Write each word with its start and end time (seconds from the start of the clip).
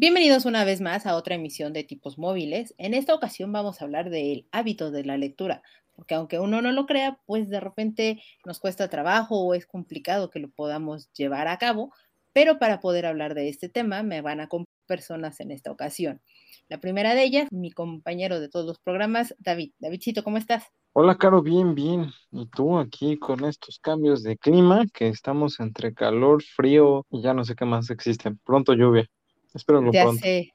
Bienvenidos 0.00 0.46
una 0.46 0.64
vez 0.64 0.80
más 0.80 1.04
a 1.04 1.14
otra 1.14 1.34
emisión 1.34 1.74
de 1.74 1.84
tipos 1.84 2.16
móviles. 2.16 2.74
En 2.78 2.94
esta 2.94 3.14
ocasión 3.14 3.52
vamos 3.52 3.82
a 3.82 3.84
hablar 3.84 4.08
del 4.08 4.48
hábito 4.50 4.90
de 4.90 5.04
la 5.04 5.18
lectura, 5.18 5.62
porque 5.92 6.14
aunque 6.14 6.38
uno 6.38 6.62
no 6.62 6.72
lo 6.72 6.86
crea, 6.86 7.20
pues 7.26 7.50
de 7.50 7.60
repente 7.60 8.22
nos 8.46 8.60
cuesta 8.60 8.88
trabajo 8.88 9.38
o 9.38 9.52
es 9.52 9.66
complicado 9.66 10.30
que 10.30 10.38
lo 10.38 10.48
podamos 10.48 11.12
llevar 11.12 11.48
a 11.48 11.58
cabo, 11.58 11.92
pero 12.32 12.58
para 12.58 12.80
poder 12.80 13.04
hablar 13.04 13.34
de 13.34 13.50
este 13.50 13.68
tema 13.68 14.02
me 14.02 14.22
van 14.22 14.40
a 14.40 14.44
acompañar 14.44 14.74
personas 14.86 15.38
en 15.40 15.50
esta 15.50 15.70
ocasión. 15.70 16.22
La 16.68 16.80
primera 16.80 17.14
de 17.14 17.22
ellas, 17.22 17.48
mi 17.52 17.70
compañero 17.70 18.40
de 18.40 18.48
todos 18.48 18.64
los 18.64 18.78
programas, 18.78 19.34
David. 19.38 19.72
Davidcito, 19.80 20.24
¿cómo 20.24 20.38
estás? 20.38 20.64
Hola, 20.94 21.18
Caro, 21.18 21.42
bien, 21.42 21.74
bien. 21.74 22.10
¿Y 22.32 22.46
tú 22.46 22.78
aquí 22.78 23.18
con 23.18 23.44
estos 23.44 23.78
cambios 23.78 24.22
de 24.22 24.38
clima 24.38 24.86
que 24.94 25.08
estamos 25.08 25.60
entre 25.60 25.92
calor, 25.92 26.42
frío 26.42 27.04
y 27.10 27.20
ya 27.20 27.34
no 27.34 27.44
sé 27.44 27.54
qué 27.54 27.66
más 27.66 27.90
existen? 27.90 28.40
Pronto 28.46 28.72
lluvia. 28.72 29.06
Espero 29.54 29.92
ya 29.92 30.10
sé, 30.12 30.52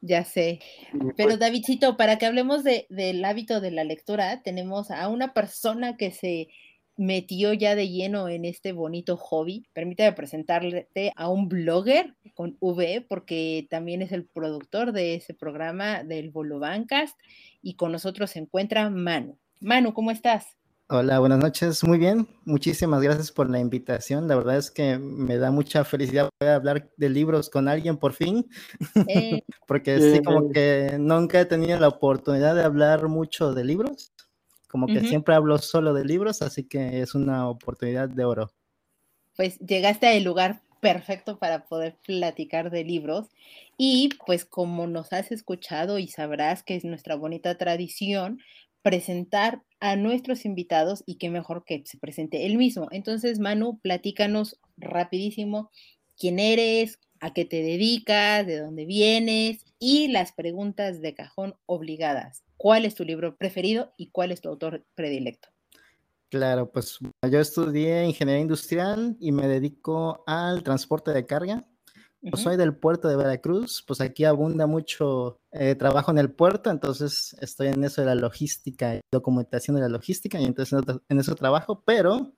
ya 0.00 0.24
sé. 0.24 0.60
Pero 1.16 1.36
Davidcito, 1.36 1.96
para 1.96 2.18
que 2.18 2.26
hablemos 2.26 2.64
de, 2.64 2.86
del 2.90 3.24
hábito 3.24 3.60
de 3.60 3.70
la 3.70 3.84
lectura, 3.84 4.42
tenemos 4.42 4.90
a 4.90 5.08
una 5.08 5.32
persona 5.32 5.96
que 5.96 6.10
se 6.10 6.48
metió 6.96 7.52
ya 7.52 7.74
de 7.74 7.88
lleno 7.88 8.28
en 8.28 8.44
este 8.44 8.72
bonito 8.72 9.16
hobby. 9.16 9.66
Permítame 9.72 10.12
presentarte 10.12 11.12
a 11.16 11.28
un 11.28 11.48
blogger 11.48 12.14
con 12.34 12.56
V, 12.60 13.04
porque 13.08 13.66
también 13.70 14.02
es 14.02 14.12
el 14.12 14.26
productor 14.26 14.92
de 14.92 15.14
ese 15.14 15.34
programa 15.34 16.04
del 16.04 16.30
Bancast 16.30 17.18
y 17.62 17.74
con 17.74 17.92
nosotros 17.92 18.30
se 18.30 18.40
encuentra 18.40 18.90
Manu. 18.90 19.38
Manu, 19.60 19.94
¿cómo 19.94 20.10
estás? 20.10 20.56
Hola, 20.88 21.18
buenas 21.18 21.38
noches. 21.38 21.82
Muy 21.82 21.96
bien. 21.96 22.28
Muchísimas 22.44 23.00
gracias 23.00 23.32
por 23.32 23.48
la 23.48 23.58
invitación. 23.58 24.28
La 24.28 24.36
verdad 24.36 24.58
es 24.58 24.70
que 24.70 24.98
me 24.98 25.38
da 25.38 25.50
mucha 25.50 25.82
felicidad 25.82 26.28
poder 26.38 26.54
hablar 26.54 26.90
de 26.98 27.08
libros 27.08 27.48
con 27.48 27.68
alguien 27.68 27.96
por 27.96 28.12
fin. 28.12 28.46
Eh. 29.08 29.40
Porque 29.66 29.98
sí, 29.98 30.22
como 30.22 30.50
que 30.50 30.96
nunca 31.00 31.40
he 31.40 31.46
tenido 31.46 31.80
la 31.80 31.88
oportunidad 31.88 32.54
de 32.54 32.64
hablar 32.64 33.08
mucho 33.08 33.54
de 33.54 33.64
libros. 33.64 34.12
Como 34.68 34.86
que 34.86 35.00
siempre 35.00 35.34
hablo 35.34 35.56
solo 35.56 35.94
de 35.94 36.04
libros, 36.04 36.42
así 36.42 36.64
que 36.64 37.00
es 37.00 37.14
una 37.14 37.48
oportunidad 37.48 38.10
de 38.10 38.24
oro. 38.24 38.50
Pues 39.36 39.58
llegaste 39.60 40.06
al 40.08 40.22
lugar 40.22 40.60
perfecto 40.80 41.38
para 41.38 41.64
poder 41.64 41.96
platicar 42.04 42.70
de 42.70 42.84
libros. 42.84 43.28
Y 43.78 44.10
pues 44.26 44.44
como 44.44 44.86
nos 44.86 45.14
has 45.14 45.32
escuchado 45.32 45.98
y 45.98 46.08
sabrás 46.08 46.62
que 46.62 46.76
es 46.76 46.84
nuestra 46.84 47.14
bonita 47.14 47.56
tradición, 47.56 48.40
presentar 48.84 49.62
a 49.80 49.96
nuestros 49.96 50.44
invitados 50.44 51.02
y 51.06 51.16
qué 51.16 51.30
mejor 51.30 51.64
que 51.64 51.82
se 51.86 51.96
presente 51.96 52.44
él 52.44 52.58
mismo. 52.58 52.88
Entonces, 52.90 53.38
Manu, 53.40 53.78
platícanos 53.78 54.60
rapidísimo 54.76 55.70
quién 56.18 56.38
eres, 56.38 57.00
a 57.18 57.32
qué 57.32 57.46
te 57.46 57.62
dedicas, 57.62 58.46
de 58.46 58.60
dónde 58.60 58.84
vienes 58.84 59.64
y 59.78 60.08
las 60.08 60.32
preguntas 60.32 61.00
de 61.00 61.14
cajón 61.14 61.54
obligadas. 61.64 62.44
¿Cuál 62.58 62.84
es 62.84 62.94
tu 62.94 63.04
libro 63.04 63.36
preferido 63.36 63.94
y 63.96 64.10
cuál 64.10 64.32
es 64.32 64.42
tu 64.42 64.50
autor 64.50 64.84
predilecto? 64.94 65.48
Claro, 66.28 66.70
pues 66.70 66.98
yo 67.30 67.40
estudié 67.40 68.04
ingeniería 68.04 68.42
industrial 68.42 69.16
y 69.18 69.32
me 69.32 69.48
dedico 69.48 70.24
al 70.26 70.62
transporte 70.62 71.12
de 71.12 71.24
carga 71.24 71.64
pues 72.30 72.42
soy 72.42 72.56
del 72.56 72.74
puerto 72.74 73.08
de 73.08 73.16
Veracruz, 73.16 73.84
pues 73.86 74.00
aquí 74.00 74.24
abunda 74.24 74.66
mucho 74.66 75.40
eh, 75.52 75.74
trabajo 75.74 76.10
en 76.10 76.18
el 76.18 76.30
puerto, 76.30 76.70
entonces 76.70 77.36
estoy 77.40 77.68
en 77.68 77.84
eso 77.84 78.00
de 78.00 78.06
la 78.06 78.14
logística, 78.14 78.98
documentación 79.12 79.76
de 79.76 79.82
la 79.82 79.88
logística, 79.88 80.40
y 80.40 80.44
entonces 80.44 80.82
en 81.08 81.20
eso 81.20 81.34
trabajo, 81.34 81.82
pero 81.84 82.32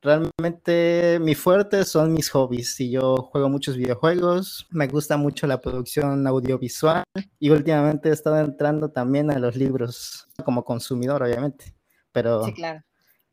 realmente 0.00 1.18
mi 1.20 1.34
fuerte 1.34 1.84
son 1.84 2.12
mis 2.12 2.30
hobbies 2.30 2.78
y 2.80 2.90
yo 2.90 3.16
juego 3.16 3.48
muchos 3.48 3.76
videojuegos, 3.76 4.68
me 4.70 4.86
gusta 4.86 5.16
mucho 5.16 5.46
la 5.46 5.60
producción 5.60 6.26
audiovisual 6.26 7.02
y 7.40 7.50
últimamente 7.50 8.10
he 8.10 8.12
estado 8.12 8.38
entrando 8.38 8.90
también 8.90 9.30
a 9.30 9.38
los 9.38 9.56
libros 9.56 10.28
como 10.44 10.64
consumidor, 10.64 11.22
obviamente, 11.22 11.74
pero... 12.12 12.44
Sí, 12.44 12.52
claro. 12.52 12.82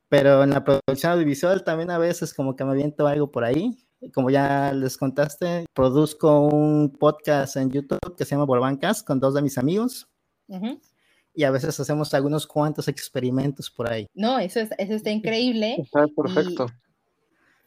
Pero 0.10 0.44
en 0.44 0.52
la 0.52 0.64
producción 0.64 1.14
audiovisual 1.14 1.64
también 1.64 1.90
a 1.90 1.98
veces 1.98 2.36
como 2.36 2.56
que 2.56 2.64
me 2.64 2.72
aviento 2.72 3.08
algo 3.08 3.32
por 3.32 3.44
ahí 3.44 3.84
como 4.12 4.30
ya 4.30 4.74
les 4.74 4.98
contaste, 4.98 5.66
produzco 5.74 6.48
un 6.48 6.90
podcast 6.90 7.56
en 7.58 7.70
YouTube 7.70 8.16
que 8.16 8.26
se 8.26 8.32
llama 8.32 8.46
Volvancast 8.46 9.06
con 9.06 9.20
dos 9.20 9.34
de 9.34 9.42
mis 9.42 9.58
amigos. 9.58 10.08
Y 11.34 11.44
a 11.44 11.52
veces 11.52 11.80
hacemos 11.80 12.14
algunos 12.14 12.46
cuantos 12.46 12.88
experimentos 12.88 13.70
por 13.70 13.90
ahí. 13.90 14.08
No, 14.14 14.38
eso, 14.38 14.60
es, 14.60 14.70
eso 14.78 14.94
está 14.94 15.10
increíble. 15.10 15.76
Está 15.82 16.06
perfecto. 16.08 16.68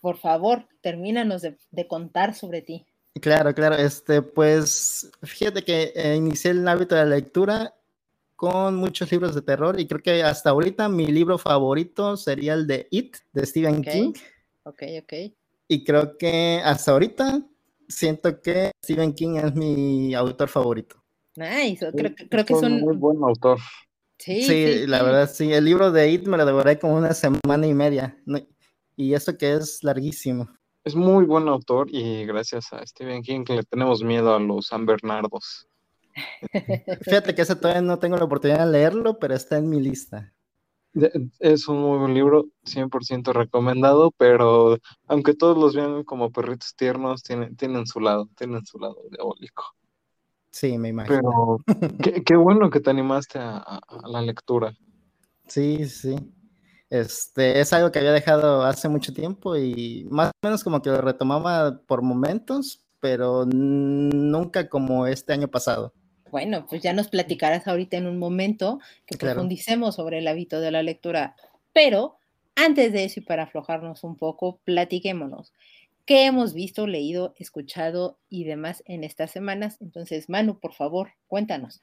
por 0.01 0.17
favor, 0.19 0.69
termínanos 0.83 1.43
de, 1.43 1.87
contar 1.89 2.35
sobre 2.35 2.63
ti. 2.63 2.87
Claro, 3.21 3.55
claro. 3.55 3.77
Este, 3.77 4.23
pues, 4.23 5.11
fíjate 5.23 5.65
que 5.65 5.93
eh, 5.97 6.15
inicié 6.15 6.53
el 6.53 6.69
hábito 6.69 6.95
de 6.95 7.05
la 7.05 7.17
lectura 7.17 7.75
con 8.37 8.77
muchos 8.77 9.11
libros 9.11 9.35
de 9.35 9.43
terror 9.43 9.81
y 9.81 9.87
creo 9.87 10.03
que 10.03 10.23
hasta 10.23 10.51
ahorita 10.51 10.89
mi 10.89 11.07
libro 11.07 11.39
favorito 11.39 12.17
sería 12.17 12.53
el 12.53 12.67
de 12.67 12.87
It, 12.91 13.17
de 13.33 13.47
Stephen 13.47 13.83
King. 13.83 14.13
Ok, 14.65 14.83
ok. 15.03 15.13
Y 15.69 15.85
creo 15.85 16.17
que 16.17 16.61
hasta 16.65 16.93
ahorita 16.93 17.43
siento 17.89 18.41
que 18.41 18.73
Stephen 18.85 19.15
King 19.15 19.37
es 19.37 19.55
mi 19.55 20.15
autor 20.15 20.49
favorito. 20.49 21.03
Nice, 21.37 21.87
creo, 21.93 22.15
creo 22.31 22.45
que 22.45 22.55
es 22.55 22.63
un 22.63 22.81
muy 22.81 22.97
buen 22.97 23.23
autor. 23.23 23.59
Sí, 24.19 24.43
sí, 24.43 24.87
la 24.87 25.03
verdad, 25.03 25.31
sí. 25.31 25.53
El 25.53 25.65
libro 25.67 25.93
de 25.93 26.11
It 26.11 26.27
me 26.27 26.37
lo 26.37 26.47
devoré 26.47 26.79
como 26.79 26.97
una 26.97 27.13
semana 27.13 27.67
y 27.67 27.75
media. 27.75 28.17
Y 28.97 29.13
eso 29.13 29.37
que 29.37 29.55
es 29.55 29.85
larguísimo. 29.85 30.49
Es 30.85 30.95
muy 30.95 31.25
buen 31.25 31.49
autor 31.49 31.89
y 31.91 32.25
gracias 32.25 32.73
a 32.73 32.87
Stephen 32.87 33.23
King 33.23 33.45
que 33.45 33.57
le 33.57 33.65
tenemos 33.65 34.03
miedo 34.03 34.35
a 34.35 34.39
los 34.39 34.69
San 34.69 34.87
Bernardos. 34.87 35.69
Fíjate 37.03 37.35
que 37.35 37.43
ese 37.43 37.57
todavía 37.57 37.83
no 37.83 37.99
tengo 37.99 38.17
la 38.17 38.25
oportunidad 38.25 38.65
de 38.65 38.73
leerlo, 38.73 39.19
pero 39.19 39.35
está 39.35 39.59
en 39.59 39.69
mi 39.69 39.81
lista. 39.81 40.33
Es 41.41 41.69
un 41.69 41.81
muy 41.81 41.99
buen 41.99 42.15
libro, 42.15 42.47
100% 42.65 43.33
recomendado, 43.33 44.13
pero 44.17 44.79
aunque 45.07 45.35
todos 45.35 45.59
los 45.59 45.75
vean 45.75 46.05
como 46.05 46.31
perritos 46.33 46.75
tiernos, 46.75 47.23
tienen, 47.23 47.57
tienen 47.57 47.87
su 47.87 48.01
lado, 48.01 48.29
tienen 48.37 48.65
su 48.65 48.79
lado 48.79 48.97
diabólico. 49.11 49.65
Sí, 50.51 50.79
me 50.79 50.89
imagino. 50.89 51.59
Pero 51.67 51.67
qué, 52.25 52.37
bueno 52.37 52.71
que 52.71 52.81
te 52.81 52.89
animaste 52.89 53.39
a, 53.39 53.79
la 54.07 54.23
lectura. 54.23 54.75
Sí, 55.47 55.87
sí. 55.87 56.17
Este, 56.89 57.61
es 57.61 57.73
algo 57.75 57.93
que 57.93 57.99
había 57.99 58.13
dejado 58.13 58.63
hace 58.63 58.89
mucho 58.89 59.13
tiempo 59.13 59.57
y 59.57 60.07
más 60.11 60.29
o 60.29 60.47
menos 60.47 60.65
como 60.65 60.81
que 60.81 60.89
lo 60.89 61.03
retomaba 61.03 61.83
por 61.87 62.01
momentos, 62.01 62.87
pero 63.01 63.45
nunca 63.45 64.71
como 64.71 65.07
este 65.07 65.35
año 65.35 65.49
pasado. 65.49 65.93
Bueno, 66.37 66.67
pues 66.69 66.83
ya 66.83 66.93
nos 66.93 67.09
platicarás 67.09 67.67
ahorita 67.67 67.97
en 67.97 68.07
un 68.07 68.19
momento 68.19 68.79
que 69.07 69.17
profundicemos 69.17 69.95
sobre 69.95 70.19
el 70.19 70.29
hábito 70.29 70.61
de 70.61 70.71
la 70.71 70.83
lectura. 70.83 71.35
Pero 71.73 72.19
antes 72.55 72.93
de 72.93 73.05
eso 73.05 73.21
y 73.21 73.23
para 73.23 73.45
aflojarnos 73.45 74.05
un 74.05 74.19
poco, 74.19 74.61
platiquémonos. 74.65 75.55
¿Qué 76.05 76.27
hemos 76.27 76.53
visto, 76.53 76.87
leído, 76.87 77.33
escuchado 77.39 78.19
y 78.29 78.45
demás 78.45 78.83
en 78.85 79.03
estas 79.03 79.31
semanas? 79.31 79.79
Entonces, 79.81 80.29
Manu, 80.29 80.61
por 80.61 80.75
favor, 80.75 81.13
cuéntanos. 81.27 81.83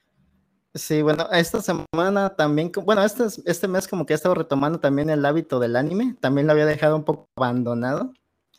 Sí, 0.76 1.02
bueno, 1.02 1.28
esta 1.32 1.60
semana 1.60 2.36
también, 2.36 2.72
bueno, 2.86 3.04
este, 3.04 3.24
este 3.48 3.68
mes 3.68 3.88
como 3.88 4.06
que 4.06 4.14
he 4.14 4.16
estado 4.16 4.36
retomando 4.36 4.80
también 4.80 5.10
el 5.10 5.26
hábito 5.26 5.60
del 5.60 5.76
anime, 5.76 6.16
también 6.20 6.46
lo 6.46 6.54
había 6.54 6.68
dejado 6.68 6.96
un 6.96 7.06
poco 7.06 7.28
abandonado. 7.38 8.14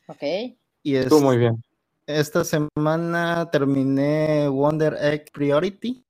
Ok. 0.09 0.57
Y 0.83 0.97
Estuvo 0.97 1.21
muy 1.21 1.39
bien 1.39 1.64
esta 2.07 2.45
semana 2.45 3.49
terminé 3.51 4.49
Wonder 4.49 4.97
Egg 5.01 5.31
Priority, 5.33 6.05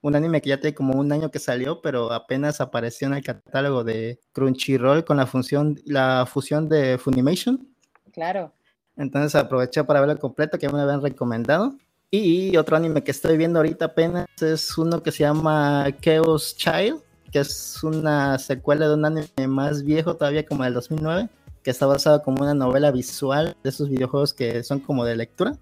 un 0.00 0.14
anime 0.14 0.40
que 0.40 0.50
ya 0.50 0.60
tiene 0.60 0.74
como 0.74 0.98
un 0.98 1.12
año 1.12 1.30
que 1.30 1.38
salió, 1.38 1.80
pero 1.82 2.12
apenas 2.12 2.60
apareció 2.60 3.08
en 3.08 3.14
el 3.14 3.24
catálogo 3.24 3.84
de 3.84 4.20
Crunchyroll 4.32 5.04
con 5.04 5.16
la 5.16 5.26
función, 5.26 5.80
la 5.84 6.26
fusión 6.26 6.68
de 6.68 6.96
Funimation. 6.98 7.68
Claro. 8.12 8.52
Entonces 8.96 9.34
aproveché 9.34 9.84
para 9.84 10.00
verlo 10.00 10.18
completo, 10.18 10.58
que 10.58 10.68
me 10.68 10.80
habían 10.80 11.02
recomendado. 11.02 11.76
Y 12.10 12.56
otro 12.56 12.76
anime 12.76 13.02
que 13.02 13.10
estoy 13.10 13.36
viendo 13.36 13.58
ahorita 13.58 13.86
apenas 13.86 14.26
es 14.40 14.78
uno 14.78 15.02
que 15.02 15.10
se 15.10 15.24
llama 15.24 15.86
Chaos 16.00 16.56
Child, 16.56 17.02
que 17.30 17.40
es 17.40 17.82
una 17.82 18.38
secuela 18.38 18.88
de 18.88 18.94
un 18.94 19.04
anime 19.04 19.48
más 19.48 19.82
viejo, 19.82 20.14
todavía 20.14 20.46
como 20.46 20.64
del 20.64 20.74
2009 20.74 21.28
que 21.66 21.72
está 21.72 21.84
basado 21.84 22.22
como 22.22 22.44
una 22.44 22.54
novela 22.54 22.92
visual 22.92 23.56
de 23.64 23.70
esos 23.70 23.90
videojuegos 23.90 24.32
que 24.32 24.62
son 24.62 24.78
como 24.78 25.04
de 25.04 25.16
lectura. 25.16 25.58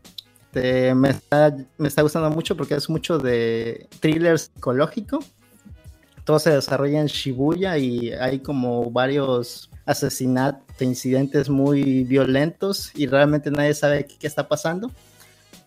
Me, 0.53 1.09
está, 1.09 1.57
me 1.79 1.89
está 1.89 2.03
gustando 2.03 2.29
mucho 2.29 2.59
porque 2.59 2.75
es 2.75 2.91
mucho 2.91 3.17
de 3.17 3.89
thriller 4.01 4.39
psicológico. 4.39 5.21
Todo 6.25 6.39
se 6.39 6.51
desarrolla 6.51 7.01
en 7.01 7.07
Shibuya 7.07 7.79
y 7.79 8.13
hay 8.13 8.41
como 8.41 8.91
varios 8.91 9.71
asesinatos, 9.87 10.61
incidentes 10.83 11.49
muy 11.49 12.05
violentos 12.05 12.93
y 12.95 13.07
realmente 13.07 13.51
nadie 13.51 13.73
sabe 13.73 14.07
qué 14.07 14.27
está 14.27 14.47
pasando 14.47 14.91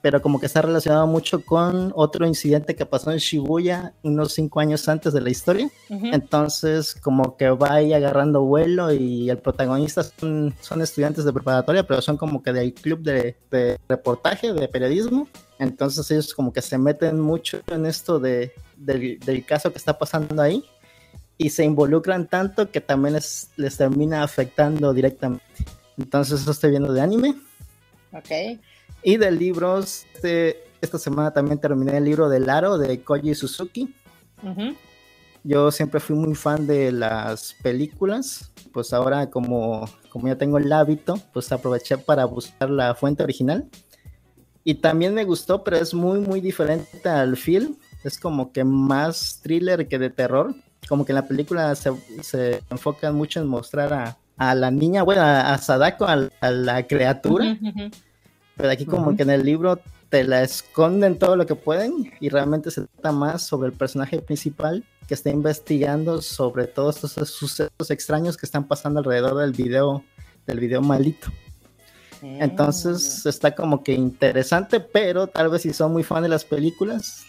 pero 0.08 0.22
como 0.22 0.40
que 0.40 0.46
está 0.46 0.62
relacionado 0.62 1.06
mucho 1.06 1.44
con 1.44 1.92
otro 1.94 2.26
incidente 2.26 2.78
que 2.78 2.86
pasó 2.86 3.12
en 3.12 3.18
Shibuya 3.18 3.94
unos 4.04 4.32
cinco 4.32 4.62
años 4.62 4.88
antes 4.88 5.12
de 5.12 5.20
la 5.20 5.30
historia. 5.30 5.70
Entonces, 5.90 6.96
como 6.96 7.36
que 7.36 7.50
va 7.50 7.74
ahí 7.74 7.92
agarrando 7.92 8.42
vuelo 8.44 8.94
y 8.94 9.30
el 9.30 9.40
protagonista 9.40 10.04
son, 10.04 10.56
son 10.62 10.82
estudiantes 10.82 11.26
de 11.26 11.34
preparatoria, 11.34 11.86
pero 11.86 12.02
son 12.02 12.16
como 12.16 12.42
que 12.42 12.54
del 12.54 12.74
club 12.74 13.02
de, 13.02 13.36
reportaje, 13.90 14.54
de 14.54 14.70
periodismo. 14.70 15.28
Entonces 15.60 16.10
ellos 16.10 16.34
como 16.34 16.54
que 16.54 16.62
se 16.62 16.78
meten 16.78 17.20
mucho 17.20 17.60
en 17.68 17.86
esto 17.86 18.18
de, 18.18 18.54
del, 18.78 19.20
del 19.20 19.46
caso 19.46 19.74
que 19.74 19.78
está 19.78 20.00
pasando 20.00 20.42
ahí 20.42 20.64
y 21.38 21.50
se 21.50 21.66
involucran 21.66 22.28
tanto 22.30 22.72
que 22.72 22.80
también 22.80 23.16
les, 23.16 23.50
les 23.58 23.76
termina 23.76 24.24
afectando 24.24 24.94
directamente. 24.94 25.44
Entonces 25.98 26.40
eso 26.40 26.52
estoy 26.52 26.70
viendo 26.70 26.94
de 26.94 27.02
anime. 27.02 27.36
Ok. 28.14 28.58
Y 29.04 29.18
de 29.18 29.32
libros, 29.32 30.06
este, 30.14 30.64
esta 30.82 30.98
semana 30.98 31.32
también 31.32 31.60
terminé 31.60 31.98
el 31.98 32.06
libro 32.06 32.30
de 32.30 32.40
Laro 32.40 32.78
de 32.78 33.02
Koji 33.02 33.36
Suzuki. 33.36 33.94
Yo 35.44 35.72
siempre 35.72 36.00
fui 36.00 36.16
muy 36.16 36.36
fan 36.36 36.68
de 36.68 36.92
las 36.92 37.56
películas, 37.62 38.52
pues 38.74 38.92
ahora 38.92 39.30
como, 39.30 39.88
como 40.10 40.28
ya 40.28 40.38
tengo 40.38 40.58
el 40.58 40.72
hábito, 40.74 41.20
pues 41.32 41.52
aproveché 41.52 41.98
para 41.98 42.26
buscar 42.26 42.70
la 42.70 42.94
fuente 42.96 43.24
original. 43.24 43.70
Y 44.64 44.76
también 44.76 45.14
me 45.14 45.24
gustó, 45.24 45.64
pero 45.64 45.78
es 45.78 45.94
muy, 45.94 46.20
muy 46.20 46.42
diferente 46.42 47.08
al 47.08 47.38
film. 47.38 47.78
Es 48.04 48.20
como 48.20 48.52
que 48.52 48.66
más 48.66 49.40
thriller 49.42 49.88
que 49.88 49.98
de 49.98 50.10
terror. 50.10 50.54
Como 50.90 51.06
que 51.06 51.14
en 51.14 51.16
la 51.16 51.28
película 51.28 51.74
se, 51.76 51.92
se 52.22 52.62
enfocan 52.70 53.16
mucho 53.16 53.40
en 53.40 53.48
mostrar 53.48 54.18
a, 54.38 54.56
la 54.56 54.70
niña, 54.70 55.04
bueno, 55.04 55.22
a, 55.22 55.58
Sadako, 55.58 56.06
a, 56.06 56.52
la 56.52 56.86
criatura. 56.86 57.58
Pero 58.58 58.70
aquí 58.72 58.86
como 58.86 59.16
que 59.16 59.24
en 59.24 59.30
el 59.30 59.46
libro 59.46 59.80
te 60.10 60.24
la 60.24 60.42
esconden 60.42 61.20
todo 61.20 61.36
lo 61.36 61.46
que 61.46 61.56
pueden 61.56 62.12
y 62.20 62.30
realmente 62.30 62.72
se 62.72 62.82
trata 62.88 63.12
más 63.12 63.44
sobre 63.44 63.70
el 63.70 63.74
personaje 63.74 64.20
principal 64.20 64.84
que 65.08 65.14
está 65.14 65.30
investigando 65.30 66.22
sobre 66.22 66.68
todos 66.68 67.04
estos 67.04 67.30
sucesos 67.30 67.90
extraños 67.92 68.36
que 68.36 68.46
están 68.46 68.68
pasando 68.68 69.00
alrededor 69.00 69.38
del 69.38 69.54
video, 69.54 70.04
del 70.46 70.60
video 70.60 70.82
malito. 70.82 71.30
Entonces 72.22 73.26
ah. 73.26 73.30
está 73.30 73.56
como 73.56 73.84
que 73.84 73.94
interesante, 73.94 74.80
pero 74.80 75.28
tal 75.28 75.50
vez 75.50 75.62
si 75.62 75.74
son 75.74 75.94
muy 75.94 76.04
fan 76.04 76.24
de 76.24 76.30
las 76.30 76.44
películas, 76.44 77.26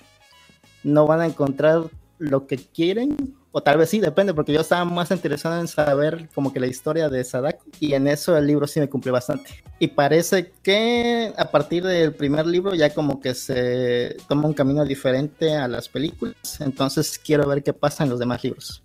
no 0.82 1.06
van 1.06 1.20
a 1.20 1.26
encontrar 1.26 1.84
lo 2.19 2.46
que 2.46 2.56
quieren 2.56 3.16
o 3.58 3.60
tal 3.60 3.76
vez 3.76 3.90
sí, 3.90 3.99
depende, 3.99 4.32
porque 4.34 4.52
yo 4.52 4.60
estaba 4.60 4.84
más 4.84 5.10
interesado 5.10 5.60
en 5.60 5.66
saber 5.66 6.28
como 6.32 6.52
que 6.52 6.60
la 6.60 6.69
historia 6.69 7.08
de 7.08 7.25
Sadako 7.25 7.64
y 7.81 7.93
en 7.94 8.06
eso 8.06 8.37
el 8.37 8.46
libro 8.46 8.69
sí 8.69 8.78
me 8.78 8.88
cumplió 8.88 9.12
bastante. 9.12 9.50
Y 9.81 9.88
parece 9.88 10.52
que 10.62 11.32
a 11.37 11.50
partir 11.50 11.82
del 11.82 12.14
primer 12.14 12.46
libro 12.46 12.76
ya 12.76 12.94
como 12.94 13.20
que 13.20 13.34
se 13.34 14.16
toma 14.28 14.46
un 14.46 14.55
camino 14.55 14.84
diferente 14.84 15.56
a 15.56 15.66
las 15.66 15.88
películas, 15.88 16.37
entonces 16.60 17.19
quiero 17.19 17.49
ver 17.49 17.64
qué 17.64 17.72
pasa 17.72 18.05
en 18.05 18.10
los 18.10 18.20
demás 18.20 18.44
libros. 18.44 18.84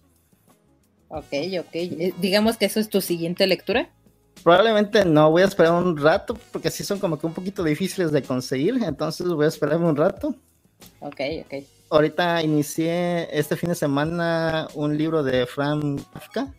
Ok, 1.09 1.33
ok. 1.59 1.75
Eh, 1.75 2.13
digamos 2.19 2.57
que 2.57 2.65
eso 2.65 2.79
es 2.79 2.89
tu 2.89 2.99
siguiente 2.99 3.45
lectura. 3.45 3.91
Probablemente 4.43 5.05
no, 5.05 5.29
voy 5.29 5.43
a 5.43 5.45
esperar 5.45 5.73
un 5.73 5.95
rato, 5.95 6.35
porque 6.51 6.71
sí 6.71 6.83
son 6.83 6.97
como 6.97 7.19
que 7.19 7.27
un 7.27 7.33
poquito 7.35 7.63
difíciles 7.63 8.11
de 8.11 8.23
conseguir, 8.23 8.81
entonces 8.83 9.27
voy 9.27 9.45
a 9.45 9.49
esperarme 9.49 9.85
un 9.85 9.95
rato. 9.95 10.35
Ok, 10.99 11.21
ok 11.45 11.63
ahorita 11.93 12.41
inicié 12.41 13.29
este 13.37 13.55
fin 13.55 13.69
de 13.69 13.75
semana 13.75 14.67
un 14.73 14.97
libro 14.97 15.23
de 15.23 15.45
Frank 15.45 16.01
Kafka. 16.11 16.53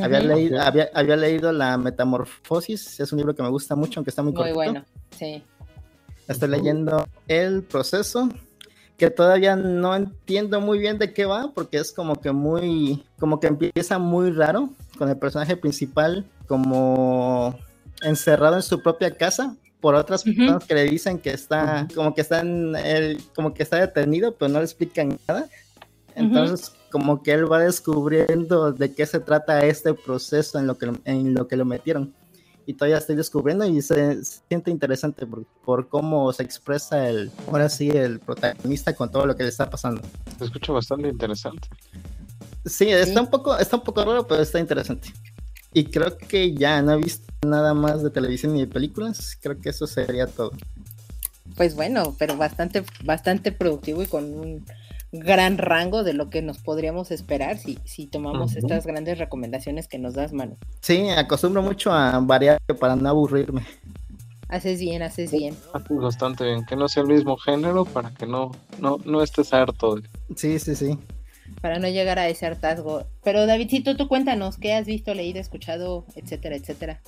había, 0.00 0.20
leído, 0.20 0.60
había, 0.62 1.16
leído 1.16 1.52
La 1.52 1.76
Metamorfosis, 1.76 3.00
es 3.00 3.12
un 3.12 3.18
libro 3.18 3.34
que 3.34 3.42
me 3.42 3.48
gusta 3.50 3.74
mucho, 3.74 3.98
aunque 3.98 4.10
está 4.10 4.22
muy, 4.22 4.32
muy 4.32 4.52
bueno, 4.52 4.84
sí. 5.18 5.42
Estoy 6.28 6.48
leyendo 6.48 7.06
El 7.26 7.64
Proceso, 7.64 8.28
que 8.96 9.10
todavía 9.10 9.56
no 9.56 9.96
entiendo 9.96 10.60
muy 10.60 10.78
bien 10.78 10.96
de 10.98 11.12
qué 11.12 11.26
va, 11.26 11.50
porque 11.52 11.78
es 11.78 11.92
como 11.92 12.20
que 12.20 12.30
muy, 12.30 13.04
como 13.18 13.40
que 13.40 13.48
empieza 13.48 13.98
muy 13.98 14.30
raro, 14.30 14.70
con 14.96 15.08
el 15.08 15.18
personaje 15.18 15.56
principal 15.56 16.24
como 16.46 17.58
encerrado 18.02 18.56
en 18.56 18.62
su 18.62 18.80
propia 18.80 19.10
casa, 19.10 19.56
por 19.82 19.96
otras 19.96 20.22
personas 20.22 20.64
que 20.64 20.74
le 20.74 20.84
dicen 20.84 21.18
que 21.18 21.30
está, 21.30 21.88
como 21.92 22.14
que 22.14 22.20
está 22.20 22.40
en 22.40 22.76
el, 22.76 23.20
como 23.34 23.52
que 23.52 23.64
está 23.64 23.78
detenido, 23.78 24.32
pero 24.36 24.48
no 24.48 24.60
le 24.60 24.64
explican 24.64 25.18
nada. 25.26 25.48
Entonces, 26.14 26.72
como 26.92 27.20
que 27.22 27.32
él 27.32 27.50
va 27.50 27.58
descubriendo 27.58 28.70
de 28.70 28.94
qué 28.94 29.04
se 29.06 29.18
trata 29.18 29.66
este 29.66 29.92
proceso 29.92 30.60
en 30.60 30.68
lo 30.68 30.78
que, 30.78 30.92
en 31.04 31.34
lo, 31.34 31.48
que 31.48 31.56
lo 31.56 31.64
metieron. 31.64 32.14
Y 32.64 32.74
todavía 32.74 32.98
estoy 32.98 33.16
descubriendo 33.16 33.64
y 33.64 33.82
se, 33.82 34.24
siente 34.24 34.70
interesante 34.70 35.26
por, 35.64 35.88
cómo 35.88 36.32
se 36.32 36.44
expresa 36.44 37.08
el, 37.08 37.32
ahora 37.48 37.68
sí, 37.68 37.90
el 37.90 38.20
protagonista 38.20 38.94
con 38.94 39.10
todo 39.10 39.26
lo 39.26 39.34
que 39.34 39.42
le 39.42 39.48
está 39.48 39.68
pasando. 39.68 40.00
Se 40.38 40.44
escucha 40.44 40.72
bastante 40.72 41.08
interesante. 41.08 41.66
Sí, 42.64 42.88
está 42.88 43.20
un 43.20 43.30
poco, 43.30 43.58
está 43.58 43.74
un 43.74 43.82
poco 43.82 44.04
raro, 44.04 44.28
pero 44.28 44.42
está 44.42 44.60
interesante. 44.60 45.12
Y 45.74 45.84
creo 45.84 46.16
que 46.18 46.54
ya 46.54 46.82
no 46.82 46.92
he 46.92 46.96
visto 46.98 47.32
nada 47.46 47.74
más 47.74 48.02
de 48.02 48.10
televisión 48.10 48.54
ni 48.54 48.60
de 48.60 48.66
películas. 48.66 49.38
Creo 49.40 49.60
que 49.60 49.70
eso 49.70 49.86
sería 49.86 50.26
todo. 50.26 50.52
Pues 51.56 51.74
bueno, 51.74 52.14
pero 52.18 52.36
bastante, 52.36 52.84
bastante 53.04 53.52
productivo 53.52 54.02
y 54.02 54.06
con 54.06 54.24
un 54.24 54.64
gran 55.12 55.58
rango 55.58 56.04
de 56.04 56.14
lo 56.14 56.30
que 56.30 56.40
nos 56.40 56.58
podríamos 56.58 57.10
esperar 57.10 57.58
si, 57.58 57.78
si 57.84 58.06
tomamos 58.06 58.56
estas 58.56 58.86
grandes 58.86 59.18
recomendaciones 59.18 59.86
que 59.86 59.98
nos 59.98 60.14
das, 60.14 60.32
mano. 60.32 60.56
Sí, 60.80 61.10
acostumbro 61.10 61.62
mucho 61.62 61.92
a 61.92 62.18
variar 62.20 62.58
para 62.80 62.96
no 62.96 63.08
aburrirme. 63.08 63.66
Haces 64.48 64.80
bien, 64.80 65.02
haces 65.02 65.30
bien. 65.30 65.56
Haces 65.72 65.96
bastante 65.96 66.44
bien, 66.44 66.64
que 66.64 66.76
no 66.76 66.88
sea 66.88 67.02
el 67.02 67.08
mismo 67.08 67.36
género 67.36 67.84
para 67.84 68.12
que 68.12 68.26
no, 68.26 68.52
no, 68.78 68.98
no 69.04 69.22
estés 69.22 69.52
harto. 69.52 69.98
Sí, 70.36 70.58
sí, 70.58 70.74
sí 70.74 70.98
para 71.62 71.78
no 71.78 71.88
llegar 71.88 72.18
a 72.18 72.28
ese 72.28 72.44
hartazgo. 72.44 73.04
Pero 73.22 73.46
Davidcito, 73.46 73.96
tú 73.96 74.08
cuéntanos, 74.08 74.58
¿qué 74.58 74.74
has 74.74 74.84
visto, 74.84 75.14
leído, 75.14 75.40
escuchado, 75.40 76.04
etcétera, 76.16 76.56
etcétera? 76.56 77.00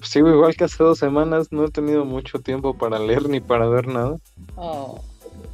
Sigo 0.00 0.30
igual 0.30 0.54
que 0.54 0.64
hace 0.64 0.82
dos 0.82 0.98
semanas, 0.98 1.48
no 1.50 1.64
he 1.64 1.70
tenido 1.70 2.04
mucho 2.04 2.38
tiempo 2.38 2.72
para 2.72 2.98
leer 3.00 3.28
ni 3.28 3.40
para 3.40 3.66
ver 3.66 3.88
nada. 3.88 4.16
Oh. 4.54 5.00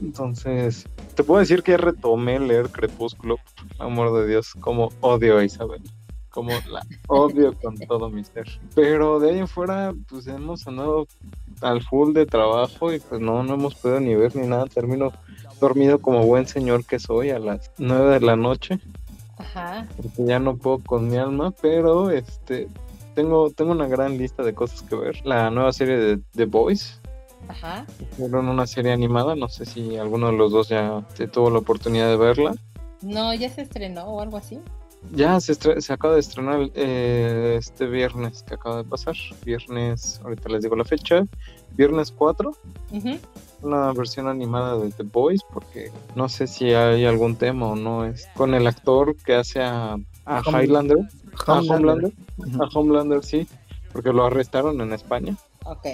Entonces, 0.02 0.86
te 1.14 1.24
puedo 1.24 1.40
decir 1.40 1.62
que 1.62 1.76
retomé 1.76 2.38
leer 2.38 2.68
Crepúsculo, 2.68 3.38
amor 3.78 4.12
de 4.18 4.28
Dios, 4.28 4.52
como 4.60 4.90
odio 5.00 5.38
a 5.38 5.44
Isabel. 5.44 5.82
Como 6.28 6.50
la 6.70 6.84
odio 7.08 7.54
con 7.58 7.78
todo 7.78 8.10
mi 8.10 8.22
ser. 8.22 8.46
Pero 8.74 9.18
de 9.18 9.30
ahí 9.30 9.38
en 9.38 9.48
fuera, 9.48 9.94
pues 10.08 10.26
hemos 10.26 10.66
andado 10.66 11.06
al 11.62 11.82
full 11.82 12.12
de 12.12 12.26
trabajo 12.26 12.92
y 12.92 13.00
pues 13.00 13.20
no, 13.20 13.42
no 13.42 13.54
hemos 13.54 13.74
podido 13.76 14.00
ni 14.00 14.14
ver 14.14 14.36
ni 14.36 14.46
nada. 14.46 14.66
Termino 14.66 15.12
dormido 15.62 16.00
como 16.00 16.26
buen 16.26 16.46
señor 16.46 16.84
que 16.84 16.98
soy 16.98 17.30
a 17.30 17.38
las 17.38 17.70
9 17.78 18.10
de 18.14 18.20
la 18.20 18.36
noche. 18.36 18.78
Ajá. 19.38 19.86
Porque 19.96 20.24
ya 20.26 20.38
no 20.38 20.56
puedo 20.56 20.80
con 20.80 21.08
mi 21.08 21.16
alma, 21.16 21.52
pero 21.62 22.10
este 22.10 22.68
tengo, 23.14 23.50
tengo 23.50 23.72
una 23.72 23.86
gran 23.86 24.18
lista 24.18 24.42
de 24.42 24.54
cosas 24.54 24.82
que 24.82 24.96
ver. 24.96 25.24
La 25.24 25.50
nueva 25.50 25.72
serie 25.72 25.96
de 25.96 26.18
The 26.34 26.44
Boys. 26.46 27.00
Ajá. 27.48 27.86
Fueron 28.16 28.48
una 28.48 28.66
serie 28.66 28.92
animada, 28.92 29.34
no 29.34 29.48
sé 29.48 29.64
si 29.64 29.96
alguno 29.96 30.28
de 30.28 30.36
los 30.36 30.52
dos 30.52 30.68
ya 30.68 31.04
tuvo 31.32 31.50
la 31.50 31.58
oportunidad 31.58 32.08
de 32.08 32.16
verla. 32.16 32.54
No, 33.02 33.32
ya 33.34 33.48
se 33.48 33.62
estrenó 33.62 34.04
o 34.04 34.20
algo 34.20 34.36
así. 34.36 34.60
Ya 35.10 35.40
se, 35.40 35.54
se 35.54 35.92
acaba 35.92 36.14
de 36.14 36.20
estrenar 36.20 36.70
eh, 36.74 37.56
este 37.58 37.86
viernes 37.86 38.42
que 38.44 38.54
acaba 38.54 38.78
de 38.78 38.84
pasar. 38.84 39.14
Viernes, 39.44 40.20
ahorita 40.22 40.48
les 40.48 40.62
digo 40.62 40.76
la 40.76 40.84
fecha. 40.84 41.24
Viernes 41.76 42.12
4. 42.12 42.52
Ajá 42.96 43.18
una 43.62 43.92
versión 43.92 44.28
animada 44.28 44.76
de 44.78 44.90
The 44.90 45.04
Boys 45.04 45.42
porque 45.52 45.90
no 46.14 46.28
sé 46.28 46.46
si 46.46 46.72
hay 46.72 47.04
algún 47.04 47.36
tema 47.36 47.68
o 47.68 47.76
no 47.76 48.04
es 48.04 48.28
con 48.34 48.54
el 48.54 48.66
actor 48.66 49.16
que 49.16 49.34
hace 49.34 49.62
a, 49.62 49.96
a 50.24 50.42
Highlander, 50.44 50.98
a 51.46 51.60
Homelander, 51.60 52.12
a 52.60 52.64
Homelander 52.76 53.24
sí, 53.24 53.46
porque 53.92 54.12
lo 54.12 54.24
arrestaron 54.24 54.80
en 54.80 54.92
España. 54.92 55.36
Ok. 55.64 55.86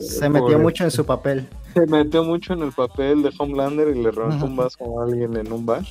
Se 0.00 0.28
metió 0.28 0.58
mucho 0.58 0.84
en 0.84 0.90
su 0.90 1.04
papel. 1.04 1.48
Se 1.72 1.86
metió 1.86 2.24
mucho 2.24 2.52
en 2.52 2.62
el 2.62 2.72
papel 2.72 3.22
de 3.22 3.30
Homelander 3.38 3.96
y 3.96 4.02
le 4.02 4.10
reventó 4.10 4.46
un 4.46 4.56
vaso 4.56 5.00
a 5.00 5.04
alguien 5.04 5.36
en 5.36 5.52
un 5.52 5.64
bar. 5.64 5.84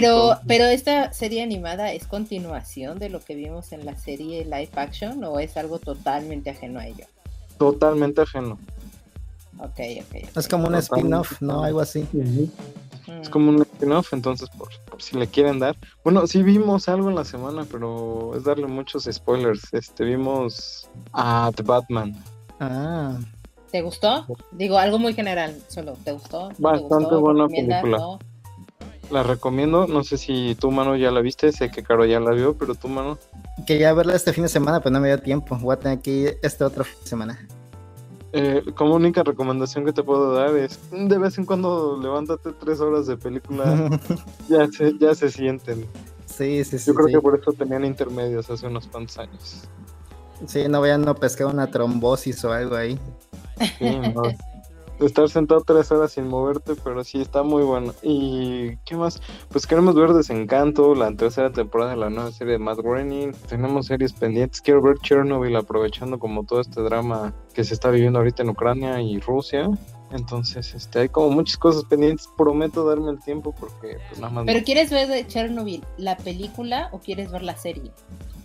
Pero, 0.00 0.38
pero 0.46 0.64
esta 0.64 1.12
serie 1.12 1.42
animada 1.42 1.92
es 1.92 2.06
continuación 2.06 2.98
de 2.98 3.10
lo 3.10 3.20
que 3.20 3.34
vimos 3.34 3.72
en 3.72 3.84
la 3.84 3.96
serie 3.96 4.44
live 4.44 4.70
action 4.74 5.22
o 5.24 5.38
es 5.38 5.56
algo 5.56 5.78
totalmente 5.78 6.50
ajeno 6.50 6.80
a 6.80 6.86
ello? 6.86 7.04
Totalmente 7.58 8.22
ajeno. 8.22 8.58
Ok, 9.58 9.80
ok. 10.00 10.36
Es 10.36 10.48
como 10.48 10.68
un 10.68 10.74
spin-off, 10.76 11.40
¿no? 11.42 11.62
Algo 11.62 11.80
así. 11.80 12.06
Es 13.20 13.28
como 13.28 13.50
un 13.50 13.62
spin-off, 13.62 14.12
entonces 14.12 14.48
por, 14.50 14.68
si 14.98 15.16
le 15.18 15.26
quieren 15.26 15.58
dar. 15.58 15.76
Bueno, 16.02 16.26
sí 16.26 16.42
vimos 16.42 16.88
algo 16.88 17.10
en 17.10 17.14
la 17.14 17.24
semana, 17.24 17.66
pero 17.70 18.34
es 18.36 18.44
darle 18.44 18.66
muchos 18.66 19.04
spoilers. 19.10 19.72
Este, 19.72 20.04
vimos 20.04 20.88
a 21.12 21.52
The 21.54 21.62
Batman. 21.62 22.16
Ah. 22.58 23.18
¿Te 23.70 23.82
gustó? 23.82 24.26
Digo, 24.52 24.78
algo 24.78 24.98
muy 24.98 25.14
general, 25.14 25.56
solo, 25.68 25.96
¿te 26.04 26.12
gustó? 26.12 26.50
Bastante 26.58 27.14
buena 27.14 27.48
película. 27.48 28.18
La 29.12 29.22
recomiendo, 29.22 29.86
no 29.86 30.04
sé 30.04 30.16
si 30.16 30.54
tu 30.54 30.70
mano 30.70 30.96
ya 30.96 31.10
la 31.10 31.20
viste, 31.20 31.52
sé 31.52 31.70
que 31.70 31.82
Caro 31.82 32.06
ya 32.06 32.18
la 32.18 32.30
vio, 32.30 32.56
pero 32.56 32.74
tu 32.74 32.88
mano. 32.88 33.18
Quería 33.66 33.92
verla 33.92 34.14
este 34.14 34.32
fin 34.32 34.44
de 34.44 34.48
semana, 34.48 34.80
pero 34.80 34.94
no 34.94 35.00
me 35.00 35.08
dio 35.08 35.18
tiempo. 35.18 35.54
Voy 35.60 35.74
a 35.74 35.78
tener 35.78 36.00
que 36.00 36.10
ir 36.10 36.38
este 36.42 36.64
otro 36.64 36.82
fin 36.82 36.98
de 37.02 37.06
semana. 37.06 37.48
Eh, 38.32 38.62
como 38.74 38.94
única 38.94 39.22
recomendación 39.22 39.84
que 39.84 39.92
te 39.92 40.02
puedo 40.02 40.32
dar 40.32 40.56
es 40.56 40.80
de 40.90 41.18
vez 41.18 41.36
en 41.36 41.44
cuando 41.44 42.00
levántate 42.00 42.52
tres 42.52 42.80
horas 42.80 43.06
de 43.06 43.18
película, 43.18 43.90
ya 44.48 44.66
se, 44.68 44.96
ya 44.98 45.14
se 45.14 45.30
sienten. 45.30 45.86
Sí, 46.24 46.64
sí, 46.64 46.78
sí. 46.78 46.86
Yo 46.86 46.94
creo 46.94 47.08
sí. 47.08 47.12
que 47.12 47.20
por 47.20 47.38
eso 47.38 47.52
tenían 47.52 47.84
intermedios 47.84 48.48
hace 48.48 48.66
unos 48.66 48.86
cuantos 48.86 49.18
años. 49.18 49.64
Sí, 50.46 50.66
no 50.70 50.80
vayan 50.80 51.06
a 51.06 51.12
pescar 51.12 51.48
una 51.48 51.70
trombosis 51.70 52.42
o 52.46 52.52
algo 52.52 52.76
ahí. 52.76 52.98
Sí, 53.78 53.90
no. 54.14 54.22
Estar 55.04 55.28
sentado 55.28 55.62
tres 55.62 55.90
horas 55.90 56.12
sin 56.12 56.28
moverte, 56.28 56.74
pero 56.82 57.02
sí 57.02 57.20
está 57.20 57.42
muy 57.42 57.64
bueno. 57.64 57.92
¿Y 58.02 58.76
qué 58.84 58.96
más? 58.96 59.20
Pues 59.50 59.66
queremos 59.66 59.94
ver 59.94 60.12
Desencanto, 60.12 60.94
la 60.94 61.12
tercera 61.14 61.50
temporada 61.50 61.90
de 61.90 61.96
la 61.96 62.10
nueva 62.10 62.30
serie 62.30 62.54
de 62.54 62.58
Matt 62.58 62.78
Groening. 62.78 63.32
Tenemos 63.48 63.86
series 63.86 64.12
pendientes. 64.12 64.60
Quiero 64.60 64.80
ver 64.80 64.98
Chernobyl 64.98 65.56
aprovechando 65.56 66.18
como 66.18 66.44
todo 66.44 66.60
este 66.60 66.80
drama 66.82 67.34
que 67.52 67.64
se 67.64 67.74
está 67.74 67.90
viviendo 67.90 68.20
ahorita 68.20 68.42
en 68.42 68.50
Ucrania 68.50 69.00
y 69.02 69.18
Rusia. 69.18 69.68
Entonces, 70.12 70.74
este, 70.74 71.00
hay 71.00 71.08
como 71.08 71.30
muchas 71.30 71.56
cosas 71.56 71.84
pendientes. 71.84 72.28
Prometo 72.36 72.84
darme 72.84 73.10
el 73.10 73.20
tiempo 73.20 73.54
porque 73.58 73.96
pues 74.08 74.20
nada 74.20 74.32
más. 74.32 74.44
¿Pero 74.46 74.64
quieres 74.64 74.90
ver 74.90 75.08
de 75.08 75.26
Chernobyl 75.26 75.84
la 75.96 76.16
película 76.16 76.90
o 76.92 77.00
quieres 77.00 77.30
ver 77.32 77.42
la 77.42 77.56
serie? 77.56 77.90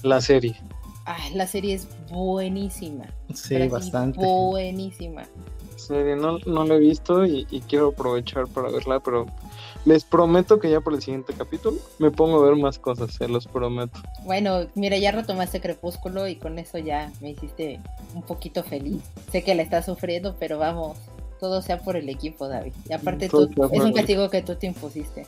La 0.02 0.22
serie. 0.22 0.60
Ah, 1.06 1.18
la 1.34 1.48
serie 1.48 1.76
es 1.76 1.88
buenísima. 2.10 3.06
Sí, 3.34 3.68
bastante. 3.68 4.20
Buenísima. 4.20 5.24
Serie 5.78 6.16
no, 6.16 6.40
no 6.46 6.64
la 6.66 6.76
he 6.76 6.80
visto 6.80 7.26
y, 7.26 7.46
y 7.50 7.62
quiero 7.62 7.90
aprovechar 7.90 8.48
para 8.48 8.70
verla, 8.70 9.00
pero 9.00 9.26
les 9.86 10.04
prometo 10.04 10.60
que 10.60 10.70
ya 10.70 10.82
por 10.82 10.94
el 10.94 11.02
siguiente 11.02 11.34
capítulo 11.38 11.78
me 12.00 12.12
pongo 12.12 12.40
a 12.42 12.46
ver 12.50 12.56
más 12.56 12.78
cosas, 12.80 13.14
se 13.14 13.28
los 13.28 13.48
prometo. 13.48 14.00
Bueno, 14.26 14.68
mira, 14.76 14.98
ya 14.98 15.12
retomaste 15.12 15.62
Crepúsculo 15.62 16.28
y 16.28 16.36
con 16.36 16.60
eso 16.60 16.78
ya 16.78 17.12
me 17.22 17.32
hiciste 17.32 17.80
un 18.14 18.24
poquito 18.24 18.64
feliz. 18.64 19.02
Sé 19.32 19.44
que 19.44 19.56
la 19.56 19.64
estás 19.64 19.86
sufriendo, 19.86 20.36
pero 20.40 20.58
vamos, 20.58 20.98
todo 21.40 21.62
sea 21.62 21.80
por 21.80 21.96
el 21.96 22.10
equipo, 22.10 22.48
David. 22.48 22.74
Y 22.90 22.94
aparte 22.94 23.30
Todo 23.30 23.48
tú, 23.48 23.54
sea 23.54 23.66
es 23.72 23.84
un 23.86 23.94
castigo 23.94 24.30
que 24.30 24.42
tú 24.42 24.56
te 24.56 24.68
impusiste. 24.68 25.28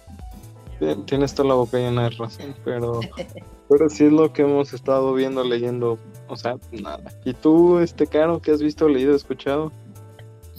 Tien- 0.79 1.05
Tienes 1.05 1.33
toda 1.35 1.49
la 1.49 1.55
boca 1.55 1.77
llena 1.77 2.03
de 2.03 2.09
razón, 2.11 2.55
pero, 2.63 3.01
pero 3.67 3.89
sí 3.89 4.05
es 4.05 4.11
lo 4.13 4.31
que 4.31 4.43
hemos 4.43 4.71
estado 4.73 5.13
viendo, 5.13 5.43
leyendo, 5.43 5.99
o 6.29 6.35
sea, 6.37 6.55
nada. 6.71 7.11
¿Y 7.25 7.33
tú, 7.33 7.79
este 7.79 8.07
Caro, 8.07 8.41
qué 8.41 8.51
has 8.51 8.61
visto, 8.61 8.87
leído, 8.87 9.13
escuchado? 9.15 9.71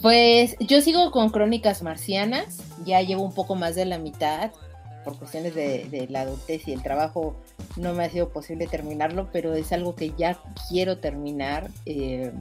Pues 0.01 0.55
yo 0.59 0.81
sigo 0.81 1.11
con 1.11 1.29
Crónicas 1.29 1.83
Marcianas, 1.83 2.57
ya 2.85 3.01
llevo 3.01 3.21
un 3.21 3.33
poco 3.33 3.55
más 3.55 3.75
de 3.75 3.85
la 3.85 3.99
mitad, 3.99 4.51
por 5.03 5.17
cuestiones 5.17 5.55
de, 5.55 5.87
de 5.89 6.07
la 6.07 6.21
adultez 6.21 6.67
y 6.67 6.73
el 6.73 6.81
trabajo 6.81 7.35
no 7.77 7.93
me 7.93 8.05
ha 8.05 8.09
sido 8.09 8.29
posible 8.29 8.67
terminarlo, 8.67 9.29
pero 9.31 9.53
es 9.53 9.71
algo 9.71 9.95
que 9.95 10.13
ya 10.17 10.37
quiero 10.69 10.97
terminar. 10.97 11.69
Eh, 11.85 12.31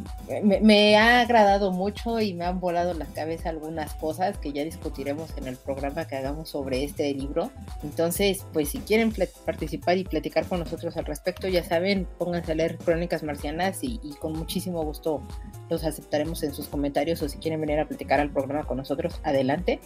me, 0.43 0.61
me 0.61 0.97
ha 0.97 1.21
agradado 1.21 1.73
mucho 1.73 2.21
y 2.21 2.35
me 2.35 2.45
han 2.45 2.61
volado 2.61 2.95
la 2.95 3.07
cabeza 3.07 3.49
algunas 3.49 3.95
cosas 3.95 4.39
que 4.39 4.53
ya 4.53 4.65
discutiremos 4.65 5.31
en 5.37 5.47
el 5.47 5.57
programa 5.57 6.07
que 6.07 6.17
hagamos 6.17 6.51
sobre 6.51 6.85
este 6.85 7.13
libro. 7.15 7.51
Entonces, 7.83 8.45
pues 8.53 8.71
si 8.71 8.79
quieren 8.79 9.13
participar 9.45 9.99
y 9.99 10.05
platicar 10.05 10.47
con 10.47 10.61
nosotros 10.61 10.97
al 10.97 11.05
respecto, 11.05 11.49
ya 11.49 11.65
saben, 11.65 12.07
pónganse 12.19 12.53
a 12.53 12.55
leer 12.55 12.79
Crónicas 12.79 13.23
Marcianas 13.23 13.83
y, 13.83 14.01
y 14.03 14.15
con 14.15 14.33
muchísimo 14.33 14.85
gusto 14.85 15.23
los 15.71 15.85
aceptaremos 15.85 16.43
en 16.43 16.53
sus 16.53 16.67
comentarios 16.67 17.23
o 17.23 17.29
si 17.29 17.39
quieren 17.39 17.61
venir 17.61 17.79
a 17.79 17.87
platicar 17.87 18.21
al 18.21 18.31
programa 18.31 18.65
con 18.65 18.77
nosotros, 18.77 19.21
adelante. 19.23 19.81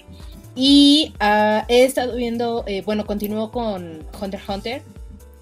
Y 0.56 1.12
ah, 1.20 1.64
he 1.68 1.84
estado 1.84 2.16
viendo, 2.16 2.63
eh, 2.66 2.82
bueno, 2.84 3.06
continúo 3.06 3.50
con 3.50 4.06
Hunter 4.20 4.40
x 4.40 4.48
Hunter. 4.48 4.82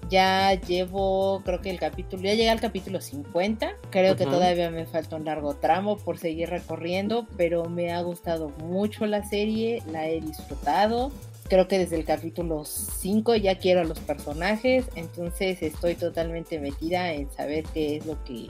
Ya 0.09 0.53
llevo, 0.53 1.41
creo 1.43 1.61
que 1.61 1.69
el 1.69 1.79
capítulo, 1.79 2.23
ya 2.23 2.33
llegué 2.33 2.49
al 2.49 2.59
capítulo 2.59 3.01
50. 3.01 3.73
Creo 3.89 4.15
que 4.15 4.25
todavía 4.25 4.69
me 4.69 4.85
falta 4.85 5.15
un 5.15 5.25
largo 5.25 5.55
tramo 5.55 5.97
por 5.97 6.19
seguir 6.19 6.49
recorriendo, 6.49 7.25
pero 7.37 7.65
me 7.65 7.91
ha 7.91 8.01
gustado 8.01 8.49
mucho 8.49 9.05
la 9.05 9.23
serie, 9.23 9.81
la 9.91 10.07
he 10.07 10.21
disfrutado. 10.21 11.11
Creo 11.49 11.67
que 11.67 11.79
desde 11.79 11.95
el 11.95 12.05
capítulo 12.05 12.63
5 12.65 13.35
ya 13.35 13.57
quiero 13.57 13.81
a 13.81 13.85
los 13.85 13.99
personajes, 13.99 14.85
entonces 14.95 15.61
estoy 15.61 15.95
totalmente 15.95 16.59
metida 16.59 17.13
en 17.13 17.31
saber 17.31 17.63
qué 17.73 17.97
es 17.97 18.05
lo 18.05 18.23
que 18.23 18.49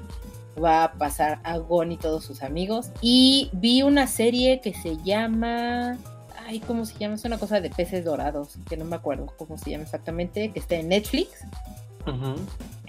va 0.61 0.83
a 0.83 0.93
pasar 0.93 1.39
a 1.43 1.57
Gon 1.57 1.91
y 1.91 1.97
todos 1.97 2.23
sus 2.23 2.43
amigos. 2.43 2.91
Y 3.01 3.49
vi 3.53 3.81
una 3.83 4.07
serie 4.07 4.61
que 4.61 4.73
se 4.73 4.97
llama. 5.03 5.97
Ay, 6.45 6.59
¿cómo 6.59 6.85
se 6.85 6.97
llama? 6.97 7.15
Es 7.15 7.25
una 7.25 7.37
cosa 7.37 7.61
de 7.61 7.69
peces 7.69 8.03
dorados, 8.03 8.57
que 8.67 8.77
no 8.77 8.85
me 8.85 8.95
acuerdo 8.95 9.33
cómo 9.37 9.57
se 9.57 9.71
llama 9.71 9.83
exactamente, 9.83 10.51
que 10.51 10.59
está 10.59 10.75
en 10.75 10.89
Netflix. 10.89 11.29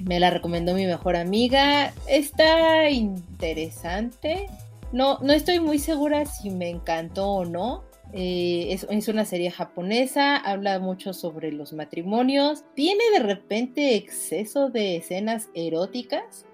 Me 0.01 0.19
la 0.19 0.31
recomendó 0.31 0.75
mi 0.75 0.87
mejor 0.87 1.17
amiga. 1.17 1.93
Está 2.09 2.91
interesante. 2.91 4.49
No, 4.93 5.19
no 5.21 5.33
estoy 5.33 5.61
muy 5.61 5.79
segura 5.79 6.27
si 6.27 6.51
me 6.51 6.69
encantó 6.69 7.29
o 7.29 7.45
no. 7.45 7.85
Eh, 8.13 8.69
es, 8.71 8.87
es 8.91 9.09
una 9.09 9.25
serie 9.25 9.51
japonesa, 9.51 10.37
habla 10.37 10.79
mucho 10.79 11.13
sobre 11.13 11.53
los 11.53 11.73
matrimonios. 11.73 12.65
Tiene 12.75 13.03
de 13.13 13.21
repente 13.21 13.95
exceso 13.95 14.69
de 14.71 14.97
escenas 14.97 15.49
eróticas 15.55 16.45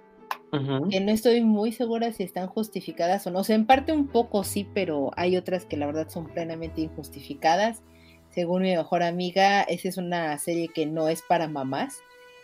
Que 0.90 1.00
no 1.00 1.12
estoy 1.12 1.42
muy 1.42 1.72
segura 1.72 2.12
si 2.12 2.24
están 2.24 2.48
justificadas 2.48 3.26
o 3.26 3.30
no. 3.30 3.40
O 3.40 3.44
sea, 3.44 3.56
en 3.56 3.66
parte 3.66 3.92
un 3.92 4.08
poco 4.08 4.42
sí, 4.42 4.66
pero 4.74 5.10
hay 5.16 5.36
otras 5.36 5.64
que 5.64 5.76
la 5.76 5.86
verdad 5.86 6.08
son 6.08 6.26
plenamente 6.26 6.80
injustificadas. 6.80 7.82
Según 8.30 8.62
mi 8.62 8.74
mejor 8.74 9.02
amiga, 9.02 9.62
esa 9.62 9.88
es 9.88 9.96
una 9.96 10.36
serie 10.38 10.68
que 10.68 10.86
no 10.86 11.08
es 11.08 11.22
para 11.22 11.48
mamás. 11.48 11.98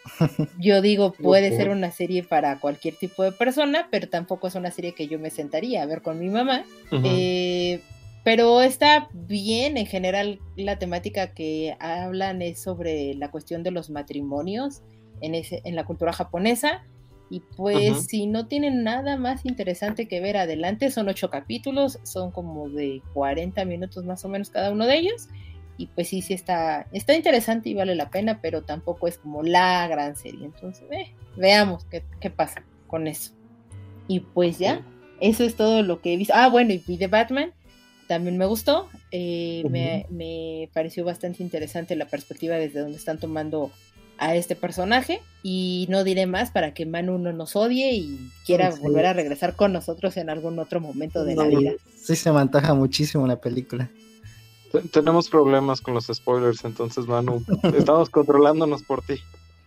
Yo 0.61 0.83
digo, 0.83 1.13
puede 1.13 1.57
ser 1.57 1.69
una 1.71 1.91
serie 1.91 2.23
para 2.23 2.61
cualquier 2.61 2.95
tipo 2.95 3.25
de 3.25 3.33
persona, 3.33 3.89
pero 3.91 4.09
tampoco 4.09 4.47
es 4.47 4.55
una 4.55 4.71
serie 4.71 4.93
que 4.93 5.09
yo 5.09 5.19
me 5.19 5.31
sentaría 5.31 5.83
a 5.83 5.87
ver 5.87 6.03
con 6.03 6.21
mi 6.21 6.29
mamá. 6.29 6.65
Ujú. 6.93 7.03
Eh, 7.05 7.81
pero 8.23 8.61
está 8.63 9.09
bien, 9.13 9.77
en 9.77 9.87
general 9.87 10.41
la 10.57 10.79
temática 10.79 11.33
que 11.33 11.77
hablan 11.79 12.43
es 12.43 12.61
sobre 12.61 13.15
la 13.15 13.31
cuestión 13.31 13.63
de 13.63 13.71
los 13.71 13.91
matrimonios 13.91 14.83
en, 15.21 15.35
ese, 15.35 15.61
en 15.65 15.77
la 15.77 15.85
cultura 15.85 16.13
japonesa. 16.13 16.85
Y 17.29 17.41
pues 17.57 18.07
si 18.07 18.27
no 18.27 18.47
tienen 18.47 18.85
nada 18.85 19.17
más 19.17 19.45
interesante 19.45 20.07
que 20.07 20.21
ver 20.21 20.37
adelante, 20.37 20.91
son 20.91 21.09
ocho 21.09 21.29
capítulos, 21.29 21.99
son 22.05 22.31
como 22.31 22.69
de 22.69 23.03
40 23.15 23.65
minutos 23.65 24.05
más 24.05 24.25
o 24.25 24.29
menos 24.29 24.51
cada 24.51 24.71
uno 24.71 24.87
de 24.87 24.97
ellos. 24.99 25.29
Y 25.77 25.89
pues 25.89 26.09
sí, 26.09 26.23
sí 26.23 26.35
está, 26.35 26.87
está 26.93 27.15
interesante 27.15 27.69
y 27.69 27.75
vale 27.75 27.95
la 27.97 28.11
pena, 28.11 28.41
pero 28.41 28.63
tampoco 28.63 29.09
es 29.09 29.19
como 29.19 29.43
la 29.43 29.87
gran 29.89 30.17
serie. 30.17 30.47
Entonces, 30.47 30.85
eh, 30.91 31.13
veamos 31.37 31.85
qué, 31.87 32.03
qué 32.21 32.31
pasa 32.31 32.65
con 32.87 33.07
eso. 33.09 33.33
Y 34.09 34.21
pues 34.21 34.59
ya, 34.59 34.83
eso 35.21 35.45
es 35.45 35.57
todo 35.57 35.83
lo 35.83 36.01
que 36.01 36.15
he 36.15 36.17
visto. 36.17 36.33
Ah, 36.37 36.49
bueno, 36.49 36.73
y 36.73 36.79
vi 36.79 36.97
The 36.97 37.09
Batman, 37.09 37.53
también 38.07 38.39
me 38.39 38.47
gustó. 38.47 38.89
eh, 39.11 39.65
me, 39.69 40.07
me 40.11 40.71
pareció 40.73 41.05
bastante 41.05 41.43
interesante 41.43 41.97
la 41.97 42.07
perspectiva 42.07 42.55
desde 42.55 42.81
donde 42.81 42.97
están 42.99 43.19
tomando 43.19 43.71
a 44.19 44.35
este 44.35 44.57
personaje. 44.57 45.21
Y 45.43 45.87
no 45.91 46.03
diré 46.05 46.27
más 46.27 46.51
para 46.51 46.75
que 46.75 46.87
Manu 46.87 47.19
no 47.19 47.33
nos 47.33 47.55
odie 47.57 47.95
y 47.95 48.31
quiera 48.45 48.73
Sí. 48.73 48.81
volver 48.83 49.07
a 49.07 49.13
regresar 49.13 49.55
con 49.55 49.73
nosotros 49.73 50.17
en 50.17 50.29
algún 50.31 50.59
otro 50.59 50.81
momento 50.81 51.25
de 51.25 51.37
la 51.37 51.45
vida. 51.45 51.73
Sí, 51.97 52.17
se 52.17 52.33
me 52.33 52.41
antoja 52.41 52.75
muchísimo 52.75 53.27
la 53.27 53.37
película. 53.41 53.89
Te- 54.73 54.81
Tenemos 54.83 55.29
problemas 55.29 55.81
con 55.81 55.95
los 55.95 56.07
spoilers, 56.07 56.65
entonces, 56.65 57.07
Manu, 57.07 57.45
estamos 57.79 58.11
controlándonos 58.11 58.83
por 58.83 59.03
ti. 59.03 59.15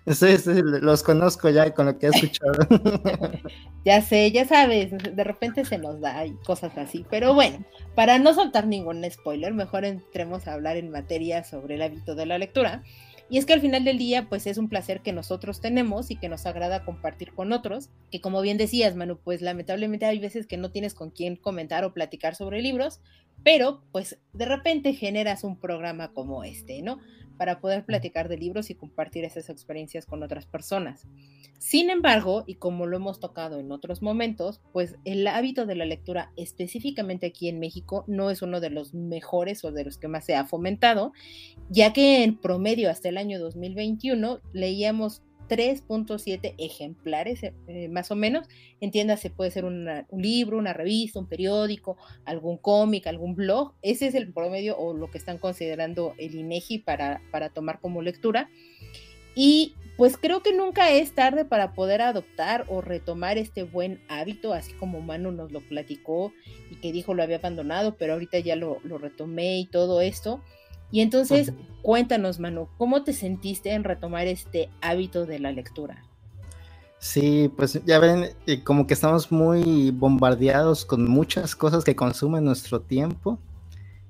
Sí, 0.08 0.38
sí, 0.38 0.52
los 0.64 1.04
conozco 1.04 1.50
ya 1.50 1.72
con 1.74 1.86
lo 1.86 1.98
que 2.00 2.08
he 2.08 2.10
escuchado. 2.10 2.54
Ya 3.86 4.02
sé, 4.02 4.30
ya 4.32 4.46
sabes, 4.46 4.92
de 4.92 5.24
repente 5.24 5.64
se 5.64 5.78
nos 5.78 6.02
da 6.02 6.26
y 6.26 6.34
cosas 6.46 6.78
así. 6.78 7.06
Pero 7.10 7.34
bueno, 7.34 7.64
para 7.96 8.20
no 8.20 8.34
soltar 8.34 8.68
ningún 8.68 9.10
spoiler, 9.10 9.54
mejor 9.54 9.86
entremos 9.86 10.48
a 10.48 10.54
hablar 10.54 10.76
en 10.76 10.92
materia 10.92 11.46
sobre 11.46 11.76
el 11.76 11.82
hábito 11.84 12.14
de 12.14 12.26
la 12.26 12.38
lectura. 12.38 12.84
Y 13.30 13.38
es 13.38 13.46
que 13.46 13.54
al 13.54 13.62
final 13.62 13.84
del 13.84 14.00
día, 14.00 14.28
pues 14.28 14.48
es 14.48 14.58
un 14.58 14.70
placer 14.70 15.02
que 15.02 15.14
nosotros 15.14 15.62
tenemos 15.62 16.10
y 16.10 16.16
que 16.16 16.30
nos 16.30 16.48
agrada 16.48 16.84
compartir 16.84 17.32
con 17.34 17.54
otros, 17.54 17.90
que 18.10 18.22
como 18.22 18.42
bien 18.42 18.58
decías, 18.58 18.96
Manu, 18.96 19.20
pues 19.24 19.44
lamentablemente 19.44 20.08
hay 20.08 20.18
veces 20.18 20.48
que 20.48 20.58
no 20.58 20.72
tienes 20.72 20.96
con 20.96 21.12
quién 21.12 21.36
comentar 21.36 21.86
o 21.86 21.94
platicar 21.94 22.34
sobre 22.36 22.64
libros, 22.64 23.02
pero 23.44 23.82
pues 23.92 24.20
de 24.34 24.46
repente 24.46 24.94
generas 24.94 25.44
un 25.44 25.60
programa 25.60 26.14
como 26.14 26.44
este, 26.44 26.82
¿no? 26.82 27.00
Para 27.38 27.62
poder 27.62 27.86
platicar 27.86 28.28
de 28.28 28.38
libros 28.38 28.70
y 28.70 28.76
compartir 28.76 29.24
esas 29.24 29.50
experiencias 29.50 30.06
con 30.06 30.24
otras 30.24 30.46
personas. 30.46 31.08
Sin 31.58 31.90
embargo, 31.90 32.46
y 32.48 32.56
como 32.56 32.86
lo 32.86 32.96
hemos 32.96 33.20
tocado 33.20 33.60
en 33.60 33.72
otros 33.72 34.02
momentos, 34.02 34.62
pues 34.72 34.96
el 35.04 35.28
hábito 35.28 35.66
de 35.66 35.76
la 35.76 35.86
lectura 35.86 36.32
específicamente 36.38 37.28
aquí 37.28 37.50
en 37.50 37.60
México 37.60 38.06
no 38.08 38.30
es 38.30 38.42
uno 38.42 38.62
de 38.62 38.70
los 38.70 38.94
mejores 38.94 39.66
o 39.66 39.72
de 39.72 39.84
los 39.84 39.98
que 39.98 40.08
más 40.08 40.26
se 40.26 40.36
ha 40.36 40.46
fomentado, 40.46 41.12
ya 41.70 41.92
que 41.92 42.24
en 42.24 42.38
promedio 42.38 42.90
hasta 42.90 43.10
el 43.10 43.18
año 43.18 43.40
2021 43.40 44.40
leíamos 44.54 45.22
3.7 45.50 46.56
ejemplares, 46.58 47.42
eh, 47.44 47.90
más 47.90 48.12
o 48.12 48.16
menos. 48.16 48.48
Entiéndase, 48.80 49.30
puede 49.30 49.52
ser 49.52 49.66
un 49.66 49.90
libro, 50.16 50.58
una 50.58 50.74
revista, 50.74 51.20
un 51.20 51.28
periódico, 51.28 51.98
algún 52.26 52.58
cómic, 52.58 53.08
algún 53.08 53.36
blog. 53.36 53.74
Ese 53.82 54.08
es 54.08 54.16
el 54.16 54.32
promedio 54.32 54.78
o 54.78 54.94
lo 54.94 55.10
que 55.10 55.18
están 55.18 55.40
considerando 55.40 56.14
el 56.18 56.36
INEGI 56.36 56.80
para, 56.80 57.22
para 57.32 57.50
tomar 57.50 57.82
como 57.82 58.02
lectura. 58.02 58.50
Y 59.36 59.74
pues 59.98 60.18
creo 60.18 60.42
que 60.42 60.54
nunca 60.54 60.92
es 60.92 61.14
tarde 61.14 61.44
para 61.44 61.74
poder 61.74 62.02
adoptar 62.02 62.66
o 62.70 62.80
retomar 62.80 63.38
este 63.38 63.64
buen 63.64 64.02
hábito, 64.08 64.54
así 64.54 64.72
como 64.74 65.02
Manu 65.02 65.32
nos 65.32 65.52
lo 65.52 65.60
platicó 65.60 66.32
y 66.72 66.76
que 66.76 66.94
dijo 66.94 67.14
lo 67.14 67.22
había 67.22 67.38
abandonado, 67.38 67.98
pero 67.98 68.14
ahorita 68.14 68.40
ya 68.40 68.56
lo, 68.56 68.80
lo 68.84 68.98
retomé 68.98 69.60
y 69.60 69.66
todo 69.66 70.00
esto. 70.00 70.42
Y 70.92 71.02
entonces, 71.02 71.54
cuéntanos, 71.82 72.40
Manu, 72.40 72.68
¿cómo 72.78 73.04
te 73.04 73.14
sentiste 73.14 73.74
en 73.74 73.84
retomar 73.84 74.28
este 74.28 74.70
hábito 74.82 75.26
de 75.26 75.40
la 75.40 75.52
lectura? 75.52 76.04
Sí, 77.00 77.52
pues 77.56 77.82
ya 77.86 78.00
ven, 78.00 78.30
eh, 78.46 78.64
como 78.64 78.86
que 78.86 78.94
estamos 78.94 79.32
muy 79.32 79.92
bombardeados 79.92 80.84
con 80.84 81.10
muchas 81.10 81.56
cosas 81.56 81.84
que 81.84 81.96
consumen 81.96 82.44
nuestro 82.44 82.82
tiempo. 82.82 83.40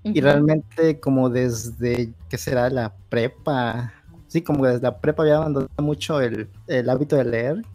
Y 0.01 0.21
realmente 0.21 0.99
como 0.99 1.29
desde, 1.29 2.13
¿qué 2.29 2.37
será? 2.37 2.69
La 2.69 2.95
prepa. 3.09 3.93
Sí, 4.27 4.41
como 4.41 4.65
desde 4.65 4.81
la 4.81 4.97
prepa 4.97 5.23
había 5.23 5.37
abandonado 5.37 5.83
mucho 5.83 6.21
el, 6.21 6.49
hábito 6.89 7.15
de 7.17 7.25
leer. 7.25 7.65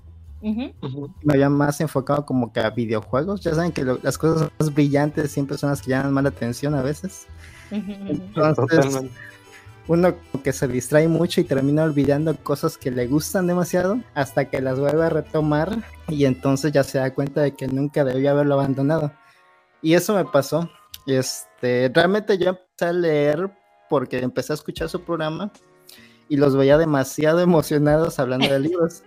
Me 0.42 1.34
había 1.34 1.48
más 1.48 1.80
enfocado 1.80 2.26
como 2.26 2.52
que 2.52 2.60
a 2.60 2.70
videojuegos. 2.70 3.42
Ya 3.42 3.54
saben 3.54 3.72
que 3.72 3.84
las 3.84 4.18
cosas 4.18 4.50
más 4.58 4.74
brillantes 4.74 5.30
siempre 5.30 5.58
son 5.58 5.70
las 5.70 5.82
que 5.82 5.90
llaman 5.90 6.12
más 6.12 6.24
la 6.24 6.30
atención 6.30 6.74
a 6.74 6.82
veces. 6.82 7.26
Entonces, 7.70 9.10
uno 9.86 10.14
que 10.42 10.52
se 10.52 10.66
distrae 10.66 11.08
mucho 11.08 11.40
y 11.40 11.44
termina 11.44 11.84
olvidando 11.84 12.34
cosas 12.36 12.78
que 12.78 12.90
le 12.90 13.06
gustan 13.06 13.46
demasiado 13.46 14.00
hasta 14.14 14.48
que 14.48 14.60
las 14.60 14.78
vuelve 14.78 15.04
a 15.04 15.10
retomar 15.10 15.76
y 16.08 16.24
entonces 16.24 16.72
ya 16.72 16.82
se 16.82 16.98
da 16.98 17.12
cuenta 17.12 17.42
de 17.42 17.54
que 17.54 17.68
nunca 17.68 18.04
debía 18.04 18.30
haberlo 18.30 18.54
abandonado. 18.54 19.12
Y 19.82 19.94
eso 19.94 20.14
me 20.14 20.24
pasó. 20.24 20.70
Este, 21.06 21.90
realmente 21.94 22.38
yo 22.38 22.50
empecé 22.50 22.84
a 22.86 22.92
leer 22.92 23.50
porque 23.90 24.20
empecé 24.20 24.52
a 24.52 24.54
escuchar 24.54 24.88
su 24.88 25.02
programa 25.02 25.52
y 26.28 26.36
los 26.36 26.56
veía 26.56 26.78
demasiado 26.78 27.40
emocionados 27.42 28.18
hablando 28.18 28.48
de 28.48 28.60
libros. 28.60 29.02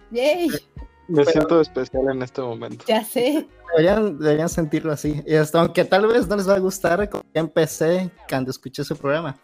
Me 1.08 1.26
siento 1.26 1.62
especial 1.62 2.10
en 2.12 2.22
este 2.22 2.42
momento. 2.42 2.84
Ya 2.88 3.04
sé. 3.04 3.48
Deberían, 3.78 4.50
sentirlo 4.50 4.92
así. 4.92 5.24
Y 5.26 5.36
hasta 5.36 5.60
aunque 5.60 5.86
tal 5.86 6.08
vez 6.08 6.28
no 6.28 6.36
les 6.36 6.48
va 6.48 6.56
a 6.56 6.60
gustar, 6.60 7.10
como 7.10 7.24
empecé 7.34 8.10
cuando 8.30 8.52
escuché 8.52 8.84
su 8.84 8.96
programa. 8.96 9.38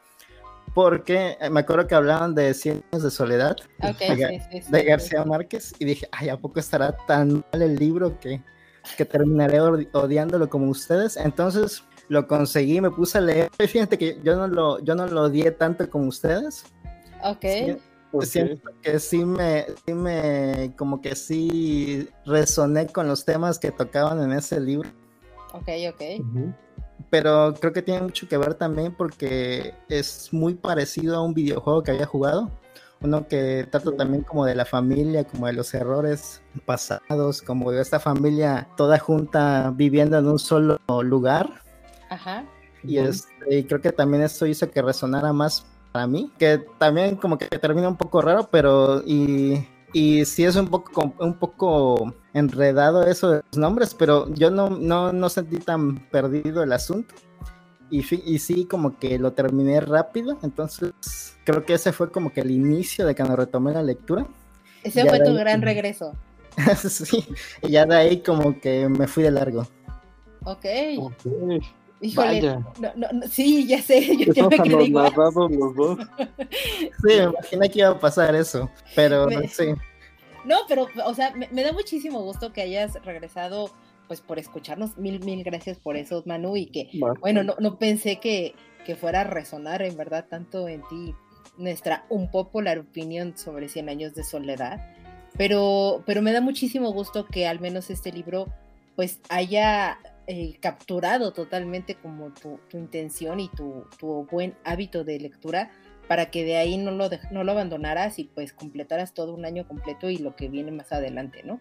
Porque 0.73 1.37
me 1.51 1.59
acuerdo 1.59 1.87
que 1.87 1.95
hablaban 1.95 2.33
de 2.33 2.53
Cien 2.53 2.83
años 2.91 3.03
de 3.03 3.11
soledad 3.11 3.55
de, 3.79 4.83
García 4.83 5.23
Márquez 5.23 5.73
y 5.77 5.85
dije, 5.85 6.07
ay, 6.11 6.29
¿a 6.29 6.37
poco 6.37 6.59
estará 6.59 6.95
tan 7.05 7.45
mal 7.51 7.61
el 7.61 7.75
libro 7.75 8.19
que, 8.19 8.41
que 8.97 9.05
terminaré 9.05 9.59
odiándolo 9.61 10.49
como 10.49 10.69
ustedes? 10.69 11.15
Entonces 11.17 11.83
lo 12.07 12.27
conseguí, 12.27 12.81
me 12.81 12.89
puse 12.89 13.19
a 13.19 13.21
leer. 13.21 13.49
Fíjate 13.59 13.97
que 13.97 14.19
yo 14.23 14.35
no 14.35 14.47
lo, 14.47 14.79
yo 14.79 14.95
no 14.95 15.05
lo 15.07 15.23
odié 15.23 15.51
tanto 15.51 15.87
como 15.89 16.07
ustedes. 16.07 16.65
Ok. 17.23 17.45
Siento 18.21 18.69
que 18.81 18.99
sí 18.99 19.25
me, 19.25 19.65
sí 19.85 19.93
me, 19.93 20.73
como 20.77 21.01
que 21.01 21.15
sí 21.15 22.07
resoné 22.25 22.87
con 22.87 23.07
los 23.07 23.25
temas 23.25 23.59
que 23.59 23.71
tocaban 23.71 24.21
en 24.21 24.33
ese 24.33 24.59
libro. 24.59 24.89
Ok, 25.53 25.69
ok. 25.89 26.23
Pero 27.09 27.53
creo 27.59 27.73
que 27.73 27.81
tiene 27.81 28.01
mucho 28.01 28.27
que 28.27 28.37
ver 28.37 28.55
también 28.55 28.95
porque 28.95 29.73
es 29.89 30.29
muy 30.31 30.53
parecido 30.55 31.15
a 31.15 31.21
un 31.21 31.33
videojuego 31.33 31.83
que 31.83 31.91
había 31.91 32.05
jugado. 32.05 32.51
Uno 33.01 33.27
que 33.27 33.67
trata 33.69 33.91
también 33.95 34.23
como 34.23 34.45
de 34.45 34.55
la 34.55 34.65
familia, 34.65 35.25
como 35.25 35.47
de 35.47 35.53
los 35.53 35.73
errores 35.73 36.41
pasados, 36.65 37.41
como 37.41 37.71
de 37.71 37.81
esta 37.81 37.99
familia 37.99 38.69
toda 38.77 38.97
junta 38.97 39.73
viviendo 39.75 40.17
en 40.17 40.27
un 40.27 40.39
solo 40.39 40.79
lugar. 41.03 41.49
Ajá. 42.09 42.45
Y, 42.83 42.97
este, 42.97 43.57
y 43.57 43.63
creo 43.65 43.81
que 43.81 43.91
también 43.91 44.23
eso 44.23 44.45
hizo 44.45 44.69
que 44.71 44.81
resonara 44.81 45.33
más 45.33 45.65
para 45.93 46.07
mí, 46.07 46.31
que 46.39 46.59
también 46.79 47.15
como 47.15 47.37
que 47.37 47.45
termina 47.45 47.87
un 47.87 47.95
poco 47.95 48.19
raro, 48.21 48.49
pero 48.51 49.03
y, 49.05 49.65
y 49.93 50.25
sí 50.25 50.43
es 50.43 50.55
un 50.55 50.67
poco, 50.67 51.13
un 51.19 51.35
poco 51.35 52.13
enredado 52.33 53.05
eso 53.05 53.29
de 53.29 53.41
los 53.51 53.57
nombres, 53.57 53.93
pero 53.93 54.27
yo 54.33 54.49
no, 54.49 54.71
no, 54.71 55.13
no 55.13 55.29
sentí 55.29 55.57
tan 55.57 56.09
perdido 56.09 56.63
el 56.63 56.73
asunto. 56.73 57.13
Y, 57.91 57.99
y, 57.99 58.39
sí, 58.39 58.65
como 58.65 58.97
que 58.97 59.19
lo 59.19 59.33
terminé 59.33 59.79
rápido, 59.81 60.39
entonces 60.41 60.93
creo 61.43 61.63
que 61.63 61.75
ese 61.75 61.91
fue 61.91 62.11
como 62.11 62.33
que 62.33 62.41
el 62.41 62.49
inicio 62.49 63.05
de 63.05 63.13
cuando 63.13 63.35
retomé 63.35 63.71
la 63.71 63.83
lectura. 63.83 64.25
Ese 64.83 65.07
fue 65.07 65.19
tu 65.19 65.35
gran 65.35 65.61
regreso. 65.61 66.13
sí, 66.75 67.23
y 67.61 67.69
ya 67.69 67.85
de 67.85 67.95
ahí 67.95 68.23
como 68.23 68.59
que 68.59 68.89
me 68.89 69.07
fui 69.07 69.21
de 69.21 69.29
largo. 69.29 69.67
Ok. 70.43 70.65
okay. 70.97 71.61
Híjole, 72.03 72.41
no, 72.41 72.93
no, 72.95 73.27
sí, 73.29 73.65
ya 73.65 73.81
sé, 73.81 74.17
yo 74.17 74.33
ya 74.33 74.49
me 74.49 74.59
quedé 74.59 74.83
igual. 74.83 75.13
los 75.15 75.33
dos. 75.73 75.99
sí, 76.77 77.07
me 77.07 77.23
imaginé 77.23 77.69
que 77.69 77.79
iba 77.79 77.89
a 77.89 77.99
pasar 77.99 78.35
eso, 78.35 78.69
pero 78.93 79.29
sí. 79.47 79.73
No, 80.43 80.57
pero, 80.67 80.89
o 81.05 81.13
sea, 81.13 81.33
me, 81.33 81.63
da 81.63 81.71
muchísimo 81.71 82.21
gusto 82.21 82.51
que 82.51 82.61
hayas 82.61 83.01
regresado, 83.05 83.71
pues, 84.09 84.19
por 84.19 84.37
escucharnos. 84.37 84.97
Mil, 84.97 85.21
mil 85.21 85.45
gracias 85.45 85.79
por 85.79 85.95
eso, 85.95 86.23
Manu, 86.25 86.57
y 86.57 86.65
que, 86.65 86.89
bueno, 87.21 87.41
no, 87.41 87.55
no 87.59 87.79
pensé 87.79 88.19
que, 88.19 88.53
que 88.85 88.97
fuera 88.97 89.21
a 89.21 89.23
resonar, 89.23 89.81
en 89.81 89.95
verdad, 89.95 90.25
tanto 90.29 90.67
en 90.67 90.81
ti 90.89 91.15
nuestra 91.57 92.05
un 92.09 92.29
popular 92.29 92.79
opinión 92.79 93.37
sobre 93.37 93.69
100 93.69 93.87
años 93.87 94.13
de 94.13 94.25
soledad. 94.25 94.93
Pero, 95.37 96.03
pero 96.05 96.21
me 96.21 96.33
da 96.33 96.41
muchísimo 96.41 96.91
gusto 96.91 97.27
que 97.27 97.47
al 97.47 97.61
menos 97.61 97.89
este 97.89 98.11
libro, 98.11 98.47
pues, 98.97 99.21
haya 99.29 99.99
eh, 100.27 100.57
capturado 100.61 101.33
totalmente 101.33 101.95
como 101.95 102.31
tu, 102.31 102.59
intención 102.71 103.39
y 103.39 103.49
tu, 103.49 103.85
buen 104.31 104.55
hábito 104.63 105.03
de 105.03 105.19
lectura 105.19 105.71
para 106.07 106.31
que 106.31 106.43
de 106.45 106.57
ahí 106.57 106.77
no 106.77 106.91
lo, 106.91 107.09
no 107.31 107.43
lo 107.43 107.51
abandonaras 107.51 108.19
y 108.19 108.25
pues 108.25 108.53
completaras 108.53 109.13
todo 109.13 109.33
un 109.33 109.45
año 109.45 109.67
completo 109.67 110.09
y 110.09 110.17
lo 110.17 110.35
que 110.35 110.49
viene 110.49 110.71
más 110.71 110.91
adelante, 110.91 111.43
¿no? 111.43 111.59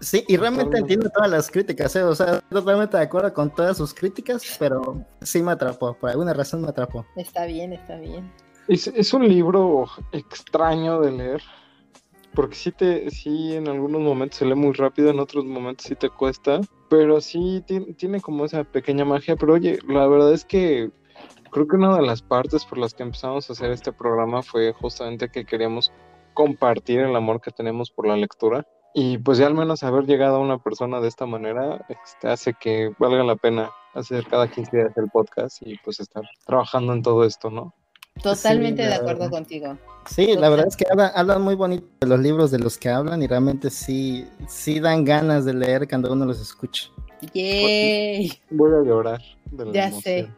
Sí, 0.00 0.24
y 0.28 0.36
realmente 0.38 0.78
entiendo 0.78 1.10
todas 1.10 1.30
las 1.30 1.50
críticas, 1.50 1.94
¿eh? 1.94 2.02
o 2.02 2.14
sea, 2.14 2.40
totalmente 2.48 2.96
de 2.96 3.02
acuerdo 3.02 3.34
con 3.34 3.54
todas 3.54 3.76
sus 3.76 3.92
críticas, 3.92 4.56
pero 4.58 5.04
sí 5.20 5.42
me 5.42 5.52
atrapó, 5.52 5.92
por 5.92 6.08
alguna 6.08 6.32
razón 6.32 6.62
me 6.62 6.68
atrapó. 6.68 7.04
Está 7.16 7.44
bien, 7.44 7.74
está 7.74 7.96
bien. 7.96 8.32
Es, 8.66 8.86
es 8.86 9.12
un 9.12 9.28
libro 9.28 9.86
extraño 10.12 11.00
de 11.00 11.10
leer, 11.10 11.42
porque 12.34 12.54
sí, 12.54 12.72
te, 12.72 13.10
sí 13.10 13.54
en 13.54 13.68
algunos 13.68 14.00
momentos 14.00 14.38
se 14.38 14.46
lee 14.46 14.54
muy 14.54 14.72
rápido, 14.72 15.10
en 15.10 15.20
otros 15.20 15.44
momentos 15.44 15.86
sí 15.86 15.94
te 15.96 16.08
cuesta, 16.08 16.62
pero 16.90 17.20
sí 17.20 17.64
tiene, 17.96 18.20
como 18.20 18.44
esa 18.44 18.64
pequeña 18.64 19.04
magia, 19.04 19.36
pero 19.36 19.54
oye, 19.54 19.78
la 19.86 20.08
verdad 20.08 20.32
es 20.32 20.44
que 20.44 20.90
creo 21.52 21.68
que 21.68 21.76
una 21.76 21.96
de 21.96 22.02
las 22.02 22.20
partes 22.20 22.64
por 22.64 22.78
las 22.78 22.94
que 22.94 23.04
empezamos 23.04 23.48
a 23.48 23.52
hacer 23.52 23.70
este 23.70 23.92
programa 23.92 24.42
fue 24.42 24.72
justamente 24.72 25.30
que 25.30 25.46
queríamos 25.46 25.92
compartir 26.34 26.98
el 26.98 27.14
amor 27.14 27.40
que 27.40 27.52
tenemos 27.52 27.92
por 27.92 28.08
la 28.08 28.16
lectura. 28.16 28.66
Y 28.92 29.18
pues 29.18 29.38
ya 29.38 29.46
al 29.46 29.54
menos 29.54 29.84
haber 29.84 30.04
llegado 30.04 30.36
a 30.36 30.40
una 30.40 30.58
persona 30.58 31.00
de 31.00 31.06
esta 31.06 31.26
manera 31.26 31.86
este, 31.88 32.28
hace 32.28 32.54
que 32.54 32.92
valga 32.98 33.22
la 33.22 33.36
pena 33.36 33.70
hacer 33.94 34.26
cada 34.26 34.50
15 34.50 34.76
días 34.76 34.96
el 34.96 35.08
podcast 35.10 35.62
y 35.64 35.78
pues 35.84 36.00
estar 36.00 36.24
trabajando 36.44 36.92
en 36.92 37.02
todo 37.02 37.24
esto, 37.24 37.50
¿no? 37.50 37.72
Totalmente 38.22 38.82
de 38.82 38.94
acuerdo 38.94 39.30
contigo. 39.30 39.78
Sí, 40.06 40.34
la 40.36 40.48
verdad 40.48 40.66
es 40.66 40.76
que 40.76 40.86
hablan, 41.14 41.42
muy 41.42 41.54
bonito 41.54 41.86
de 42.00 42.06
los 42.06 42.20
libros 42.20 42.50
de 42.50 42.58
los 42.58 42.76
que 42.78 42.88
hablan 42.88 43.22
y 43.22 43.26
realmente 43.26 43.70
sí, 43.70 44.26
sí 44.48 44.80
dan 44.80 45.04
ganas 45.04 45.44
de 45.44 45.54
leer 45.54 45.88
cuando 45.88 46.12
uno 46.12 46.24
los 46.24 46.40
escucha. 46.40 46.90
Yay. 47.32 48.32
Voy 48.50 48.72
a 48.72 48.82
llorar. 48.82 49.20
ya 49.72 49.90
sé. 49.92 50.28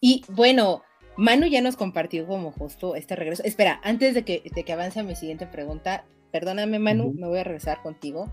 Y 0.00 0.24
bueno, 0.28 0.82
Manu 1.16 1.46
ya 1.46 1.60
nos 1.60 1.76
compartió 1.76 2.26
como 2.26 2.52
justo 2.52 2.96
este 2.96 3.16
regreso. 3.16 3.42
Espera, 3.44 3.80
antes 3.84 4.14
de 4.14 4.24
que, 4.24 4.42
de 4.54 4.64
que 4.64 4.72
avance 4.72 5.00
a 5.00 5.04
mi 5.04 5.14
siguiente 5.14 5.46
pregunta, 5.46 6.04
perdóname 6.30 6.78
Manu, 6.78 7.12
me 7.12 7.28
voy 7.28 7.38
a 7.38 7.44
regresar 7.44 7.82
contigo. 7.82 8.32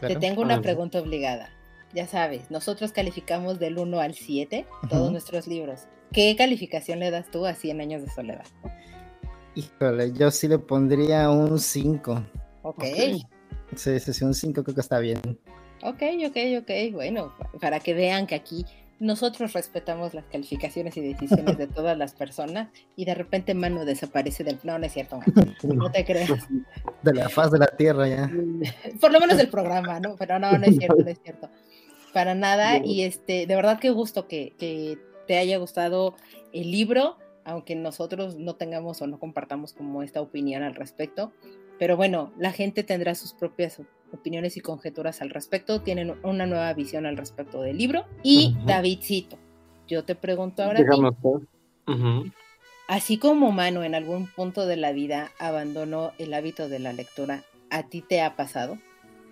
Te 0.00 0.16
tengo 0.16 0.42
una 0.42 0.60
pregunta 0.60 1.00
obligada. 1.00 1.50
Ya 1.92 2.06
sabes, 2.06 2.50
nosotros 2.50 2.92
calificamos 2.92 3.58
del 3.58 3.78
1 3.78 4.00
al 4.00 4.14
7 4.14 4.66
todos 4.88 5.10
nuestros 5.10 5.48
libros. 5.48 5.86
¿Qué 6.12 6.34
calificación 6.36 6.98
le 6.98 7.10
das 7.10 7.30
tú 7.30 7.46
a 7.46 7.54
100 7.54 7.80
años 7.80 8.02
de 8.02 8.10
soledad? 8.10 8.44
Híjole, 9.54 10.12
yo 10.12 10.30
sí 10.30 10.48
le 10.48 10.58
pondría 10.58 11.30
un 11.30 11.58
5. 11.58 12.24
Ok. 12.62 12.84
Sí, 13.76 14.00
sí, 14.00 14.12
sí, 14.12 14.24
un 14.24 14.34
5 14.34 14.64
creo 14.64 14.74
que 14.74 14.80
está 14.80 14.98
bien. 14.98 15.20
Ok, 15.82 16.02
ok, 16.26 16.36
ok. 16.60 16.92
Bueno, 16.92 17.32
para 17.60 17.80
que 17.80 17.94
vean 17.94 18.26
que 18.26 18.34
aquí 18.34 18.64
nosotros 18.98 19.54
respetamos 19.54 20.12
las 20.12 20.26
calificaciones 20.26 20.96
y 20.96 21.00
decisiones 21.00 21.56
de 21.56 21.66
todas 21.68 21.96
las 21.96 22.12
personas 22.14 22.68
y 22.96 23.06
de 23.06 23.14
repente 23.14 23.54
Manu 23.54 23.84
desaparece 23.84 24.44
del... 24.44 24.58
No, 24.62 24.78
no 24.78 24.86
es 24.86 24.92
cierto, 24.92 25.20
no 25.62 25.90
te 25.90 26.04
creas. 26.04 26.30
De 27.02 27.14
la 27.14 27.30
faz 27.30 27.50
de 27.50 27.58
la 27.58 27.66
tierra 27.66 28.06
ya. 28.06 28.30
Por 29.00 29.10
lo 29.10 29.20
menos 29.20 29.38
del 29.38 29.48
programa, 29.48 30.00
¿no? 30.00 30.16
Pero 30.16 30.38
no, 30.38 30.52
no 30.58 30.66
es 30.66 30.76
cierto, 30.76 31.02
no 31.02 31.08
es 31.08 31.18
cierto. 31.22 31.48
Para 32.12 32.34
nada. 32.34 32.76
Y 32.84 33.04
este, 33.04 33.46
de 33.46 33.56
verdad 33.56 33.78
qué 33.80 33.88
gusto 33.88 34.28
que, 34.28 34.52
que 34.58 34.98
te 35.30 35.38
haya 35.38 35.58
gustado 35.58 36.16
el 36.52 36.72
libro 36.72 37.16
aunque 37.44 37.76
nosotros 37.76 38.36
no 38.36 38.56
tengamos 38.56 39.00
o 39.00 39.06
no 39.06 39.20
compartamos 39.20 39.72
como 39.72 40.02
esta 40.02 40.20
opinión 40.20 40.64
al 40.64 40.74
respecto. 40.74 41.32
Pero 41.78 41.96
bueno, 41.96 42.32
la 42.36 42.50
gente 42.50 42.82
tendrá 42.82 43.14
sus 43.14 43.32
propias 43.32 43.80
opiniones 44.12 44.56
y 44.56 44.60
conjeturas 44.60 45.22
al 45.22 45.30
respecto, 45.30 45.82
tienen 45.82 46.16
una 46.24 46.46
nueva 46.46 46.74
visión 46.74 47.06
al 47.06 47.16
respecto 47.16 47.62
del 47.62 47.78
libro. 47.78 48.06
Y 48.24 48.56
Davidcito, 48.66 49.38
yo 49.86 50.02
te 50.02 50.16
pregunto 50.16 50.64
ahora. 50.64 50.80
Así 52.88 53.16
como 53.16 53.52
Mano 53.52 53.84
en 53.84 53.94
algún 53.94 54.26
punto 54.26 54.66
de 54.66 54.78
la 54.78 54.90
vida 54.90 55.30
abandonó 55.38 56.10
el 56.18 56.34
hábito 56.34 56.68
de 56.68 56.80
la 56.80 56.92
lectura, 56.92 57.44
¿a 57.70 57.84
ti 57.84 58.02
te 58.02 58.20
ha 58.20 58.34
pasado? 58.34 58.78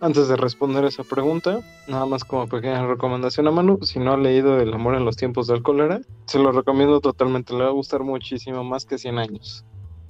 Antes 0.00 0.28
de 0.28 0.37
responder 0.37 0.84
esa 0.84 1.02
pregunta, 1.02 1.61
nada 1.88 2.06
más 2.06 2.24
como 2.24 2.46
pequeña 2.46 2.87
recomendación 2.87 3.48
a 3.48 3.50
Manu, 3.50 3.80
si 3.82 3.98
no 3.98 4.12
ha 4.12 4.16
leído 4.16 4.61
El 4.61 4.72
amor 4.72 4.94
en 4.94 5.04
los 5.04 5.16
tiempos 5.16 5.48
del 5.48 5.62
cólera, 5.62 6.00
se 6.26 6.38
lo 6.38 6.52
recomiendo 6.52 7.00
totalmente, 7.00 7.52
le 7.52 7.64
va 7.64 7.70
a 7.70 7.72
gustar 7.72 8.04
muchísimo, 8.04 8.62
más 8.62 8.84
que 8.84 8.96
100 8.96 9.18
años. 9.18 9.64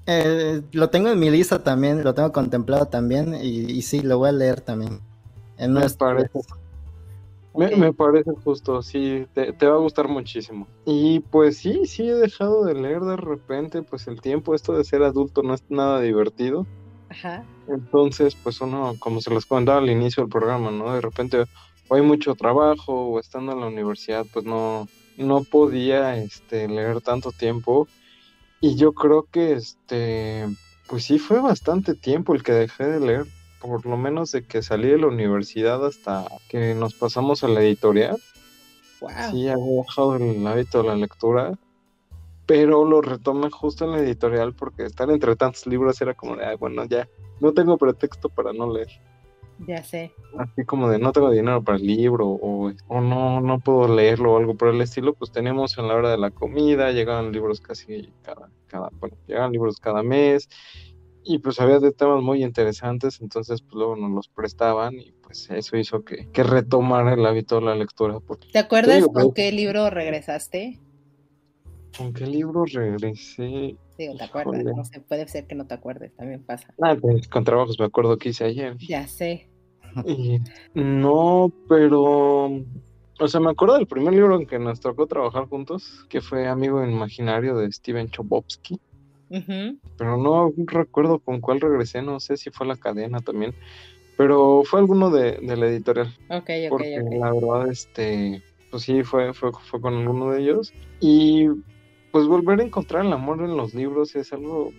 Eh, 0.07 0.63
lo 0.73 0.91
tengo 0.91 1.09
en 1.09 1.19
mi 1.19 1.31
lista 1.31 1.63
también, 1.63 2.05
lo 2.05 2.15
tengo 2.15 2.33
contemplado 2.33 2.87
también 2.87 3.35
y, 3.35 3.81
sí, 3.83 4.01
lo 4.01 4.19
voy 4.19 4.29
a 4.29 4.33
leer 4.33 4.61
también. 4.61 5.01
me, 5.59 5.89
parece, 5.91 6.41
me, 7.55 7.93
parece 7.93 8.33
justo, 8.45 8.83
sí, 8.83 9.27
te, 9.33 9.67
va 9.67 9.75
a 9.75 9.79
gustar 9.79 10.09
muchísimo. 10.09 10.67
Y 10.85 11.21
pues 11.21 11.59
sí, 11.59 11.87
sí 11.87 12.09
he 12.09 12.15
dejado 12.15 12.65
de 12.65 12.75
leer 12.75 13.01
de 13.01 13.17
repente, 13.17 13.83
pues 13.83 14.07
el 14.07 14.21
tiempo, 14.21 14.55
esto 14.55 14.75
de 14.75 14.85
ser 14.85 15.03
adulto 15.03 15.43
no 15.43 15.55
es 15.55 15.65
nada 15.71 16.01
divertido. 16.01 16.67
Ajá. 17.09 17.45
Entonces, 17.69 18.35
pues 18.35 18.61
uno, 18.61 18.95
como 18.99 19.21
se 19.21 19.31
los 19.31 19.47
comentaba 19.47 19.79
al 19.79 19.91
inicio 19.91 20.23
del 20.23 20.31
programa, 20.31 20.71
¿no? 20.71 20.95
De 20.95 21.01
repente 21.01 21.45
o 21.89 21.95
hay 21.95 22.03
mucho 22.03 22.35
trabajo 22.35 22.93
o 22.93 23.21
estando 23.21 23.53
en 23.53 23.61
la 23.61 23.67
universidad, 23.67 24.27
pues 24.33 24.45
no, 24.45 24.89
no 25.17 25.43
podía 25.43 26.17
este, 26.17 26.69
leer 26.69 27.01
tanto 27.01 27.33
tiempo 27.33 27.89
y 28.61 28.77
yo 28.77 28.93
creo 28.93 29.25
que 29.31 29.53
este, 29.53 30.47
pues 30.87 31.05
sí 31.05 31.19
fue 31.19 31.41
bastante 31.41 31.95
tiempo 31.95 32.35
el 32.35 32.43
que 32.43 32.53
dejé 32.53 32.85
de 32.85 33.01
leer, 33.01 33.27
por 33.61 33.87
lo 33.87 33.97
menos 33.97 34.33
de 34.33 34.45
que 34.45 34.63
salí 34.63 34.89
de 34.89 34.99
la 34.99 35.07
universidad 35.07 35.85
hasta 35.85 36.27
que 36.49 36.75
nos 36.75 36.95
pasamos 36.95 37.43
a 37.43 37.49
la 37.49 37.63
editorial. 37.63 38.19
Wow. 39.01 39.11
Sí, 39.31 39.49
había 39.49 39.77
bajado 39.79 40.17
el 40.17 40.47
hábito 40.47 40.83
de 40.83 40.89
la 40.89 40.97
lectura, 40.97 41.53
pero 42.49 42.83
lo 42.87 43.03
retomé 43.03 43.51
justo 43.51 43.85
en 43.85 43.93
la 43.93 43.99
editorial 43.99 44.55
porque 44.55 44.85
estar 44.85 45.11
entre 45.11 45.37
tantos 45.37 45.67
libros 45.67 46.01
era 46.01 46.15
como 46.15 46.35
de, 46.35 46.57
bueno, 46.57 46.83
ya, 46.87 47.07
no 47.41 47.53
tengo 47.53 47.77
pretexto 47.77 48.31
para 48.31 48.55
no 48.55 48.73
leer. 48.73 48.89
Ya 49.67 49.85
sé. 49.85 50.15
Así 50.39 50.65
como 50.65 50.89
de 50.89 50.99
no 50.99 51.13
tengo 51.13 51.31
dinero 51.31 51.63
para 51.63 51.77
el 51.77 51.87
libro 51.87 52.27
o, 52.27 52.73
o 52.87 53.01
no, 53.03 53.43
no 53.43 53.61
puedo 53.61 53.95
leerlo 53.95 54.33
o 54.33 54.39
algo 54.39 54.55
por 54.55 54.69
el 54.69 54.81
estilo, 54.81 55.13
pues 55.13 55.31
teníamos 55.31 55.77
en 55.77 55.89
la 55.89 55.95
hora 55.95 56.11
de 56.11 56.17
la 56.17 56.31
comida, 56.31 56.91
llegaban 56.91 57.33
libros 57.33 57.61
casi 57.61 58.15
cada, 58.23 58.49
cada, 58.67 58.89
bueno, 58.99 59.19
llegaban 59.27 59.53
libros 59.53 59.79
cada 59.79 60.03
mes 60.03 60.49
y 61.25 61.41
pues 61.41 61.61
había 61.61 61.81
de 61.81 61.93
temas 61.93 62.23
muy 62.23 62.43
interesantes, 62.43 63.21
entonces 63.21 63.61
pues 63.61 63.75
luego 63.75 63.95
nos 63.95 64.11
los 64.11 64.29
prestaban 64.29 64.95
y 64.99 65.13
pues 65.13 65.51
eso 65.51 65.77
hizo 65.77 66.03
que, 66.03 66.31
que 66.33 66.43
retomara 66.45 67.13
el 67.13 67.27
hábito 67.27 67.57
de 67.57 67.67
la 67.67 67.75
lectura. 67.75 68.19
¿Te 68.51 68.59
acuerdas 68.59 69.07
con 69.07 69.35
qué 69.35 69.53
libro 69.53 69.91
regresaste? 69.91 70.81
¿Con 71.97 72.13
qué 72.13 72.27
libro 72.27 72.65
regresé? 72.65 73.77
Sí, 73.97 74.17
te 74.17 74.25
acuerdas, 74.25 74.65
no 74.65 74.85
sé, 74.85 75.01
puede 75.01 75.27
ser 75.27 75.47
que 75.47 75.55
no 75.55 75.67
te 75.67 75.75
acuerdes, 75.75 76.15
también 76.15 76.43
pasa. 76.45 76.73
Ah, 76.81 76.97
pues, 77.01 77.27
con 77.29 77.45
trabajos 77.45 77.79
me 77.79 77.87
acuerdo 77.87 78.17
que 78.17 78.29
hice 78.29 78.45
ayer. 78.45 78.77
Ya 78.79 79.07
sé. 79.09 79.49
no, 80.75 81.53
pero, 81.69 82.63
o 83.19 83.29
sea, 83.29 83.41
me 83.41 83.51
acuerdo 83.51 83.77
del 83.77 83.87
primer 83.87 84.15
libro 84.15 84.37
en 84.37 84.47
que 84.47 84.59
nos 84.59 84.81
tocó 84.81 85.07
trabajar 85.07 85.47
juntos, 85.47 86.07
que 86.09 86.21
fue 86.21 86.47
Amigo 86.47 86.85
Imaginario 86.85 87.57
de 87.57 87.73
Steven 87.73 88.09
Chobovsky. 88.11 88.81
Pero 89.29 90.17
no 90.17 90.53
recuerdo 90.57 91.19
con 91.19 91.41
cuál 91.41 91.61
regresé, 91.61 92.01
no 92.01 92.21
sé 92.21 92.37
si 92.37 92.51
fue 92.51 92.67
la 92.67 92.77
cadena 92.77 93.21
también, 93.21 93.55
pero 94.17 94.63
fue 94.65 94.81
alguno 94.81 95.11
de, 95.11 95.39
la 95.43 95.67
editorial. 95.67 96.09
Ok, 96.31 96.49
ok, 96.49 96.71
porque 96.71 97.01
La 97.19 97.33
verdad, 97.33 97.69
este, 97.69 98.43
pues 98.71 98.85
sí, 98.85 99.03
fue, 99.03 99.35
fue, 99.35 99.51
fue 99.53 99.81
con 99.81 99.95
alguno 99.95 100.33
de 100.33 100.43
ellos. 100.43 100.73
Y 101.01 101.49
pues 102.19 102.27
volver 102.27 102.59
a 102.59 102.65
encontrar 102.65 103.07
el 103.07 103.13
amor 103.13 103.45
en 103.45 103.57
los 103.57 103.75
libros 103.75 104.17
es 104.17 104.33
algo 104.33 104.73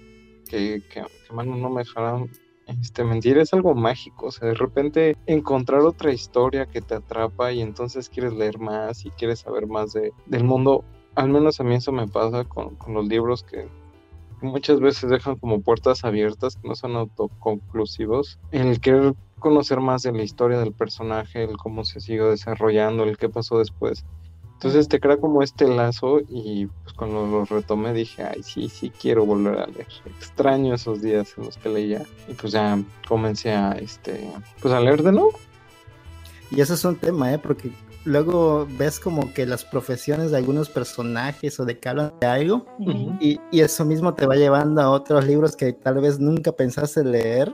que, 0.49 0.84
que, 0.89 1.06
que 1.25 1.34
mano, 1.34 1.56
no 1.56 1.69
me 1.69 1.86
dejará 1.86 2.21
este, 2.67 3.06
mentir, 3.06 3.38
es 3.38 3.54
algo 3.54 3.73
mágico, 3.75 4.25
o 4.25 4.32
sea, 4.32 4.49
de 4.49 4.56
repente 4.56 5.15
encontrar 5.25 5.80
otra 5.84 6.12
historia 6.12 6.65
que 6.65 6.82
te 6.82 6.95
atrapa 6.95 7.54
y 7.54 7.62
entonces 7.62 8.10
quieres 8.10 8.34
leer 8.34 8.60
más 8.60 9.06
y 9.06 9.12
quieres 9.12 9.39
saber 9.39 9.67
más 9.67 9.93
de, 9.93 10.12
del 10.25 10.43
mundo, 10.43 10.84
al 11.15 11.30
menos 11.30 11.62
a 11.62 11.63
mí 11.63 11.75
eso 11.75 11.93
me 11.93 12.10
pasa 12.10 12.43
con, 12.43 12.75
con 12.75 12.93
los 12.93 13.08
libros 13.08 13.43
que 13.43 13.69
muchas 14.41 14.82
veces 14.82 15.10
dejan 15.10 15.38
como 15.38 15.62
puertas 15.62 16.04
abiertas 16.04 16.58
que 16.58 16.67
no 16.67 16.75
son 16.75 16.97
autoconclusivos, 16.97 18.38
el 18.52 18.82
querer 18.82 19.13
conocer 19.39 19.80
más 19.80 20.04
de 20.04 20.12
la 20.12 20.23
historia 20.23 20.60
del 20.60 20.73
personaje, 20.73 21.45
el 21.45 21.56
cómo 21.56 21.86
se 21.86 22.02
sigue 22.02 22.23
desarrollando, 22.25 23.06
el 23.06 23.17
qué 23.17 23.30
pasó 23.30 23.60
después. 23.60 24.04
Entonces 24.60 24.89
te 24.89 25.00
crea 25.00 25.15
como 25.15 25.41
este 25.41 25.69
lazo 25.69 26.19
y 26.28 26.67
pues 26.84 26.93
cuando 26.93 27.26
lo 27.26 27.45
retomé 27.45 27.93
dije, 27.93 28.24
ay, 28.24 28.43
sí, 28.43 28.67
sí, 28.67 28.89
quiero 28.89 29.26
volver 29.26 29.58
a 29.58 29.67
leer. 29.67 29.88
Extraño 30.17 30.76
esos 30.76 31.02
días 31.02 31.34
en 31.38 31.45
los 31.45 31.56
que 31.56 31.69
leía 31.69 32.04
y 32.28 32.34
pues 32.34 32.52
ya 32.52 32.78
comencé 33.08 33.54
a, 33.54 33.72
este, 33.72 34.30
pues 34.62 34.74
a 34.74 34.82
leer 34.82 35.02
de 35.02 35.13
nuevo. 35.13 35.32
Y 36.52 36.60
eso 36.60 36.74
es 36.74 36.84
un 36.84 36.98
tema, 36.98 37.32
¿eh? 37.34 37.39
Porque 37.39 37.72
luego 38.04 38.67
ves 38.78 39.00
como 39.00 39.34
que 39.34 39.45
las 39.45 39.63
profesiones 39.63 40.32
de 40.32 40.38
algunos 40.38 40.69
personajes 40.69 41.58
o 41.62 41.63
de 41.63 41.80
que 41.80 41.88
hablan 41.88 42.12
de 42.19 42.28
algo 42.28 42.65
y, 43.22 43.39
y, 43.52 43.62
eso 43.62 43.86
mismo 43.86 44.13
te 44.13 44.26
va 44.26 44.36
llevando 44.36 44.82
a 44.82 44.89
otros 44.89 45.26
libros 45.26 45.56
que 45.56 45.72
tal 45.72 46.02
vez 46.02 46.19
nunca 46.19 46.52
pensaste 46.52 47.06
leer. 47.06 47.54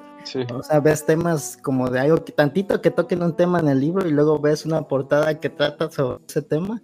O 0.52 0.64
sea, 0.64 0.80
ves 0.80 1.06
temas 1.06 1.56
como 1.62 1.88
de 1.92 2.00
algo 2.00 2.26
que 2.26 2.32
tantito 2.32 2.82
que 2.82 2.90
toquen 2.90 3.22
un 3.22 3.36
tema 3.36 3.60
en 3.60 3.68
el 3.68 3.80
libro 3.80 4.08
y 4.08 4.12
luego 4.12 4.40
ves 4.40 4.66
una 4.66 4.88
portada 4.88 5.40
que 5.40 5.52
trata 5.52 5.92
sobre 5.92 6.26
ese 6.28 6.42
tema 6.42 6.82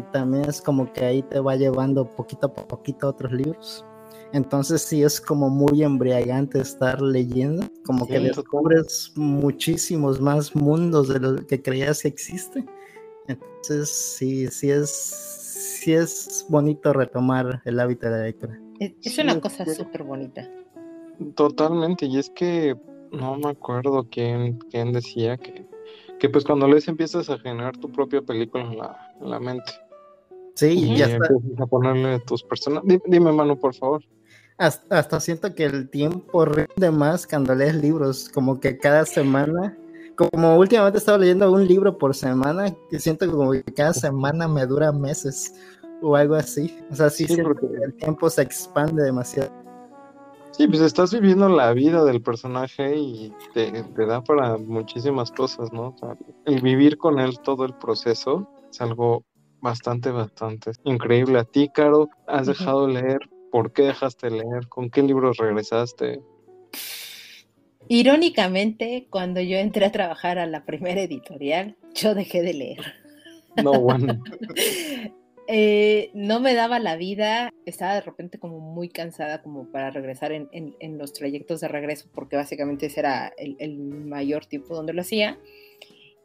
y 0.00 0.02
también 0.12 0.46
es 0.48 0.62
como 0.62 0.90
que 0.92 1.04
ahí 1.04 1.22
te 1.22 1.40
va 1.40 1.56
llevando 1.56 2.06
poquito 2.06 2.46
a 2.46 2.54
poquito 2.54 3.06
a 3.06 3.10
otros 3.10 3.32
libros. 3.32 3.84
Entonces 4.32 4.80
sí 4.82 5.02
es 5.02 5.20
como 5.20 5.50
muy 5.50 5.82
embriagante 5.82 6.60
estar 6.60 7.02
leyendo, 7.02 7.66
como 7.84 8.06
que 8.06 8.20
descubres 8.20 9.12
muchísimos 9.16 10.20
más 10.20 10.54
mundos 10.54 11.08
de 11.08 11.20
lo 11.20 11.46
que 11.46 11.60
creías 11.60 12.02
que 12.02 12.08
existe. 12.08 12.64
Entonces 13.26 13.90
sí, 13.90 14.46
sí 14.48 14.70
es, 14.70 14.90
sí 14.90 15.92
es 15.92 16.46
bonito 16.48 16.92
retomar 16.92 17.60
el 17.64 17.80
hábito 17.80 18.06
de 18.06 18.12
la 18.12 18.22
lectura. 18.24 18.58
Es, 18.78 19.18
una 19.18 19.38
cosa 19.40 19.66
súper 19.66 20.04
bonita. 20.04 20.48
Totalmente, 21.34 22.06
y 22.06 22.18
es 22.18 22.30
que 22.30 22.74
no 23.10 23.36
me 23.36 23.50
acuerdo 23.50 24.06
quién, 24.10 24.58
quién 24.70 24.92
decía 24.92 25.36
que 25.36 25.68
que 26.20 26.28
pues 26.28 26.44
cuando 26.44 26.68
lees 26.68 26.86
empiezas 26.86 27.30
a 27.30 27.38
generar 27.38 27.76
tu 27.78 27.90
propia 27.90 28.20
película 28.20 28.62
en 28.62 28.78
la, 28.78 29.14
en 29.20 29.30
la 29.30 29.40
mente. 29.40 29.72
Sí, 30.54 30.66
y 30.66 30.96
ya 30.96 31.06
está. 31.06 31.28
a 31.58 31.66
ponerle 31.66 32.20
tus 32.20 32.42
personas. 32.42 32.82
Dime, 32.84 33.32
mano, 33.32 33.58
por 33.58 33.74
favor. 33.74 34.02
Hasta, 34.58 34.98
hasta, 34.98 35.20
siento 35.20 35.54
que 35.54 35.64
el 35.64 35.88
tiempo 35.88 36.44
rinde 36.44 36.90
más 36.90 37.26
cuando 37.26 37.54
lees 37.54 37.74
libros, 37.76 38.28
como 38.28 38.60
que 38.60 38.76
cada 38.76 39.06
semana, 39.06 39.76
como 40.16 40.56
últimamente 40.56 40.98
he 40.98 41.00
estado 41.00 41.18
leyendo 41.18 41.50
un 41.50 41.66
libro 41.66 41.96
por 41.96 42.14
semana, 42.14 42.66
que 42.90 42.98
siento 42.98 43.30
como 43.30 43.52
que 43.52 43.62
cada 43.64 43.94
semana 43.94 44.46
me 44.48 44.66
dura 44.66 44.92
meses 44.92 45.54
o 46.02 46.14
algo 46.14 46.34
así. 46.34 46.78
O 46.90 46.94
sea, 46.94 47.08
sí, 47.08 47.24
siento 47.24 47.54
que 47.54 47.66
el 47.82 47.94
tiempo 47.94 48.28
se 48.28 48.42
expande 48.42 49.02
demasiado. 49.02 49.50
Sí, 50.50 50.66
pues 50.68 50.80
estás 50.82 51.12
viviendo 51.12 51.48
la 51.48 51.72
vida 51.72 52.04
del 52.04 52.20
personaje 52.20 52.94
y 52.96 53.32
te, 53.54 53.72
da 54.06 54.22
para 54.22 54.58
muchísimas 54.58 55.30
cosas, 55.30 55.72
¿no? 55.72 55.94
el 56.44 56.60
vivir 56.60 56.98
con 56.98 57.18
él 57.18 57.38
todo 57.40 57.64
el 57.64 57.72
proceso 57.74 58.46
es 58.70 58.80
algo 58.80 59.24
bastante, 59.60 60.10
bastante 60.10 60.72
increíble. 60.84 61.38
A 61.38 61.44
ti, 61.44 61.68
Caro, 61.68 62.08
¿has 62.26 62.46
dejado 62.46 62.88
leer? 62.88 63.20
¿Por 63.50 63.72
qué 63.72 63.82
dejaste 63.82 64.30
leer? 64.30 64.68
¿Con 64.68 64.90
qué 64.90 65.02
libros 65.02 65.36
regresaste? 65.38 66.20
Irónicamente, 67.88 69.08
cuando 69.10 69.40
yo 69.40 69.56
entré 69.58 69.84
a 69.84 69.92
trabajar 69.92 70.38
a 70.38 70.46
la 70.46 70.64
primera 70.64 71.00
editorial, 71.00 71.76
yo 71.94 72.14
dejé 72.14 72.42
de 72.42 72.54
leer. 72.54 72.94
No, 73.62 73.72
bueno. 73.80 74.22
Eh, 75.52 76.12
no 76.14 76.38
me 76.38 76.54
daba 76.54 76.78
la 76.78 76.94
vida, 76.94 77.52
estaba 77.66 77.94
de 77.94 78.02
repente 78.02 78.38
como 78.38 78.60
muy 78.60 78.88
cansada 78.88 79.42
como 79.42 79.64
para 79.64 79.90
regresar 79.90 80.30
en, 80.30 80.76
los 80.96 81.12
trayectos 81.12 81.60
de 81.60 81.66
regreso, 81.66 82.08
porque 82.14 82.36
básicamente 82.36 82.86
ese 82.86 83.00
era 83.00 83.32
el, 83.36 83.76
mayor 83.80 84.46
tiempo 84.46 84.76
donde 84.76 84.92
lo 84.92 85.00
hacía. 85.00 85.40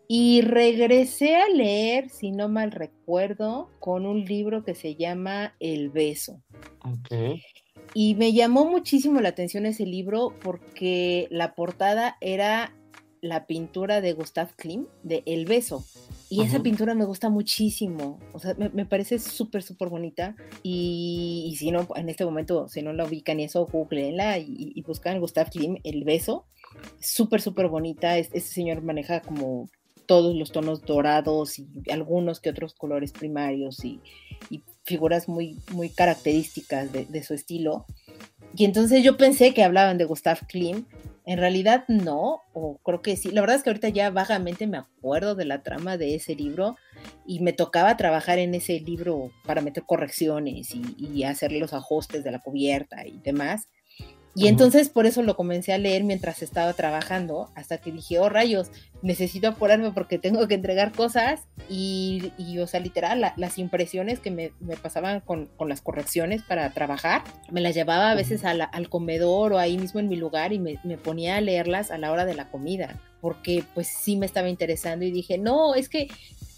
Y 0.07 0.41
regresé 0.41 1.35
a 1.35 1.49
leer, 1.49 2.09
si 2.09 2.31
no 2.31 2.47
mal 2.47 2.71
recuerdo, 2.71 3.69
con 3.79 4.05
un 4.05 4.25
libro 4.25 4.63
que 4.63 4.75
se 4.75 4.95
llama 4.95 5.55
El 5.59 5.89
beso. 5.89 6.41
Y 7.93 8.15
me 8.15 8.33
llamó 8.33 8.65
muchísimo 8.65 9.21
la 9.21 9.29
atención 9.29 9.65
ese 9.65 9.85
libro 9.85 10.33
porque 10.41 11.27
la 11.31 11.55
portada 11.55 12.17
era 12.21 12.73
la 13.21 13.47
pintura 13.47 14.01
de 14.01 14.13
Gustav 14.13 14.55
Klimt 14.55 14.87
de 15.01 15.23
El 15.25 15.45
beso 15.45 15.83
Y 16.29 16.41
esa 16.43 16.61
pintura 16.61 16.93
me 16.93 17.05
gusta 17.05 17.29
muchísimo, 17.29 18.19
o 18.33 18.39
sea, 18.39 18.55
me, 18.55 18.85
parece 18.85 19.17
súper, 19.19 19.63
súper 19.63 19.89
bonita. 19.89 20.35
Y, 20.61 21.55
si 21.57 21.71
no, 21.71 21.87
en 21.95 22.09
este 22.09 22.25
momento, 22.25 22.67
si 22.67 22.81
no 22.81 22.93
la 22.93 23.05
ubican 23.05 23.39
y 23.39 23.45
eso, 23.45 23.65
googleenla 23.65 24.37
y, 24.37 24.73
y 24.75 24.81
buscan 24.83 25.19
Gustav 25.19 25.49
Klim, 25.49 25.77
El 25.83 26.03
Beso. 26.03 26.45
Súper, 26.99 27.41
súper 27.41 27.67
bonita. 27.67 28.17
Este 28.17 28.39
señor 28.41 28.81
maneja 28.81 29.21
como 29.21 29.69
todos 30.05 30.35
los 30.35 30.51
tonos 30.51 30.81
dorados 30.81 31.59
y 31.59 31.67
algunos 31.91 32.39
que 32.39 32.49
otros 32.49 32.73
colores 32.73 33.11
primarios 33.11 33.83
y, 33.83 34.01
figuras 34.83 35.27
muy, 35.27 35.57
muy 35.71 35.89
características 35.89 36.91
de, 36.91 37.23
su 37.23 37.33
estilo. 37.33 37.87
Y 38.55 38.65
entonces 38.65 39.03
yo 39.03 39.17
pensé 39.17 39.51
que 39.51 39.63
hablaban 39.63 39.97
de 39.97 40.05
Gustav 40.05 40.45
Klim, 40.47 40.85
en 41.25 41.39
realidad 41.39 41.85
no, 41.87 42.41
o 42.53 42.77
creo 42.83 43.01
que 43.01 43.17
sí. 43.17 43.31
La 43.31 43.41
verdad 43.41 43.55
es 43.55 43.63
que 43.63 43.71
ahorita 43.71 43.89
ya 43.89 44.11
vagamente 44.11 44.67
me 44.67 44.77
acuerdo 44.77 45.33
de 45.33 45.45
la 45.45 45.63
trama 45.63 45.97
de 45.97 46.13
ese 46.13 46.35
libro 46.35 46.75
y 47.25 47.39
me 47.39 47.51
tocaba 47.51 47.97
trabajar 47.97 48.37
en 48.37 48.53
ese 48.53 48.79
libro 48.79 49.31
para 49.43 49.61
meter 49.61 49.85
correcciones 49.87 50.75
y, 50.75 50.83
y 50.99 51.23
hacer 51.23 51.51
los 51.53 51.73
ajustes 51.73 52.23
de 52.23 52.31
la 52.31 52.39
cubierta 52.39 53.07
y 53.07 53.19
demás. 53.21 53.67
Y 54.35 54.47
entonces 54.47 54.89
por 54.89 55.05
eso 55.05 55.23
lo 55.23 55.37
comencé 55.37 55.71
a 55.71 55.77
leer 55.77 56.03
mientras 56.03 56.43
estaba 56.43 56.73
trabajando, 56.73 57.49
hasta 57.55 57.77
que 57.77 57.91
dije, 57.91 58.19
oh 58.19 58.27
rayos, 58.27 58.69
necesito 59.01 59.47
apurarme 59.47 59.91
porque 59.91 60.19
tengo 60.19 60.45
que 60.47 60.55
entregar 60.55 60.91
cosas. 60.91 61.47
Y, 61.69 62.33
y 62.37 62.59
o 62.59 62.67
sea, 62.67 62.81
literal, 62.81 63.33
las 63.37 63.57
impresiones 63.57 64.19
que 64.19 64.31
me, 64.31 64.51
me 64.59 64.75
pasaban 64.75 65.21
con, 65.21 65.45
con, 65.55 65.69
las 65.69 65.81
correcciones 65.81 66.43
para 66.43 66.69
trabajar, 66.71 67.23
me 67.49 67.61
las 67.61 67.73
llevaba 67.75 68.11
a 68.11 68.15
veces 68.15 68.43
al 68.43 68.89
comedor 68.89 69.53
o 69.53 69.57
ahí 69.57 69.77
mismo 69.77 70.01
en 70.01 70.09
mi 70.09 70.17
lugar 70.17 70.51
y 70.51 70.59
me, 70.59 70.79
me 70.83 70.97
ponía 70.97 71.37
a 71.37 71.41
leerlas 71.41 71.89
a 71.89 71.97
la 71.97 72.11
hora 72.11 72.25
de 72.25 72.35
la 72.35 72.49
comida 72.49 72.99
porque 73.21 73.63
pues 73.73 73.87
sí 73.87 74.17
me 74.17 74.27
estaba 74.27 74.49
interesando 74.49 75.03
y 75.03 75.09
dije, 75.09 75.39
no, 75.39 75.73
es 75.73 75.89
que 75.89 76.09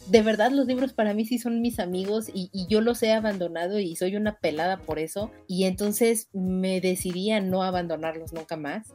de 0.10 0.22
verdad 0.22 0.52
los 0.52 0.68
libros 0.68 0.94
para 0.94 1.14
mí 1.14 1.26
sí 1.26 1.38
son 1.38 1.62
mis 1.62 1.80
amigos 1.80 2.30
y, 2.34 2.50
yo 2.70 2.82
los 2.82 3.02
he 3.04 3.14
abandonado 3.14 3.80
y 3.80 3.96
soy 3.96 4.16
una 4.16 4.38
pelada 4.38 4.78
por 4.78 5.00
eso. 5.00 5.32
Y 5.48 5.66
entonces 5.66 6.30
me 6.34 6.82
decidí 6.82 7.32
a 7.32 7.42
no 7.42 7.64
abandonarlos 7.64 8.34
nunca 8.34 8.58
más. 8.58 8.94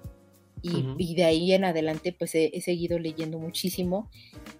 Y, 0.64 1.16
de 1.16 1.24
ahí 1.24 1.52
en 1.52 1.64
adelante 1.64 2.14
pues 2.16 2.36
he, 2.36 2.60
seguido 2.60 2.98
leyendo 2.98 3.38
muchísimo. 3.38 4.10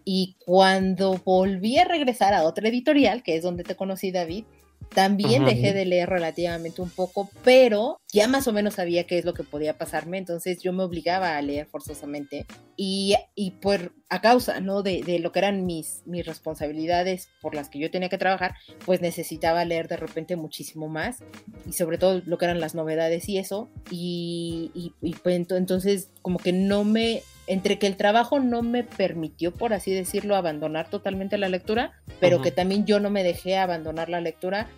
Y 0.05 0.37
cuando 0.45 1.21
volví 1.25 1.79
a 1.79 1.85
regresar 1.85 2.35
a 2.35 2.43
otra 2.43 2.69
editorial, 2.69 3.23
que 3.23 3.37
es 3.37 3.43
donde 3.43 3.63
te 3.63 3.77
conocí 3.77 4.11
David, 4.11 4.45
también 4.95 5.45
dejé 5.45 5.73
de 5.73 5.85
leer 5.85 6.09
relativamente 6.09 6.83
un 6.83 6.91
poco, 6.91 7.31
pero 7.45 7.99
ya 8.13 8.29
más 8.29 8.47
o 8.47 8.53
menos 8.53 8.75
sabía 8.75 9.05
qué 9.07 9.19
es 9.19 9.25
lo 9.25 9.35
que 9.35 9.43
podía 9.43 9.79
pasarme, 9.79 10.19
entonces 10.19 10.63
yo 10.63 10.73
me 10.73 10.83
obligaba 10.83 11.37
a 11.37 11.43
leer 11.43 11.67
forzosamente 11.67 12.47
y, 12.77 13.15
y 13.35 13.53
por 13.53 13.93
a 14.09 14.21
causa 14.21 14.61
¿no? 14.61 14.83
de, 14.83 15.03
de, 15.03 15.19
lo 15.19 15.33
que 15.33 15.39
eran 15.39 15.65
mis, 15.65 16.03
mis 16.05 16.27
responsabilidades 16.27 17.29
por 17.41 17.55
las 17.55 17.71
que 17.71 17.79
yo 17.79 17.91
tenía 17.91 18.11
que 18.11 18.19
trabajar, 18.19 18.55
pues 18.85 19.01
necesitaba 19.01 19.65
leer 19.65 19.89
de 19.89 19.97
repente 19.97 20.37
muchísimo 20.37 20.89
más 20.89 21.19
y 21.67 21.73
sobre 21.73 21.97
todo 21.97 22.21
lo 22.27 22.37
que 22.37 22.45
eran 22.45 22.61
las 22.61 22.75
novedades 22.75 23.29
y 23.29 23.39
eso 23.39 23.71
y, 23.91 24.71
y, 24.75 24.93
y 25.01 25.15
pues 25.15 25.37
entonces 25.37 26.11
como 26.21 26.39
que 26.39 26.53
no 26.53 26.85
me 26.85 27.23
entre 27.47 27.79
que 27.79 27.87
el 27.87 27.97
trabajo 27.97 28.41
no 28.41 28.63
me 28.63 28.85
permitió, 28.85 29.53
por 29.53 29.73
así 29.75 29.93
decirlo, 29.93 30.37
abandonar 30.37 30.89
totalmente 30.89 31.39
la 31.39 31.49
lectura, 31.49 31.93
pero 32.21 32.41
que 32.41 32.53
también 32.53 32.87
yo 32.87 33.01
no 33.01 33.11
me 33.11 33.25
dejé 33.25 33.57
abandonar 33.57 34.09
la 34.09 34.21
lectura, 34.21 34.69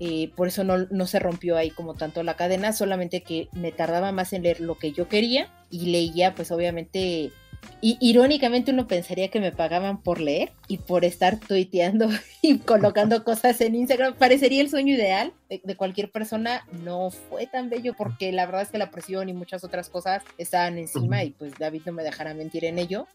eh, 0.00 0.30
por 0.34 0.48
eso 0.48 0.64
no, 0.64 0.78
no, 0.90 1.06
se 1.06 1.18
rompió 1.18 1.56
ahí 1.56 1.70
como 1.70 1.94
tanto 1.94 2.22
la 2.22 2.36
cadena, 2.36 2.72
solamente 2.72 3.22
que 3.22 3.48
me 3.52 3.72
tardaba 3.72 4.12
más 4.12 4.32
en 4.32 4.42
leer 4.42 4.60
lo 4.60 4.76
que 4.76 4.92
yo 4.92 5.08
quería 5.08 5.48
y 5.70 5.86
leía 5.86 6.34
pues 6.34 6.50
obviamente 6.50 7.32
y 7.80 7.98
irónicamente 8.00 8.70
uno 8.70 8.86
pensaría 8.86 9.28
que 9.28 9.40
me 9.40 9.52
pagaban 9.52 10.02
por 10.02 10.20
leer 10.20 10.52
y 10.68 10.78
por 10.78 11.04
estar 11.04 11.38
tuiteando 11.38 12.08
y 12.42 12.58
colocando 12.58 13.24
cosas 13.24 13.60
en 13.60 13.74
Instagram. 13.74 14.14
Parecería 14.14 14.62
el 14.62 14.70
sueño 14.70 14.94
ideal 14.94 15.32
de, 15.48 15.76
cualquier 15.76 16.10
persona. 16.10 16.66
No 16.82 17.10
fue 17.10 17.46
tan 17.46 17.68
bello 17.68 17.94
porque 17.94 18.32
la 18.32 18.46
verdad 18.46 18.62
es 18.62 18.70
que 18.70 18.78
la 18.78 18.90
presión 18.90 19.28
y 19.28 19.34
muchas 19.34 19.64
otras 19.64 19.88
cosas 19.88 20.22
estaban 20.38 20.78
encima 20.78 21.24
y 21.24 21.30
pues 21.30 21.52
David 21.58 21.82
no 21.86 21.92
me 21.92 22.02
dejará 22.02 22.32
mentir 22.34 22.64
en 22.64 22.78
ello. 22.78 23.06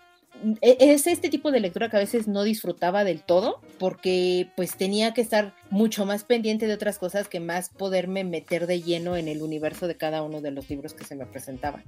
E, 0.61 0.77
es 0.79 1.07
este 1.07 1.29
tipo 1.29 1.51
de 1.51 1.59
lectura 1.59 1.89
que 1.89 1.97
a 1.97 1.99
veces 1.99 2.27
no 2.27 2.43
disfrutaba 2.43 3.03
del 3.03 3.21
todo 3.21 3.59
porque 3.77 4.49
pues 4.55 4.77
tenía 4.77 5.13
que 5.13 5.21
estar 5.21 5.53
mucho 5.69 6.05
más 6.05 6.23
pendiente 6.23 6.67
de 6.67 6.73
otras 6.73 6.97
cosas 6.97 7.27
que 7.27 7.39
más 7.39 7.69
poderme 7.69 8.23
meter 8.23 8.67
de 8.67 8.81
lleno 8.81 9.17
en 9.17 9.27
el 9.27 9.41
universo 9.41 9.87
de 9.87 9.97
cada 9.97 10.21
uno 10.21 10.41
de 10.41 10.51
los 10.51 10.69
libros 10.69 10.93
que 10.93 11.03
se 11.03 11.15
me 11.15 11.25
presentaban. 11.25 11.83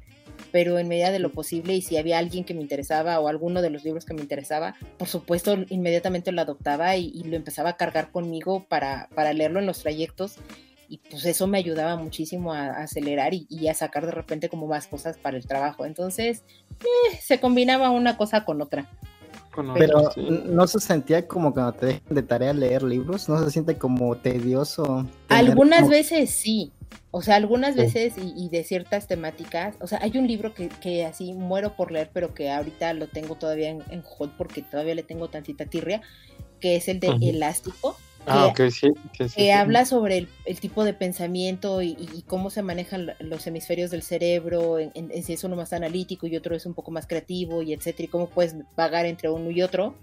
Pero 0.51 0.79
en 0.79 0.87
medida 0.87 1.11
de 1.11 1.19
lo 1.19 1.31
posible 1.31 1.75
y 1.75 1.81
si 1.81 1.97
había 1.97 2.17
alguien 2.17 2.43
que 2.43 2.53
me 2.53 2.61
interesaba 2.61 3.19
o 3.19 3.27
alguno 3.27 3.61
de 3.61 3.69
los 3.69 3.83
libros 3.83 4.05
que 4.05 4.13
me 4.13 4.21
interesaba, 4.21 4.75
por 4.97 5.07
supuesto 5.07 5.57
inmediatamente 5.69 6.31
lo 6.31 6.41
adoptaba 6.41 6.95
y, 6.97 7.23
lo 7.23 7.37
empezaba 7.37 7.69
a 7.69 7.77
cargar 7.77 8.11
conmigo 8.11 8.65
para, 8.67 9.07
para, 9.15 9.31
leerlo 9.31 9.59
en 9.59 9.67
los 9.67 9.79
trayectos 9.79 10.37
y 10.91 10.97
pues 10.97 11.25
eso 11.25 11.47
me 11.47 11.57
ayudaba 11.57 11.95
muchísimo 11.95 12.51
a, 12.53 12.67
acelerar 12.83 13.33
y, 13.33 13.67
a 13.69 13.73
sacar 13.73 14.05
de 14.05 14.11
repente 14.11 14.49
como 14.49 14.67
más 14.67 14.87
cosas 14.87 15.17
para 15.17 15.37
el 15.37 15.47
trabajo. 15.47 15.85
Entonces 15.85 16.43
eh, 16.81 17.17
se 17.21 17.39
combinaba 17.39 17.91
una 17.91 18.17
cosa 18.17 18.43
con 18.43 18.61
otra. 18.61 18.89
Pero 19.77 20.11
no 20.17 20.67
se 20.67 20.81
sentía 20.81 21.25
como 21.25 21.53
cuando 21.53 21.71
te 21.73 21.85
dejan 21.85 22.01
de 22.09 22.23
tarea 22.23 22.53
leer 22.53 22.83
libros, 22.83 23.29
no 23.29 23.41
se 23.41 23.51
siente 23.51 23.77
como 23.77 24.17
tedioso. 24.17 25.07
Algunas 25.29 25.87
veces 25.87 26.29
sí, 26.29 26.73
o 27.11 27.21
sea, 27.21 27.37
algunas 27.37 27.77
veces 27.77 28.15
y, 28.17 28.49
de 28.49 28.65
ciertas 28.65 29.07
temáticas, 29.07 29.75
o 29.79 29.87
sea, 29.87 29.99
hay 30.01 30.17
un 30.17 30.27
libro 30.27 30.53
que, 30.53 30.67
que, 30.67 31.05
así 31.05 31.31
muero 31.31 31.77
por 31.77 31.93
leer, 31.93 32.09
pero 32.11 32.33
que 32.33 32.51
ahorita 32.51 32.93
lo 32.95 33.07
tengo 33.07 33.35
todavía 33.35 33.69
en, 33.69 33.81
en 33.91 34.03
hold 34.17 34.31
porque 34.37 34.61
todavía 34.61 34.95
le 34.95 35.03
tengo 35.03 35.29
tantita 35.29 35.65
tirria, 35.65 36.01
que 36.59 36.75
es 36.75 36.89
el 36.89 36.99
de 36.99 37.15
Elástico. 37.21 37.95
Ah, 38.27 38.53
que, 38.55 38.69
sí, 38.69 38.91
que, 39.13 39.51
habla 39.51 39.85
sobre 39.85 40.27
el, 40.45 40.59
tipo 40.59 40.83
de 40.83 40.93
pensamiento 40.93 41.81
y, 41.81 42.23
cómo 42.27 42.49
se 42.51 42.61
manejan 42.61 43.13
los 43.19 43.47
hemisferios 43.47 43.89
del 43.89 44.03
cerebro, 44.03 44.77
en, 44.79 45.23
si 45.23 45.33
es 45.33 45.43
uno 45.43 45.55
más 45.55 45.73
analítico 45.73 46.27
y 46.27 46.35
otro 46.35 46.55
es 46.55 46.65
un 46.65 46.73
poco 46.73 46.91
más 46.91 47.07
creativo 47.07 47.63
y 47.63 47.73
etcétera, 47.73 48.05
y 48.05 48.09
cómo 48.09 48.29
puedes 48.29 48.55
vagar 48.75 49.05
entre 49.07 49.29
uno 49.29 49.49
y 49.49 49.63
otro. 49.63 49.95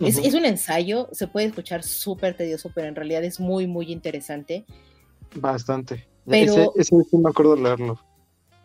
es, 0.00 0.18
es, 0.18 0.34
un 0.34 0.44
ensayo, 0.44 1.08
se 1.12 1.28
puede 1.28 1.46
escuchar 1.46 1.82
súper 1.82 2.36
tedioso, 2.36 2.70
pero 2.74 2.88
en 2.88 2.94
realidad 2.94 3.24
es 3.24 3.40
muy, 3.40 3.66
muy 3.66 3.90
interesante. 3.90 4.66
Bastante. 5.34 6.06
Pero, 6.26 6.72
ese, 6.76 6.94
me 7.12 7.30
acuerdo 7.30 7.56
de 7.56 7.62
leerlo. 7.62 8.00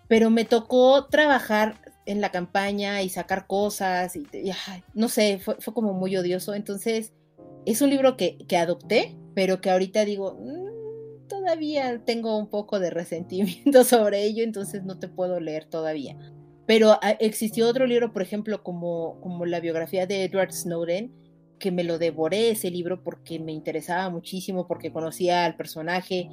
Pero 0.08 0.30
me 0.30 0.45
tocó 0.45 1.06
trabajar 1.06 1.80
en 2.06 2.19
la 2.19 2.32
campaña 2.32 3.01
y 3.01 3.10
sacar 3.10 3.47
cosas 3.47 4.15
y, 4.15 4.27
no 4.93 5.08
sé, 5.08 5.39
fue, 5.39 5.56
como 5.73 5.93
muy 5.93 6.17
odioso. 6.17 6.54
Entonces, 6.54 7.13
es 7.65 7.82
un 7.82 7.89
libro 7.89 8.17
que, 8.17 8.38
que 8.47 8.58
adopté, 8.58 9.17
pero 9.34 9.62
que 9.62 9.69
ahorita 9.69 10.06
digo, 10.06 10.38
mm, 10.39 11.28
todavía 11.28 12.04
tengo 12.04 12.38
un 12.38 12.50
poco 12.50 12.80
de 12.80 12.89
resentimiento 12.89 13.84
sobre 13.86 14.24
ello, 14.24 14.43
entonces 14.43 14.84
no 14.84 15.00
te 15.00 15.08
puedo 15.08 15.39
leer 15.39 15.65
todavía. 15.65 16.17
Pero 16.65 16.97
ah, 17.02 17.12
existió 17.19 17.67
otro 17.67 17.86
libro, 17.88 18.13
por 18.13 18.21
ejemplo, 18.21 18.63
como, 18.63 19.19
como 19.21 19.45
la 19.45 19.60
biografía 19.60 20.06
de 20.06 20.24
Edward 20.24 20.52
Snowden, 20.52 21.12
que 21.60 21.71
me 21.71 21.84
lo 21.84 22.00
devoré 22.00 22.52
ese 22.52 22.71
libro 22.71 23.04
porque 23.04 23.39
me 23.39 23.52
interesaba 23.52 24.10
muchísimo, 24.10 24.67
porque 24.67 24.91
conocía 24.91 25.45
al 25.45 25.56
personaje, 25.56 26.30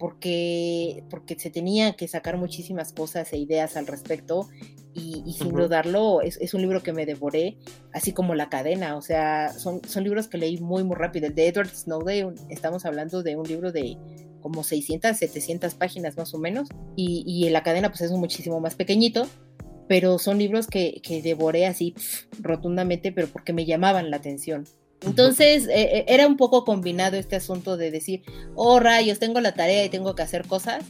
porque, 0.00 1.04
porque 1.10 1.38
se 1.38 1.50
tenían 1.50 1.92
que 1.92 2.08
sacar 2.08 2.38
muchísimas 2.38 2.94
cosas 2.94 3.30
e 3.34 3.36
ideas 3.36 3.76
al 3.76 3.86
respecto 3.86 4.48
y, 4.94 5.34
sin 5.34 5.52
dudarlo 5.52 6.22
es, 6.22 6.38
es, 6.40 6.54
un 6.54 6.62
libro 6.62 6.82
que 6.82 6.94
me 6.94 7.04
devoré, 7.04 7.58
así 7.92 8.12
como 8.12 8.34
La 8.34 8.48
cadena, 8.48 8.96
o 8.96 9.02
sea, 9.02 9.52
son, 9.52 9.82
son 9.86 10.02
libros 10.02 10.26
que 10.26 10.38
leí 10.38 10.58
muy, 10.58 10.84
muy 10.84 10.96
rápido. 10.96 11.26
El 11.26 11.34
de 11.34 11.46
Edward 11.46 11.68
Snowden, 11.68 12.34
estamos 12.48 12.86
hablando 12.86 13.22
de 13.22 13.36
un 13.36 13.46
libro 13.46 13.72
de 13.72 13.98
como 14.40 14.64
600, 14.64 15.16
700 15.16 15.74
páginas 15.74 16.16
más 16.16 16.32
o 16.32 16.38
menos, 16.38 16.68
y, 16.96 17.22
y 17.26 17.50
La 17.50 17.62
cadena 17.62 17.90
pues 17.90 18.00
es 18.00 18.10
muchísimo 18.10 18.58
más 18.58 18.76
pequeñito, 18.76 19.28
pero 19.86 20.18
son 20.18 20.38
libros 20.38 20.66
que, 20.66 21.02
que 21.02 21.20
devoré 21.20 21.66
así 21.66 21.94
rotundamente, 22.40 23.12
pero 23.12 23.28
porque 23.28 23.52
me 23.52 23.66
llamaban 23.66 24.10
la 24.10 24.16
atención. 24.16 24.64
Entonces 25.02 25.66
eh, 25.66 25.98
eh, 25.98 26.04
era 26.08 26.26
un 26.26 26.36
poco 26.36 26.64
combinado 26.64 27.16
este 27.16 27.36
asunto 27.36 27.76
de 27.76 27.90
decir, 27.90 28.22
oh 28.54 28.80
rayos, 28.80 29.18
tengo 29.18 29.40
la 29.40 29.54
tarea 29.54 29.84
y 29.84 29.88
tengo 29.88 30.14
que 30.14 30.22
hacer 30.22 30.46
cosas, 30.46 30.84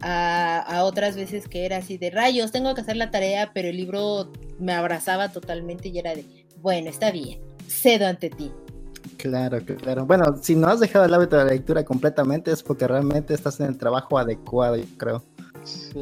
a, 0.00 0.82
otras 0.84 1.16
veces 1.16 1.48
que 1.48 1.64
era 1.64 1.78
así 1.78 1.98
de 1.98 2.10
rayos, 2.10 2.52
tengo 2.52 2.74
que 2.74 2.82
hacer 2.82 2.96
la 2.96 3.10
tarea, 3.10 3.50
pero 3.52 3.68
el 3.68 3.76
libro 3.76 4.32
me 4.58 4.72
abrazaba 4.72 5.30
totalmente 5.32 5.88
y 5.88 5.98
era 5.98 6.14
de, 6.14 6.24
bueno, 6.60 6.90
está 6.90 7.10
bien, 7.10 7.40
cedo 7.66 8.06
ante 8.06 8.30
ti. 8.30 8.52
Claro, 9.16 9.58
claro. 9.64 10.06
Bueno, 10.06 10.36
si 10.40 10.54
no 10.54 10.68
has 10.68 10.78
dejado 10.78 11.04
el 11.04 11.14
hábito 11.14 11.36
de 11.36 11.44
la 11.44 11.50
lectura 11.50 11.84
completamente 11.84 12.52
es 12.52 12.62
porque 12.62 12.86
realmente 12.86 13.34
estás 13.34 13.58
en 13.58 13.66
el 13.66 13.78
trabajo 13.78 14.18
adecuado, 14.18 14.76
yo 14.76 14.84
creo. 14.96 15.22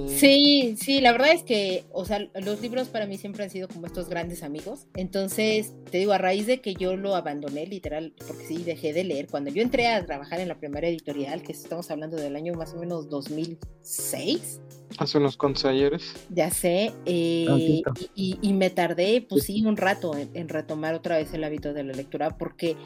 Sí. 0.09 0.77
sí, 0.79 1.01
la 1.01 1.13
verdad 1.13 1.33
es 1.33 1.43
que, 1.43 1.85
o 1.93 2.05
sea, 2.05 2.19
los 2.35 2.61
libros 2.61 2.89
para 2.89 3.07
mí 3.07 3.19
siempre 3.19 3.45
han 3.45 3.51
sido 3.51 3.69
como 3.69 3.87
estos 3.87 4.09
grandes 4.09 4.43
amigos. 4.43 4.87
Entonces, 4.95 5.73
te 5.91 5.99
digo, 5.99 6.13
a 6.13 6.19
raíz 6.19 6.47
de 6.47 6.61
que 6.61 6.75
yo 6.75 6.97
lo 6.97 7.15
abandoné, 7.15 7.67
literal, 7.67 8.15
porque 8.27 8.47
sí, 8.47 8.63
dejé 8.63 8.93
de 8.93 9.05
leer, 9.05 9.27
cuando 9.29 9.51
yo 9.51 9.63
entré 9.63 9.89
a 9.89 10.05
trabajar 10.05 10.41
en 10.41 10.49
la 10.49 10.59
primera 10.59 10.89
editorial, 10.89 11.43
que 11.43 11.53
estamos 11.53 11.91
hablando 11.91 12.17
del 12.17 12.37
año 12.37 12.55
más 12.55 12.75
o 12.75 12.79
menos 12.79 13.09
2006, 13.09 14.61
Hace 14.99 15.19
unos 15.19 15.37
cuantos 15.37 15.65
ayeres. 15.67 16.15
Ya 16.31 16.51
sé. 16.51 16.93
Eh, 17.05 17.83
y, 18.15 18.53
me 18.55 18.71
tardé, 18.71 19.21
pues 19.29 19.45
sí, 19.45 19.65
un 19.67 19.77
rato 19.77 20.13
en, 20.17 20.49
retomar 20.49 20.95
otra 20.95 21.19
vez 21.19 21.35
el 21.35 21.45
hábito 21.45 21.75
de 21.75 21.85
la 21.85 21.93
lectura 21.93 22.39
porque 22.39 22.77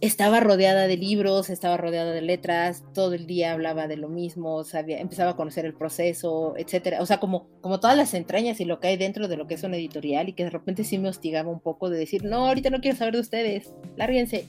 estaba 0.00 0.40
rodeada 0.40 0.86
de 0.86 0.96
libros, 0.96 1.50
estaba 1.50 1.76
rodeada 1.76 2.12
de 2.12 2.22
letras, 2.22 2.84
todo 2.94 3.14
el 3.14 3.26
día 3.26 3.52
hablaba 3.52 3.88
de 3.88 3.96
lo 3.96 4.08
mismo, 4.08 4.62
sabía, 4.64 5.00
empezaba 5.00 5.32
a 5.32 5.36
conocer 5.36 5.64
el 5.64 5.74
proceso, 5.74 6.54
etcétera. 6.56 7.02
O 7.02 7.06
sea, 7.06 7.18
como, 7.18 7.48
como 7.60 7.80
todas 7.80 7.96
las 7.96 8.14
entrañas 8.14 8.60
y 8.60 8.64
lo 8.64 8.80
que 8.80 8.88
hay 8.88 8.96
dentro 8.96 9.28
de 9.28 9.36
lo 9.36 9.46
que 9.46 9.54
es 9.54 9.62
una 9.62 9.76
editorial 9.76 10.28
y 10.28 10.34
que 10.34 10.44
de 10.44 10.50
repente 10.50 10.84
sí 10.84 10.98
me 10.98 11.08
hostigaba 11.08 11.50
un 11.50 11.60
poco 11.60 11.90
de 11.90 11.98
decir, 11.98 12.24
no, 12.24 12.46
ahorita 12.46 12.70
no 12.70 12.80
quiero 12.80 12.96
saber 12.96 13.14
de 13.14 13.20
ustedes, 13.20 13.72
lárguense. 13.96 14.46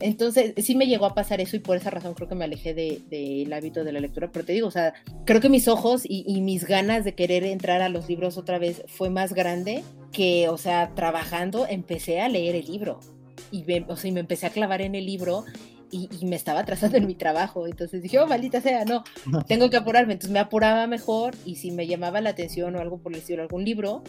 Entonces, 0.00 0.54
sí 0.58 0.76
me 0.76 0.86
llegó 0.86 1.06
a 1.06 1.14
pasar 1.14 1.40
eso 1.40 1.56
y 1.56 1.60
por 1.60 1.76
esa 1.76 1.90
razón 1.90 2.14
creo 2.14 2.28
que 2.28 2.36
me 2.36 2.44
alejé 2.44 2.72
del 2.72 3.08
de, 3.08 3.48
hábito 3.52 3.82
de 3.82 3.92
la 3.92 4.00
lectura. 4.00 4.30
Pero 4.32 4.44
te 4.44 4.52
digo, 4.52 4.68
o 4.68 4.72
sea, 4.72 4.94
creo 5.26 5.40
que 5.40 5.48
mis 5.48 5.66
ojos 5.68 6.02
y, 6.04 6.24
y, 6.26 6.40
mis 6.40 6.66
ganas 6.66 7.04
de 7.04 7.14
querer 7.14 7.44
entrar 7.44 7.82
a 7.82 7.88
los 7.88 8.08
libros 8.08 8.36
otra 8.36 8.58
vez 8.58 8.84
fue 8.86 9.10
más 9.10 9.32
grande 9.32 9.82
que, 10.12 10.48
o 10.48 10.56
sea, 10.56 10.92
trabajando 10.94 11.66
empecé 11.68 12.20
a 12.20 12.28
leer 12.28 12.54
el 12.54 12.66
libro 12.66 13.00
y 13.50 13.64
me, 13.64 13.84
o 13.88 13.96
sea, 13.96 14.12
me 14.12 14.20
empecé 14.20 14.46
a 14.46 14.50
clavar 14.50 14.82
en 14.82 14.94
el 14.94 15.06
libro 15.06 15.44
y, 15.90 16.08
me 16.26 16.36
estaba 16.36 16.60
atrasando 16.60 16.96
en 16.96 17.06
mi 17.06 17.14
trabajo. 17.14 17.66
Entonces 17.66 18.02
dije, 18.02 18.18
oh, 18.18 18.26
maldita 18.26 18.60
sea, 18.60 18.84
no, 18.84 19.04
tengo 19.46 19.70
que 19.70 19.76
apurarme. 19.76 20.14
Entonces 20.14 20.32
me 20.32 20.38
apuraba 20.38 20.86
mejor 20.86 21.34
y 21.44 21.56
si 21.56 21.70
me 21.70 21.86
llamaba 21.86 22.20
la 22.20 22.30
atención 22.30 22.74
o 22.76 22.80
algo 22.80 22.98
por 22.98 23.12
el 23.12 23.18
estilo, 23.18 23.42
algún 23.42 23.64
libro, 23.64 24.02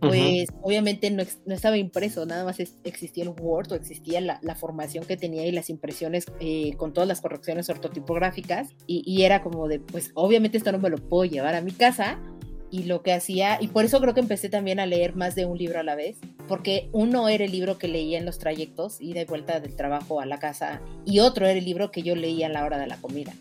pues 0.00 0.48
obviamente 0.62 1.10
no, 1.10 1.24
no, 1.46 1.54
estaba 1.54 1.76
impreso, 1.78 2.26
nada 2.26 2.44
más 2.44 2.60
existía 2.60 3.24
el 3.24 3.30
Word 3.30 3.72
o 3.72 3.74
existía 3.74 4.20
la, 4.20 4.38
la 4.42 4.54
formación 4.54 5.04
que 5.04 5.16
tenía 5.16 5.46
y 5.46 5.52
las 5.52 5.70
impresiones 5.70 6.26
eh, 6.38 6.74
con 6.76 6.92
todas 6.92 7.08
las 7.08 7.20
correcciones 7.22 7.68
ortotipográficas 7.70 8.68
y, 8.86 9.02
y, 9.06 9.24
era 9.24 9.42
como 9.42 9.68
de, 9.68 9.80
pues 9.80 10.12
obviamente 10.14 10.58
esto 10.58 10.70
no 10.70 10.78
me 10.78 10.90
lo 10.90 10.98
puedo 10.98 11.24
llevar 11.24 11.54
a 11.54 11.62
mi 11.62 11.72
casa, 11.72 12.20
y 12.70 12.84
lo 12.84 13.02
que 13.02 13.12
hacía, 13.12 13.58
y 13.60 13.68
por 13.68 13.84
eso 13.84 14.00
creo 14.00 14.14
que 14.14 14.20
empecé 14.20 14.48
también 14.48 14.80
a 14.80 14.86
leer 14.86 15.14
más 15.14 15.34
de 15.34 15.46
un 15.46 15.56
libro 15.56 15.80
a 15.80 15.82
la 15.82 15.94
vez, 15.94 16.18
porque 16.48 16.88
uno 16.92 17.28
era 17.28 17.44
el 17.44 17.52
libro 17.52 17.78
que 17.78 17.88
leía 17.88 18.18
en 18.18 18.24
los 18.24 18.38
trayectos 18.38 19.00
y 19.00 19.12
de 19.12 19.24
vuelta 19.24 19.60
del 19.60 19.76
trabajo 19.76 20.20
a 20.20 20.26
la 20.26 20.38
casa, 20.38 20.80
y 21.04 21.20
otro 21.20 21.46
era 21.46 21.58
el 21.58 21.64
libro 21.64 21.90
que 21.90 22.02
yo 22.02 22.16
leía 22.16 22.46
a 22.46 22.50
la 22.50 22.64
hora 22.64 22.78
de 22.78 22.86
la 22.86 22.96
comida. 22.96 23.32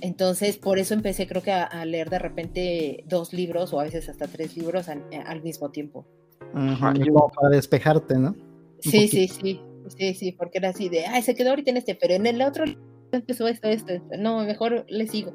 Entonces, 0.00 0.56
por 0.56 0.78
eso 0.78 0.94
empecé 0.94 1.26
creo 1.26 1.42
que 1.42 1.52
a, 1.52 1.84
leer 1.84 2.10
de 2.10 2.18
repente 2.18 3.04
dos 3.08 3.32
libros 3.32 3.72
o 3.72 3.80
a 3.80 3.84
veces 3.84 4.08
hasta 4.08 4.26
tres 4.28 4.56
libros 4.56 4.88
al, 4.88 5.42
mismo 5.42 5.70
tiempo. 5.70 6.06
para 6.52 7.48
despejarte, 7.50 8.18
¿no? 8.18 8.34
sí, 8.80 9.08
sí, 9.08 9.28
sí, 9.28 9.60
sí, 9.96 10.14
sí, 10.14 10.32
porque 10.32 10.58
era 10.58 10.70
así 10.70 10.88
de, 10.88 11.06
ay, 11.06 11.22
se 11.22 11.34
quedó 11.34 11.50
ahorita 11.50 11.70
en 11.70 11.76
este, 11.76 11.94
pero 11.94 12.14
en 12.14 12.26
el 12.26 12.42
otro 12.42 12.64
empezó 13.12 13.46
esto, 13.48 13.68
esto, 13.68 13.92
esto. 13.92 14.16
No, 14.18 14.44
mejor 14.44 14.84
le 14.88 15.06
sigo. 15.06 15.34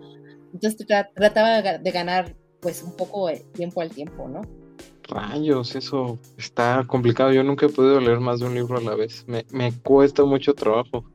Entonces 0.53 0.85
trataba 1.15 1.61
de 1.61 1.91
ganar 1.91 2.35
pues 2.59 2.83
un 2.83 2.95
poco 2.95 3.27
de 3.27 3.37
tiempo 3.53 3.81
al 3.81 3.89
tiempo, 3.89 4.27
¿no? 4.27 4.41
Rayos, 5.03 5.75
eso 5.75 6.19
está 6.37 6.83
complicado. 6.85 7.31
Yo 7.31 7.43
nunca 7.43 7.65
he 7.65 7.69
podido 7.69 7.99
leer 7.99 8.19
más 8.19 8.39
de 8.39 8.47
un 8.47 8.55
libro 8.55 8.77
a 8.77 8.81
la 8.81 8.95
vez. 8.95 9.23
Me, 9.27 9.45
me 9.51 9.71
cuesta 9.71 10.25
mucho 10.25 10.53
trabajo. 10.53 11.05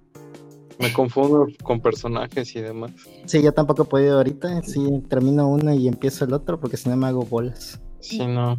Me 0.78 0.92
confundo 0.92 1.46
con 1.62 1.80
personajes 1.80 2.56
y 2.56 2.60
demás. 2.60 2.92
Sí, 3.26 3.42
yo 3.42 3.52
tampoco 3.52 3.82
he 3.82 3.86
podido 3.86 4.16
ahorita. 4.16 4.62
Sí, 4.62 5.02
termino 5.08 5.48
uno 5.48 5.74
y 5.74 5.88
empiezo 5.88 6.24
el 6.24 6.32
otro 6.32 6.58
porque 6.58 6.76
si 6.76 6.88
no 6.88 6.96
me 6.96 7.06
hago 7.06 7.24
bolas. 7.24 7.80
Sí, 8.00 8.26
no. 8.26 8.58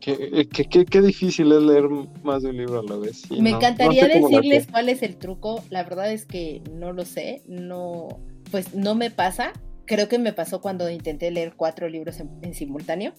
qué, 0.00 1.00
difícil 1.00 1.52
es 1.52 1.62
leer 1.62 1.88
más 2.24 2.42
de 2.42 2.50
un 2.50 2.56
libro 2.56 2.80
a 2.80 2.82
la 2.82 2.96
vez. 2.96 3.30
me 3.30 3.50
encantaría 3.50 4.08
decirles 4.08 4.66
cuál 4.68 4.88
es 4.88 5.02
el 5.02 5.16
truco. 5.16 5.62
La 5.70 5.84
verdad 5.84 6.10
es 6.10 6.26
que 6.26 6.62
no 6.72 6.92
lo 6.92 7.04
sé. 7.04 7.42
No, 7.46 8.08
pues 8.50 8.74
no 8.74 8.96
me 8.96 9.10
pasa 9.10 9.52
creo 9.86 10.08
que 10.08 10.18
me 10.18 10.32
pasó 10.32 10.60
cuando 10.60 10.90
intenté 10.90 11.30
leer 11.30 11.54
cuatro 11.56 11.88
libros 11.88 12.20
en, 12.20 12.54
simultáneo. 12.54 13.12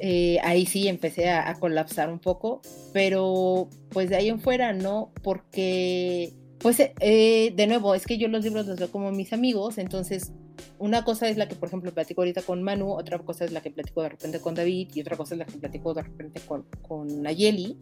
Eh, 0.00 0.38
ahí 0.42 0.66
sí 0.66 0.88
empecé 0.88 1.30
a, 1.30 1.54
colapsar 1.54 2.10
un 2.10 2.18
poco, 2.18 2.62
pero 2.92 3.68
pues 3.90 4.08
de 4.08 4.16
ahí 4.16 4.28
en 4.28 4.40
fuera 4.40 4.72
no, 4.72 5.12
porque 5.22 6.32
pues 6.58 6.80
eh, 6.80 7.52
de 7.54 7.66
nuevo, 7.66 7.94
es 7.94 8.06
que 8.06 8.18
yo 8.18 8.28
los 8.28 8.42
libros 8.42 8.66
los 8.66 8.78
veo 8.78 8.90
como 8.90 9.12
mis 9.12 9.32
amigos, 9.32 9.78
entonces 9.78 10.32
una 10.78 11.04
cosa 11.04 11.28
es 11.28 11.36
la 11.36 11.48
que 11.48 11.54
por 11.54 11.68
ejemplo 11.68 11.92
platico 11.92 12.22
ahorita 12.22 12.42
con 12.42 12.62
Manu, 12.62 12.92
otra 12.92 13.18
cosa 13.18 13.44
es 13.44 13.52
la 13.52 13.60
que 13.60 13.70
platico 13.70 14.02
de 14.02 14.10
repente 14.10 14.40
con 14.40 14.54
David 14.54 14.90
y 14.94 15.00
otra 15.00 15.16
cosa 15.16 15.34
es 15.34 15.38
la 15.38 15.44
que 15.44 15.58
platico 15.58 15.94
de 15.94 16.02
repente 16.02 16.40
con, 16.40 16.64
con 16.86 17.22
Nayeli. 17.22 17.76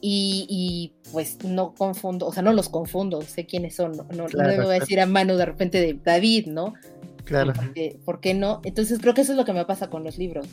y, 0.00 0.94
pues 1.12 1.44
no 1.44 1.74
confundo, 1.74 2.26
o 2.26 2.32
sea, 2.32 2.42
no 2.42 2.52
los 2.52 2.68
confundo, 2.68 3.22
sé 3.22 3.46
quiénes 3.46 3.76
son, 3.76 3.92
no, 3.92 4.04
no, 4.12 4.26
le 4.26 4.56
voy 4.56 4.74
a 4.74 4.80
decir 4.80 5.00
a 5.00 5.06
Manu 5.06 5.36
de 5.36 5.46
repente 5.46 5.80
de 5.80 5.94
David, 5.94 6.46
¿no? 6.48 6.74
Claro. 7.24 7.52
¿Por 8.04 8.20
qué, 8.20 8.34
no? 8.34 8.60
Entonces 8.64 8.98
creo 9.00 9.14
que 9.14 9.22
eso 9.22 9.32
es 9.32 9.38
lo 9.38 9.44
que 9.44 9.52
me 9.52 9.64
pasa 9.64 9.88
con 9.88 10.04
los 10.04 10.18
libros. 10.18 10.46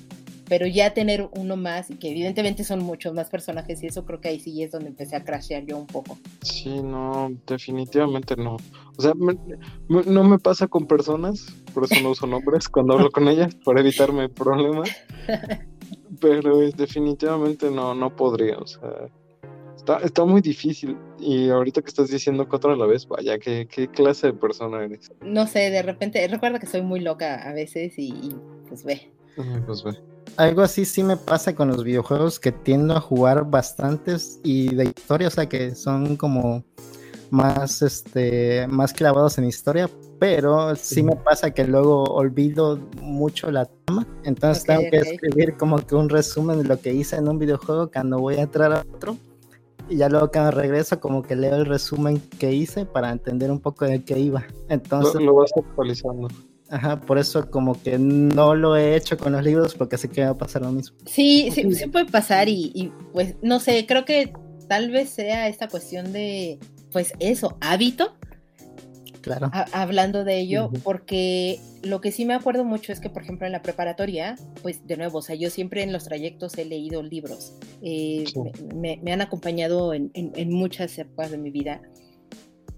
Pero 0.47 0.67
ya 0.67 0.93
tener 0.93 1.29
uno 1.37 1.55
más, 1.55 1.89
y 1.89 1.95
que 1.95 2.09
evidentemente 2.09 2.65
son 2.65 2.79
muchos 2.83 3.13
más 3.13 3.29
personajes, 3.29 3.81
y 3.83 3.87
eso 3.87 4.05
creo 4.05 4.19
que 4.19 4.29
ahí 4.29 4.39
sí 4.39 4.61
es 4.61 4.71
donde 4.71 4.89
empecé 4.89 5.15
a 5.15 5.23
crashear 5.23 5.65
yo 5.65 5.77
un 5.77 5.87
poco. 5.87 6.17
Sí, 6.41 6.81
no, 6.81 7.31
definitivamente 7.47 8.35
no. 8.35 8.57
O 8.97 9.01
sea, 9.01 9.13
no 9.87 10.23
me 10.23 10.39
pasa 10.39 10.67
con 10.67 10.87
personas, 10.87 11.45
por 11.73 11.85
eso 11.85 12.01
no 12.01 12.09
uso 12.09 12.27
nombres 12.27 12.67
cuando 12.69 12.93
hablo 12.93 13.11
con 13.11 13.29
ellas, 13.29 13.55
para 13.63 13.79
evitarme 13.79 14.27
problemas. 14.27 14.89
Pero 16.19 16.57
definitivamente 16.57 17.71
no, 17.71 17.95
no 17.95 18.13
podría, 18.15 18.57
o 18.57 18.67
sea 18.67 18.89
Está, 20.03 20.25
muy 20.25 20.41
difícil. 20.41 20.97
Y 21.19 21.49
ahorita 21.49 21.81
que 21.81 21.89
estás 21.89 22.09
diciendo 22.09 22.47
cuatro 22.47 22.71
a 22.71 22.75
la 22.75 22.85
vez, 22.85 23.07
vaya, 23.07 23.37
¿qué, 23.39 23.67
clase 23.93 24.27
de 24.27 24.33
persona 24.33 24.83
eres? 24.83 25.11
No 25.21 25.47
sé, 25.47 25.69
de 25.69 25.81
repente, 25.81 26.27
recuerda 26.27 26.59
que 26.59 26.67
soy 26.67 26.81
muy 26.81 26.99
loca 26.99 27.47
a 27.47 27.53
veces 27.53 27.93
y, 27.97 28.35
pues 28.67 28.83
ve. 28.83 29.11
Pues 29.65 29.83
ve. 29.83 29.97
Algo 30.37 30.61
así 30.61 30.85
sí 30.85 31.03
me 31.03 31.17
pasa 31.17 31.55
con 31.55 31.67
los 31.69 31.83
videojuegos 31.83 32.39
que 32.39 32.51
tiendo 32.51 32.95
a 32.95 33.01
jugar 33.01 33.49
bastantes 33.49 34.39
y 34.43 34.73
de 34.73 34.85
historia, 34.85 35.27
o 35.27 35.31
sea 35.31 35.47
que 35.47 35.75
son 35.75 36.15
como 36.15 36.63
más 37.31 37.81
este 37.81 38.67
más 38.67 38.93
clavados 38.93 39.37
en 39.37 39.45
historia, 39.45 39.89
pero 40.19 40.75
sí 40.75 41.01
me 41.01 41.15
pasa 41.15 41.51
que 41.51 41.65
luego 41.65 42.03
olvido 42.03 42.77
mucho 43.01 43.51
la 43.51 43.65
trama, 43.65 44.05
entonces 44.23 44.65
tengo 44.65 44.81
que 44.89 44.97
escribir 44.97 45.57
como 45.57 45.77
que 45.77 45.95
un 45.95 46.09
resumen 46.09 46.59
de 46.59 46.65
lo 46.65 46.79
que 46.79 46.93
hice 46.93 47.15
en 47.15 47.27
un 47.27 47.39
videojuego 47.39 47.89
cuando 47.89 48.19
voy 48.19 48.35
a 48.35 48.41
entrar 48.41 48.73
a 48.73 48.85
otro 48.93 49.17
y 49.91 49.97
ya 49.97 50.09
luego 50.09 50.31
cuando 50.31 50.51
regreso 50.51 50.99
como 50.99 51.21
que 51.21 51.35
leo 51.35 51.55
el 51.55 51.65
resumen 51.65 52.21
que 52.39 52.53
hice 52.53 52.85
para 52.85 53.11
entender 53.11 53.51
un 53.51 53.59
poco 53.59 53.85
de 53.85 54.03
qué 54.03 54.19
iba. 54.19 54.45
Entonces 54.69 55.21
lo, 55.21 55.35
vas 55.35 55.51
actualizando. 55.55 56.29
Ajá, 56.69 57.01
por 57.01 57.17
eso 57.17 57.51
como 57.51 57.79
que 57.81 57.99
no 57.99 58.55
lo 58.55 58.77
he 58.77 58.95
hecho 58.95 59.17
con 59.17 59.33
los 59.33 59.43
libros 59.43 59.75
porque 59.75 59.97
sé 59.97 60.09
que 60.09 60.23
va 60.23 60.31
a 60.31 60.37
pasar 60.37 60.61
lo 60.61 60.71
mismo. 60.71 60.97
Sí, 61.05 61.49
sí, 61.51 61.69
sí 61.75 61.87
puede 61.87 62.05
pasar 62.05 62.47
y, 62.47 62.71
y 62.73 62.91
pues 63.11 63.35
no 63.41 63.59
sé, 63.59 63.85
creo 63.85 64.05
que 64.05 64.33
tal 64.69 64.89
vez 64.89 65.09
sea 65.09 65.49
esta 65.49 65.67
cuestión 65.67 66.13
de, 66.13 66.59
pues 66.91 67.13
eso, 67.19 67.57
hábito 67.59 68.13
Claro. 69.21 69.51
hablando 69.71 70.23
de 70.23 70.39
ello, 70.39 70.71
porque 70.83 71.59
lo 71.83 72.01
que 72.01 72.11
sí 72.11 72.25
me 72.25 72.33
acuerdo 72.33 72.63
mucho 72.63 72.91
es 72.91 72.99
que, 72.99 73.09
por 73.09 73.23
ejemplo, 73.23 73.45
en 73.45 73.53
la 73.53 73.61
preparatoria, 73.61 74.35
pues 74.61 74.85
de 74.85 74.97
nuevo, 74.97 75.19
o 75.19 75.21
sea, 75.21 75.35
yo 75.35 75.49
siempre 75.49 75.83
en 75.83 75.91
los 75.91 76.05
trayectos 76.05 76.57
he 76.57 76.65
leído 76.65 77.01
libros. 77.01 77.53
Eh, 77.81 78.25
me, 78.75 78.99
han 79.11 79.21
acompañado 79.21 79.93
en, 79.93 80.11
muchas 80.51 80.97
épocas 80.97 81.31
de 81.31 81.37
mi 81.37 81.49
vida. 81.49 81.81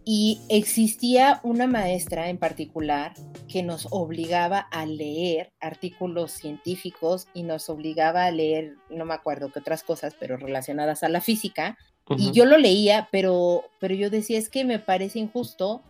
Y 0.06 0.42
existía 0.50 1.40
una 1.44 1.66
maestra 1.66 2.30
en 2.30 2.38
particular 2.38 3.14
que 3.48 3.64
nos 3.64 3.88
obligaba 3.92 4.60
a 4.60 4.86
leer 4.86 5.54
artículos 5.62 6.32
científicos 6.32 7.28
y 7.34 7.44
nos 7.44 7.70
obligaba 7.70 8.26
a 8.26 8.32
leer, 8.32 8.76
no 8.90 9.06
me 9.06 9.14
acuerdo 9.14 9.50
qué 9.52 9.60
otras 9.60 9.84
cosas, 9.84 10.14
pero 10.20 10.36
relacionadas 10.36 11.04
a 11.04 11.10
la 11.10 11.22
física. 11.22 11.78
Y 12.18 12.32
yo 12.32 12.44
lo 12.46 12.58
leía, 12.58 13.08
pero, 13.14 13.64
pero 13.80 13.96
yo 13.96 14.10
decía, 14.10 14.38
es 14.38 14.50
que 14.50 14.66
me 14.66 14.78
parece 14.78 15.20
injusto 15.20 15.84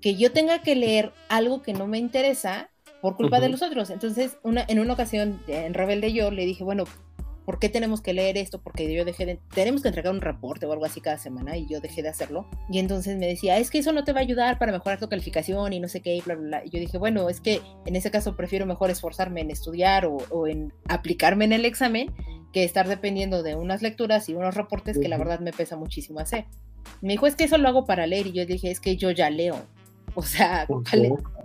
que 0.00 0.16
yo 0.16 0.32
tenga 0.32 0.62
que 0.62 0.74
leer 0.74 1.12
algo 1.28 1.62
que 1.62 1.72
no 1.72 1.86
me 1.86 1.98
interesa 1.98 2.70
por 3.00 3.16
culpa 3.16 3.40
de 3.40 3.48
los 3.48 3.62
otros. 3.62 3.90
Entonces, 3.90 4.36
una, 4.42 4.64
en 4.68 4.78
una 4.78 4.92
ocasión, 4.92 5.40
en 5.48 5.74
Rebelde 5.74 6.12
yo 6.12 6.30
le 6.30 6.44
dije, 6.44 6.64
bueno, 6.64 6.84
¿por 7.44 7.58
qué 7.58 7.68
tenemos 7.68 8.00
que 8.00 8.12
leer 8.12 8.36
esto? 8.36 8.60
Porque 8.60 8.92
yo 8.92 9.04
dejé 9.04 9.26
de, 9.26 9.40
tenemos 9.54 9.82
que 9.82 9.88
entregar 9.88 10.12
un 10.12 10.20
reporte 10.20 10.66
o 10.66 10.72
algo 10.72 10.84
así 10.84 11.00
cada 11.00 11.18
semana 11.18 11.56
y 11.56 11.66
yo 11.66 11.80
dejé 11.80 12.02
de 12.02 12.08
hacerlo. 12.08 12.48
Y 12.70 12.78
entonces 12.78 13.18
me 13.18 13.26
decía, 13.26 13.58
es 13.58 13.70
que 13.70 13.78
eso 13.78 13.92
no 13.92 14.04
te 14.04 14.12
va 14.12 14.20
a 14.20 14.22
ayudar 14.22 14.58
para 14.58 14.72
mejorar 14.72 15.00
tu 15.00 15.08
calificación 15.08 15.72
y 15.72 15.80
no 15.80 15.88
sé 15.88 16.00
qué, 16.00 16.14
y 16.14 16.20
bla, 16.20 16.34
bla, 16.34 16.46
bla. 16.46 16.64
Y 16.64 16.70
yo 16.70 16.78
dije, 16.78 16.98
bueno, 16.98 17.28
es 17.28 17.40
que 17.40 17.60
en 17.86 17.96
ese 17.96 18.10
caso 18.10 18.36
prefiero 18.36 18.66
mejor 18.66 18.90
esforzarme 18.90 19.40
en 19.40 19.50
estudiar 19.50 20.06
o, 20.06 20.18
o 20.30 20.46
en 20.46 20.72
aplicarme 20.88 21.44
en 21.46 21.52
el 21.52 21.64
examen 21.64 22.12
que 22.52 22.64
estar 22.64 22.88
dependiendo 22.88 23.42
de 23.42 23.54
unas 23.54 23.80
lecturas 23.80 24.28
y 24.28 24.34
unos 24.34 24.54
reportes 24.54 24.98
que 24.98 25.08
la 25.08 25.18
verdad 25.18 25.40
me 25.40 25.52
pesa 25.52 25.76
muchísimo 25.76 26.20
hacer. 26.20 26.46
Me 27.00 27.14
dijo, 27.14 27.26
es 27.26 27.36
que 27.36 27.44
eso 27.44 27.58
lo 27.58 27.68
hago 27.68 27.84
para 27.84 28.06
leer 28.06 28.26
y 28.26 28.32
yo 28.32 28.46
dije, 28.46 28.70
es 28.70 28.80
que 28.80 28.96
yo 28.96 29.10
ya 29.10 29.30
leo. 29.30 29.66
O 30.14 30.22
sea, 30.22 30.66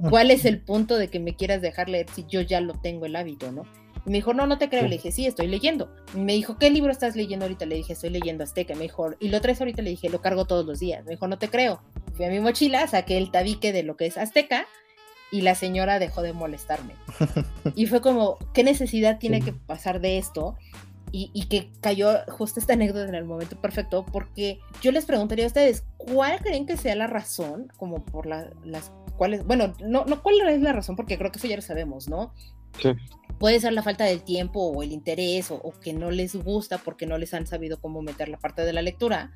¿cuál 0.09 0.31
es, 0.31 0.45
el 0.45 0.61
punto 0.61 0.97
de 0.97 1.07
que 1.07 1.19
me 1.19 1.35
quieras 1.35 1.61
dejar 1.61 1.89
leer 1.89 2.07
si 2.13 2.25
yo 2.27 2.41
ya 2.41 2.61
lo 2.61 2.73
tengo 2.73 3.05
el 3.05 3.15
hábito, 3.15 3.51
no? 3.51 3.63
Y 4.05 4.09
me 4.09 4.17
dijo, 4.17 4.33
no, 4.33 4.45
no 4.45 4.57
te 4.57 4.69
creo. 4.69 4.83
Le 4.83 4.97
dije, 4.97 5.11
sí, 5.11 5.25
estoy 5.25 5.47
leyendo. 5.47 5.89
Y 6.13 6.19
me 6.19 6.33
dijo, 6.33 6.57
¿qué 6.57 6.69
libro 6.69 6.91
estás 6.91 7.15
leyendo 7.15 7.45
ahorita? 7.45 7.65
Le 7.65 7.75
dije, 7.75 7.93
estoy 7.93 8.11
leyendo 8.11 8.43
Azteca. 8.43 8.75
Me 8.75 8.83
dijo, 8.83 9.11
¿y 9.19 9.29
lo 9.29 9.41
traes 9.41 9.59
ahorita? 9.59 9.81
Le 9.81 9.89
dije, 9.91 10.09
lo 10.09 10.21
cargo 10.21 10.45
todos 10.45 10.65
los 10.65 10.79
días. 10.79 11.03
Me 11.05 11.11
dijo, 11.11 11.27
no 11.27 11.39
te 11.39 11.49
creo. 11.49 11.81
Fui 12.13 12.25
a 12.25 12.29
mi 12.29 12.39
mochila, 12.39 12.87
saqué 12.87 13.17
el 13.17 13.31
tabique 13.31 13.73
de 13.73 13.83
lo 13.83 13.97
que 13.97 14.05
es 14.05 14.17
Azteca 14.17 14.67
y 15.31 15.41
la 15.41 15.55
señora 15.55 15.99
dejó 15.99 16.21
de 16.21 16.33
molestarme. 16.33 16.93
Y 17.75 17.87
fue 17.87 17.99
como, 17.99 18.37
¿qué 18.53 18.63
necesidad 18.63 19.17
tiene 19.17 19.41
que 19.41 19.51
pasar 19.51 19.99
de 19.99 20.17
esto? 20.17 20.55
Y, 21.17 21.45
que 21.45 21.71
cayó 21.79 22.09
justo 22.27 22.59
esta 22.59 22.73
anécdota 22.73 23.07
en 23.07 23.15
el 23.15 23.23
momento 23.23 23.55
perfecto, 23.61 24.05
porque 24.11 24.59
yo 24.81 24.91
les 24.91 25.05
preguntaría 25.05 25.45
a 25.45 25.47
ustedes, 25.47 25.85
¿cuál 25.95 26.39
creen 26.39 26.65
que 26.65 26.75
sea 26.75 26.93
la 26.93 27.07
razón, 27.07 27.71
como 27.77 28.03
por 28.03 28.25
las 28.25 28.91
cuales, 29.15 29.45
bueno, 29.45 29.73
no, 29.79 30.03
no 30.03 30.21
cuál 30.21 30.41
es 30.49 30.61
la 30.61 30.73
razón, 30.73 30.97
porque 30.97 31.17
creo 31.17 31.31
que 31.31 31.37
eso 31.37 31.47
ya 31.47 31.55
lo 31.55 31.61
sabemos, 31.61 32.09
¿no? 32.09 32.33
Sí. 32.81 32.89
Puede 33.39 33.61
ser 33.61 33.71
la 33.71 33.81
falta 33.81 34.03
del 34.03 34.23
tiempo 34.23 34.59
o 34.59 34.83
el 34.83 34.91
interés 34.91 35.51
o, 35.51 35.55
o, 35.55 35.71
que 35.71 35.93
no 35.93 36.11
les 36.11 36.35
gusta 36.35 36.79
porque 36.79 37.05
no 37.05 37.17
les 37.17 37.33
han 37.33 37.47
sabido 37.47 37.79
cómo 37.79 38.01
meter 38.01 38.27
la 38.27 38.37
parte 38.37 38.63
de 38.63 38.73
la 38.73 38.81
lectura, 38.81 39.31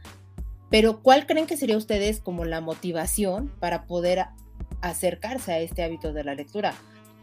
pero 0.70 1.02
¿cuál 1.02 1.26
creen 1.26 1.48
que 1.48 1.58
sería 1.58 1.78
ustedes 1.78 2.20
como 2.20 2.46
la 2.46 2.62
motivación 2.62 3.54
para 3.60 3.86
poder 3.86 4.26
acercarse 4.82 5.54
a 5.54 5.60
este 5.60 5.84
hábito 5.84 6.14
de 6.14 6.24
la 6.24 6.36
lectura? 6.36 6.74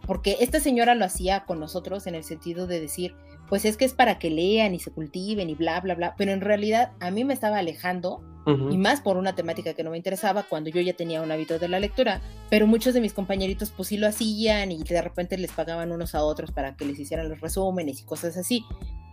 Porque 0.06 0.36
esta 0.40 0.60
señora 0.60 0.94
lo 0.94 1.04
hacía 1.04 1.44
con 1.44 1.60
nosotros 1.60 2.06
en 2.06 2.14
el 2.14 2.24
sentido 2.24 2.66
de 2.66 2.80
decir, 2.80 3.14
pues 3.48 3.64
es 3.64 3.76
que 3.76 3.84
es 3.84 3.94
para 3.94 4.18
que 4.18 4.30
lean 4.30 4.74
y 4.74 4.80
se 4.80 4.90
cultiven 4.90 5.50
y 5.50 5.54
bla, 5.54 5.80
bla, 5.80 5.94
bla, 5.94 6.14
pero 6.16 6.32
en 6.32 6.40
realidad 6.40 6.92
a 7.00 7.10
mí 7.10 7.24
me 7.24 7.34
estaba 7.34 7.58
alejando 7.58 8.22
y 8.70 8.78
más 8.78 9.00
por 9.00 9.16
una 9.16 9.34
temática 9.34 9.74
que 9.74 9.82
no 9.82 9.90
me 9.90 9.96
interesaba 9.96 10.44
cuando 10.44 10.70
yo 10.70 10.80
ya 10.80 10.92
tenía 10.92 11.20
un 11.20 11.32
hábito 11.32 11.58
de 11.58 11.66
la 11.66 11.80
lectura, 11.80 12.20
pero 12.48 12.68
muchos 12.68 12.94
de 12.94 13.00
mis 13.00 13.12
compañeritos 13.12 13.72
pues 13.72 13.88
sí 13.88 13.96
lo 13.96 14.06
hacían 14.06 14.70
y 14.70 14.84
de 14.84 15.02
repente 15.02 15.36
les 15.36 15.50
pagaban 15.50 15.90
unos 15.90 16.14
a 16.14 16.22
otros 16.22 16.52
para 16.52 16.76
que 16.76 16.84
les 16.84 16.96
hicieran 16.96 17.28
los 17.28 17.40
resúmenes 17.40 18.00
y 18.00 18.04
cosas 18.04 18.36
así. 18.36 18.64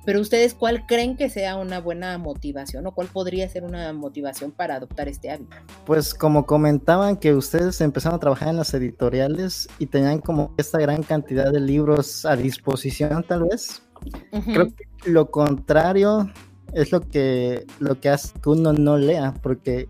Pero 0.06 0.20
ustedes, 0.20 0.54
¿cuál 0.54 0.86
creen 0.86 1.16
que 1.16 1.30
sea 1.30 1.56
una 1.56 1.80
buena 1.80 2.18
motivación 2.18 2.86
o 2.88 2.94
cuál 2.94 3.08
podría 3.08 3.48
ser 3.48 3.64
una 3.64 3.94
motivación 3.94 4.52
para 4.52 4.76
adoptar 4.76 5.08
este 5.08 5.32
hábito? 5.32 5.56
Pues 5.86 6.14
como 6.14 6.46
comentaban 6.46 7.16
que 7.16 7.34
ustedes 7.34 7.80
empezaron 7.80 8.18
a 8.18 8.20
trabajar 8.20 8.50
en 8.50 8.58
las 8.58 8.74
editoriales 8.74 9.70
y 9.80 9.86
tenían 9.86 10.20
como 10.20 10.54
esta 10.58 10.78
gran 10.78 11.04
cantidad 11.04 11.52
de 11.52 11.62
libros 11.62 12.26
a 12.26 12.36
disposición 12.36 13.24
tal 13.24 13.44
vez. 13.44 13.83
Creo 14.46 14.68
que 14.68 15.10
lo 15.10 15.30
contrario 15.30 16.30
es 16.74 16.92
lo 16.92 17.02
que, 17.02 17.66
lo 17.80 18.00
que 18.00 18.10
hace 18.10 18.34
que 18.40 18.50
uno 18.50 18.74
no 18.74 18.98
lea, 18.98 19.34
porque 19.42 19.90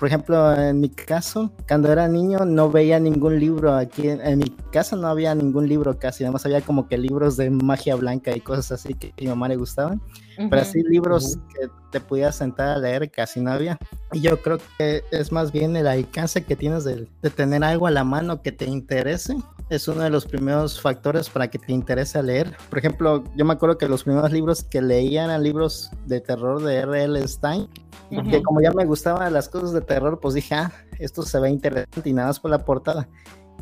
por 0.00 0.08
ejemplo, 0.08 0.58
en 0.58 0.80
mi 0.80 0.88
caso, 0.88 1.52
cuando 1.68 1.92
era 1.92 2.08
niño 2.08 2.46
no 2.46 2.70
veía 2.70 2.98
ningún 2.98 3.38
libro 3.38 3.74
aquí. 3.74 4.08
En, 4.08 4.38
mi 4.38 4.48
casa 4.72 4.96
no 4.96 5.06
había 5.08 5.34
ningún 5.34 5.68
libro 5.68 5.98
casi. 5.98 6.24
Además 6.24 6.46
había 6.46 6.62
como 6.62 6.88
que 6.88 6.96
libros 6.96 7.36
de 7.36 7.50
magia 7.50 7.96
blanca 7.96 8.34
y 8.34 8.40
cosas 8.40 8.72
así 8.72 8.94
que 8.94 9.08
a 9.08 9.20
mi 9.20 9.26
mamá 9.26 9.48
le 9.48 9.56
gustaban. 9.56 10.00
Pero 10.38 10.62
así 10.62 10.82
libros 10.84 11.36
que 11.52 11.68
te 11.90 12.00
pudieras 12.00 12.36
sentar 12.36 12.68
a 12.68 12.78
leer 12.78 13.10
casi 13.10 13.40
no 13.40 13.52
había. 13.52 13.76
Y 14.14 14.22
yo 14.22 14.40
creo 14.40 14.58
que 14.78 15.04
es 15.10 15.32
más 15.32 15.52
bien 15.52 15.76
el 15.76 15.86
alcance 15.86 16.44
que 16.44 16.56
tienes 16.56 16.84
de, 16.84 17.06
de 17.20 17.28
tener 17.28 17.62
algo 17.62 17.86
a 17.86 17.90
la 17.90 18.02
mano 18.02 18.40
que 18.40 18.52
te 18.52 18.64
interese 18.64 19.36
es 19.70 19.86
uno 19.86 20.02
de 20.02 20.10
los 20.10 20.26
primeros 20.26 20.80
factores 20.80 21.30
para 21.30 21.48
que 21.48 21.58
te 21.58 21.72
interese 21.72 22.22
leer. 22.22 22.56
Por 22.68 22.78
ejemplo, 22.80 23.24
yo 23.36 23.44
me 23.44 23.52
acuerdo 23.52 23.78
que 23.78 23.88
los 23.88 24.02
primeros 24.02 24.32
libros 24.32 24.64
que 24.64 24.82
leía 24.82 25.24
eran 25.24 25.42
libros 25.42 25.90
de 26.06 26.20
terror 26.20 26.60
de 26.62 26.76
R.L. 26.76 27.26
Stein, 27.26 27.68
que 28.10 28.42
como 28.42 28.60
ya 28.60 28.72
me 28.72 28.84
gustaban 28.84 29.32
las 29.32 29.48
cosas 29.48 29.72
de 29.72 29.80
terror, 29.80 30.18
pues 30.20 30.34
dije, 30.34 30.56
ah, 30.56 30.72
esto 30.98 31.22
se 31.22 31.38
ve 31.38 31.50
interesante 31.50 32.10
y 32.10 32.12
nada 32.12 32.28
más 32.28 32.40
por 32.40 32.50
la 32.50 32.64
portada. 32.64 33.08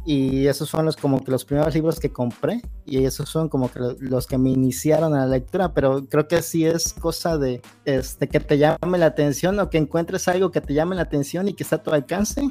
Y 0.07 0.47
esos 0.47 0.71
fueron 0.71 0.87
los, 0.87 0.97
como 0.97 1.23
que 1.23 1.31
los 1.31 1.45
primeros 1.45 1.75
libros 1.75 2.01
que 2.01 2.11
compré 2.11 2.63
y 2.87 3.05
esos 3.05 3.29
son 3.29 3.51
como 3.51 3.71
que 3.71 3.79
los 4.01 4.27
que 4.27 4.39
me 4.39 4.49
iniciaron 4.49 5.15
a 5.15 5.27
la 5.27 5.27
lectura, 5.27 5.75
pero 5.75 6.07
creo 6.09 6.27
que 6.27 6.41
sí 6.41 6.65
es 6.65 6.95
cosa 6.95 7.37
de 7.37 7.61
este, 7.85 8.27
que 8.27 8.41
te 8.41 8.57
llame 8.57 8.97
la 8.97 9.07
atención 9.07 9.59
o 9.61 9.69
que 9.69 9.77
encuentres 9.77 10.27
algo 10.29 10.51
que 10.51 10.63
te 10.63 10.73
llame 10.73 10.97
la 10.97 11.03
atención 11.03 11.49
y 11.49 11.53
que 11.53 11.63
está 11.63 11.77
a 11.77 11.83
tu 11.83 11.91
alcance 11.91 12.49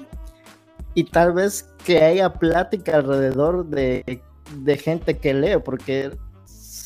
y 0.98 1.04
tal 1.04 1.32
vez 1.32 1.70
que 1.86 2.02
haya 2.02 2.34
plática 2.34 2.96
alrededor 2.98 3.68
de, 3.68 4.20
gente 4.84 5.20
que 5.20 5.32
lee, 5.32 5.60
porque 5.64 6.10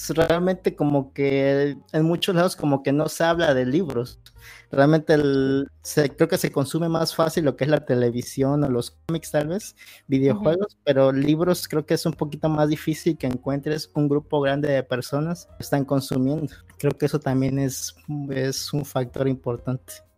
realmente 0.09 0.75
como 0.75 1.13
que 1.13 1.77
en 1.93 2.03
muchos 2.03 2.35
lados 2.35 2.57
como 2.57 2.83
que 2.83 2.91
no 2.91 3.07
se 3.07 3.23
habla 3.23 3.53
de 3.53 3.65
libros. 3.65 4.19
Realmente 4.69 5.15
creo 6.17 6.27
que 6.27 6.37
se 6.37 6.51
consume 6.51 6.89
más 6.89 7.15
fácil 7.15 7.45
lo 7.45 7.55
que 7.55 7.63
es 7.63 7.69
la 7.69 7.85
televisión 7.85 8.65
o 8.65 8.69
los 8.69 8.91
cómics 9.07 9.31
tal 9.31 9.47
vez, 9.47 9.77
videojuegos, 10.07 10.77
pero 10.83 11.13
libros 11.13 11.69
creo 11.69 11.85
que 11.85 11.93
es 11.93 12.05
un 12.05 12.11
poquito 12.11 12.49
más 12.49 12.67
difícil 12.67 13.17
que 13.17 13.27
encuentres 13.27 13.89
un 13.93 14.09
grupo 14.09 14.41
grande 14.41 14.73
de 14.73 14.83
personas 14.83 15.45
que 15.57 15.63
están 15.63 15.85
consumiendo. 15.85 16.53
Creo 16.77 16.97
que 16.97 17.05
eso 17.05 17.21
también 17.21 17.59
es, 17.59 17.95
es 18.29 18.73
un 18.73 18.83
factor 18.83 19.29
importante. 19.29 20.10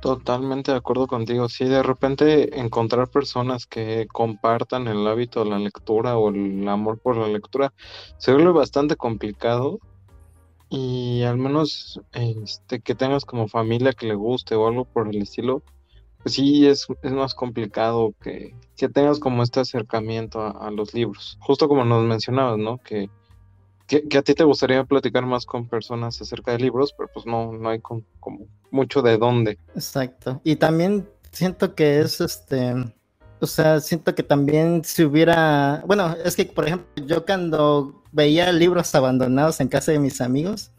Totalmente 0.00 0.72
de 0.72 0.76
acuerdo 0.76 1.06
contigo. 1.06 1.48
Sí, 1.48 1.64
de 1.64 1.82
repente 1.82 2.60
encontrar 2.60 3.08
personas 3.08 3.66
que 3.66 4.06
compartan 4.12 4.88
el 4.88 5.06
hábito 5.06 5.42
de 5.42 5.50
la 5.50 5.58
lectura 5.58 6.16
o 6.18 6.28
el 6.28 6.68
amor 6.68 6.98
por 6.98 7.16
la 7.16 7.28
lectura 7.28 7.72
se 8.18 8.32
vuelve 8.32 8.52
bastante 8.52 8.96
complicado 8.96 9.78
y 10.68 11.22
al 11.22 11.38
menos 11.38 12.00
este, 12.12 12.80
que 12.80 12.94
tengas 12.94 13.24
como 13.24 13.48
familia 13.48 13.92
que 13.92 14.06
le 14.06 14.14
guste 14.14 14.54
o 14.54 14.66
algo 14.66 14.84
por 14.84 15.08
el 15.08 15.22
estilo, 15.22 15.62
pues 16.22 16.34
sí 16.34 16.66
es, 16.66 16.86
más 17.02 17.34
complicado 17.34 18.14
que, 18.20 18.54
que 18.76 18.88
tengas 18.88 19.18
como 19.18 19.42
este 19.42 19.60
acercamiento 19.60 20.40
a, 20.40 20.50
a, 20.50 20.70
los 20.70 20.92
libros. 20.92 21.38
Justo 21.40 21.68
como 21.68 21.84
nos 21.84 22.04
mencionabas, 22.04 22.58
¿no? 22.58 22.78
Que 22.78 23.08
que, 23.86 24.18
a 24.18 24.22
ti 24.22 24.34
te 24.34 24.44
gustaría 24.44 24.84
platicar 24.84 25.24
más 25.24 25.46
con 25.46 25.68
personas 25.68 26.20
acerca 26.20 26.52
de 26.52 26.58
libros, 26.58 26.94
pero 26.96 27.08
pues 27.12 27.26
no, 27.26 27.52
no 27.52 27.68
hay 27.68 27.80
como 27.80 28.02
mucho 28.70 29.02
de 29.02 29.16
dónde. 29.16 29.58
Exacto. 29.74 30.40
Y 30.44 30.56
también 30.56 31.08
siento 31.30 31.74
que 31.74 32.00
es 32.00 32.20
este, 32.20 32.74
o 33.40 33.46
sea, 33.46 33.80
siento 33.80 34.14
que 34.14 34.22
también 34.22 34.82
si 34.84 35.04
hubiera, 35.04 35.82
bueno, 35.86 36.14
es 36.24 36.36
que 36.36 36.46
por 36.46 36.66
ejemplo, 36.66 36.88
yo 37.06 37.24
cuando 37.24 38.02
veía 38.12 38.50
libros 38.52 38.94
abandonados 38.94 39.60
en 39.60 39.68
casa 39.68 39.92
de 39.92 39.98
mis 39.98 40.20
amigos, 40.20 40.72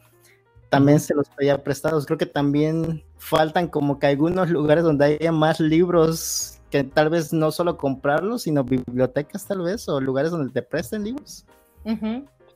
también 0.70 0.99
se 0.99 1.14
los 1.14 1.28
veía 1.38 1.64
prestados. 1.64 2.05
Creo 2.05 2.18
que 2.18 2.26
también 2.26 3.03
faltan 3.18 3.68
como 3.70 3.99
que 3.99 4.08
algunos 4.08 4.49
lugares 4.49 4.84
donde 4.84 5.05
haya 5.05 5.32
más 5.32 5.62
libros 5.62 6.60
que 6.70 6.84
tal 6.84 7.10
vez 7.10 7.32
no 7.32 7.51
solo 7.51 7.78
comprarlos, 7.78 8.41
sino 8.41 8.66
bibliotecas 8.66 9.45
tal 9.45 9.62
vez, 9.62 9.88
o 9.88 10.01
lugares 10.01 10.32
donde 10.32 10.51
te 10.51 10.62
presten 10.62 11.05
libros 11.05 11.45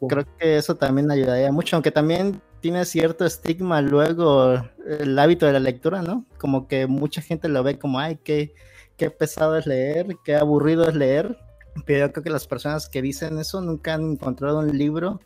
creo 0.07 0.25
que 0.37 0.57
eso 0.57 0.75
también 0.75 1.11
ayudaría 1.11 1.51
mucho, 1.51 1.75
aunque 1.75 1.91
también 1.91 2.41
tiene 2.59 2.85
cierto 2.85 3.25
estigma 3.25 3.81
luego 3.81 4.63
el 4.85 5.17
hábito 5.17 5.45
de 5.45 5.53
la 5.53 5.59
lectura, 5.59 6.01
¿no? 6.01 6.25
Como 6.37 6.67
que 6.67 6.87
mucha 6.87 7.21
gente 7.21 7.47
lo 7.49 7.63
ve 7.63 7.77
como, 7.77 7.99
ay, 7.99 8.19
qué, 8.23 8.53
qué 8.97 9.09
pesado 9.09 9.57
es 9.57 9.65
leer, 9.65 10.15
qué 10.23 10.35
aburrido 10.35 10.87
es 10.87 10.95
leer, 10.95 11.37
pero 11.85 12.07
yo 12.07 12.11
creo 12.13 12.23
que 12.23 12.29
las 12.29 12.47
personas 12.47 12.89
que 12.89 13.01
dicen 13.01 13.39
eso 13.39 13.61
nunca 13.61 13.93
han 13.93 14.11
encontrado 14.13 14.59
un 14.59 14.77
libro 14.77 15.19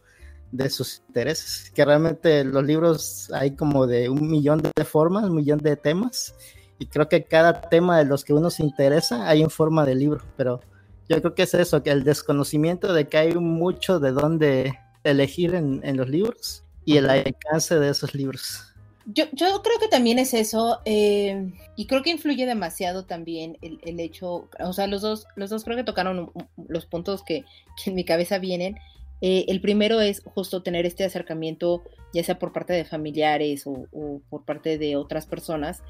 de 0.52 0.70
sus 0.70 1.04
intereses, 1.08 1.72
que 1.72 1.84
realmente 1.84 2.44
los 2.44 2.64
libros 2.64 3.30
hay 3.34 3.56
como 3.56 3.88
de 3.88 4.10
un 4.10 4.30
millón 4.30 4.62
de 4.62 4.86
formas, 4.86 5.26
un 5.26 5.36
millón 5.36 5.60
de 5.60 5.76
temas, 5.76 6.36
y 6.78 6.88
creo 6.88 7.10
que 7.10 7.24
cada 7.24 7.62
tema 7.62 7.98
de 7.98 8.06
los 8.06 8.24
que 8.24 8.34
uno 8.34 8.50
se 8.50 8.64
interesa 8.64 9.28
hay 9.28 9.42
en 9.42 9.50
forma 9.50 9.86
de 9.86 9.96
libro, 9.96 10.22
pero 10.38 10.62
yo 11.08 11.22
creo 11.22 11.36
que 11.36 11.44
es 11.44 11.54
eso, 11.54 11.84
que 11.84 11.92
el 11.92 12.04
desconocimiento 12.04 12.94
de 12.94 13.08
que 13.08 13.18
hay 13.18 13.34
mucho 13.36 14.00
de 14.00 14.12
dónde 14.12 14.74
elegir 15.04 15.54
en, 15.54 15.98
los 15.98 16.10
libros 16.10 16.64
y 16.84 16.98
el 16.98 17.10
alcance 17.10 17.78
de 17.80 17.90
esos 17.90 18.16
libros. 18.16 18.74
Yo, 19.06 19.26
yo 19.34 19.62
creo 19.62 19.80
que 19.80 19.88
también 19.88 20.18
es 20.18 20.34
eso, 20.34 20.82
eh, 20.86 21.54
y 21.76 21.86
creo 21.86 22.02
que 22.02 22.10
influye 22.10 22.48
demasiado 22.48 23.06
también 23.06 23.56
el, 23.62 23.80
el, 23.84 24.00
hecho, 24.00 24.50
o 24.60 24.74
sea, 24.74 24.88
los 24.88 25.04
dos, 25.04 25.28
los 25.36 25.52
dos 25.52 25.64
creo 25.64 25.78
que 25.78 25.84
tocaron 25.84 26.32
los 26.68 26.88
puntos 26.88 27.24
que, 27.24 27.46
en 27.86 27.96
mi 27.96 28.04
cabeza 28.04 28.40
vienen. 28.40 28.78
Eh, 29.22 29.46
el 29.48 29.62
primero 29.62 30.02
es 30.02 30.24
justo 30.26 30.64
tener 30.64 30.88
este 30.88 31.04
acercamiento, 31.04 31.84
ya 32.14 32.24
sea 32.24 32.40
por 32.40 32.52
parte 32.52 32.74
de 32.74 32.84
familiares 32.84 33.68
o, 33.68 33.88
o 33.92 34.22
por 34.28 34.44
parte 34.44 34.80
de 34.80 34.96
otras 34.96 35.28
personas, 35.28 35.84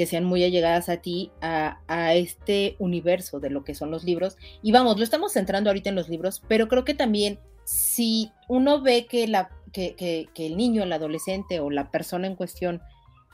que 0.00 0.06
sean 0.06 0.24
muy 0.24 0.42
allegadas 0.42 0.88
a 0.88 0.96
ti, 0.96 1.30
a, 1.42 1.76
este 2.14 2.74
universo 2.78 3.38
de 3.38 3.50
lo 3.50 3.64
que 3.64 3.74
son 3.74 3.90
los 3.90 4.02
libros. 4.02 4.38
Y 4.62 4.72
vamos, 4.72 4.96
lo 4.96 5.04
estamos 5.04 5.34
centrando 5.34 5.68
ahorita 5.68 5.90
en 5.90 5.94
los 5.94 6.08
libros, 6.08 6.42
pero 6.48 6.68
creo 6.68 6.86
que 6.86 6.94
también 6.94 7.38
si 7.64 8.32
uno 8.48 8.80
ve 8.80 9.04
que, 9.04 9.28
la, 9.28 9.50
que, 9.74 10.26
el 10.36 10.56
niño, 10.56 10.84
el 10.84 10.92
adolescente 10.94 11.60
o 11.60 11.68
la 11.68 11.90
persona 11.90 12.26
en 12.26 12.34
cuestión 12.34 12.80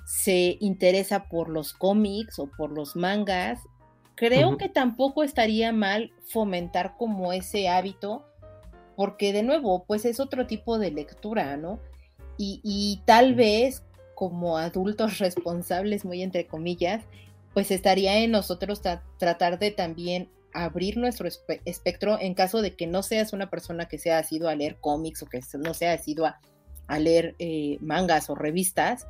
se 0.06 0.56
interesa 0.58 1.28
por 1.28 1.50
los 1.50 1.72
cómics 1.72 2.40
o 2.40 2.48
por 2.48 2.72
los 2.72 2.96
mangas, 2.96 3.60
creo 4.16 4.56
que 4.56 4.68
tampoco 4.68 5.22
estaría 5.22 5.70
mal 5.72 6.10
fomentar 6.32 6.96
como 6.96 7.32
ese 7.32 7.68
hábito, 7.68 8.24
porque 8.96 9.32
de 9.32 9.44
nuevo, 9.44 9.84
pues 9.84 10.04
es 10.04 10.18
otro 10.18 10.48
tipo 10.48 10.80
de 10.80 10.90
lectura, 10.90 11.56
¿no? 11.56 11.78
Y, 12.36 12.60
y 12.64 13.02
tal 13.04 13.36
vez 13.36 13.85
como 14.16 14.58
adultos 14.58 15.18
responsables, 15.20 16.04
muy 16.04 16.22
entre 16.22 16.48
comillas, 16.48 17.04
pues 17.54 17.70
estaría 17.70 18.18
en 18.18 18.32
nosotros 18.32 18.82
tratar 19.18 19.60
de 19.60 19.70
también 19.70 20.28
abrir 20.52 20.96
nuestro 20.96 21.28
espectro 21.64 22.18
en 22.20 22.34
caso 22.34 22.62
de 22.62 22.74
que 22.74 22.86
no 22.86 23.02
seas 23.02 23.32
una 23.32 23.50
persona 23.50 23.86
que 23.86 23.98
sea 23.98 24.22
sido 24.24 24.48
a 24.48 24.54
leer 24.54 24.78
cómics 24.80 25.22
o 25.22 25.26
que 25.26 25.40
no 25.58 25.74
sea 25.74 25.96
sido 25.98 26.26
a, 26.26 26.98
leer 26.98 27.34
eh, 27.38 27.78
mangas 27.80 28.30
o 28.30 28.34
revistas, 28.34 29.06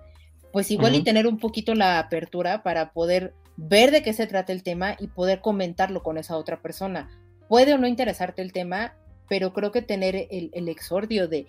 pues 0.53 0.71
igual 0.71 0.95
y 0.95 1.05
tener 1.05 1.27
un 1.27 1.39
poquito 1.39 1.75
la 1.75 1.99
apertura 1.99 2.63
para 2.63 2.93
poder 2.93 3.35
ver 3.57 3.91
de 3.91 4.03
qué 4.03 4.13
se 4.13 4.27
trata 4.27 4.53
el 4.53 4.63
tema 4.63 4.97
y 4.99 5.07
poder 5.09 5.41
comentarlo 5.41 6.03
con 6.03 6.19
esa 6.19 6.37
otra 6.37 6.61
persona. 6.61 7.09
puede 7.49 7.75
o 7.75 7.79
no 7.79 7.87
interesarte 7.87 8.43
el 8.43 8.53
tema, 8.53 8.95
pero 9.29 9.53
creo 9.53 9.73
que 9.73 9.83
tener 9.83 10.29
el, 10.31 10.69
exordio 10.69 11.29
de, 11.29 11.47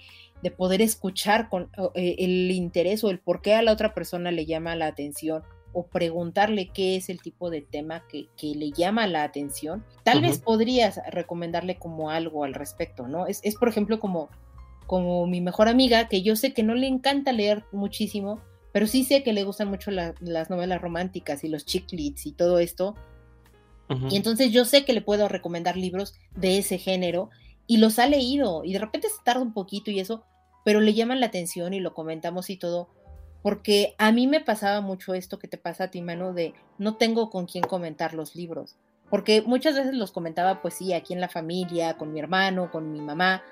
poder 0.58 0.82
escuchar 0.82 1.50
con 1.50 1.70
eh, 1.96 2.16
el 2.20 2.52
interés 2.52 3.04
o 3.04 3.10
el 3.10 3.20
por 3.20 3.42
qué 3.42 3.56
a 3.56 3.62
la 3.62 3.74
otra 3.74 3.94
persona 3.94 4.32
le 4.32 4.46
llama 4.46 4.76
la 4.76 4.88
atención 4.88 5.44
o 5.74 5.88
preguntarle 5.88 6.70
qué 6.74 6.96
es 6.96 7.10
el 7.10 7.22
tipo 7.22 7.50
de 7.50 7.62
tema 7.62 8.04
que, 8.08 8.28
le 8.42 8.72
llama 8.72 9.06
la 9.06 9.24
atención, 9.24 9.84
tal 10.04 10.22
vez 10.22 10.40
podrías 10.40 11.00
recomendarle 11.12 11.78
como 11.78 12.10
algo 12.10 12.44
al 12.44 12.54
respecto, 12.54 13.08
¿no? 13.08 13.28
Es, 13.28 13.42
por 13.60 13.70
ejemplo, 13.70 14.00
como, 14.00 14.30
como 14.88 15.28
mi 15.28 15.42
mejor 15.42 15.68
amiga, 15.68 16.08
que 16.08 16.24
yo 16.24 16.36
sé 16.36 16.54
que 16.54 16.64
no 16.64 16.74
le 16.74 16.88
encanta 16.88 17.32
leer 17.32 17.64
muchísimo, 17.72 18.42
pero 18.72 18.88
sí 18.88 19.04
sé 19.04 19.22
que 19.22 19.34
le 19.34 19.44
gustan 19.44 19.68
mucho 19.68 19.92
las 19.92 20.50
novelas 20.50 20.82
románticas 20.82 21.44
y 21.44 21.48
los 21.48 21.66
chick 21.66 21.86
y 21.92 22.32
todo 22.32 22.60
esto. 22.60 22.96
Y 24.10 24.18
entonces 24.18 24.52
yo 24.52 24.66
sé 24.66 24.84
que 24.84 24.94
le 24.94 25.02
puedo 25.02 25.28
recomendar 25.28 25.78
libros 25.78 26.16
de 26.36 26.58
ese 26.58 26.78
género 26.78 27.30
y 27.68 27.78
los 27.78 28.00
ha 28.00 28.08
leído 28.08 28.64
y 28.64 28.74
de 28.74 28.80
repente 28.80 29.10
se 29.10 29.24
tarda 29.24 29.42
un 29.42 29.54
poquito 29.54 29.92
y 29.92 30.00
eso, 30.00 30.24
pero 30.66 30.80
le 30.80 30.94
llaman 30.94 31.20
la 31.20 31.28
atención 31.28 31.74
y 31.74 31.80
lo 31.80 31.94
comentamos 31.94 32.50
y 32.50 32.58
todo 32.58 32.90
porque 33.48 33.96
a 33.98 34.12
mí 34.12 34.28
me 34.28 34.42
pasaba 34.42 34.82
mucho 34.82 35.14
esto 35.14 35.40
que 35.40 35.48
te 35.48 35.58
pasa 35.58 35.86
a 35.86 35.88
ti, 35.90 36.02
mano, 36.02 36.34
de 36.34 36.54
no 36.78 36.96
tengo 36.98 37.30
con 37.30 37.46
quién 37.46 37.64
comentar 37.64 38.14
los 38.14 38.36
libros, 38.36 38.76
porque 39.10 39.42
muchas 39.42 39.76
veces 39.76 39.94
los 39.94 40.12
comentaba, 40.12 40.62
pues 40.62 40.74
sí, 40.74 40.92
aquí 40.92 41.14
en 41.14 41.22
la 41.22 41.30
familia, 41.30 41.96
con 41.96 42.12
mi 42.12 42.20
hermano, 42.20 42.72
con 42.72 42.92
mi 42.92 43.00
mamá, 43.00 43.44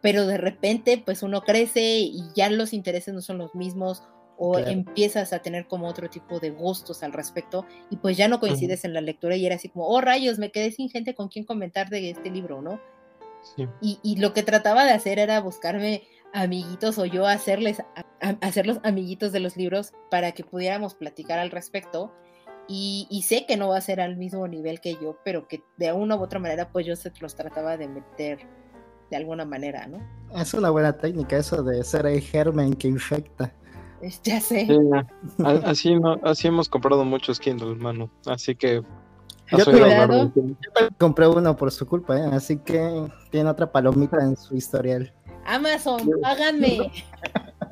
pero 0.00 0.26
de 0.26 0.38
repente, 0.38 1.02
pues 1.04 1.22
uno 1.22 1.42
crece 1.42 1.98
y 1.98 2.22
ya 2.34 2.48
los 2.48 2.72
intereses 2.72 3.12
no 3.12 3.20
son 3.20 3.36
los 3.36 3.54
mismos 3.54 4.02
o 4.38 4.56
empiezas 4.58 5.32
a 5.32 5.40
tener 5.40 5.66
como 5.66 5.88
otro 5.88 6.08
tipo 6.08 6.38
de 6.38 6.50
gustos 6.50 7.02
al 7.02 7.12
respecto 7.12 7.66
y 7.90 7.96
pues 7.96 8.16
ya 8.16 8.28
no 8.28 8.40
coincides 8.40 8.84
en 8.84 8.94
la 8.94 9.00
lectura 9.00 9.36
y 9.36 9.44
era 9.44 9.56
así 9.56 9.68
como, 9.68 9.88
oh 9.88 10.00
rayos, 10.00 10.38
me 10.38 10.52
quedé 10.52 10.70
sin 10.70 10.88
gente 10.88 11.14
con 11.14 11.28
quien 11.28 11.44
comentar 11.44 11.90
de 11.90 12.08
este 12.08 12.30
libro, 12.30 12.62
¿no? 12.62 12.80
Sí. 13.56 13.66
Y, 13.80 13.98
y, 14.02 14.16
lo 14.16 14.32
que 14.32 14.42
trataba 14.42 14.84
de 14.84 14.92
hacer 14.92 15.18
era 15.18 15.40
buscarme 15.40 16.02
amiguitos 16.32 16.98
o 16.98 17.06
yo 17.06 17.26
hacerles 17.26 17.82
hacerlos 18.20 18.80
amiguitos 18.82 19.32
de 19.32 19.40
los 19.40 19.56
libros 19.56 19.92
para 20.10 20.32
que 20.32 20.44
pudiéramos 20.44 20.94
platicar 20.94 21.38
al 21.38 21.50
respecto 21.50 22.12
y, 22.70 23.24
sé 23.26 23.46
que 23.46 23.56
no 23.56 23.68
va 23.68 23.78
a 23.78 23.80
ser 23.80 23.98
al 23.98 24.18
mismo 24.18 24.46
nivel 24.46 24.80
que 24.80 24.92
yo, 24.94 25.16
pero 25.24 25.48
que 25.48 25.62
de 25.78 25.90
una 25.94 26.16
u 26.16 26.22
otra 26.22 26.38
manera 26.38 26.70
pues 26.70 26.84
yo 26.84 26.96
se 26.96 27.10
los 27.18 27.34
trataba 27.34 27.78
de 27.78 27.88
meter 27.88 28.40
de 29.10 29.16
alguna 29.16 29.46
manera, 29.46 29.86
¿no? 29.86 29.98
Es 30.38 30.52
una 30.52 30.68
buena 30.68 30.92
técnica 30.92 31.38
eso 31.38 31.62
de 31.62 31.82
ser 31.82 32.04
el 32.04 32.20
germen 32.20 32.74
que 32.74 32.88
infecta. 32.88 33.54
Ya 34.22 34.40
sé. 34.40 34.68
así, 35.64 35.98
así 36.22 36.48
hemos 36.48 36.68
comprado 36.68 37.04
muchos 37.06 37.40
Kindle, 37.40 37.72
hermano. 37.72 38.10
Así 38.26 38.54
que 38.54 38.82
yo, 39.50 39.64
compré 40.98 41.26
uno 41.26 41.56
por 41.56 41.70
su 41.70 41.86
culpa, 41.86 42.18
¿eh? 42.18 42.28
así 42.32 42.58
que 42.58 43.10
tiene 43.30 43.48
otra 43.50 43.70
palomita 43.70 44.18
en 44.22 44.36
su 44.36 44.54
historial. 44.56 45.12
Amazon, 45.46 46.10
páganme. 46.20 46.90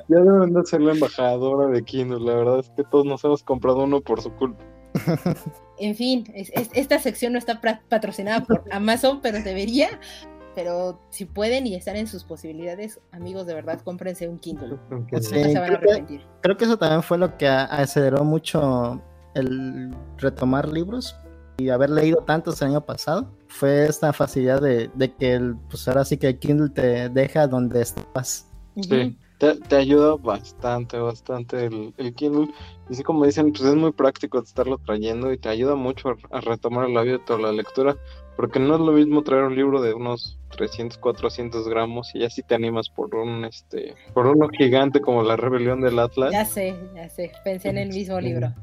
Ya 0.07 0.19
deben 0.19 0.53
de 0.53 0.65
ser 0.65 0.81
la 0.81 0.93
embajadora 0.93 1.67
de 1.67 1.83
Kindle, 1.83 2.19
la 2.19 2.35
verdad 2.35 2.59
es 2.59 2.69
que 2.69 2.83
todos 2.83 3.05
nos 3.05 3.23
hemos 3.23 3.43
comprado 3.43 3.83
uno 3.83 4.01
por 4.01 4.21
su 4.21 4.31
culpa. 4.33 4.63
En 5.79 5.93
fin, 5.93 6.25
esta 6.33 6.97
sección 6.97 7.33
no 7.33 7.37
está 7.37 7.61
patrocinada 7.61 8.43
por 8.43 8.63
Amazon, 8.71 9.19
pero 9.21 9.43
debería. 9.43 9.99
Pero 10.55 10.99
si 11.11 11.25
pueden 11.25 11.67
y 11.67 11.75
están 11.75 11.97
en 11.97 12.07
sus 12.07 12.23
posibilidades, 12.23 12.99
amigos, 13.11 13.45
de 13.45 13.53
verdad, 13.53 13.79
cómprense 13.83 14.27
un 14.27 14.39
Kindle. 14.39 14.79
se 15.21 15.55
van 15.55 15.55
a 15.55 15.75
arrepentir. 15.75 16.25
creo 16.41 16.57
que 16.57 16.65
eso 16.65 16.79
también 16.79 17.03
fue 17.03 17.19
lo 17.19 17.37
que 17.37 17.47
aceleró 17.47 18.23
mucho 18.23 18.99
el 19.35 19.95
retomar 20.17 20.67
libros 20.67 21.15
y 21.57 21.69
haber 21.69 21.89
leído 21.89 22.17
tantos 22.23 22.61
el 22.61 22.69
año 22.69 22.81
pasado 22.81 23.31
fue 23.47 23.85
esta 23.85 24.13
facilidad 24.13 24.61
de, 24.61 24.89
que 25.19 25.33
el, 25.33 25.55
pues 25.69 25.87
ahora 25.87 26.05
sí 26.05 26.17
que 26.17 26.27
el 26.27 26.39
Kindle 26.39 26.69
te 26.69 27.09
deja 27.09 27.47
donde 27.47 27.81
estás. 27.81 28.47
Sí, 28.79 29.17
te, 29.39 29.75
ayuda 29.75 30.15
bastante, 30.17 30.97
bastante 30.97 31.65
el, 31.65 31.93
el, 31.97 32.13
Kindle. 32.13 32.47
Y 32.89 32.93
así 32.93 33.03
como 33.03 33.25
dicen, 33.25 33.51
pues 33.51 33.63
es 33.63 33.75
muy 33.75 33.91
práctico 33.91 34.39
estarlo 34.39 34.77
trayendo 34.77 35.33
y 35.33 35.39
te 35.39 35.49
ayuda 35.49 35.75
mucho 35.75 36.15
a, 36.31 36.41
retomar 36.41 36.89
el 36.89 36.97
hábito 36.97 37.37
de 37.37 37.43
la 37.43 37.51
lectura, 37.51 37.97
porque 38.35 38.59
no 38.59 38.75
es 38.75 38.81
lo 38.81 38.91
mismo 38.91 39.23
traer 39.23 39.45
un 39.45 39.55
libro 39.55 39.81
de 39.81 39.95
unos 39.95 40.39
300, 40.55 40.99
400 40.99 41.67
gramos 41.67 42.13
y 42.13 42.19
ya 42.19 42.29
si 42.29 42.43
te 42.43 42.53
animas 42.53 42.89
por 42.89 43.15
un, 43.15 43.45
este, 43.45 43.95
por 44.13 44.27
uno 44.27 44.47
gigante 44.49 45.01
como 45.01 45.23
La 45.23 45.35
Rebelión 45.35 45.81
del 45.81 45.97
Atlas. 45.97 46.31
Ya 46.31 46.45
sé, 46.45 46.75
ya 46.93 47.09
sé, 47.09 47.31
pensé 47.43 47.69
en 47.69 47.79
el 47.79 47.89
mismo 47.89 48.19
libro. 48.19 48.53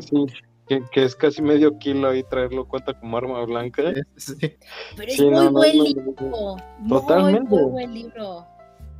Sí, 0.00 0.26
que, 0.66 1.04
es 1.04 1.14
casi 1.14 1.42
medio 1.42 1.78
kilo 1.78 2.14
y 2.14 2.22
traerlo 2.22 2.66
cuenta 2.66 2.98
como 2.98 3.16
arma 3.16 3.44
blanca. 3.44 3.82
Pero 4.96 5.10
es 5.10 5.20
muy 5.20 5.48
buen 5.48 5.84
libro. 5.84 6.56
Totalmente. 6.88 7.48
Muy, 7.48 7.70
buen 7.70 7.94
libro. 7.94 8.46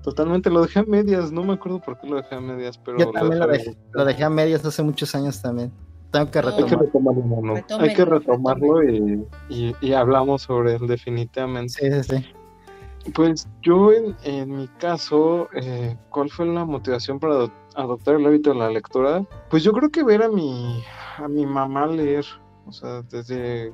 Totalmente, 0.03 0.51
lo 0.51 0.61
dejé 0.61 0.81
a 0.81 0.83
medias, 0.83 1.33
no 1.33 1.43
me 1.43 1.55
acuerdo 1.55 1.81
por 1.81 1.99
qué 1.99 2.07
lo 2.07 2.17
dejé 2.17 2.35
a 2.35 2.41
medias, 2.41 2.77
pero... 2.77 2.99
Yo 2.99 3.11
también 3.11 3.39
lo 3.39 3.47
dejé, 3.47 3.75
lo 3.93 4.05
dejé, 4.05 4.23
a 4.23 4.29
medias 4.29 4.63
hace 4.63 4.83
muchos 4.83 5.15
años 5.15 5.41
también. 5.41 5.73
Tengo 6.11 6.31
que 6.31 6.43
retomarlo. 6.43 7.55
Hay 7.81 7.95
que 7.95 8.05
retomarlo, 8.05 8.85
y, 8.85 9.75
y, 9.81 9.93
hablamos 9.95 10.43
sobre 10.43 10.75
él 10.75 10.87
definitivamente. 10.87 11.71
Sí, 11.71 12.03
sí, 12.03 12.19
sí. 12.19 13.13
Pues 13.15 13.49
yo 13.63 13.93
en, 13.93 14.15
en 14.25 14.55
mi 14.55 14.69
caso, 14.79 15.49
eh, 15.55 15.97
¿cuál 16.11 16.29
fue 16.29 16.45
la 16.47 16.67
motivación 16.67 17.19
para 17.19 17.51
adoptar 17.75 18.17
el 18.17 18.27
hábito 18.27 18.51
de 18.51 18.57
la 18.57 18.69
lectura? 18.69 19.25
Pues 19.49 19.63
yo 19.63 19.73
creo 19.73 19.91
que 19.91 20.05
ver 20.05 20.23
a 20.23 20.29
mi, 20.29 20.83
a 21.19 21.29
mi 21.29 21.47
mamá 21.47 21.87
leer, 21.87 22.25
o 22.67 22.73
sea, 22.73 23.03
desde 23.03 23.73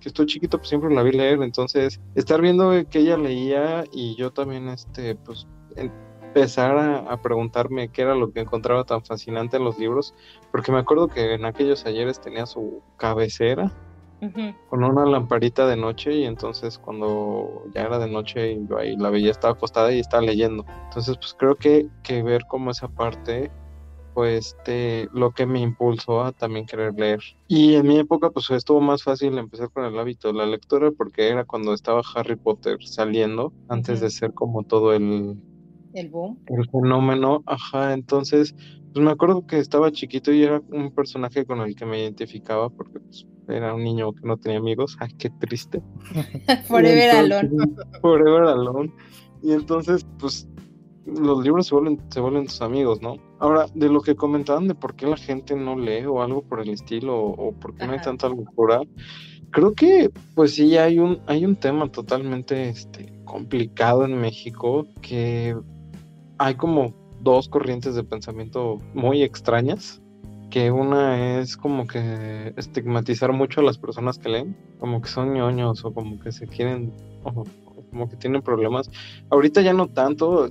que 0.00 0.08
estoy 0.08 0.26
chiquito 0.26 0.58
pues 0.58 0.68
siempre 0.68 0.94
la 0.94 1.02
vi 1.02 1.12
leer, 1.12 1.42
entonces 1.42 2.00
estar 2.14 2.40
viendo 2.40 2.70
que 2.88 3.00
ella 3.00 3.16
leía 3.16 3.84
y 3.92 4.14
yo 4.16 4.30
también, 4.30 4.68
este, 4.68 5.16
pues 5.16 5.46
empezar 5.76 6.78
a, 6.78 7.20
preguntarme 7.22 7.88
qué 7.88 8.02
era 8.02 8.14
lo 8.14 8.32
que 8.32 8.40
encontraba 8.40 8.84
tan 8.84 9.04
fascinante 9.04 9.56
en 9.56 9.64
los 9.64 9.78
libros, 9.78 10.14
porque 10.52 10.70
me 10.70 10.78
acuerdo 10.78 11.08
que 11.08 11.34
en 11.34 11.44
aquellos 11.44 11.84
ayeres 11.86 12.20
tenía 12.20 12.46
su 12.46 12.82
cabecera 12.96 13.72
con 14.68 14.82
una 14.82 15.06
lamparita 15.06 15.66
de 15.68 15.76
noche 15.76 16.12
y 16.12 16.24
entonces 16.24 16.76
cuando 16.76 17.62
ya 17.72 17.82
era 17.82 18.00
de 18.00 18.10
noche 18.10 18.52
y 18.52 18.66
yo 18.68 18.76
ahí 18.78 18.96
la 18.96 19.10
veía 19.10 19.30
estaba 19.30 19.54
acostada 19.54 19.92
y 19.92 20.00
estaba 20.00 20.24
leyendo. 20.24 20.64
Entonces 20.84 21.16
pues 21.16 21.34
creo 21.38 21.54
que, 21.54 21.88
que 22.02 22.24
ver 22.24 22.44
como 22.46 22.72
esa 22.72 22.88
parte 22.88 23.50
pues 24.18 24.56
este, 24.58 25.08
lo 25.12 25.30
que 25.30 25.46
me 25.46 25.60
impulsó 25.60 26.24
a 26.24 26.32
también 26.32 26.66
querer 26.66 26.92
leer. 26.94 27.20
Y 27.46 27.74
en 27.74 27.86
mi 27.86 28.00
época 28.00 28.30
pues 28.30 28.50
estuvo 28.50 28.80
más 28.80 29.04
fácil 29.04 29.38
empezar 29.38 29.70
con 29.70 29.84
el 29.84 29.96
hábito 29.96 30.26
de 30.26 30.34
la 30.34 30.46
lectura 30.46 30.90
porque 30.90 31.28
era 31.28 31.44
cuando 31.44 31.72
estaba 31.72 32.02
Harry 32.16 32.34
Potter 32.34 32.78
saliendo, 32.80 33.52
antes 33.68 34.00
de 34.00 34.10
ser 34.10 34.34
como 34.34 34.64
todo 34.64 34.92
el... 34.92 35.36
El 35.94 36.08
boom. 36.08 36.36
El 36.48 36.68
fenómeno, 36.68 37.44
ajá, 37.46 37.92
entonces 37.92 38.56
pues 38.92 39.04
me 39.04 39.12
acuerdo 39.12 39.46
que 39.46 39.60
estaba 39.60 39.92
chiquito 39.92 40.32
y 40.32 40.42
era 40.42 40.60
un 40.72 40.90
personaje 40.90 41.46
con 41.46 41.60
el 41.60 41.76
que 41.76 41.86
me 41.86 42.00
identificaba 42.00 42.70
porque 42.70 42.98
pues, 42.98 43.24
era 43.46 43.72
un 43.72 43.84
niño 43.84 44.12
que 44.14 44.26
no 44.26 44.36
tenía 44.36 44.58
amigos. 44.58 44.96
Ay, 44.98 45.12
qué 45.16 45.30
triste. 45.30 45.80
Forever 46.66 47.10
alone. 47.10 47.50
Forever 48.00 48.42
alone. 48.42 48.92
Y 49.44 49.52
entonces, 49.52 50.04
pues, 50.18 50.48
los 51.16 51.42
libros 51.44 51.66
se 51.66 51.74
vuelven, 51.74 52.00
se 52.10 52.20
vuelven 52.20 52.46
tus 52.46 52.60
amigos, 52.62 53.00
¿no? 53.02 53.16
Ahora, 53.38 53.66
de 53.74 53.88
lo 53.88 54.00
que 54.00 54.16
comentaban 54.16 54.68
de 54.68 54.74
por 54.74 54.94
qué 54.94 55.06
la 55.06 55.16
gente 55.16 55.54
no 55.54 55.76
lee 55.76 56.04
o 56.06 56.22
algo 56.22 56.42
por 56.42 56.60
el 56.60 56.70
estilo, 56.70 57.18
o, 57.18 57.52
por 57.52 57.74
qué 57.74 57.86
no 57.86 57.92
hay 57.92 58.00
tanta 58.00 58.28
locura, 58.28 58.80
creo 59.50 59.74
que, 59.74 60.10
pues 60.34 60.54
sí, 60.54 60.76
hay 60.76 60.98
un, 60.98 61.20
hay 61.26 61.44
un 61.44 61.56
tema 61.56 61.90
totalmente 61.90 62.68
este, 62.68 63.12
complicado 63.24 64.04
en 64.04 64.20
México 64.20 64.86
que 65.02 65.56
hay 66.38 66.54
como 66.54 66.94
dos 67.20 67.48
corrientes 67.48 67.94
de 67.94 68.04
pensamiento 68.04 68.78
muy 68.94 69.22
extrañas 69.22 70.00
que 70.50 70.70
una 70.70 71.40
es 71.40 71.56
como 71.56 71.86
que 71.86 72.54
estigmatizar 72.56 73.32
mucho 73.32 73.60
a 73.60 73.64
las 73.64 73.78
personas 73.78 74.18
que 74.18 74.30
leen, 74.30 74.56
como 74.78 75.00
que 75.00 75.08
son 75.08 75.34
ñoños 75.34 75.84
o 75.84 75.92
como 75.92 76.18
que 76.18 76.32
se 76.32 76.46
quieren, 76.46 76.92
o, 77.22 77.44
como 77.90 78.08
que 78.08 78.16
tienen 78.16 78.42
problemas. 78.42 78.90
Ahorita 79.30 79.60
ya 79.60 79.72
no 79.72 79.88
tanto, 79.88 80.48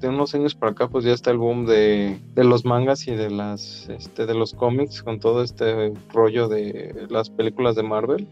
de 0.00 0.08
unos 0.08 0.34
años 0.34 0.54
para 0.54 0.72
acá 0.72 0.88
pues 0.88 1.04
ya 1.04 1.12
está 1.12 1.30
el 1.30 1.38
boom 1.38 1.66
de, 1.66 2.18
los 2.36 2.64
mangas 2.64 3.06
y 3.06 3.14
de 3.14 3.30
las 3.30 3.88
este, 3.88 4.26
de 4.26 4.34
los 4.34 4.54
cómics 4.54 5.02
con 5.02 5.20
todo 5.20 5.42
este 5.42 5.92
rollo 6.12 6.48
de 6.48 7.06
las 7.10 7.30
películas 7.30 7.76
de 7.76 7.82
Marvel. 7.82 8.26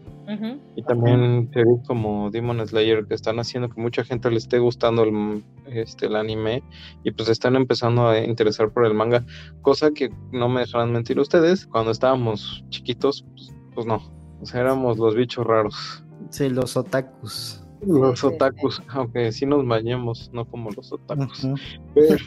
Y 0.75 0.83
también 0.83 1.49
series 1.53 1.87
como 1.87 2.29
Demon 2.29 2.65
Slayer 2.65 3.05
que 3.07 3.15
están 3.15 3.39
haciendo 3.39 3.67
que 3.69 3.81
mucha 3.81 4.03
gente 4.03 4.29
le 4.29 4.37
esté 4.37 4.59
gustando 4.59 5.03
el, 5.03 5.43
este, 5.65 6.05
el 6.05 6.15
anime 6.15 6.61
y 7.03 7.09
pues 7.11 7.29
están 7.29 7.55
empezando 7.55 8.07
a 8.07 8.19
interesar 8.19 8.71
por 8.71 8.85
el 8.85 8.93
manga 8.93 9.25
cosa 9.63 9.89
que 9.89 10.09
no 10.31 10.47
me 10.47 10.61
dejarán 10.61 10.91
mentir 10.91 11.19
ustedes. 11.19 11.65
Cuando 11.65 11.91
estábamos 11.91 12.63
chiquitos 12.69 13.25
pues, 13.33 13.55
pues 13.73 13.85
no. 13.87 14.01
O 14.39 14.45
sea 14.45 14.61
éramos 14.61 14.99
los 14.99 15.15
bichos 15.15 15.45
raros. 15.47 16.03
Sí 16.29 16.49
los 16.49 16.77
otakus 16.77 17.63
Los 17.81 18.23
otakus, 18.23 18.81
aunque 18.89 19.31
sí 19.31 19.45
nos 19.45 19.65
bañemos, 19.65 20.29
no 20.33 20.45
como 20.45 20.69
los 20.71 20.91
otakus. 20.91 21.47
Pero, 21.95 22.17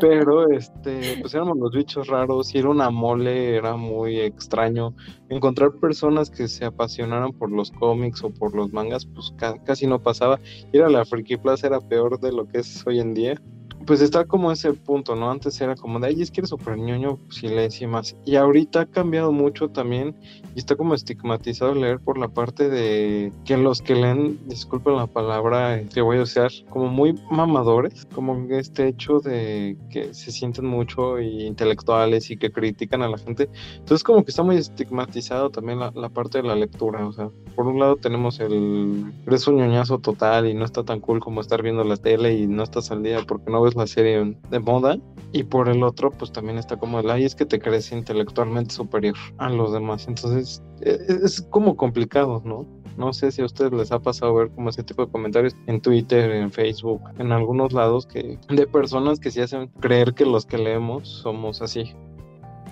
pero, 0.00 0.50
este, 0.50 1.18
pues 1.20 1.34
éramos 1.34 1.58
los 1.58 1.72
bichos 1.72 2.08
raros 2.08 2.54
y 2.54 2.58
era 2.58 2.68
una 2.68 2.90
mole, 2.90 3.56
era 3.56 3.76
muy 3.76 4.18
extraño. 4.20 4.94
Encontrar 5.28 5.72
personas 5.74 6.30
que 6.30 6.48
se 6.48 6.64
apasionaran 6.64 7.32
por 7.32 7.50
los 7.50 7.70
cómics 7.70 8.22
o 8.24 8.30
por 8.30 8.54
los 8.54 8.72
mangas, 8.72 9.06
pues 9.06 9.32
casi 9.64 9.86
no 9.86 10.00
pasaba. 10.00 10.40
Ir 10.72 10.82
a 10.82 10.90
la 10.90 11.04
Friki 11.04 11.36
Plaza 11.36 11.68
era 11.68 11.80
peor 11.80 12.18
de 12.20 12.32
lo 12.32 12.46
que 12.46 12.58
es 12.58 12.84
hoy 12.86 13.00
en 13.00 13.14
día 13.14 13.40
pues 13.86 14.00
está 14.00 14.24
como 14.24 14.52
ese 14.52 14.72
punto, 14.72 15.16
¿no? 15.16 15.30
Antes 15.30 15.60
era 15.60 15.74
como 15.74 15.98
de, 16.00 16.08
ay, 16.08 16.22
es 16.22 16.30
que 16.30 16.40
eres 16.40 16.50
súper 16.50 16.76
ñoño, 16.76 17.18
si 17.30 17.48
lees 17.48 17.80
y 17.80 17.86
más. 17.86 18.16
Y 18.24 18.36
ahorita 18.36 18.82
ha 18.82 18.86
cambiado 18.86 19.32
mucho 19.32 19.68
también 19.68 20.14
y 20.54 20.58
está 20.58 20.76
como 20.76 20.94
estigmatizado 20.94 21.74
leer 21.74 22.00
por 22.00 22.18
la 22.18 22.28
parte 22.28 22.68
de 22.68 23.32
que 23.44 23.56
los 23.56 23.80
que 23.80 23.94
leen, 23.94 24.38
disculpen 24.46 24.96
la 24.96 25.06
palabra 25.06 25.82
que 25.92 26.00
voy 26.02 26.18
a 26.18 26.22
usar, 26.22 26.50
como 26.68 26.88
muy 26.88 27.14
mamadores, 27.30 28.06
como 28.14 28.36
este 28.50 28.88
hecho 28.88 29.20
de 29.20 29.76
que 29.90 30.12
se 30.14 30.30
sienten 30.30 30.66
mucho 30.66 31.20
y 31.20 31.46
intelectuales 31.46 32.30
y 32.30 32.36
que 32.36 32.50
critican 32.50 33.02
a 33.02 33.08
la 33.08 33.18
gente. 33.18 33.48
Entonces 33.76 34.04
como 34.04 34.24
que 34.24 34.30
está 34.30 34.42
muy 34.42 34.56
estigmatizado 34.56 35.50
también 35.50 35.78
la, 35.78 35.90
la 35.94 36.08
parte 36.08 36.38
de 36.38 36.48
la 36.48 36.54
lectura, 36.54 37.06
o 37.06 37.12
sea, 37.12 37.30
por 37.54 37.66
un 37.66 37.78
lado 37.78 37.96
tenemos 37.96 38.40
el, 38.40 39.12
eres 39.26 39.46
un 39.46 39.56
ñoñazo 39.56 39.98
total 39.98 40.48
y 40.48 40.54
no 40.54 40.64
está 40.64 40.84
tan 40.84 41.00
cool 41.00 41.20
como 41.20 41.40
estar 41.40 41.62
viendo 41.62 41.84
la 41.84 41.96
tele 41.96 42.34
y 42.34 42.46
no 42.46 42.62
estás 42.62 42.90
al 42.90 43.02
día 43.02 43.20
porque 43.26 43.50
no 43.50 43.62
ves 43.62 43.69
la 43.74 43.86
serie 43.86 44.36
de 44.50 44.58
moda. 44.58 44.98
Y 45.32 45.44
por 45.44 45.68
el 45.68 45.84
otro, 45.84 46.10
pues 46.10 46.32
también 46.32 46.58
está 46.58 46.76
como 46.76 46.98
el, 46.98 47.08
ay, 47.08 47.24
es 47.24 47.36
que 47.36 47.46
te 47.46 47.60
crees 47.60 47.92
intelectualmente 47.92 48.74
superior 48.74 49.14
a 49.38 49.48
los 49.48 49.72
demás. 49.72 50.06
Entonces, 50.08 50.60
e, 50.80 50.90
e, 50.90 51.24
es, 51.24 51.40
como 51.50 51.76
complicado, 51.76 52.42
¿no? 52.44 52.66
No 52.96 53.12
sé 53.12 53.30
si 53.30 53.40
a 53.40 53.44
ustedes 53.44 53.72
les 53.72 53.92
ha 53.92 54.00
pasado 54.00 54.34
ver 54.34 54.50
como 54.50 54.70
ese 54.70 54.82
tipo 54.82 55.06
de 55.06 55.12
comentarios 55.12 55.54
en 55.66 55.80
Twitter, 55.80 56.32
en 56.32 56.50
Facebook, 56.50 57.00
en 57.18 57.30
algunos 57.30 57.72
lados 57.72 58.06
que 58.06 58.38
de 58.48 58.66
personas 58.66 59.20
que 59.20 59.30
se 59.30 59.42
hacen 59.42 59.68
creer 59.80 60.14
que 60.14 60.26
los 60.26 60.44
que 60.44 60.58
leemos 60.58 61.08
somos 61.08 61.62
así. 61.62 61.94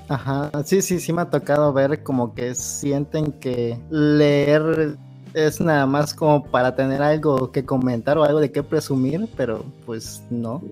Ajá, 0.09 0.51
sí, 0.65 0.83
sí, 0.83 1.01
sí 1.01 1.13
me 1.13 1.23
ha 1.23 1.31
tocado 1.31 1.73
ver 1.73 2.03
como 2.03 2.35
que 2.35 2.55
sienten 2.55 3.33
que 3.33 3.79
leer 3.91 4.99
es 5.47 5.61
nada 5.61 5.87
más 5.87 6.15
como 6.15 6.45
para 6.45 6.75
tener 6.75 7.03
algo 7.03 7.51
que 7.53 7.65
comentar 7.65 8.19
o 8.19 8.25
algo 8.25 8.41
de 8.41 8.53
qué 8.53 8.63
presumir, 8.63 9.29
pero 9.37 9.65
pues 9.87 10.23
no. 10.31 10.63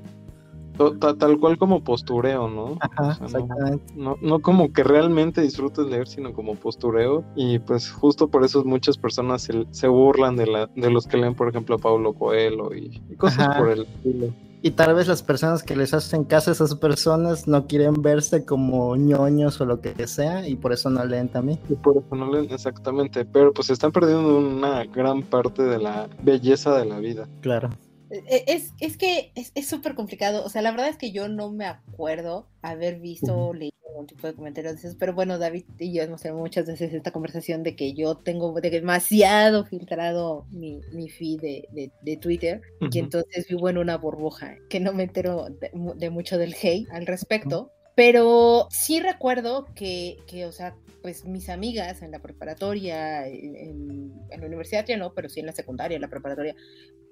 Tal, 1.19 1.39
cual 1.41 1.57
como 1.57 1.83
postureo, 1.83 2.49
¿no? 2.49 2.77
Ajá, 2.81 3.19
exactamente. 3.25 3.95
No, 3.95 4.17
no, 4.21 4.41
como 4.41 4.73
que 4.73 4.85
realmente 4.85 5.41
disfrutes 5.41 5.87
leer, 5.87 6.07
sino 6.07 6.35
como 6.35 6.55
postureo. 6.55 7.25
Y 7.35 7.59
pues 7.61 7.91
justo 7.91 8.29
por 8.29 8.45
eso 8.45 8.63
muchas 8.65 8.99
personas 8.99 9.49
se, 9.71 9.89
burlan 9.89 10.37
de, 10.37 10.47
la, 10.47 10.67
de 10.77 10.91
los 10.91 11.07
que 11.07 11.17
leen, 11.17 11.35
por 11.35 11.49
ejemplo, 11.49 11.77
a 11.77 11.79
Paulo 11.79 12.13
Coelho 12.13 12.75
y, 12.75 13.01
cosas 13.17 13.57
por 13.57 13.71
el 13.71 13.83
estilo. 13.83 14.35
Y 14.67 14.73
tal 14.73 14.97
vez 14.97 15.07
las 15.07 15.23
personas 15.23 15.63
que 15.63 15.77
les 15.77 15.95
hacen 15.95 16.25
caso 16.25 16.51
a 16.51 16.53
esas 16.53 16.75
personas 16.75 17.47
no 17.47 17.69
quieren 17.69 18.03
verse 18.03 18.45
como 18.45 18.97
ñoños 18.97 19.61
o 19.61 19.65
lo 19.65 19.81
que 19.81 20.09
sea 20.09 20.49
y 20.49 20.57
por 20.57 20.73
eso 20.73 20.91
no 20.91 21.05
leen 21.05 21.29
también. 21.29 21.61
Y 21.69 21.77
por 21.77 21.97
eso 21.97 22.17
no 22.17 22.33
leen 22.33 22.51
exactamente, 22.51 23.25
pero 23.25 23.53
pues 23.53 23.71
están 23.71 23.93
perdiendo 23.93 24.37
una 24.37 24.83
gran 24.87 25.23
parte 25.23 25.63
de 25.63 25.79
la 25.79 26.09
belleza 26.21 26.77
de 26.77 26.85
la 26.85 26.99
vida. 26.99 27.29
Claro. 27.43 27.71
E, 28.11 28.63
es, 28.81 28.97
que 28.97 29.33
es 29.35 29.67
súper 29.67 29.95
complicado. 29.95 30.45
O 30.45 30.49
sea, 30.49 30.63
la 30.63 30.71
verdad 30.71 30.89
es 30.89 30.97
que 30.97 31.13
yo 31.13 31.29
no 31.29 31.51
me 31.51 31.67
acuerdo 31.67 32.47
haber 32.63 33.01
visto, 33.01 33.53
leído 33.53 33.77
algún 33.89 34.07
tipo 34.07 34.27
de 34.27 34.35
comentarios 34.35 34.75
de 34.75 34.81
esos, 34.81 34.97
pero 34.97 35.15
bueno, 35.15 35.39
David 35.39 35.65
y 35.79 35.93
yo 35.93 36.03
hemos 36.03 36.21
tenido 36.21 36.39
muchas 36.39 36.67
veces 36.67 36.93
esta 36.93 37.13
conversación 37.13 37.63
de 37.63 37.77
que 37.77 37.95
yo 37.95 38.17
tengo 38.17 38.53
demasiado 38.61 39.65
filtrado 39.65 40.47
mi, 40.51 40.81
mi 40.93 41.09
feed 41.09 41.41
de, 41.41 42.17
Twitter 42.21 42.63
y 42.91 42.99
entonces 42.99 43.49
vivo 43.49 43.69
en 43.69 43.79
una 43.79 43.97
burbuja 43.97 44.57
que 44.71 44.81
no 44.81 44.93
me 44.93 45.05
entero 45.05 45.47
de, 45.51 46.11
mucho 46.11 46.39
del 46.39 46.55
hate 46.61 46.89
al 46.91 47.07
respecto. 47.07 47.73
Pero 47.97 48.69
sí 48.71 49.01
recuerdo 49.01 49.67
que, 49.75 50.19
que, 50.27 50.45
o 50.45 50.53
sea, 50.53 50.77
pues 51.01 51.25
mis 51.25 51.49
amigas 51.49 52.03
en 52.03 52.11
la 52.11 52.21
preparatoria, 52.21 53.27
en, 53.27 54.13
la 54.29 54.47
universidad 54.47 54.85
ya 54.87 54.99
no, 54.99 55.15
pero 55.15 55.31
sí 55.31 55.41
en 55.41 55.47
la 55.47 55.53
secundaria, 55.53 55.95
en 55.95 56.03
la 56.03 56.11
preparatoria, 56.11 56.55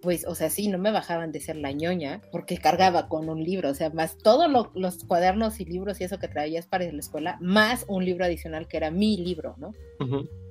pues, 0.03 0.26
o 0.26 0.35
sea, 0.35 0.51
sí, 0.51 0.68
no 0.68 0.76
me 0.76 0.91
bajaban 0.91 1.32
de 1.32 1.41
ser 1.41 1.57
la 1.57 1.72
ñoña, 1.72 2.20
porque 2.30 2.59
cargaba 2.59 3.09
con 3.09 3.30
un 3.30 3.43
libro, 3.43 3.70
o 3.70 3.74
sea, 3.74 3.89
más 3.89 4.18
todos 4.18 4.51
los 4.74 5.05
cuadernos 5.05 5.59
y 5.59 5.64
libros 5.64 6.01
y 6.01 6.05
eso 6.05 6.18
que 6.18 6.28
traías 6.28 6.66
para 6.66 6.91
la 6.93 6.99
escuela, 6.99 7.39
más 7.41 7.87
un 7.89 8.05
libro 8.05 8.26
adicional 8.26 8.68
que 8.68 8.76
era 8.76 8.91
mi 8.91 9.16
libro, 9.16 9.55
¿no? 9.57 9.72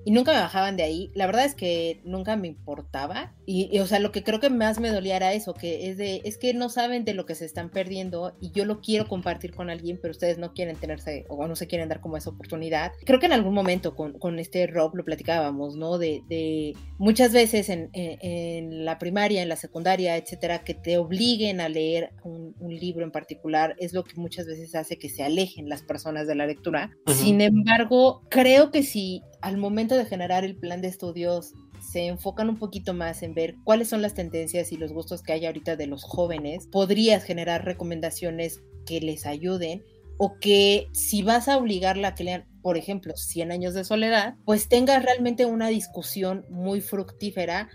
Y 0.06 0.12
nunca 0.12 0.34
me 0.34 0.40
bajaban 0.40 0.78
de 0.78 0.84
ahí. 0.84 1.12
La 1.14 1.26
verdad 1.26 1.46
es 1.46 1.56
que 1.56 2.02
nunca 2.04 2.36
me 2.36 2.48
importaba. 2.48 3.34
Y, 3.46 3.78
o 3.80 3.86
sea, 3.86 4.00
lo 4.00 4.12
que 4.12 4.24
creo 4.24 4.40
que 4.40 4.50
más 4.50 4.80
me 4.80 4.90
dolía 4.90 5.18
era 5.18 5.34
eso, 5.34 5.54
que 5.54 5.90
es 5.90 5.98
de, 5.98 6.22
es 6.24 6.38
que 6.38 6.54
no 6.54 6.70
saben 6.70 7.06
de 7.06 7.14
lo 7.14 7.26
que 7.26 7.36
se 7.36 7.46
están 7.46 7.70
perdiendo 7.70 8.36
y 8.40 8.52
yo 8.52 8.66
lo 8.66 8.82
quiero 8.82 9.08
compartir 9.08 9.54
con 9.54 9.70
alguien, 9.70 10.00
pero 10.02 10.12
ustedes 10.12 10.38
no 10.38 10.54
quieren 10.54 10.76
tenerse 10.78 11.26
o 11.30 11.48
no 11.48 11.56
se 11.56 11.68
quieren 11.68 11.90
dar 11.90 12.02
como 12.02 12.18
esa 12.18 12.30
oportunidad. 12.30 12.92
Creo 13.06 13.20
que 13.20 13.26
en 13.26 13.34
algún 13.34 13.54
momento 13.54 13.96
con, 13.96 14.14
con 14.20 14.40
este 14.40 14.68
Rob 14.68 14.96
lo 14.96 15.04
platicábamos, 15.04 15.76
¿no? 15.76 15.98
De, 15.98 16.22
de 16.28 16.76
muchas 16.98 17.34
veces 17.34 17.70
en, 17.70 17.90
en, 17.94 18.86
la 18.86 18.98
primaria, 18.98 19.42
en 19.42 19.50
la 19.50 19.56
secundaria, 19.56 20.18
etcétera, 20.18 20.64
que 20.64 20.74
te 20.74 20.98
obliguen 20.98 21.62
a 21.62 21.70
leer 21.70 22.12
un, 22.24 22.56
un, 22.60 22.74
libro 22.74 23.06
en 23.06 23.12
particular 23.12 23.76
es 23.78 23.94
lo 23.94 24.04
que 24.04 24.16
muchas 24.16 24.48
veces 24.48 24.74
hace 24.74 24.98
que 24.98 25.10
se 25.10 25.24
alejen 25.24 25.70
las 25.70 25.84
personas 25.84 26.28
de 26.28 26.36
la 26.36 26.48
lectura. 26.48 26.92
Sin 27.08 27.40
embargo, 27.40 28.24
creo 28.30 28.72
que 28.72 28.84
si 28.84 29.22
al 29.44 29.58
momento 29.58 29.96
de 29.98 30.06
generar 30.06 30.46
el 30.46 30.56
plan 30.56 30.82
de 30.82 30.88
estudios 30.88 31.54
se 31.82 32.08
enfocan 32.08 32.48
un 32.48 32.58
poquito 32.58 32.94
más 32.94 33.24
en 33.24 33.34
ver 33.34 33.56
cuáles 33.66 33.90
son 33.90 34.02
las 34.02 34.14
tendencias 34.14 34.72
y 34.72 34.78
los 34.78 34.94
gustos 34.94 35.22
que 35.22 35.34
hay 35.34 35.46
ahorita 35.46 35.76
de 35.76 35.86
los 35.86 36.06
jóvenes, 36.06 36.68
podrías 36.72 37.26
generar 37.26 37.66
recomendaciones 37.66 38.62
que 38.86 39.02
les 39.02 39.26
ayuden 39.26 39.84
o 40.18 40.40
que 40.40 40.88
si 40.94 41.24
vas 41.24 41.50
a 41.50 41.58
obligarla 41.58 42.10
a 42.10 42.16
que 42.16 42.24
lean, 42.24 42.46
por 42.62 42.78
ejemplo, 42.78 43.18
100 43.18 43.52
años 43.52 43.74
de 43.74 43.84
soledad, 43.84 44.36
pues 44.46 44.70
tengas 44.70 45.04
realmente 45.04 45.46
una 45.46 45.68
discusión 45.68 46.46
muy 46.50 46.80
fructífera 46.80 47.68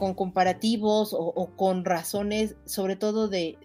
con 0.00 0.14
comparativos 0.14 1.10
o, 1.12 1.50
con 1.56 1.84
razones, 1.84 2.56
sobre 2.64 2.96
todo 2.96 3.28
de, 3.28 3.58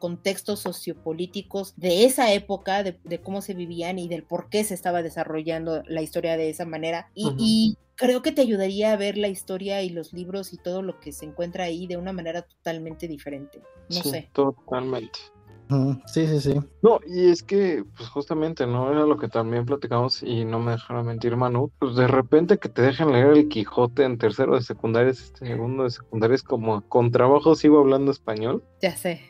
contextos 0.00 0.60
sociopolíticos 0.60 1.74
de 1.76 2.06
esa 2.06 2.32
época, 2.32 2.82
de, 2.82 3.20
cómo 3.20 3.42
se 3.42 3.52
vivían 3.52 3.98
y 3.98 4.08
del 4.08 4.24
por 4.24 4.48
qué 4.48 4.64
se 4.64 4.72
estaba 4.72 5.02
desarrollando 5.02 5.82
la 5.86 6.00
historia 6.00 6.38
de 6.38 6.48
esa 6.48 6.64
manera. 6.64 7.10
Y, 7.14 7.76
creo 7.94 8.22
que 8.22 8.32
te 8.32 8.40
ayudaría 8.40 8.92
a 8.92 8.96
ver 8.96 9.18
la 9.18 9.28
historia 9.28 9.82
y 9.82 9.90
los 9.90 10.14
libros 10.14 10.54
y 10.54 10.56
todo 10.56 10.80
lo 10.80 10.98
que 10.98 11.12
se 11.12 11.26
encuentra 11.26 11.64
ahí 11.64 11.86
de 11.86 11.98
una 11.98 12.12
manera 12.14 12.40
totalmente 12.40 13.06
diferente. 13.06 13.60
No 13.90 14.02
sé. 14.02 14.30
Totalmente. 14.32 15.20
Sí, 16.06 16.26
sí, 16.26 16.40
sí. 16.40 16.60
No, 16.82 17.00
y 17.06 17.28
es 17.30 17.42
que, 17.42 17.84
pues 17.96 18.08
justamente, 18.08 18.66
¿no? 18.66 18.90
Era 18.90 19.06
lo 19.06 19.16
que 19.16 19.28
también 19.28 19.64
platicamos 19.64 20.22
y 20.22 20.44
no 20.44 20.58
me 20.58 20.72
dejaron 20.72 21.06
mentir, 21.06 21.36
Manu. 21.36 21.70
Pues 21.78 21.96
de 21.96 22.06
repente 22.06 22.58
que 22.58 22.68
te 22.68 22.82
dejen 22.82 23.12
leer 23.12 23.28
el 23.28 23.48
Quijote 23.48 24.04
en 24.04 24.18
tercero 24.18 24.54
de 24.54 24.62
secundaria, 24.62 25.10
este 25.10 25.46
segundo 25.46 25.84
de 25.84 25.90
secundaria, 25.90 26.34
es 26.34 26.42
como 26.42 26.82
con 26.88 27.10
trabajo 27.10 27.54
sigo 27.54 27.78
hablando 27.78 28.10
español. 28.10 28.62
Ya 28.80 28.96
sé. 28.96 29.20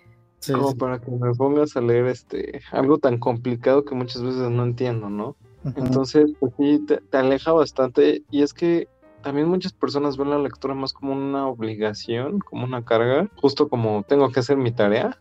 como 0.52 0.74
para 0.76 1.00
que 1.00 1.10
me 1.10 1.32
pongas 1.34 1.76
a 1.76 1.80
leer 1.80 2.06
este 2.06 2.60
algo 2.72 2.98
tan 2.98 3.18
complicado 3.18 3.84
que 3.84 3.94
muchas 3.94 4.22
veces 4.22 4.50
no 4.50 4.64
entiendo, 4.64 5.08
¿no? 5.08 5.36
Entonces, 5.76 6.32
pues 6.40 6.52
sí, 6.58 6.84
te, 6.86 7.16
aleja 7.16 7.52
bastante. 7.52 8.24
Y 8.32 8.42
es 8.42 8.52
que 8.52 8.88
también 9.22 9.46
muchas 9.46 9.72
personas 9.72 10.16
ven 10.16 10.30
la 10.30 10.38
lectura 10.38 10.74
más 10.74 10.92
como 10.92 11.12
una 11.12 11.46
obligación, 11.46 12.40
como 12.40 12.64
una 12.64 12.84
carga, 12.84 13.30
justo 13.36 13.68
como 13.68 14.02
tengo 14.08 14.28
que 14.32 14.40
hacer 14.40 14.56
mi 14.56 14.72
tarea 14.72 15.16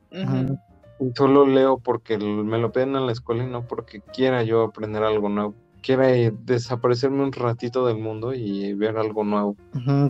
solo 1.15 1.45
leo 1.45 1.77
porque 1.77 2.17
me 2.17 2.57
lo 2.57 2.71
piden 2.71 2.95
en 2.95 3.05
la 3.05 3.11
escuela 3.11 3.43
y 3.43 3.47
no 3.47 3.67
porque 3.67 4.01
quiera 4.01 4.43
yo 4.43 4.63
aprender 4.63 5.03
algo 5.03 5.29
nuevo. 5.29 5.55
Quiera 5.81 6.15
eh, 6.15 6.31
desaparecerme 6.45 7.23
un 7.23 7.31
ratito 7.31 7.87
del 7.87 7.97
mundo 7.97 8.33
y 8.35 8.73
ver 8.75 8.97
algo 8.97 9.23
nuevo. 9.23 9.55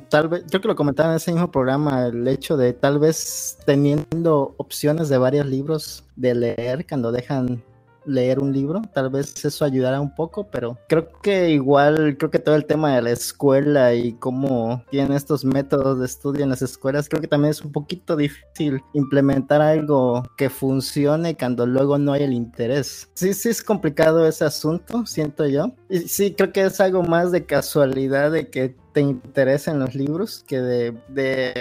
Tal 0.09 0.27
vez, 0.27 0.45
yo 0.47 0.59
que 0.59 0.67
lo 0.67 0.75
comentaba 0.75 1.11
en 1.11 1.15
ese 1.15 1.31
mismo 1.31 1.49
programa, 1.49 2.07
el 2.07 2.27
hecho 2.27 2.57
de 2.57 2.73
tal 2.73 2.99
vez 2.99 3.57
teniendo 3.65 4.53
opciones 4.57 5.07
de 5.07 5.17
varios 5.17 5.45
libros 5.45 6.03
de 6.17 6.35
leer 6.35 6.85
cuando 6.85 7.13
dejan 7.13 7.63
leer 8.05 8.39
un 8.39 8.51
libro, 8.51 8.81
tal 8.93 9.09
vez 9.09 9.43
eso 9.43 9.65
ayudará 9.65 10.01
un 10.01 10.13
poco, 10.15 10.47
pero 10.49 10.77
creo 10.87 11.07
que 11.21 11.49
igual, 11.49 12.15
creo 12.17 12.31
que 12.31 12.39
todo 12.39 12.55
el 12.55 12.65
tema 12.65 12.95
de 12.95 13.01
la 13.01 13.11
escuela 13.11 13.93
y 13.93 14.13
cómo 14.13 14.83
tienen 14.89 15.13
estos 15.13 15.45
métodos 15.45 15.99
de 15.99 16.05
estudio 16.05 16.43
en 16.43 16.49
las 16.49 16.61
escuelas, 16.61 17.09
creo 17.09 17.21
que 17.21 17.27
también 17.27 17.51
es 17.51 17.61
un 17.61 17.71
poquito 17.71 18.15
difícil 18.15 18.81
implementar 18.93 19.61
algo 19.61 20.23
que 20.37 20.49
funcione 20.49 21.35
cuando 21.35 21.65
luego 21.65 21.97
no 21.97 22.13
hay 22.13 22.23
el 22.23 22.33
interés. 22.33 23.09
Sí, 23.13 23.33
sí 23.33 23.49
es 23.49 23.63
complicado 23.63 24.27
ese 24.27 24.45
asunto, 24.45 25.05
siento 25.05 25.47
yo. 25.47 25.71
Y 25.89 25.99
sí, 25.99 26.33
creo 26.33 26.51
que 26.51 26.65
es 26.65 26.79
algo 26.79 27.03
más 27.03 27.31
de 27.31 27.45
casualidad 27.45 28.31
de 28.31 28.49
que 28.49 28.75
te 28.93 29.01
interesen 29.01 29.79
los 29.79 29.95
libros 29.95 30.43
que 30.47 30.59
de, 30.59 30.97
de, 31.09 31.53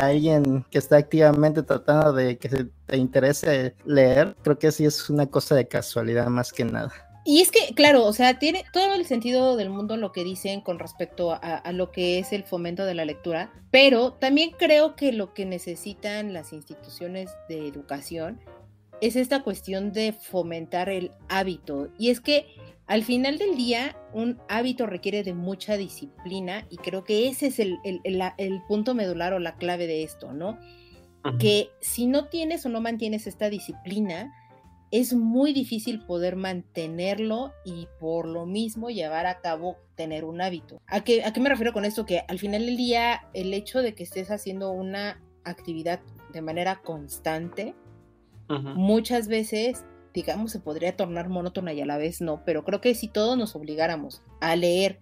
alguien 0.00 0.64
que 0.70 0.78
está 0.78 0.96
activamente 0.96 1.62
tratando 1.62 2.12
de 2.12 2.36
que 2.38 2.48
te 2.86 2.96
interese 2.96 3.74
leer. 3.84 4.34
Creo 4.42 4.58
que 4.58 4.72
sí 4.72 4.84
es 4.84 5.08
una 5.10 5.26
cosa 5.26 5.54
de 5.54 5.68
casualidad 5.68 6.26
más 6.26 6.52
que 6.52 6.64
nada. 6.64 6.92
Y 7.26 7.40
es 7.40 7.50
que, 7.50 7.74
claro, 7.74 8.04
o 8.04 8.12
sea, 8.12 8.38
tiene 8.38 8.64
todo 8.70 8.92
el 8.92 9.06
sentido 9.06 9.56
del 9.56 9.70
mundo 9.70 9.96
lo 9.96 10.12
que 10.12 10.24
dicen 10.24 10.60
con 10.60 10.78
respecto 10.78 11.32
a, 11.32 11.72
lo 11.72 11.90
que 11.90 12.18
es 12.18 12.34
el 12.34 12.44
fomento 12.44 12.84
de 12.84 12.94
la 12.94 13.06
lectura, 13.06 13.50
pero 13.70 14.12
también 14.12 14.50
creo 14.50 14.94
que 14.94 15.10
lo 15.10 15.32
que 15.32 15.46
necesitan 15.46 16.34
las 16.34 16.52
instituciones 16.52 17.30
de 17.48 17.66
educación 17.66 18.40
es 19.00 19.16
esta 19.16 19.42
cuestión 19.42 19.92
de 19.92 20.12
fomentar 20.12 20.90
el 20.90 21.12
hábito. 21.30 21.88
Y 21.98 22.10
es 22.10 22.20
que 22.20 22.46
al 22.86 23.02
final 23.02 23.38
del 23.38 23.56
día, 23.56 23.96
un 24.12 24.38
hábito 24.48 24.86
requiere 24.86 25.22
de 25.22 25.32
mucha 25.32 25.76
disciplina 25.76 26.66
y 26.68 26.76
creo 26.76 27.02
que 27.02 27.28
ese 27.28 27.46
es 27.46 27.58
el, 27.58 27.78
punto 28.68 28.94
medular 28.94 29.32
o 29.32 29.38
la 29.38 29.56
clave 29.56 29.86
de 29.86 30.02
esto, 30.02 30.32
¿no? 30.32 30.58
Que 31.38 31.70
si 31.80 32.06
no 32.06 32.28
tienes 32.28 32.66
o 32.66 32.68
no 32.68 32.82
mantienes 32.82 33.26
esta 33.26 33.48
disciplina, 33.48 34.34
es 34.90 35.14
muy 35.14 35.54
difícil 35.54 36.04
poder 36.04 36.36
mantenerlo 36.36 37.52
y 37.64 37.88
por 37.98 38.28
lo 38.28 38.44
mismo 38.44 38.90
llevar 38.90 39.26
a 39.26 39.40
cabo 39.40 39.78
tener 39.94 40.26
un 40.26 40.42
hábito. 40.42 40.82
¿A 40.86 41.02
qué, 41.02 41.24
¿A 41.24 41.32
qué 41.32 41.40
me 41.40 41.48
refiero 41.48 41.72
con 41.72 41.86
esto? 41.86 42.04
Que 42.04 42.24
al 42.28 42.38
final 42.38 42.66
del 42.66 42.76
día, 42.76 43.22
el 43.32 43.54
hecho 43.54 43.80
de 43.80 43.94
que 43.94 44.02
estés 44.02 44.30
haciendo 44.30 44.70
una 44.70 45.22
actividad 45.44 46.00
de 46.34 46.42
manera 46.42 46.82
constante, 46.82 47.74
muchas 48.48 49.26
veces 49.26 49.84
digamos, 50.14 50.52
se 50.52 50.60
podría 50.60 50.96
tornar 50.96 51.28
monótona 51.28 51.72
y 51.72 51.80
a 51.80 51.86
la 51.86 51.98
vez 51.98 52.20
no, 52.20 52.44
pero 52.46 52.64
creo 52.64 52.80
que 52.80 52.94
si 52.94 53.08
todos 53.08 53.36
nos 53.36 53.56
obligáramos 53.56 54.22
a 54.40 54.54
leer 54.54 55.00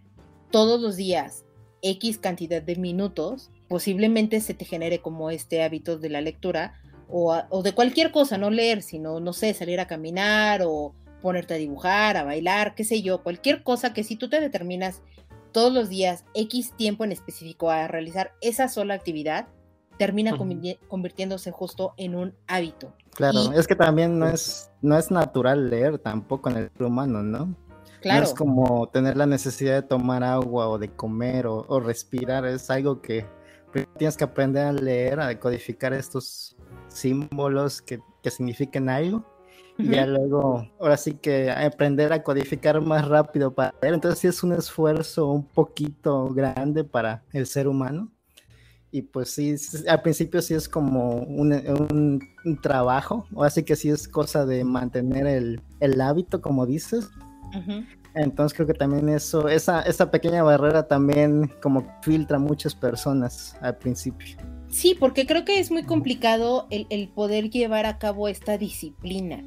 todos 0.51 0.81
los 0.81 0.97
días 0.97 1.45
X 1.83 2.19
cantidad 2.19 2.63
de 2.63 2.77
minutos, 2.77 3.51
posiblemente 3.69 4.41
se 4.41 4.55
te 4.55 4.65
genere 4.65 5.01
como 5.01 5.31
este 5.31 5.63
hábito 5.63 5.99
de 5.99 6.09
la 6.09 6.23
lectura 6.23 6.75
o, 7.15 7.63
de 7.63 7.73
cualquier 7.75 8.11
cosa, 8.11 8.39
no 8.39 8.51
leer, 8.51 8.81
sino, 8.81 9.21
no 9.21 9.35
sé, 9.35 9.53
salir 9.53 9.81
a 9.81 9.87
caminar 9.87 10.63
o 10.65 10.95
ponerte 11.21 11.55
a 11.55 11.59
dibujar, 11.59 12.17
a 12.17 12.25
bailar, 12.25 12.75
qué 12.75 12.85
sé 12.85 13.03
yo, 13.03 13.23
cualquier 13.23 13.63
cosa 13.63 13.93
que 13.93 14.03
si 14.05 14.17
tú 14.17 14.31
te 14.31 14.41
determinas 14.41 15.03
todos 15.53 15.75
los 15.75 15.91
días 15.91 16.25
X 16.35 16.73
tiempo 16.75 17.05
en 17.05 17.13
específico 17.13 17.71
a 17.71 17.87
realizar 17.87 18.33
esa 18.41 18.69
sola 18.69 18.95
actividad, 18.95 19.47
termina 19.99 20.39
convirtiéndose 20.89 21.51
justo 21.51 21.93
en 21.99 22.15
un 22.15 22.35
hábito. 22.47 22.95
Claro, 23.15 23.53
es 23.53 23.67
que 23.67 23.77
también 23.77 24.19
no 24.19 24.27
es, 24.27 24.71
no 24.81 24.97
es 24.97 25.11
natural 25.11 25.69
leer 25.69 25.99
tampoco 25.99 26.49
en 26.51 26.57
el 26.57 26.71
ser 26.71 26.87
humano, 26.87 27.23
¿no? 27.23 27.55
Claro. 28.01 28.21
No 28.21 28.27
es 28.27 28.35
como 28.35 28.89
tener 28.89 29.17
la 29.17 29.27
necesidad 29.27 29.75
de 29.75 29.83
tomar 29.83 30.25
agua 30.25 30.69
o 30.69 30.79
de 30.79 30.89
comer 30.89 31.47
o, 31.47 31.81
respirar, 31.81 32.47
es 32.47 32.71
algo 32.71 33.01
que 33.01 33.27
tienes 33.97 34.17
que 34.17 34.25
aprender 34.25 34.67
a 34.67 34.73
leer, 34.73 35.21
a 35.21 35.29
decodificar 35.29 35.93
estos 35.93 36.57
símbolos 36.89 37.81
que, 37.83 38.01
que 38.23 38.31
signifiquen 38.31 38.89
algo. 38.89 39.25
Y 39.79 39.89
ya 39.89 40.07
luego, 40.07 40.69
ahora 40.79 40.97
sí 40.97 41.15
que 41.15 41.51
aprender 41.51 42.13
a 42.13 42.23
codificar 42.23 42.81
más 42.81 43.09
rápido 43.09 43.55
para 43.55 43.75
leer. 43.81 43.95
Entonces 43.95 44.21
sí 44.21 44.29
es 44.29 44.43
un 44.43 44.53
esfuerzo 44.53 45.29
un 45.29 45.47
poquito 45.47 46.29
grande 46.29 46.85
para 46.85 47.23
el 47.33 47.47
ser 47.47 47.67
humano 47.67 48.12
y 48.93 49.03
pues 49.03 49.31
sí, 49.31 49.57
al 49.89 50.03
principio 50.03 50.43
sí 50.43 50.53
es 50.53 50.69
como 50.69 51.17
un, 51.17 52.21
trabajo, 52.61 53.27
o 53.33 53.43
así 53.43 53.63
que 53.63 53.75
sí 53.75 53.89
es 53.89 54.07
cosa 54.07 54.45
de 54.45 54.63
mantener 54.65 55.27
el, 55.81 56.01
hábito, 56.01 56.43
como 56.43 56.67
dices. 56.67 57.09
Entonces 58.15 58.55
creo 58.55 58.67
que 58.67 58.75
también 58.75 59.09
eso, 59.09 59.49
esa, 59.49 59.81
esa 59.83 60.11
pequeña 60.11 60.43
barrera 60.43 60.87
también 60.87 61.51
como 61.63 61.87
filtra 62.03 62.37
a 62.37 62.41
muchas 62.41 62.75
personas 62.75 63.57
al 63.63 63.79
principio. 63.79 64.37
Sí, 64.69 64.95
porque 64.99 65.27
creo 65.27 65.45
que 65.45 65.59
es 65.59 65.71
muy 65.71 65.85
complicado 65.85 66.67
el, 66.71 67.09
poder 67.09 67.49
llevar 67.49 67.87
a 67.87 67.99
cabo 67.99 68.29
esta 68.29 68.59
disciplina. 68.59 69.43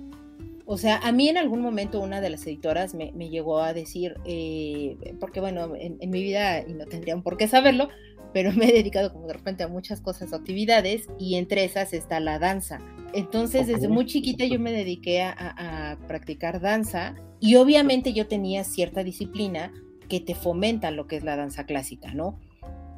O 0.65 0.77
sea, 0.77 0.97
a 0.97 1.11
mí 1.11 1.29
en 1.29 1.37
algún 1.37 1.61
momento 1.61 1.99
una 2.01 2.21
de 2.21 2.29
las 2.31 2.45
editoras 2.47 2.95
me, 2.95 3.11
llegó 3.29 3.59
a 3.59 3.73
decir, 3.73 4.15
eh, 4.25 4.97
porque 5.19 5.39
bueno, 5.39 5.75
en, 5.75 5.97
en, 5.99 6.09
mi 6.09 6.23
vida, 6.23 6.61
y 6.61 6.73
no 6.73 6.85
tendrían 6.85 7.21
por 7.21 7.37
qué 7.37 7.47
saberlo, 7.47 7.89
pero 8.35 8.51
me 8.53 8.67
he 8.67 8.73
dedicado 8.73 9.13
como 9.13 9.27
de 9.27 9.33
repente 9.33 9.63
a 9.63 9.69
muchas 9.69 10.01
cosas 10.01 10.33
o 10.33 10.35
actividades 10.35 11.07
y 11.17 11.35
entre 11.35 11.63
esas 11.63 11.93
está 11.93 12.19
la 12.19 12.37
danza. 12.37 12.79
Entonces, 13.13 13.67
desde 13.67 13.87
muy 13.87 14.05
chiquita 14.05 14.43
yo 14.43 14.59
me 14.59 14.73
dediqué 14.73 15.21
a, 15.21 15.97
practicar 16.09 16.59
danza 16.59 17.15
y 17.39 17.55
obviamente 17.55 18.11
yo 18.11 18.27
tenía 18.27 18.65
cierta 18.65 19.05
disciplina 19.05 19.71
que 20.09 20.19
te 20.19 20.35
fomenta 20.35 20.91
lo 20.91 21.07
que 21.07 21.15
es 21.15 21.23
la 21.23 21.37
danza 21.37 21.65
clásica, 21.65 22.13
¿no? 22.13 22.37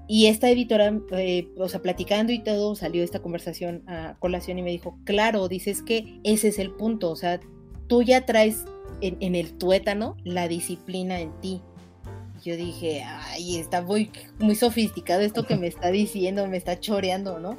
Y 0.07 0.25
esta 0.25 0.49
editora, 0.49 0.99
eh, 1.11 1.49
o 1.57 1.69
sea, 1.69 1.83
platicando 1.83 2.31
y 2.31 2.39
todo, 2.39 2.73
salió 2.75 3.03
esta 3.03 3.21
conversación 3.21 3.83
a 3.87 4.15
colación 4.19 4.57
y 4.57 4.63
me 4.63 4.71
dijo, 4.71 4.97
claro, 5.03 5.47
dices 5.47 5.83
que 5.83 6.19
ese 6.23 6.47
es 6.47 6.57
el 6.57 6.71
punto, 6.71 7.11
o 7.11 7.15
sea, 7.15 7.39
tú 7.87 8.03
ya 8.03 8.25
traes 8.25 8.65
en, 9.01 9.17
en 9.19 9.35
el 9.35 9.57
tuétano 9.57 10.15
la 10.23 10.47
disciplina 10.47 11.19
en 11.19 11.31
ti 11.41 11.61
yo 12.43 12.55
dije, 12.55 13.03
ay, 13.03 13.57
está 13.57 13.81
muy, 13.81 14.11
muy 14.39 14.55
sofisticado 14.55 15.21
esto 15.21 15.45
que 15.45 15.55
me 15.55 15.67
está 15.67 15.89
diciendo, 15.89 16.47
me 16.47 16.57
está 16.57 16.79
choreando, 16.79 17.39
¿no? 17.39 17.57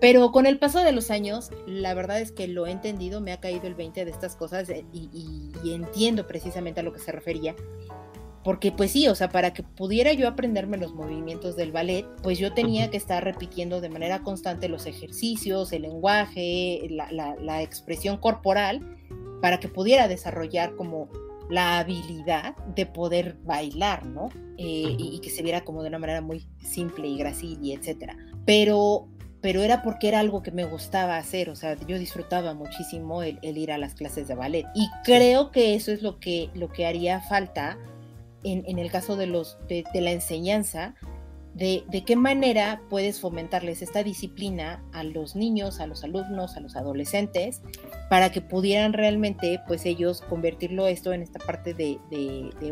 Pero 0.00 0.32
con 0.32 0.44
el 0.46 0.58
paso 0.58 0.82
de 0.82 0.90
los 0.92 1.10
años, 1.10 1.50
la 1.66 1.94
verdad 1.94 2.20
es 2.20 2.32
que 2.32 2.48
lo 2.48 2.66
he 2.66 2.72
entendido, 2.72 3.20
me 3.20 3.32
ha 3.32 3.40
caído 3.40 3.66
el 3.66 3.74
20 3.74 4.04
de 4.04 4.10
estas 4.10 4.34
cosas 4.34 4.68
eh, 4.70 4.84
y, 4.92 5.52
entiendo 5.72 6.26
precisamente 6.26 6.80
a 6.80 6.82
lo 6.82 6.92
que 6.92 6.98
se 6.98 7.12
refería. 7.12 7.54
Porque 8.46 8.70
pues 8.70 8.92
sí, 8.92 9.08
o 9.08 9.16
sea, 9.16 9.28
para 9.28 9.52
que 9.52 9.64
pudiera 9.64 10.12
yo 10.12 10.28
aprenderme 10.28 10.76
los 10.76 10.94
movimientos 10.94 11.56
del 11.56 11.72
ballet, 11.72 12.06
pues 12.22 12.38
yo 12.38 12.54
tenía 12.54 12.92
que 12.92 12.96
estar 12.96 13.24
repitiendo 13.24 13.80
de 13.80 13.88
manera 13.88 14.22
constante 14.22 14.68
los 14.68 14.86
ejercicios, 14.86 15.72
el 15.72 15.82
lenguaje, 15.82 16.86
la, 16.88 17.10
la 17.10 17.62
expresión 17.62 18.18
corporal, 18.18 18.96
para 19.42 19.58
que 19.58 19.66
pudiera 19.66 20.06
desarrollar 20.06 20.76
como 20.76 21.08
la 21.50 21.80
habilidad 21.80 22.56
de 22.76 22.86
poder 22.86 23.36
bailar, 23.44 24.06
¿no? 24.06 24.28
Eh, 24.58 24.94
y, 24.96 25.18
que 25.18 25.30
se 25.30 25.42
viera 25.42 25.64
como 25.64 25.82
de 25.82 25.88
una 25.88 25.98
manera 25.98 26.20
muy 26.20 26.46
simple 26.58 27.08
y 27.08 27.18
gracil 27.18 27.58
y 27.60 27.72
etcétera. 27.72 28.16
Pero, 28.44 29.08
pero 29.40 29.62
era 29.62 29.82
porque 29.82 30.06
era 30.06 30.20
algo 30.20 30.44
que 30.44 30.52
me 30.52 30.64
gustaba 30.66 31.16
hacer, 31.16 31.50
o 31.50 31.56
sea, 31.56 31.76
yo 31.88 31.98
disfrutaba 31.98 32.54
muchísimo 32.54 33.24
el, 33.24 33.38
ir 33.42 33.72
a 33.72 33.78
las 33.78 33.94
clases 33.94 34.28
de 34.28 34.36
ballet. 34.36 34.66
Y 34.76 34.88
creo 35.04 35.50
que 35.50 35.74
eso 35.74 35.90
es 35.90 36.00
lo 36.02 36.20
que, 36.20 36.50
lo 36.54 36.68
que 36.68 36.86
haría 36.86 37.20
falta 37.20 37.76
en, 38.52 38.78
el 38.78 38.90
caso 38.90 39.16
de, 39.16 39.26
los, 39.26 39.58
de 39.68 39.84
la 40.00 40.12
enseñanza, 40.12 40.94
de, 41.56 42.04
qué 42.04 42.16
manera 42.16 42.82
puedes 42.90 43.18
fomentarles 43.18 43.80
esta 43.80 44.02
disciplina 44.02 44.84
a 44.92 45.02
los 45.04 45.34
niños, 45.36 45.80
a 45.80 45.86
los 45.86 46.04
alumnos, 46.04 46.54
a 46.56 46.60
los 46.60 46.76
adolescentes, 46.76 47.62
para 48.10 48.30
que 48.30 48.42
pudieran 48.42 48.92
realmente, 48.92 49.62
pues 49.66 49.86
ellos 49.86 50.20
convertirlo 50.20 50.86
esto 50.86 51.14
en 51.14 51.22
esta 51.22 51.38
parte 51.38 51.72
de, 51.72 51.98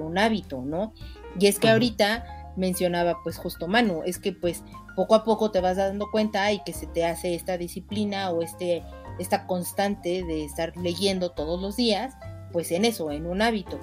un 0.01 0.18
hábito, 0.18 0.61
¿no? 0.61 0.93
Y 1.41 1.47
es 1.47 1.59
que 1.59 1.70
ahorita 1.70 2.53
mencionaba 2.57 3.16
pues 3.25 3.39
justo 3.39 3.66
Manu, 3.68 4.03
es 4.05 4.18
que 4.18 4.33
pues 4.33 4.62
poco 4.95 5.14
a 5.14 5.25
poco 5.25 5.51
te 5.51 5.61
vas 5.61 5.79
dando 5.79 6.11
cuenta 6.11 6.53
y 6.53 6.62
que 6.62 6.75
se 6.75 6.87
te 6.87 7.07
hace 7.07 7.35
esta 7.35 7.57
disciplina 7.57 8.31
o 8.31 8.43
este, 8.43 8.83
esta 9.18 9.47
constante 9.47 10.22
de 10.25 10.45
estar 10.45 10.77
leyendo 10.77 11.31
todos 11.31 11.61
los 11.61 11.77
días, 11.77 12.14
pues 12.53 12.70
en 12.70 12.85
eso, 12.85 13.11
en 13.11 13.27
un 13.27 13.41
hábito. 13.41 13.81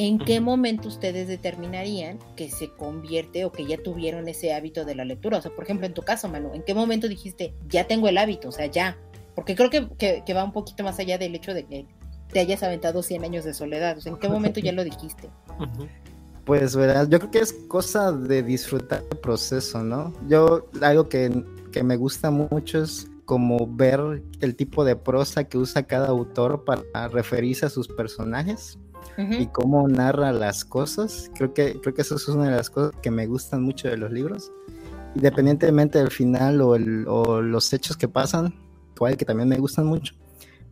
¿En 0.00 0.20
qué 0.20 0.40
momento 0.40 0.86
ustedes 0.86 1.26
determinarían 1.26 2.20
que 2.36 2.48
se 2.52 2.70
convierte 2.70 3.44
o 3.44 3.50
que 3.50 3.66
ya 3.66 3.82
tuvieron 3.82 4.28
ese 4.28 4.54
hábito 4.54 4.84
de 4.84 4.94
la 4.94 5.04
lectura? 5.04 5.38
O 5.38 5.42
sea, 5.42 5.50
por 5.50 5.64
ejemplo, 5.64 5.88
en 5.88 5.92
tu 5.92 6.02
caso, 6.02 6.28
Manu, 6.28 6.54
¿en 6.54 6.62
qué 6.62 6.72
momento 6.72 7.08
dijiste, 7.08 7.52
ya 7.68 7.88
tengo 7.88 8.06
el 8.06 8.16
hábito? 8.16 8.50
O 8.50 8.52
sea, 8.52 8.66
ya. 8.66 8.96
Porque 9.34 9.56
creo 9.56 9.70
que, 9.70 10.22
va 10.32 10.44
un 10.44 10.52
poquito 10.52 10.84
más 10.84 11.00
allá 11.00 11.18
del 11.18 11.34
hecho 11.34 11.52
de 11.52 11.66
que 11.66 11.84
te 12.32 12.38
hayas 12.38 12.62
aventado 12.62 13.02
100 13.02 13.24
años 13.24 13.44
de 13.44 13.52
soledad. 13.52 13.98
O 13.98 14.00
sea, 14.00 14.12
¿en 14.12 14.20
qué 14.20 14.28
momento 14.28 14.60
ya 14.60 14.70
lo 14.70 14.84
dijiste? 14.84 15.30
Pues, 16.44 16.76
verdad, 16.76 17.08
yo 17.08 17.18
creo 17.18 17.32
que 17.32 17.40
es 17.40 17.52
cosa 17.66 18.12
de 18.12 18.44
disfrutar 18.44 19.02
el 19.10 19.18
proceso, 19.18 19.82
¿no? 19.82 20.12
Yo, 20.28 20.68
algo 20.80 21.08
que, 21.08 21.42
que 21.72 21.82
me 21.82 21.96
gusta 21.96 22.30
mucho 22.30 22.84
es 22.84 23.08
como 23.24 23.66
ver 23.66 24.22
el 24.40 24.54
tipo 24.54 24.84
de 24.84 24.94
prosa 24.94 25.42
que 25.42 25.58
usa 25.58 25.82
cada 25.82 26.06
autor 26.06 26.64
para 26.64 27.08
referirse 27.08 27.66
a 27.66 27.68
sus 27.68 27.88
personajes 27.88 28.78
y 29.16 29.46
cómo 29.46 29.88
narra 29.88 30.32
las 30.32 30.64
cosas. 30.64 31.30
Creo 31.34 31.54
que, 31.54 31.80
creo 31.80 31.94
que 31.94 32.02
eso 32.02 32.16
es 32.16 32.28
una 32.28 32.46
de 32.46 32.56
las 32.56 32.70
cosas 32.70 32.92
que 33.02 33.10
me 33.10 33.26
gustan 33.26 33.62
mucho 33.62 33.88
de 33.88 33.96
los 33.96 34.12
libros. 34.12 34.52
Independientemente 35.14 35.98
del 35.98 36.10
final 36.10 36.60
o, 36.60 36.78
los 37.42 37.72
hechos 37.72 37.96
que 37.96 38.08
pasan, 38.08 38.54
cual 38.96 39.16
que 39.16 39.24
también 39.24 39.48
me 39.48 39.56
gustan 39.56 39.86
mucho. 39.86 40.14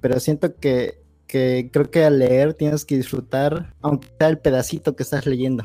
Pero 0.01 0.21
siento 0.21 0.55
que, 0.57 1.03
que 1.27 1.71
creo 1.73 1.91
que 1.91 2.05
al 2.05 2.19
leer 2.19 2.55
tienes 2.55 2.85
que 2.85 2.97
disfrutar, 2.97 3.75
aunque 3.81 4.09
sea 4.19 4.29
el 4.29 4.39
pedacito 4.39 4.95
que 4.95 5.03
estás 5.03 5.27
leyendo. 5.27 5.65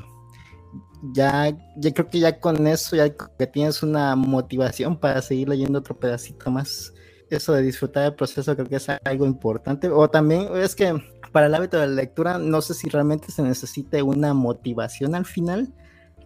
Ya, 1.13 1.57
ya 1.77 1.93
creo 1.93 2.09
que 2.09 2.19
ya 2.19 2.39
con 2.39 2.67
eso 2.67 2.95
ya 2.95 3.09
que 3.09 3.47
tienes 3.47 3.81
una 3.81 4.15
motivación 4.15 4.97
para 4.97 5.21
seguir 5.21 5.49
leyendo 5.49 5.79
otro 5.79 5.99
pedacito 5.99 6.51
más. 6.51 6.93
Eso 7.31 7.53
de 7.53 7.61
disfrutar 7.61 8.05
el 8.05 8.15
proceso 8.15 8.55
creo 8.55 8.67
que 8.67 8.75
es 8.75 8.87
algo 8.89 9.25
importante. 9.25 9.89
O 9.89 10.09
también 10.09 10.49
es 10.55 10.75
que 10.75 11.01
para 11.31 11.45
el 11.45 11.55
hábito 11.55 11.79
de 11.79 11.87
la 11.87 11.93
lectura, 11.93 12.37
no 12.37 12.61
sé 12.61 12.73
si 12.73 12.89
realmente 12.89 13.31
se 13.31 13.41
necesite 13.41 14.01
una 14.03 14.33
motivación 14.33 15.15
al 15.15 15.25
final 15.25 15.73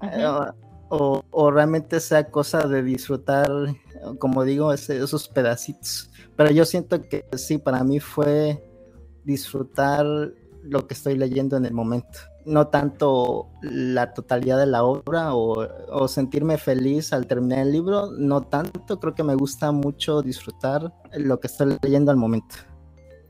eh, 0.01 0.28
o, 0.89 1.51
realmente 1.51 1.99
sea 1.99 2.30
cosa 2.30 2.68
de 2.68 2.84
disfrutar, 2.84 3.49
como 4.20 4.43
digo, 4.43 4.74
esos 4.74 5.28
pedacitos. 5.30 6.10
Pero 6.36 6.51
yo 6.51 6.66
siento 6.66 7.01
que 7.01 7.26
sí, 7.38 7.58
para 7.58 7.84
mí 7.84 7.99
fue 7.99 8.64
disfrutar 9.24 10.06
lo 10.66 10.88
que 10.88 10.93
estoy 10.93 11.18
leyendo 11.18 11.57
en 11.57 11.66
el 11.66 11.74
momento. 11.74 12.20
No 12.45 12.68
tanto 12.68 13.49
la 13.61 14.13
totalidad 14.13 14.59
de 14.59 14.68
la 14.68 14.84
obra 14.84 15.34
o, 15.34 16.07
sentirme 16.07 16.57
feliz 16.57 17.13
al 17.13 17.28
terminar 17.28 17.59
el 17.59 17.72
libro, 17.72 18.11
no 18.11 18.41
tanto, 18.41 18.99
creo 18.99 19.16
que 19.16 19.24
me 19.24 19.36
gusta 19.36 19.72
mucho 19.72 20.22
disfrutar 20.22 20.93
lo 21.13 21.39
que 21.39 21.47
estoy 21.47 21.78
leyendo 21.82 22.11
al 22.11 22.18
momento. 22.18 22.55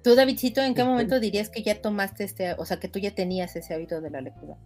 Tú, 0.03 0.15
Davidcito, 0.15 0.61
¿en 0.61 0.75
qué 0.75 0.83
momento 0.83 1.19
dirías 1.19 1.49
que 1.49 1.63
ya 1.63 1.81
tomaste 1.81 2.23
este, 2.23 2.53
o 2.53 2.65
sea, 2.65 2.79
que 2.79 2.88
tú 2.88 2.99
ya 2.99 3.15
tenías 3.15 3.55
ese 3.55 3.73
hábito 3.73 4.01
de 4.01 4.09
la 4.09 4.21
lectura? 4.21 4.57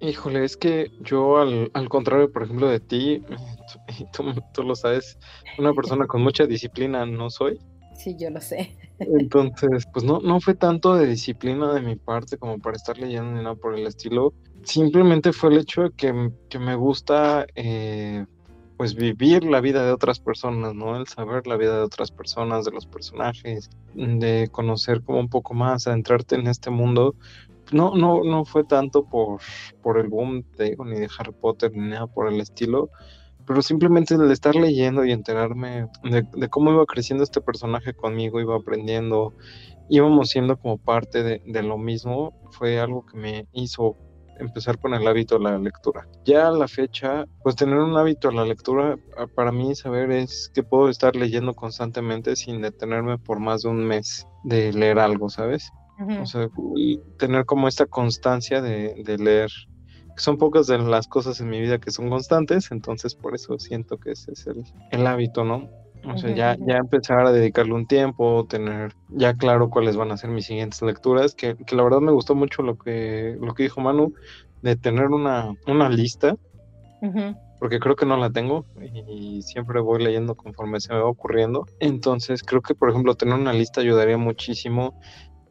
Híjole, 0.00 0.44
es 0.44 0.56
que 0.56 0.90
yo 1.00 1.38
al, 1.38 1.70
al 1.72 1.88
contrario, 1.88 2.30
por 2.30 2.42
ejemplo, 2.42 2.68
de 2.68 2.80
ti, 2.80 3.24
tú, 4.52 4.62
lo 4.62 4.74
sabes, 4.74 5.18
una 5.58 5.72
persona 5.72 6.06
con 6.06 6.22
mucha 6.22 6.46
disciplina 6.46 7.06
no 7.06 7.30
soy. 7.30 7.58
Sí, 7.98 8.16
yo 8.18 8.30
lo 8.30 8.40
sé. 8.40 8.76
Entonces, 8.98 9.84
pues 9.92 10.04
no, 10.04 10.20
no 10.20 10.40
fue 10.40 10.54
tanto 10.54 10.94
de 10.94 11.06
disciplina 11.06 11.72
de 11.74 11.80
mi 11.80 11.96
parte 11.96 12.38
como 12.38 12.58
para 12.58 12.76
estar 12.76 12.98
leyendo 12.98 13.32
ni 13.32 13.42
nada 13.42 13.54
por 13.54 13.74
el 13.74 13.86
estilo. 13.86 14.32
Simplemente 14.62 15.32
fue 15.32 15.50
el 15.50 15.58
hecho 15.58 15.82
de 15.82 15.90
que, 15.90 16.30
que 16.48 16.58
me 16.58 16.74
gusta 16.74 17.46
eh, 17.54 18.26
pues 18.76 18.94
vivir 18.94 19.44
la 19.44 19.60
vida 19.60 19.84
de 19.84 19.92
otras 19.92 20.18
personas, 20.20 20.74
¿no? 20.74 20.96
El 20.96 21.06
saber 21.06 21.46
la 21.46 21.56
vida 21.56 21.76
de 21.76 21.84
otras 21.84 22.10
personas, 22.10 22.64
de 22.64 22.72
los 22.72 22.86
personajes, 22.86 23.70
de 23.94 24.48
conocer 24.50 25.02
como 25.02 25.20
un 25.20 25.28
poco 25.28 25.54
más, 25.54 25.86
adentrarte 25.86 26.34
en 26.34 26.46
este 26.48 26.70
mundo 26.70 27.14
no, 27.72 27.94
no, 27.96 28.22
no 28.22 28.44
fue 28.44 28.64
tanto 28.64 29.04
por, 29.04 29.40
por 29.82 29.98
el 29.98 30.08
boom, 30.08 30.44
de, 30.56 30.76
ni 30.84 31.00
de 31.00 31.08
Harry 31.18 31.32
Potter, 31.32 31.72
ni 31.72 31.88
nada 31.88 32.06
por 32.06 32.28
el 32.32 32.40
estilo, 32.40 32.90
pero 33.46 33.62
simplemente 33.62 34.14
el 34.14 34.30
estar 34.30 34.54
leyendo 34.54 35.04
y 35.04 35.12
enterarme 35.12 35.88
de, 36.02 36.48
cómo 36.48 36.72
iba 36.72 36.84
creciendo 36.86 37.24
este 37.24 37.40
personaje 37.40 37.94
conmigo, 37.94 38.40
iba 38.40 38.56
aprendiendo, 38.56 39.34
íbamos 39.88 40.30
siendo 40.30 40.56
como 40.56 40.78
parte 40.78 41.22
de, 41.22 41.42
de, 41.46 41.62
lo 41.62 41.78
mismo, 41.78 42.32
fue 42.52 42.80
algo 42.80 43.04
que 43.06 43.16
me 43.16 43.46
hizo 43.52 43.96
empezar 44.38 44.78
con 44.78 44.94
el 44.94 45.06
hábito 45.06 45.38
de 45.38 45.44
la 45.44 45.58
lectura. 45.58 46.06
Ya 46.24 46.48
a 46.48 46.50
la 46.50 46.68
fecha, 46.68 47.24
pues 47.42 47.56
tener 47.56 47.78
un 47.78 47.96
hábito 47.96 48.28
de 48.28 48.34
la 48.34 48.44
lectura, 48.44 48.98
para 49.34 49.52
mí 49.52 49.74
saber 49.74 50.10
es 50.10 50.50
que 50.54 50.62
puedo 50.62 50.88
estar 50.88 51.16
leyendo 51.16 51.54
constantemente 51.54 52.36
sin 52.36 52.60
detenerme 52.60 53.18
por 53.18 53.40
más 53.40 53.62
de 53.62 53.68
un 53.68 53.84
mes 53.84 54.26
de 54.44 54.72
leer 54.72 54.98
algo, 54.98 55.28
¿sabes? 55.28 55.70
O 56.20 56.26
sea, 56.26 56.50
tener 57.18 57.46
como 57.46 57.68
esta 57.68 57.86
constancia 57.86 58.60
de, 58.60 59.16
leer. 59.18 59.50
Son 60.16 60.38
pocas 60.38 60.66
de 60.66 60.78
las 60.78 61.08
cosas 61.08 61.40
en 61.40 61.48
mi 61.48 61.60
vida 61.60 61.78
que 61.78 61.90
son 61.90 62.08
constantes, 62.08 62.70
entonces 62.70 63.14
por 63.14 63.34
eso 63.34 63.58
siento 63.58 63.98
que 63.98 64.12
ese 64.12 64.32
es 64.32 64.46
el, 64.90 65.06
hábito, 65.06 65.44
¿no? 65.44 65.68
O 66.04 66.16
sea, 66.16 66.32
ya, 66.34 66.56
ya 66.60 66.76
empezar 66.76 67.26
a 67.26 67.32
dedicarle 67.32 67.74
un 67.74 67.86
tiempo, 67.86 68.46
tener 68.48 68.94
ya 69.08 69.34
claro 69.34 69.70
cuáles 69.70 69.96
van 69.96 70.12
a 70.12 70.16
ser 70.16 70.30
mis 70.30 70.46
siguientes 70.46 70.80
lecturas, 70.82 71.34
que, 71.34 71.56
la 71.70 71.82
verdad 71.82 72.00
me 72.00 72.12
gustó 72.12 72.34
mucho 72.34 72.62
lo 72.62 72.78
que, 72.78 73.36
lo 73.40 73.54
que 73.54 73.64
dijo 73.64 73.80
Manu, 73.80 74.14
de 74.62 74.76
tener 74.76 75.06
una, 75.06 75.52
una 75.66 75.88
lista, 75.88 76.36
porque 77.58 77.78
creo 77.78 77.96
que 77.96 78.06
no 78.06 78.16
la 78.16 78.30
tengo 78.30 78.64
y 79.08 79.42
siempre 79.42 79.80
voy 79.80 80.02
leyendo 80.02 80.34
conforme 80.34 80.80
se 80.80 80.92
me 80.92 81.00
va 81.00 81.08
ocurriendo. 81.08 81.66
Entonces 81.80 82.42
creo 82.42 82.62
que, 82.62 82.74
por 82.74 82.90
ejemplo, 82.90 83.14
tener 83.14 83.34
una 83.34 83.52
lista 83.52 83.80
ayudaría 83.80 84.18
muchísimo 84.18 84.98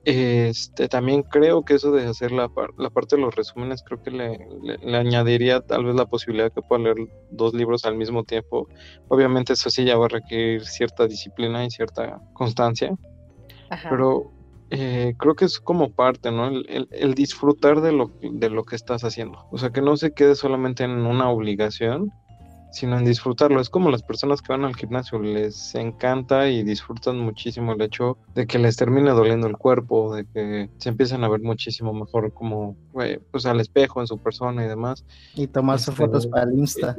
este, 0.06 0.88
también 0.88 1.24
creo 1.24 1.66
que 1.66 1.74
eso 1.74 1.92
de 1.92 2.06
hacer 2.06 2.32
la, 2.32 2.50
la 2.78 2.90
parte 2.92 3.16
de 3.16 3.24
los 3.24 3.36
resúmenes, 3.36 3.84
creo 3.84 4.04
que 4.04 4.12
le, 4.12 4.96
añadiría 4.96 5.62
tal 5.62 5.86
vez 5.86 5.96
la 5.96 6.06
posibilidad 6.06 6.52
que 6.54 6.62
pueda 6.62 6.84
leer 6.84 6.98
dos 7.32 7.56
libros 7.56 7.86
al 7.86 7.98
mismo 7.98 8.24
tiempo. 8.24 8.68
Obviamente 9.08 9.54
eso 9.54 9.72
sí 9.72 9.84
ya 9.84 9.98
va 9.98 10.06
a 10.06 10.10
requerir 10.10 10.64
cierta 10.66 11.08
disciplina 11.08 11.66
y 11.66 11.72
cierta 11.72 12.22
constancia, 12.34 12.96
pero 13.90 14.32
eh, 14.70 15.16
creo 15.18 15.36
que 15.36 15.46
es 15.46 15.60
como 15.60 15.92
parte, 15.92 16.32
¿no? 16.32 16.50
El, 16.50 16.88
el, 16.92 17.14
disfrutar 17.16 17.82
de 17.82 17.92
lo, 17.92 18.12
de 18.22 18.50
lo 18.52 18.64
que 18.64 18.76
estás 18.76 19.04
haciendo. 19.04 19.48
O 19.52 19.58
sea, 19.58 19.72
que 19.72 19.82
no 19.82 19.98
se 19.98 20.14
quede 20.14 20.36
solamente 20.36 20.84
en 20.84 20.92
una 20.92 21.30
obligación, 21.30 22.12
sino 22.72 22.98
en 22.98 23.06
disfrutarlo. 23.06 23.60
Es 23.60 23.70
como 23.70 23.90
las 23.90 24.04
personas 24.04 24.42
que 24.42 24.52
van 24.52 24.66
al 24.66 24.76
gimnasio, 24.76 25.20
les 25.20 25.74
encanta 25.76 26.50
y 26.50 26.64
disfrutan 26.64 27.20
muchísimo 27.20 27.74
el 27.74 27.82
hecho 27.82 28.18
de 28.34 28.48
que 28.48 28.60
les 28.60 28.76
termine 28.76 29.12
doliendo 29.12 29.48
el 29.48 29.58
cuerpo, 29.58 30.14
de 30.14 30.26
que 30.26 30.70
se 30.78 30.90
empiezan 30.90 31.24
a 31.24 31.30
ver 31.30 31.42
muchísimo 31.42 31.94
mejor 31.94 32.34
como 32.34 32.76
pues 33.32 33.46
al 33.46 33.60
espejo 33.60 34.02
en 34.02 34.08
su 34.08 34.18
persona 34.18 34.66
y 34.66 34.68
demás. 34.68 35.06
Y 35.36 35.48
tomarse 35.48 35.92
este, 35.92 36.04
fotos 36.04 36.28
para 36.28 36.44
el 36.44 36.60
Insta. 36.60 36.98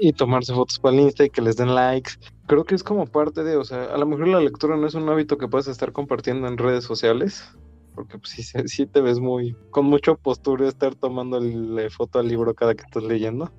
Y, 0.00 0.12
tomarse 0.12 0.52
fotos 0.52 0.78
para 0.78 0.96
el 0.96 1.02
Insta 1.02 1.24
y 1.24 1.30
que 1.30 1.42
les 1.42 1.56
den 1.56 1.74
likes. 1.74 2.12
Creo 2.46 2.64
que 2.64 2.74
es 2.74 2.82
como 2.82 3.06
parte 3.06 3.42
de, 3.42 3.56
o 3.56 3.64
sea, 3.64 3.84
a 3.84 3.98
lo 3.98 4.06
mejor 4.06 4.28
la 4.28 4.40
lectura 4.40 4.76
no 4.76 4.86
es 4.86 4.94
un 4.94 5.08
hábito 5.08 5.38
que 5.38 5.48
puedas 5.48 5.68
estar 5.68 5.92
compartiendo 5.92 6.46
en 6.46 6.58
redes 6.58 6.84
sociales, 6.84 7.44
porque 7.94 8.18
pues 8.18 8.52
sí, 8.66 8.86
te 8.86 9.00
ves 9.00 9.18
muy, 9.18 9.56
con 9.70 9.86
mucho 9.86 10.16
postura 10.16 10.68
estar 10.68 10.94
tomando 10.94 11.40
la 11.40 11.88
foto 11.88 12.18
al 12.18 12.28
libro 12.28 12.54
cada 12.54 12.74
que 12.74 12.84
estás 12.84 13.02
leyendo. 13.02 13.50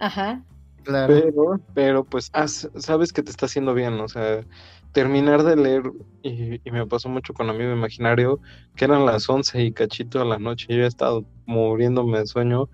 Ajá. 0.00 0.44
Pero, 0.86 1.60
pero 1.74 2.04
pues 2.04 2.30
sabes 2.32 3.12
que 3.12 3.22
te 3.22 3.30
está 3.30 3.46
haciendo 3.46 3.74
bien, 3.74 3.94
o 4.00 4.08
sea, 4.08 4.40
terminar 4.92 5.42
de 5.42 5.56
leer, 5.56 5.92
y, 6.22 6.60
me 6.70 6.86
pasó 6.86 7.08
mucho 7.08 7.34
con 7.34 7.50
Amigo 7.50 7.72
Imaginario, 7.72 8.40
que 8.76 8.84
eran 8.84 9.04
las 9.04 9.28
11 9.28 9.62
y 9.62 9.72
cachito 9.72 10.20
de 10.20 10.26
la 10.26 10.38
noche, 10.38 10.66
yo 10.68 10.84
he 10.84 10.86
estado 10.86 11.24
muriéndome 11.44 12.20
de 12.20 12.26
sueño, 12.26 12.68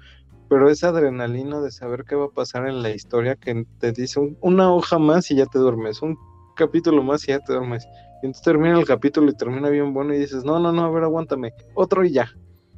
pero 0.48 0.68
esa 0.68 0.88
adrenalina 0.88 1.60
de 1.60 1.70
saber 1.70 2.04
qué 2.06 2.14
va 2.14 2.26
a 2.26 2.30
pasar 2.30 2.68
en 2.68 2.82
la 2.82 2.90
historia 2.90 3.36
que 3.36 3.64
te 3.78 3.92
dice 3.92 4.20
una 4.40 4.72
hoja 4.72 4.98
más 4.98 5.30
y 5.30 5.36
ya 5.36 5.46
te 5.46 5.58
duermes, 5.58 6.02
un 6.02 6.18
capítulo 6.54 7.02
más 7.02 7.24
y 7.24 7.28
ya 7.28 7.40
te 7.40 7.54
duermes. 7.54 7.86
Y 8.22 8.26
entonces 8.26 8.42
termina 8.42 8.78
el 8.78 8.84
capítulo 8.84 9.30
y 9.30 9.34
termina 9.34 9.70
bien 9.70 9.94
bueno 9.94 10.12
y 10.14 10.18
dices, 10.18 10.44
no, 10.44 10.60
no, 10.60 10.70
no, 10.70 10.84
a 10.84 10.90
ver, 10.90 11.04
aguántame, 11.04 11.54
otro 11.74 12.04
y 12.04 12.12
ya. 12.12 12.30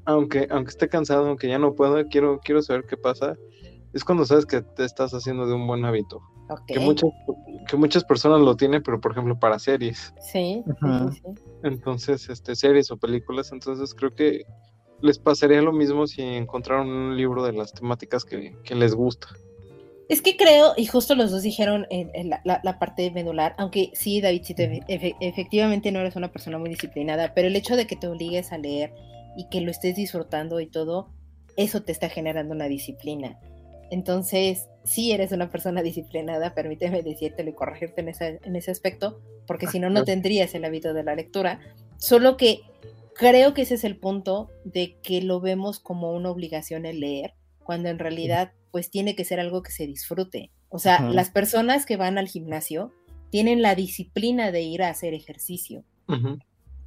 Aunque, 0.06 0.46
aunque 0.50 0.70
esté 0.70 0.88
cansado, 0.88 1.26
aunque 1.26 1.48
ya 1.48 1.58
no 1.58 1.74
pueda, 1.74 2.04
quiero, 2.04 2.38
quiero 2.44 2.62
saber 2.62 2.84
qué 2.84 2.96
pasa 2.96 3.36
es 3.94 4.04
cuando 4.04 4.26
sabes 4.26 4.44
que 4.44 4.60
te 4.60 4.84
estás 4.84 5.14
haciendo 5.14 5.46
de 5.46 5.54
un 5.54 5.66
buen 5.66 5.84
hábito. 5.84 6.20
Que, 6.66 6.78
muchas, 6.78 7.10
que 7.68 7.76
muchas 7.76 8.04
personas 8.04 8.40
lo 8.40 8.56
tienen, 8.56 8.82
pero 8.82 9.00
por 9.00 9.12
ejemplo 9.12 9.38
para 9.38 9.58
series. 9.58 10.12
Sí, 10.20 10.62
Entonces, 11.62 12.28
este, 12.28 12.54
series 12.54 12.90
o 12.90 12.96
películas, 12.96 13.50
entonces 13.52 13.94
creo 13.94 14.14
que 14.14 14.44
les 15.00 15.18
pasaría 15.18 15.62
lo 15.62 15.72
mismo 15.72 16.06
si 16.06 16.22
encontraron 16.22 16.88
un 16.88 17.16
libro 17.16 17.44
de 17.44 17.52
las 17.52 17.72
temáticas 17.72 18.24
que, 18.24 18.54
les 18.68 18.94
gusta. 18.94 19.28
Es 20.08 20.20
que 20.20 20.36
creo, 20.36 20.74
y 20.76 20.86
justo 20.86 21.14
los 21.14 21.30
dos 21.30 21.42
dijeron 21.42 21.86
en, 21.88 22.28
la, 22.28 22.78
parte 22.78 23.10
medular, 23.10 23.54
aunque 23.56 23.90
sí, 23.94 24.20
David, 24.20 24.42
sí 24.44 24.54
efectivamente 25.20 25.92
no 25.92 26.00
eres 26.00 26.16
una 26.16 26.30
persona 26.30 26.58
muy 26.58 26.68
disciplinada, 26.68 27.32
pero 27.32 27.48
el 27.48 27.56
hecho 27.56 27.76
de 27.76 27.86
que 27.86 27.96
te 27.96 28.08
obligues 28.08 28.52
a 28.52 28.58
leer 28.58 28.92
y 29.36 29.48
que 29.48 29.60
lo 29.60 29.70
estés 29.70 29.96
disfrutando 29.96 30.60
y 30.60 30.66
todo, 30.66 31.08
eso 31.56 31.82
te 31.82 31.92
está 31.92 32.08
generando 32.08 32.54
una 32.54 32.66
disciplina. 32.66 33.38
Entonces, 33.94 34.66
si 34.82 35.12
eres 35.12 35.30
una 35.30 35.50
persona 35.50 35.80
disciplinada, 35.80 36.52
permíteme 36.52 37.04
decírtelo 37.04 37.50
y 37.50 37.52
corregirte 37.52 38.00
en, 38.00 38.08
en 38.42 38.56
ese 38.56 38.72
aspecto, 38.72 39.20
porque 39.46 39.68
si 39.68 39.78
no, 39.78 39.88
no 39.88 40.02
tendrías 40.02 40.52
el 40.56 40.64
hábito 40.64 40.94
de 40.94 41.04
la 41.04 41.14
lectura. 41.14 41.60
Solo 41.96 42.36
que 42.36 42.62
creo 43.14 43.54
que 43.54 43.62
ese 43.62 43.76
es 43.76 43.84
el 43.84 43.96
punto 43.96 44.50
de 44.64 44.96
que 45.00 45.22
lo 45.22 45.38
vemos 45.40 45.78
como 45.78 46.12
una 46.12 46.28
obligación 46.28 46.86
el 46.86 46.98
leer, 46.98 47.34
cuando 47.62 47.88
en 47.88 48.00
realidad, 48.00 48.50
pues 48.72 48.90
tiene 48.90 49.14
que 49.14 49.24
ser 49.24 49.38
algo 49.38 49.62
que 49.62 49.70
se 49.70 49.86
disfrute. 49.86 50.50
O 50.70 50.80
sea, 50.80 50.98
las 50.98 51.30
personas 51.30 51.86
que 51.86 51.96
van 51.96 52.18
al 52.18 52.26
gimnasio 52.26 52.92
tienen 53.30 53.62
la 53.62 53.76
disciplina 53.76 54.50
de 54.50 54.62
ir 54.62 54.82
a 54.82 54.88
hacer 54.88 55.14
ejercicio 55.14 55.84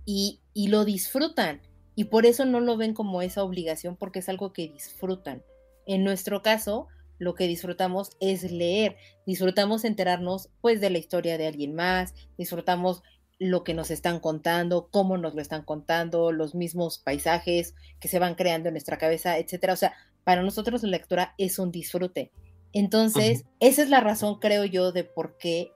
y, 0.04 0.42
y 0.54 0.68
lo 0.68 0.84
disfrutan. 0.84 1.62
Y 1.96 2.04
por 2.04 2.26
eso 2.26 2.44
no 2.44 2.60
lo 2.60 2.76
ven 2.76 2.94
como 2.94 3.22
esa 3.22 3.46
obligación, 3.46 3.96
porque 3.96 4.20
es 4.20 4.28
algo 4.28 4.52
que 4.52 4.68
disfrutan. 4.68 5.42
En 5.86 6.04
nuestro 6.04 6.42
caso, 6.42 6.90
lo 7.20 7.36
que 7.36 7.48
disfrutamos 7.48 8.12
es 8.20 8.52
leer, 8.52 8.98
disfrutamos 9.26 9.86
enterarnos 9.86 10.50
pues 10.62 10.82
de 10.82 10.90
la 10.90 10.98
historia 10.98 11.38
de 11.38 11.48
alguien 11.48 11.76
más, 11.76 12.14
disfrutamos 12.38 13.04
lo 13.40 13.64
que 13.64 13.74
nos 13.74 13.92
están 13.92 14.20
contando, 14.20 14.90
cómo 14.92 15.18
nos 15.18 15.36
lo 15.36 15.42
están 15.42 15.64
contando, 15.64 16.32
los 16.32 16.56
mismos 16.56 17.00
paisajes 17.00 17.76
que 18.00 18.08
se 18.08 18.20
van 18.20 18.36
creando 18.36 18.70
en 18.70 18.74
nuestra 18.74 18.98
cabeza, 18.98 19.38
etcétera. 19.38 19.74
O 19.74 19.78
sea, 19.78 19.94
para 20.24 20.42
nosotros 20.42 20.82
la 20.84 20.90
lectura 20.90 21.36
es 21.38 21.60
un 21.60 21.72
disfrute. 21.72 22.32
Entonces, 22.74 23.46
esa 23.60 23.84
es 23.84 23.90
la 23.90 24.02
razón, 24.02 24.40
creo 24.40 24.66
yo, 24.66 24.92
de 24.92 25.04
por 25.04 25.38
qué 25.38 25.72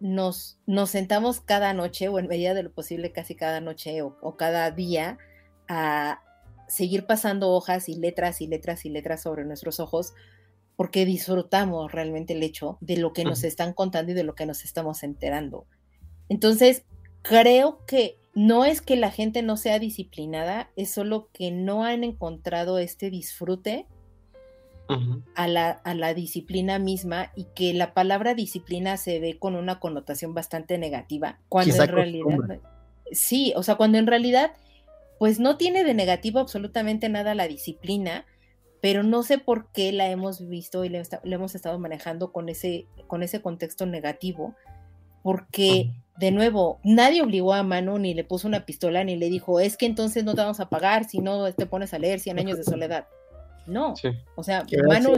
nos, 0.00 0.58
nos 0.66 0.90
sentamos 0.90 1.40
cada 1.40 1.74
noche, 1.74 2.08
o 2.08 2.18
en 2.18 2.28
medida 2.28 2.54
de 2.54 2.62
lo 2.62 2.72
posible 2.72 3.12
casi 3.12 3.34
cada 3.34 3.60
noche 3.60 4.00
o 4.02 4.36
cada 4.36 4.70
día, 4.70 5.18
a, 5.68 6.20
seguir 6.72 7.04
pasando 7.04 7.50
hojas 7.50 7.90
y 7.90 7.96
letras 7.96 8.40
y 8.40 8.46
letras 8.46 8.86
y 8.86 8.88
letras 8.88 9.22
sobre 9.22 9.44
nuestros 9.44 9.78
ojos 9.78 10.14
porque 10.82 11.06
disfrutamos 11.06 11.92
realmente 11.92 12.32
el 12.32 12.42
hecho 12.42 12.76
de 12.80 12.96
lo 12.96 13.12
que 13.12 13.22
nos 13.22 13.44
están 13.44 13.72
contando 13.72 14.10
y 14.10 14.16
de 14.16 14.24
lo 14.24 14.34
que 14.34 14.46
nos 14.46 14.64
estamos 14.64 15.04
enterando. 15.04 15.64
Entonces, 16.28 16.82
creo 17.22 17.86
que 17.86 18.18
no 18.34 18.64
es 18.64 18.82
que 18.82 18.96
la 18.96 19.12
gente 19.12 19.42
no 19.42 19.56
sea 19.56 19.78
disciplinada, 19.78 20.70
es 20.74 20.90
solo 20.90 21.28
que 21.32 21.52
no 21.52 21.84
han 21.84 22.02
encontrado 22.02 22.80
este 22.80 23.10
disfrute 23.10 23.86
a, 25.36 25.46
la, 25.46 25.70
a, 25.70 25.94
la, 25.94 26.14
disciplina 26.14 26.80
misma 26.80 27.30
y 27.36 27.44
que 27.54 27.72
la 27.74 27.94
palabra 27.94 28.34
disciplina 28.34 28.96
se 28.96 29.20
ve 29.20 29.38
con 29.38 29.54
una 29.54 29.78
connotación 29.78 30.34
bastante 30.34 30.78
negativa, 30.78 31.38
cuando 31.48 31.80
en 31.80 31.88
realidad... 31.88 32.58
Sí, 33.12 33.52
o 33.54 33.62
sea, 33.62 33.76
cuando 33.76 33.98
en 33.98 34.08
realidad 34.08 34.50
pues 35.20 35.38
no 35.38 35.58
tiene 35.58 35.84
de 35.84 35.94
negativo 35.94 36.40
absolutamente 36.40 37.08
nada 37.08 37.36
la 37.36 37.46
disciplina, 37.46 38.26
pero 38.82 39.04
no 39.04 39.22
sé 39.22 39.38
por 39.38 39.70
qué 39.70 39.92
la 39.92 40.10
hemos 40.10 40.48
visto 40.48 40.84
y 40.84 40.88
le, 40.88 41.04
hemos 41.22 41.54
estado 41.54 41.78
manejando 41.78 42.32
con 42.32 42.48
ese, 42.48 42.88
con 43.06 43.22
ese 43.22 43.40
contexto 43.40 43.86
negativo, 43.86 44.56
porque 45.22 45.92
de 46.18 46.32
nuevo, 46.32 46.80
nadie 46.82 47.22
obligó 47.22 47.54
a 47.54 47.62
Manu 47.62 47.98
ni 47.98 48.12
le 48.12 48.24
puso 48.24 48.48
una 48.48 48.66
pistola 48.66 49.04
ni 49.04 49.14
le 49.14 49.30
dijo, 49.30 49.60
es 49.60 49.76
que 49.76 49.86
entonces 49.86 50.24
no 50.24 50.34
te 50.34 50.40
vamos 50.40 50.58
a 50.58 50.68
pagar 50.68 51.08
si 51.08 51.20
no 51.20 51.50
te 51.52 51.64
pones 51.64 51.94
a 51.94 52.00
leer 52.00 52.18
100 52.18 52.40
años 52.40 52.58
de 52.58 52.64
soledad. 52.64 53.06
No, 53.68 53.94
o 54.34 54.42
sea, 54.42 54.66
Manu, 54.88 55.12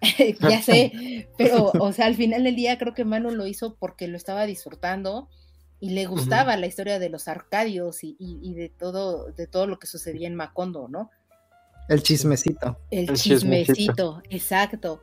ya 0.48 0.62
sé, 0.62 1.28
pero, 1.36 1.72
o 1.78 1.92
sea, 1.92 2.06
al 2.06 2.14
final 2.14 2.44
del 2.44 2.56
día 2.56 2.78
creo 2.78 2.94
que 2.94 3.04
Manu 3.04 3.32
lo 3.32 3.46
hizo 3.46 3.74
porque 3.74 4.08
lo 4.08 4.16
estaba 4.16 4.46
disfrutando 4.46 5.28
y 5.78 5.90
le 5.90 6.06
gustaba 6.06 6.56
la 6.56 6.66
historia 6.66 6.98
de 6.98 7.10
los 7.10 7.28
arcadios 7.28 7.98
y, 8.02 8.54
de 8.54 8.70
todo, 8.70 9.30
de 9.32 9.46
todo 9.46 9.66
lo 9.66 9.78
que 9.78 9.86
sucedía 9.86 10.26
en 10.26 10.36
Macondo, 10.36 10.88
¿no? 10.88 11.10
El 11.90 12.02
chismecito. 12.02 12.78
El, 12.90 13.12
chismecito, 13.14 14.22
exacto. 14.30 15.02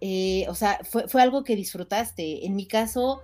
Eh, 0.00 0.46
o 0.48 0.54
sea, 0.54 0.78
fue, 0.84 1.08
fue, 1.08 1.20
algo 1.20 1.42
que 1.42 1.56
disfrutaste. 1.56 2.46
En 2.46 2.54
mi 2.54 2.66
caso, 2.66 3.20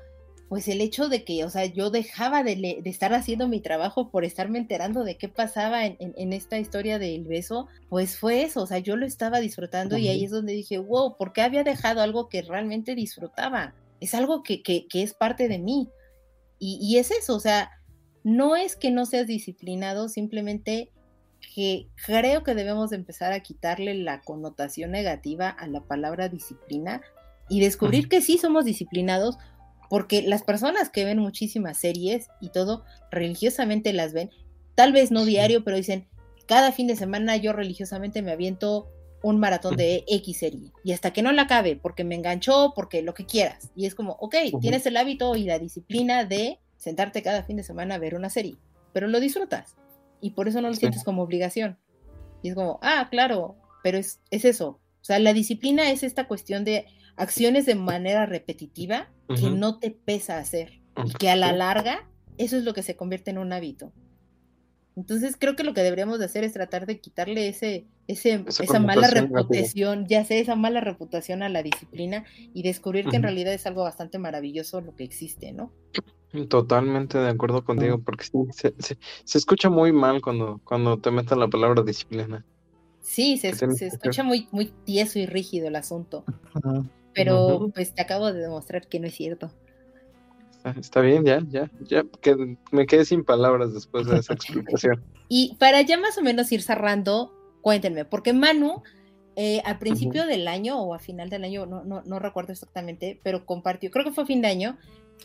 pues 0.51 0.66
el 0.66 0.80
hecho 0.80 1.09
de 1.09 1.22
que, 1.22 1.45
o 1.45 1.51
sea, 1.51 1.66
yo 1.66 1.91
dejaba 1.91 2.43
de, 2.43 2.82
estar 2.84 3.14
haciendo 3.14 3.47
mi 3.47 3.61
trabajo 3.61 4.11
por 4.11 4.24
estarme 4.24 4.59
enterando 4.59 5.05
de 5.05 5.16
qué 5.16 5.28
pasaba 5.28 5.86
en, 5.86 6.32
esta 6.32 6.59
historia 6.59 6.99
del 6.99 7.24
beso, 7.24 7.68
pues 7.88 8.18
fue 8.18 8.43
eso, 8.43 8.62
o 8.62 8.66
sea, 8.66 8.78
yo 8.78 8.97
lo 8.97 9.07
estaba 9.07 9.38
disfrutando 9.38 9.97
y 9.97 10.09
ahí 10.09 10.24
es 10.24 10.32
donde 10.32 10.53
dije, 10.53 10.78
wow, 10.78 11.16
¿por 11.16 11.32
qué 11.32 11.43
había 11.43 11.62
dejado 11.62 12.03
algo 12.03 12.28
que 12.28 12.43
realmente 12.43 12.97
disfrutaba? 12.97 13.74
Es 14.01 14.12
algo 14.12 14.43
que, 14.43 14.61
que, 14.61 14.88
que 14.88 15.05
es 15.05 15.14
parte 15.14 15.47
de 15.47 15.61
mí. 15.61 15.88
Y, 16.59 16.80
y 16.82 16.99
es 16.99 17.12
eso, 17.12 17.36
o 17.36 17.41
sea, 17.41 17.70
no 18.24 18.57
es 18.57 18.74
que 18.74 18.91
no 18.91 19.07
seas 19.07 19.28
disciplinado, 19.28 20.09
simplemente 20.09 20.91
que 21.41 21.88
creo 22.07 22.43
que 22.43 22.55
debemos 22.55 22.93
empezar 22.93 23.32
a 23.32 23.41
quitarle 23.41 23.95
la 23.95 24.20
connotación 24.20 24.91
negativa 24.91 25.49
a 25.49 25.66
la 25.66 25.80
palabra 25.80 26.28
disciplina 26.28 27.03
y 27.49 27.61
descubrir 27.61 28.09
que 28.09 28.20
sí 28.20 28.38
somos 28.38 28.64
disciplinados, 28.64 29.38
porque 29.88 30.22
las 30.22 30.43
personas 30.43 30.88
que 30.88 31.05
ven 31.05 31.18
muchísimas 31.18 31.78
series 31.78 32.28
y 32.41 32.51
todo, 32.51 32.84
religiosamente 33.11 33.93
las 33.93 34.12
ven, 34.12 34.30
tal 34.76 34.93
vez 34.93 35.11
no 35.11 35.24
diario, 35.24 35.64
pero 35.64 35.76
dicen, 35.76 36.07
cada 36.47 36.70
fin 36.72 36.86
de 36.86 36.97
semana 36.97 37.36
yo 37.36 37.53
religiosamente 37.53 38.22
me 38.22 38.32
aviento 38.32 38.88
un 39.22 39.38
maratón 39.38 39.76
de 39.76 40.05
X 40.07 40.38
serie 40.38 40.72
y 40.82 40.93
hasta 40.93 41.12
que 41.12 41.22
no 41.22 41.32
la 41.32 41.43
acabe, 41.43 41.76
porque 41.76 42.05
me 42.05 42.14
enganchó, 42.14 42.72
porque 42.74 43.03
lo 43.03 43.14
que 43.14 43.26
quieras. 43.26 43.70
Y 43.74 43.86
es 43.86 43.95
como, 43.95 44.12
ok, 44.20 44.36
tienes 44.61 44.86
el 44.86 44.97
hábito 44.97 45.36
y 45.36 45.45
la 45.45 45.59
disciplina 45.59 46.24
de 46.24 46.59
sentarte 46.76 47.22
cada 47.22 47.43
fin 47.43 47.57
de 47.57 47.64
semana 47.64 47.97
a 47.97 47.99
ver 47.99 48.14
una 48.14 48.30
serie, 48.30 48.57
pero 48.93 49.09
lo 49.09 49.20
disfrutas 49.20 49.76
y 50.20 50.30
por 50.30 50.48
eso 50.48 50.60
no 50.60 50.68
lo 50.68 50.74
sientes 50.74 51.04
como 51.04 51.22
obligación. 51.22 51.78
Y 52.42 52.50
es 52.50 52.54
como, 52.54 52.78
ah, 52.82 53.08
claro, 53.10 53.56
pero 53.82 53.98
es, 53.98 54.20
es 54.30 54.44
eso. 54.44 54.80
O 55.00 55.04
sea, 55.04 55.18
la 55.18 55.32
disciplina 55.32 55.90
es 55.90 56.02
esta 56.02 56.28
cuestión 56.28 56.64
de 56.64 56.86
acciones 57.16 57.66
de 57.66 57.74
manera 57.74 58.26
repetitiva 58.26 59.10
que 59.28 59.50
no 59.50 59.78
te 59.78 59.90
pesa 59.90 60.38
hacer 60.38 60.80
y 61.04 61.12
que 61.12 61.30
a 61.30 61.36
la 61.36 61.52
larga 61.52 62.08
eso 62.36 62.56
es 62.56 62.64
lo 62.64 62.74
que 62.74 62.82
se 62.82 62.96
convierte 62.96 63.30
en 63.30 63.38
un 63.38 63.52
hábito. 63.52 63.92
Entonces 64.96 65.36
creo 65.38 65.56
que 65.56 65.64
lo 65.64 65.72
que 65.72 65.82
deberíamos 65.82 66.18
de 66.18 66.24
hacer 66.24 66.42
es 66.44 66.52
tratar 66.52 66.86
de 66.86 67.00
quitarle 67.00 67.48
ese, 67.48 67.86
ese 68.08 68.44
esa, 68.48 68.80
mala 68.80 69.08
reputación, 69.08 70.06
ya 70.06 70.24
sé, 70.24 70.40
esa 70.40 70.56
mala 70.56 70.80
reputación 70.80 71.42
a 71.42 71.48
la 71.48 71.62
disciplina 71.62 72.24
y 72.52 72.62
descubrir 72.62 73.06
que 73.06 73.16
en 73.16 73.22
realidad 73.22 73.52
es 73.52 73.66
algo 73.66 73.84
bastante 73.84 74.18
maravilloso 74.18 74.80
lo 74.80 74.96
que 74.96 75.04
existe, 75.04 75.52
¿no? 75.52 75.72
Totalmente 76.49 77.18
de 77.18 77.28
acuerdo 77.28 77.64
contigo, 77.64 77.99
porque 77.99 78.24
se, 78.53 78.74
se, 78.78 79.39
escucha 79.39 79.68
muy 79.68 79.93
mal 79.93 80.20
cuando, 80.22 80.61
cuando 80.64 80.97
te 80.99 81.11
metan 81.11 81.41
la 81.41 81.49
palabra 81.49 81.83
disciplina. 81.83 82.45
Sí, 83.01 83.37
se, 83.39 83.53
se 83.55 83.87
escucha 83.87 84.22
muy, 84.22 84.47
muy 84.53 84.72
tieso 84.85 85.18
y 85.18 85.26
rígido 85.26 85.66
el 85.66 85.76
asunto. 85.76 86.24
Pero 87.14 87.70
pues 87.74 87.95
te 87.95 88.03
acabo 88.03 88.33
de 88.33 88.41
demostrar 88.41 88.87
que 88.87 89.01
no 89.01 89.09
es 89.09 89.14
cierto. 89.14 89.51
Está, 90.78 91.01
bien, 91.01 91.24
ya, 91.24 91.43
ya, 91.49 91.70
ya, 91.81 92.05
que 92.20 92.57
me 92.70 92.87
quedé 92.87 93.05
sin 93.05 93.24
palabras 93.24 93.72
después 93.72 94.07
de 94.07 94.18
esa 94.18 94.35
explicación. 94.35 95.03
y 95.28 95.57
para 95.59 95.81
ya 95.81 95.99
más 95.99 96.18
o 96.18 96.22
menos 96.22 96.53
ir 96.53 96.62
cerrando, 96.62 97.33
cuéntenme, 97.62 98.05
porque 98.05 98.35
Manu, 98.35 98.83
eh, 99.37 99.62
al 99.64 99.78
principio 99.78 100.26
del 100.26 100.47
año 100.49 100.78
o 100.78 100.93
a 100.93 100.99
final 100.99 101.31
del 101.31 101.45
año, 101.45 101.64
no, 101.64 101.83
no, 101.83 102.03
no 102.05 102.18
recuerdo 102.18 102.53
exactamente, 102.53 103.18
pero 103.22 103.47
compartió, 103.47 103.91
creo 103.91 104.05
que 104.05 104.12
fue 104.12 104.24
a 104.24 104.26
fin 104.26 104.43
de 104.43 104.49
año, 104.49 104.76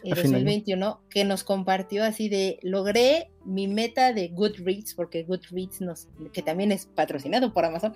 el 0.03 0.15
2021 0.15 1.01
que 1.09 1.23
nos 1.23 1.43
compartió 1.43 2.03
así 2.03 2.29
de 2.29 2.59
logré 2.61 3.31
mi 3.43 3.67
meta 3.67 4.13
de 4.13 4.29
Goodreads 4.29 4.93
porque 4.93 5.23
Goodreads 5.23 5.81
nos 5.81 6.07
que 6.33 6.41
también 6.41 6.71
es 6.71 6.85
patrocinado 6.85 7.53
por 7.53 7.65
Amazon 7.65 7.93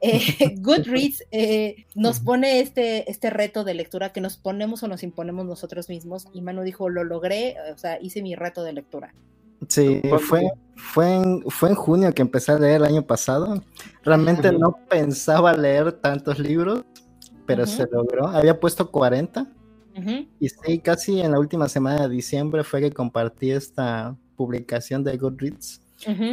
eh, 0.00 0.20
Goodreads 0.60 1.24
eh, 1.30 1.86
nos 1.94 2.20
pone 2.20 2.60
este 2.60 3.10
este 3.10 3.30
reto 3.30 3.64
de 3.64 3.74
lectura 3.74 4.12
que 4.12 4.20
nos 4.20 4.36
ponemos 4.36 4.82
o 4.82 4.88
nos 4.88 5.02
imponemos 5.02 5.46
nosotros 5.46 5.88
mismos. 5.88 6.26
Y 6.32 6.40
Manu 6.40 6.62
dijo 6.62 6.88
lo 6.88 7.04
logré 7.04 7.56
o 7.72 7.78
sea 7.78 8.00
hice 8.00 8.22
mi 8.22 8.34
reto 8.34 8.62
de 8.62 8.72
lectura. 8.72 9.14
Sí, 9.68 10.02
fue, 10.18 10.50
fue, 10.74 11.14
en, 11.14 11.42
fue 11.48 11.68
en 11.68 11.74
junio 11.76 12.12
que 12.12 12.22
empecé 12.22 12.50
a 12.52 12.58
leer 12.58 12.76
el 12.76 12.84
año 12.84 13.02
pasado. 13.02 13.62
Realmente 14.02 14.50
no 14.50 14.76
pensaba 14.88 15.52
leer 15.54 15.92
tantos 15.92 16.40
libros, 16.40 16.84
pero 17.46 17.64
se 17.66 17.86
logró. 17.92 18.26
Había 18.26 18.58
puesto 18.58 18.90
40 18.90 19.46
y 20.40 20.48
sí, 20.48 20.78
casi 20.78 21.20
en 21.20 21.32
la 21.32 21.38
última 21.38 21.68
semana 21.68 22.02
de 22.02 22.14
diciembre 22.14 22.64
fue 22.64 22.80
que 22.80 22.92
compartí 22.92 23.50
esta 23.50 24.16
publicación 24.36 25.04
de 25.04 25.16
Goodreads. 25.16 25.80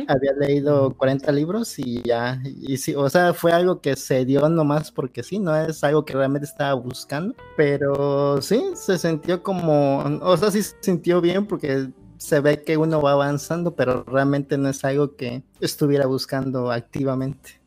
Había 0.08 0.34
leído 0.40 0.96
40 0.98 1.32
libros 1.32 1.78
y 1.78 2.02
ya, 2.02 2.42
y 2.44 2.78
sí, 2.78 2.96
o 2.96 3.08
sea, 3.08 3.36
fue 3.36 3.52
algo 3.52 3.82
que 3.82 3.96
se 3.96 4.26
dio 4.26 4.50
nomás 4.50 4.92
porque 4.92 5.22
sí, 5.22 5.38
no 5.38 5.56
es 5.56 5.84
algo 5.84 6.06
que 6.06 6.14
realmente 6.14 6.48
estaba 6.48 6.74
buscando, 6.74 7.36
pero 7.56 8.42
sí, 8.42 8.64
se 8.74 8.98
sintió 8.98 9.44
como, 9.44 10.00
o 10.24 10.38
sea, 10.38 10.50
sí 10.50 10.64
se 10.64 10.76
sintió 10.82 11.22
bien 11.22 11.46
porque 11.46 11.90
se 12.18 12.40
ve 12.40 12.64
que 12.64 12.78
uno 12.78 13.00
va 13.00 13.12
avanzando, 13.12 13.76
pero 13.76 14.04
realmente 14.06 14.58
no 14.58 14.70
es 14.70 14.84
algo 14.84 15.16
que 15.16 15.44
estuviera 15.60 16.08
buscando 16.08 16.72
activamente. 16.72 17.62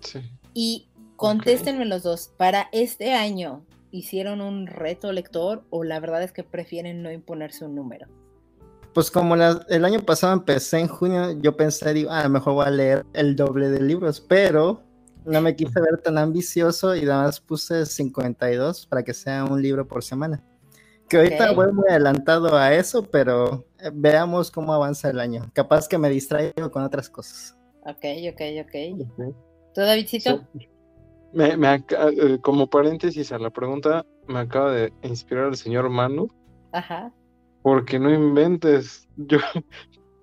Sí. 0.00 0.20
Y 0.52 0.88
contéstenme 1.14 1.84
los 1.84 2.02
dos, 2.02 2.32
para 2.36 2.68
este 2.72 3.14
año, 3.14 3.62
hicieron 3.90 4.40
un 4.40 4.66
reto 4.66 5.12
lector 5.12 5.64
o 5.70 5.84
la 5.84 6.00
verdad 6.00 6.22
es 6.22 6.32
que 6.32 6.44
prefieren 6.44 7.02
no 7.02 7.10
imponerse 7.10 7.64
un 7.64 7.74
número? 7.74 8.06
Pues 8.92 9.10
como 9.10 9.36
el 9.36 9.84
año 9.84 10.00
pasado 10.00 10.32
empecé 10.32 10.80
en 10.80 10.88
junio, 10.88 11.32
yo 11.40 11.56
pensé, 11.56 11.92
digo, 11.94 12.10
ah, 12.10 12.20
a 12.20 12.24
lo 12.24 12.30
mejor 12.30 12.54
voy 12.54 12.66
a 12.66 12.70
leer 12.70 13.06
el 13.12 13.36
doble 13.36 13.68
de 13.68 13.80
libros, 13.80 14.20
pero 14.20 14.82
no 15.24 15.40
me 15.40 15.54
quise 15.54 15.80
ver 15.80 15.98
tan 16.02 16.18
ambicioso 16.18 16.96
y 16.96 17.02
nada 17.02 17.24
más 17.24 17.40
puse 17.40 17.86
52 17.86 18.86
para 18.86 19.04
que 19.04 19.14
sea 19.14 19.44
un 19.44 19.62
libro 19.62 19.86
por 19.86 20.02
semana. 20.02 20.42
Que 21.08 21.18
ahorita 21.18 21.52
voy 21.52 21.72
muy 21.72 21.88
adelantado 21.88 22.56
a 22.56 22.72
eso, 22.74 23.02
pero 23.02 23.64
eh, 23.80 23.90
veamos 23.92 24.50
cómo 24.50 24.72
avanza 24.72 25.10
el 25.10 25.18
año. 25.18 25.50
Capaz 25.52 25.88
que 25.88 25.98
me 25.98 26.08
distraigo 26.08 26.70
con 26.70 26.82
otras 26.82 27.08
cosas. 27.08 27.56
Ok, 27.82 28.04
ok, 28.32 28.40
ok. 28.64 29.34
¿Tú, 29.74 29.80
Davidcito? 29.80 30.46
Me, 31.32 31.56
me 31.56 31.74
eh, 31.74 32.38
como 32.40 32.68
paréntesis 32.68 33.32
a 33.32 33.38
la 33.38 33.50
pregunta, 33.50 34.04
me 34.26 34.40
acaba 34.40 34.72
de 34.72 34.92
inspirar 35.02 35.48
el 35.48 35.56
señor 35.56 35.88
Manu. 35.88 36.28
Ajá. 36.72 37.12
Porque 37.62 37.98
no 37.98 38.12
inventes. 38.12 39.08
Yo, 39.16 39.38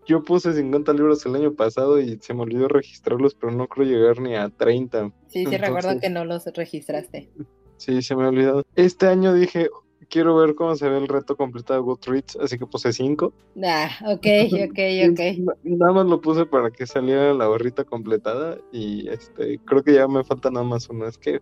yo 0.08 0.24
puse 0.24 0.54
50 0.54 0.94
libros 0.94 1.26
el 1.26 1.36
año 1.36 1.54
pasado 1.54 2.00
y 2.00 2.18
se 2.22 2.34
me 2.34 2.42
olvidó 2.42 2.68
registrarlos, 2.68 3.36
pero 3.36 3.52
no 3.52 3.68
creo 3.68 3.86
llegar 3.86 4.20
ni 4.20 4.36
a 4.36 4.50
30. 4.50 5.12
Sí, 5.28 5.46
sí, 5.46 5.58
recuerdo 5.58 6.00
que 6.00 6.10
no 6.10 6.26
los 6.26 6.46
registraste. 6.48 7.30
Sí, 7.78 8.02
se 8.02 8.16
me 8.16 8.24
ha 8.24 8.30
olvidado. 8.30 8.66
Este 8.76 9.08
año 9.08 9.34
dije, 9.34 9.70
quiero 10.10 10.36
ver 10.36 10.56
cómo 10.56 10.76
se 10.76 10.90
ve 10.90 10.98
el 10.98 11.08
reto 11.08 11.36
completado 11.36 11.80
de 11.80 11.86
Goodreads, 11.86 12.38
así 12.38 12.58
que 12.58 12.66
puse 12.66 12.94
5. 12.94 13.34
Ah, 13.64 13.90
ok, 14.06 14.26
ok, 14.70 14.80
ok. 15.12 15.58
Nada 15.64 15.94
más 15.94 16.06
lo 16.06 16.22
puse 16.22 16.46
para 16.46 16.72
que 16.72 16.86
saliera 16.86 17.34
la 17.34 17.48
barrita 17.48 17.84
completada 17.84 18.58
y 18.72 19.10
este 19.10 19.60
creo 19.66 19.84
que 19.84 19.94
ya 19.94 20.08
me 20.08 20.24
falta 20.24 20.50
nada 20.50 20.66
más 20.66 20.90
uno. 20.90 21.08
Es 21.08 21.18
que 21.18 21.42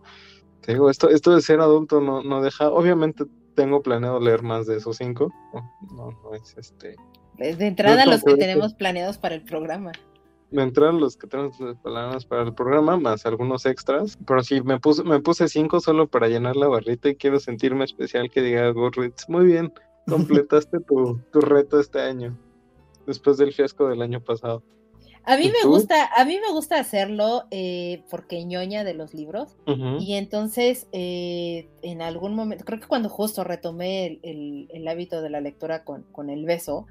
te 0.61 0.73
digo, 0.73 0.89
esto, 0.89 1.09
esto 1.09 1.35
de 1.35 1.41
ser 1.41 1.59
adulto 1.59 2.01
no, 2.01 2.23
no 2.23 2.41
deja, 2.41 2.69
obviamente 2.69 3.25
tengo 3.55 3.81
planeado 3.81 4.19
leer 4.19 4.41
más 4.41 4.65
de 4.65 4.77
esos 4.77 4.97
5. 4.97 5.31
No, 5.95 6.11
no, 6.23 6.33
es 6.33 6.55
este. 6.57 6.95
De 7.37 7.67
entrada 7.67 8.05
los 8.05 8.23
que 8.23 8.35
tenemos 8.35 8.73
planeados 8.73 9.17
para 9.17 9.35
el 9.35 9.41
programa 9.43 9.91
entraron 10.63 10.99
los 10.99 11.17
que 11.17 11.27
tenemos 11.27 11.57
palabras 11.81 12.25
para 12.25 12.43
el 12.43 12.53
programa, 12.53 12.97
más 12.97 13.25
algunos 13.25 13.65
extras. 13.65 14.17
Pero 14.25 14.43
sí, 14.43 14.61
me 14.61 14.79
puse, 14.79 15.03
me 15.03 15.19
puse 15.19 15.47
cinco 15.47 15.79
solo 15.79 16.07
para 16.07 16.27
llenar 16.27 16.55
la 16.55 16.67
barrita 16.67 17.09
y 17.09 17.15
quiero 17.15 17.39
sentirme 17.39 17.85
especial 17.85 18.29
que 18.29 18.41
diga 18.41 18.69
Goodreads. 18.71 19.29
Muy 19.29 19.45
bien, 19.45 19.73
completaste 20.07 20.79
tu, 20.81 21.19
tu 21.31 21.41
reto 21.41 21.79
este 21.79 22.01
año, 22.01 22.37
después 23.05 23.37
del 23.37 23.53
fiasco 23.53 23.87
del 23.87 24.01
año 24.01 24.21
pasado. 24.21 24.63
A 25.27 25.37
mí 25.37 25.51
me 25.51 25.67
gusta, 25.67 26.05
a 26.15 26.23
mí 26.23 26.39
me 26.39 26.53
gusta 26.53 26.79
hacerlo 26.79 27.45
eh, 27.49 28.03
porque 28.11 28.45
ñoña 28.45 28.83
de 28.83 28.93
los 28.93 29.15
libros. 29.15 29.57
Y 29.99 30.13
entonces, 30.13 30.87
eh, 30.91 31.67
en 31.81 32.03
algún 32.03 32.35
momento, 32.35 32.63
creo 32.63 32.79
que 32.79 32.87
cuando 32.87 33.09
justo 33.09 33.43
retomé 33.43 34.19
el, 34.21 34.69
el, 34.71 34.87
hábito 34.87 35.23
de 35.23 35.31
la 35.31 35.41
lectura 35.41 35.83
con, 35.83 36.03
con, 36.11 36.29
el 36.29 36.45
beso 36.45 36.85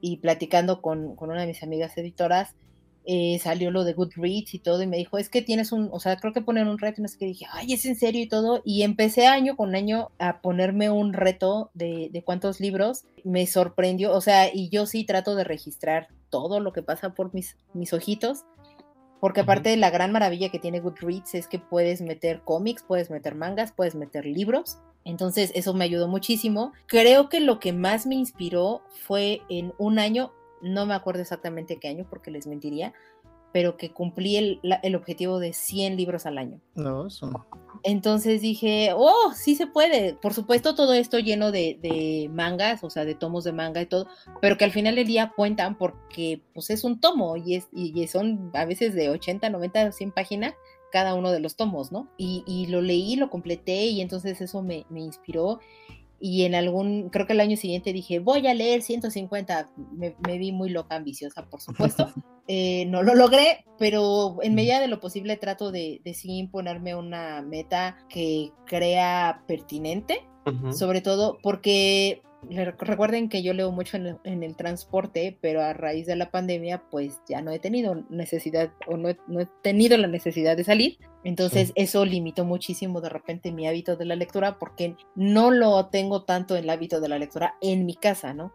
y 0.00 0.18
platicando 0.18 0.80
con, 0.80 1.16
con, 1.16 1.30
una 1.30 1.40
de 1.40 1.48
mis 1.48 1.64
amigas 1.64 1.98
editoras, 1.98 2.54
eh, 3.06 3.38
salió 3.40 3.70
lo 3.70 3.84
de 3.84 3.92
Goodreads 3.92 4.54
y 4.54 4.58
todo, 4.58 4.82
y 4.82 4.86
me 4.86 4.96
dijo, 4.96 5.18
es 5.18 5.28
que 5.28 5.42
tienes 5.42 5.72
un, 5.72 5.88
o 5.92 6.00
sea, 6.00 6.16
creo 6.16 6.32
que 6.32 6.42
poner 6.42 6.66
un 6.66 6.78
reto, 6.78 7.02
no 7.02 7.08
sé 7.08 7.18
qué, 7.18 7.26
dije, 7.26 7.46
ay, 7.52 7.72
es 7.72 7.84
en 7.86 7.96
serio 7.96 8.22
y 8.22 8.28
todo, 8.28 8.62
y 8.64 8.82
empecé 8.82 9.26
año 9.26 9.56
con 9.56 9.74
año 9.74 10.10
a 10.18 10.40
ponerme 10.40 10.90
un 10.90 11.12
reto 11.12 11.70
de, 11.74 12.10
de 12.12 12.22
cuántos 12.22 12.60
libros, 12.60 13.04
me 13.24 13.46
sorprendió, 13.46 14.12
o 14.12 14.20
sea, 14.20 14.52
y 14.52 14.68
yo 14.68 14.86
sí 14.86 15.04
trato 15.04 15.34
de 15.34 15.44
registrar 15.44 16.08
todo 16.30 16.60
lo 16.60 16.72
que 16.72 16.82
pasa 16.82 17.14
por 17.14 17.32
mis, 17.32 17.56
mis 17.72 17.92
ojitos, 17.92 18.44
porque 19.20 19.40
aparte 19.40 19.70
de 19.70 19.76
la 19.76 19.90
gran 19.90 20.12
maravilla 20.12 20.50
que 20.50 20.58
tiene 20.58 20.80
Goodreads 20.80 21.34
es 21.34 21.48
que 21.48 21.58
puedes 21.58 22.00
meter 22.00 22.42
cómics, 22.42 22.84
puedes 22.86 23.10
meter 23.10 23.34
mangas, 23.34 23.72
puedes 23.72 23.94
meter 23.94 24.26
libros. 24.26 24.78
Entonces 25.04 25.52
eso 25.54 25.72
me 25.72 25.84
ayudó 25.84 26.08
muchísimo. 26.08 26.72
Creo 26.86 27.28
que 27.28 27.40
lo 27.40 27.58
que 27.58 27.72
más 27.72 28.06
me 28.06 28.16
inspiró 28.16 28.82
fue 29.06 29.40
en 29.48 29.72
un 29.78 29.98
año, 29.98 30.32
no 30.66 30.86
me 30.86 30.94
acuerdo 30.94 31.22
exactamente 31.22 31.78
qué 31.78 31.88
año 31.88 32.06
porque 32.08 32.30
les 32.30 32.46
mentiría, 32.46 32.92
pero 33.52 33.78
que 33.78 33.90
cumplí 33.90 34.36
el, 34.36 34.94
objetivo 34.94 35.38
de 35.38 35.54
100 35.54 35.96
libros 35.96 36.26
al 36.26 36.36
año. 36.36 36.60
No. 36.74 37.08
Entonces 37.84 38.42
dije, 38.42 38.90
oh, 38.94 39.32
sí 39.34 39.54
se 39.54 39.66
puede. 39.66 40.14
Por 40.14 40.34
supuesto, 40.34 40.74
todo 40.74 40.92
esto 40.92 41.18
lleno 41.18 41.52
de, 41.52 42.28
mangas, 42.30 42.84
o 42.84 42.90
sea, 42.90 43.06
de 43.06 43.14
tomos 43.14 43.44
de 43.44 43.52
manga 43.52 43.80
y 43.80 43.86
todo, 43.86 44.08
pero 44.42 44.58
que 44.58 44.64
al 44.64 44.72
final 44.72 44.96
del 44.96 45.06
día 45.06 45.32
cuentan 45.34 45.78
porque 45.78 46.42
pues 46.52 46.68
es 46.68 46.84
un 46.84 47.00
tomo 47.00 47.36
y, 47.36 47.54
es, 47.54 47.68
y 47.72 48.06
son 48.08 48.50
a 48.52 48.66
veces 48.66 48.94
de 48.94 49.08
80, 49.08 49.48
90, 49.48 49.92
100 49.92 50.12
páginas 50.12 50.54
cada 50.92 51.14
uno 51.14 51.30
de 51.30 51.40
los 51.40 51.56
tomos, 51.56 51.92
¿no? 51.92 52.08
Y, 52.16 52.66
lo 52.68 52.80
leí, 52.80 53.16
lo 53.16 53.30
completé 53.30 53.86
y 53.86 54.00
entonces 54.00 54.40
eso 54.40 54.62
me, 54.62 54.86
me 54.90 55.00
inspiró 55.00 55.60
y 56.18 56.44
en 56.44 56.54
algún, 56.54 57.10
creo 57.10 57.26
que 57.26 57.34
el 57.34 57.40
año 57.40 57.56
siguiente 57.56 57.92
dije, 57.92 58.20
voy 58.20 58.46
a 58.46 58.54
leer 58.54 58.82
150, 58.82 59.68
me, 59.92 60.38
vi 60.38 60.52
muy 60.52 60.70
loca, 60.70 60.96
ambiciosa, 60.96 61.46
por 61.46 61.60
supuesto. 61.60 62.12
Eh, 62.48 62.86
no 62.86 63.02
lo 63.02 63.16
logré, 63.16 63.64
pero 63.76 64.36
en 64.40 64.54
medida 64.54 64.78
de 64.78 64.86
lo 64.86 65.00
posible 65.00 65.36
trato 65.36 65.72
de, 65.72 66.00
de 66.04 66.14
sí 66.14 66.38
imponerme 66.38 66.94
una 66.94 67.42
meta 67.42 67.98
que 68.08 68.52
crea 68.66 69.42
pertinente, 69.48 70.24
sobre 70.70 71.00
todo 71.00 71.38
porque 71.42 72.22
Recuerden 72.48 73.28
que 73.28 73.42
yo 73.42 73.52
leo 73.54 73.72
mucho 73.72 73.96
en 73.96 74.42
el, 74.42 74.56
transporte, 74.56 75.36
pero 75.40 75.62
a 75.62 75.72
raíz 75.72 76.06
de 76.06 76.16
la 76.16 76.30
pandemia, 76.30 76.82
pues 76.90 77.20
ya 77.28 77.40
no 77.42 77.50
he 77.50 77.58
tenido 77.58 78.04
necesidad 78.08 78.70
o 78.86 78.96
no 78.96 79.08
he, 79.08 79.48
tenido 79.62 79.96
la 79.96 80.06
necesidad 80.06 80.56
de 80.56 80.64
salir. 80.64 80.98
Entonces 81.24 81.72
eso 81.74 82.04
limitó 82.04 82.44
muchísimo 82.44 83.00
de 83.00 83.08
repente 83.08 83.50
mi 83.50 83.66
hábito 83.66 83.96
de 83.96 84.04
la 84.04 84.14
lectura 84.14 84.58
porque 84.58 84.94
no 85.16 85.50
lo 85.50 85.86
tengo 85.86 86.22
tanto 86.22 86.56
en 86.56 86.64
el 86.64 86.70
hábito 86.70 87.00
de 87.00 87.08
la 87.08 87.18
lectura 87.18 87.56
en 87.60 87.84
mi 87.84 87.94
casa, 87.94 88.32
¿no? 88.32 88.52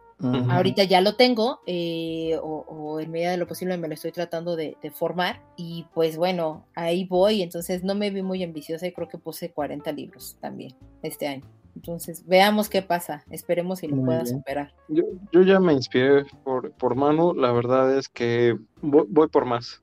Ahorita 0.49 0.84
ya 0.84 1.01
lo 1.01 1.15
tengo 1.15 1.61
eh, 1.65 2.38
o, 2.43 2.99
en 2.99 3.09
medida 3.09 3.32
de 3.32 3.38
lo 3.38 3.47
posible 3.47 3.75
me 3.77 3.88
lo 3.88 3.95
estoy 3.95 4.11
tratando 4.11 4.55
de, 4.55 4.77
de, 4.79 4.91
formar 4.91 5.41
y 5.57 5.88
pues 5.95 6.15
bueno, 6.15 6.67
ahí 6.75 7.05
voy, 7.05 7.41
entonces 7.41 7.84
no 7.84 7.95
me 7.95 8.11
vi 8.11 8.21
muy 8.21 8.43
ambiciosa 8.43 8.86
y 8.86 8.91
creo 8.93 9.07
que 9.07 9.17
puse 9.17 9.49
40 9.49 9.91
libros 9.93 10.38
también 10.39 10.75
este 11.01 11.27
año. 11.27 11.61
Entonces, 11.76 12.26
veamos 12.26 12.69
qué 12.69 12.82
pasa. 12.82 13.24
Esperemos 13.30 13.80
si 13.80 13.88
lo 13.88 14.03
pueda 14.03 14.26
superar. 14.26 14.74
Yo, 14.88 15.03
yo, 15.32 15.41
ya 15.41 15.59
me 15.59 15.74
inspiré 15.74 16.26
por, 16.43 16.72
por 16.74 16.95
Manu. 16.95 17.34
La 17.34 17.51
verdad 17.51 17.97
es 17.97 18.09
que 18.09 18.57
voy, 18.82 19.28
por 19.28 19.45
más. 19.45 19.82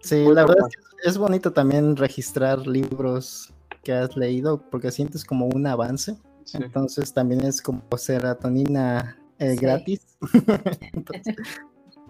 Sí, 0.00 0.24
la 0.24 0.44
verdad 0.44 0.66
es, 0.68 0.76
que 0.76 1.08
es 1.10 1.18
bonito 1.18 1.52
también 1.52 1.96
registrar 1.96 2.66
libros 2.66 3.52
que 3.82 3.92
has 3.92 4.16
leído 4.16 4.60
porque 4.70 4.90
sientes 4.90 5.24
como 5.24 5.46
un 5.46 5.66
avance. 5.66 6.16
Entonces, 6.54 7.12
también 7.12 7.44
es 7.44 7.62
como 7.62 7.82
serotonina 7.96 9.16
eh, 9.38 9.56
gratis. 9.56 10.00
entonces, 10.92 11.36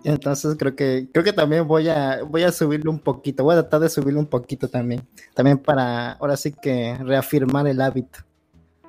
entonces 0.05 0.57
creo 0.59 0.75
que 0.75 1.09
creo 1.13 1.25
que 1.25 1.33
también 1.33 1.67
voy 1.67 1.89
a 1.89 2.23
voy 2.25 2.43
a 2.43 2.53
subirlo 2.53 2.91
un 2.91 2.99
poquito, 2.99 3.45
voy 3.45 3.55
a 3.55 3.61
tratar 3.61 3.81
de 3.81 3.89
subirlo 3.89 4.21
un 4.21 4.27
poquito 4.27 4.69
también, 4.69 5.07
también 5.35 5.59
para 5.59 6.13
ahora 6.13 6.37
sí 6.37 6.53
que 6.53 6.97
reafirmar 6.99 7.67
el 7.69 7.81
hábito. 7.81 8.19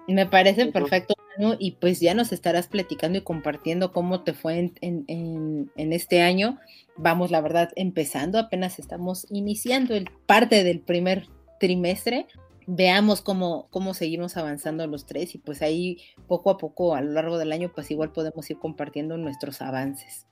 Me 0.08 0.26
parece 0.26 0.66
perfecto, 0.68 1.16
y 1.60 1.72
pues 1.72 2.00
ya 2.00 2.14
nos 2.14 2.32
estarás 2.32 2.68
platicando 2.68 3.18
y 3.18 3.22
compartiendo 3.22 3.92
cómo 3.92 4.22
te 4.22 4.34
fue 4.34 4.72
en, 4.82 5.72
este 5.76 6.22
año. 6.22 6.60
Vamos, 6.96 7.32
la 7.32 7.42
verdad, 7.42 7.72
empezando, 7.76 8.38
apenas 8.38 8.80
estamos 8.80 9.26
iniciando 9.32 9.96
el 9.96 10.10
parte 10.26 10.64
del 10.64 10.80
primer 10.80 11.28
trimestre. 11.60 12.28
Veamos 12.66 13.22
cómo, 13.22 13.68
cómo 13.72 13.94
seguimos 13.94 14.38
avanzando 14.38 14.86
los 14.88 15.06
tres 15.06 15.36
y 15.36 15.38
pues 15.38 15.62
ahí 15.62 15.98
poco 16.28 16.50
a 16.50 16.58
poco 16.58 16.96
a 16.96 17.02
lo 17.02 17.12
largo 17.12 17.38
del 17.38 17.52
año 17.52 17.72
pues 17.74 17.92
igual 17.92 18.12
podemos 18.14 18.50
ir 18.50 18.58
compartiendo 18.58 19.18
nuestros 19.18 19.62
avances. 19.62 20.28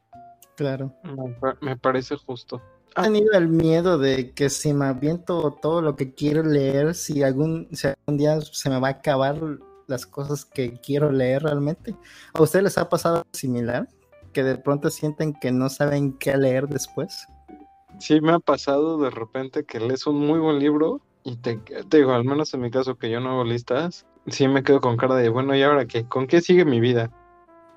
Claro. 0.56 0.96
Me 1.62 1.76
parece 1.76 2.16
justo. 2.16 2.62
¿Ha 2.96 3.04
tenido 3.04 3.32
el 3.34 3.48
miedo 3.48 3.98
de 3.98 4.34
que 4.34 4.50
si 4.50 4.74
me 4.74 4.86
aviento 4.86 5.58
todo 5.62 5.82
lo 5.82 5.96
que 5.96 6.14
quiero 6.14 6.44
leer, 6.44 6.94
si 6.94 7.24
algún, 7.24 7.70
si 7.72 7.88
algún 7.88 8.18
día 8.18 8.42
se 8.42 8.70
me 8.70 8.82
va 8.82 8.90
a 8.90 8.92
acabar 8.92 9.38
las 9.88 10.06
cosas 10.06 10.44
que 10.44 10.74
quiero 10.82 11.10
leer 11.10 11.44
realmente? 11.44 11.96
¿A 12.34 12.42
ustedes 12.42 12.64
les 12.64 12.78
ha 12.78 12.90
pasado 12.90 13.24
similar? 13.32 13.88
Que 14.34 14.44
de 14.44 14.58
pronto 14.58 14.90
sienten 14.90 15.34
que 15.34 15.54
no 15.54 15.70
saben 15.70 16.18
qué 16.18 16.36
leer 16.36 16.68
después. 16.68 17.26
Sí, 18.00 18.20
me 18.20 18.34
ha 18.34 18.40
pasado 18.40 18.98
de 18.98 19.10
repente 19.10 19.64
que 19.64 19.80
lees 19.80 20.06
un 20.06 20.20
muy 20.20 20.40
buen 20.40 20.60
libro 20.60 21.00
y 21.24 21.38
te, 21.38 21.58
te 21.58 21.98
digo, 21.98 22.12
al 22.12 22.26
menos 22.26 22.54
en 22.54 22.62
mi 22.62 22.72
caso 22.72 22.98
que 22.98 23.10
yo 23.10 23.22
no 23.22 23.32
hago 23.32 23.46
listas, 23.46 24.06
sí 24.28 24.50
me 24.50 24.64
quedo 24.64 24.82
con 24.82 24.98
cara 24.98 25.16
de, 25.16 25.30
bueno, 25.30 25.56
¿y 25.56 25.64
ahora 25.64 25.86
qué? 25.86 26.06
¿Con 26.06 26.28
qué 26.28 26.42
sigue 26.42 26.66
mi 26.66 26.82
vida? 26.82 27.10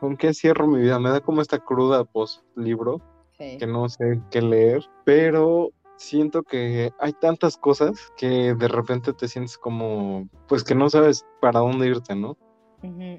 ¿Con 0.01 0.17
qué 0.17 0.35
cierro 0.35 0.67
mi 0.67 0.81
vida? 0.81 0.99
Me 0.99 1.11
da 1.11 1.21
como 1.21 1.41
esta 1.41 1.61
cruda 1.61 2.05
post 2.05 2.43
libro 2.57 3.01
que 3.59 3.67
no 3.67 3.89
sé 3.89 4.21
qué 4.31 4.43
leer, 4.43 4.85
pero 5.05 5.71
siento 5.97 6.43
que 6.43 6.93
hay 6.99 7.13
tantas 7.15 7.57
cosas 7.57 8.13
que 8.17 8.55
de 8.55 8.69
repente 8.69 9.13
te 9.13 9.29
sientes 9.29 9.59
como, 9.59 10.29
pues 10.49 10.65
que 10.65 10.75
no 10.75 10.91
sabes 10.91 11.25
para 11.41 11.61
dónde 11.61 11.89
irte, 11.89 12.15
¿no? 12.15 12.37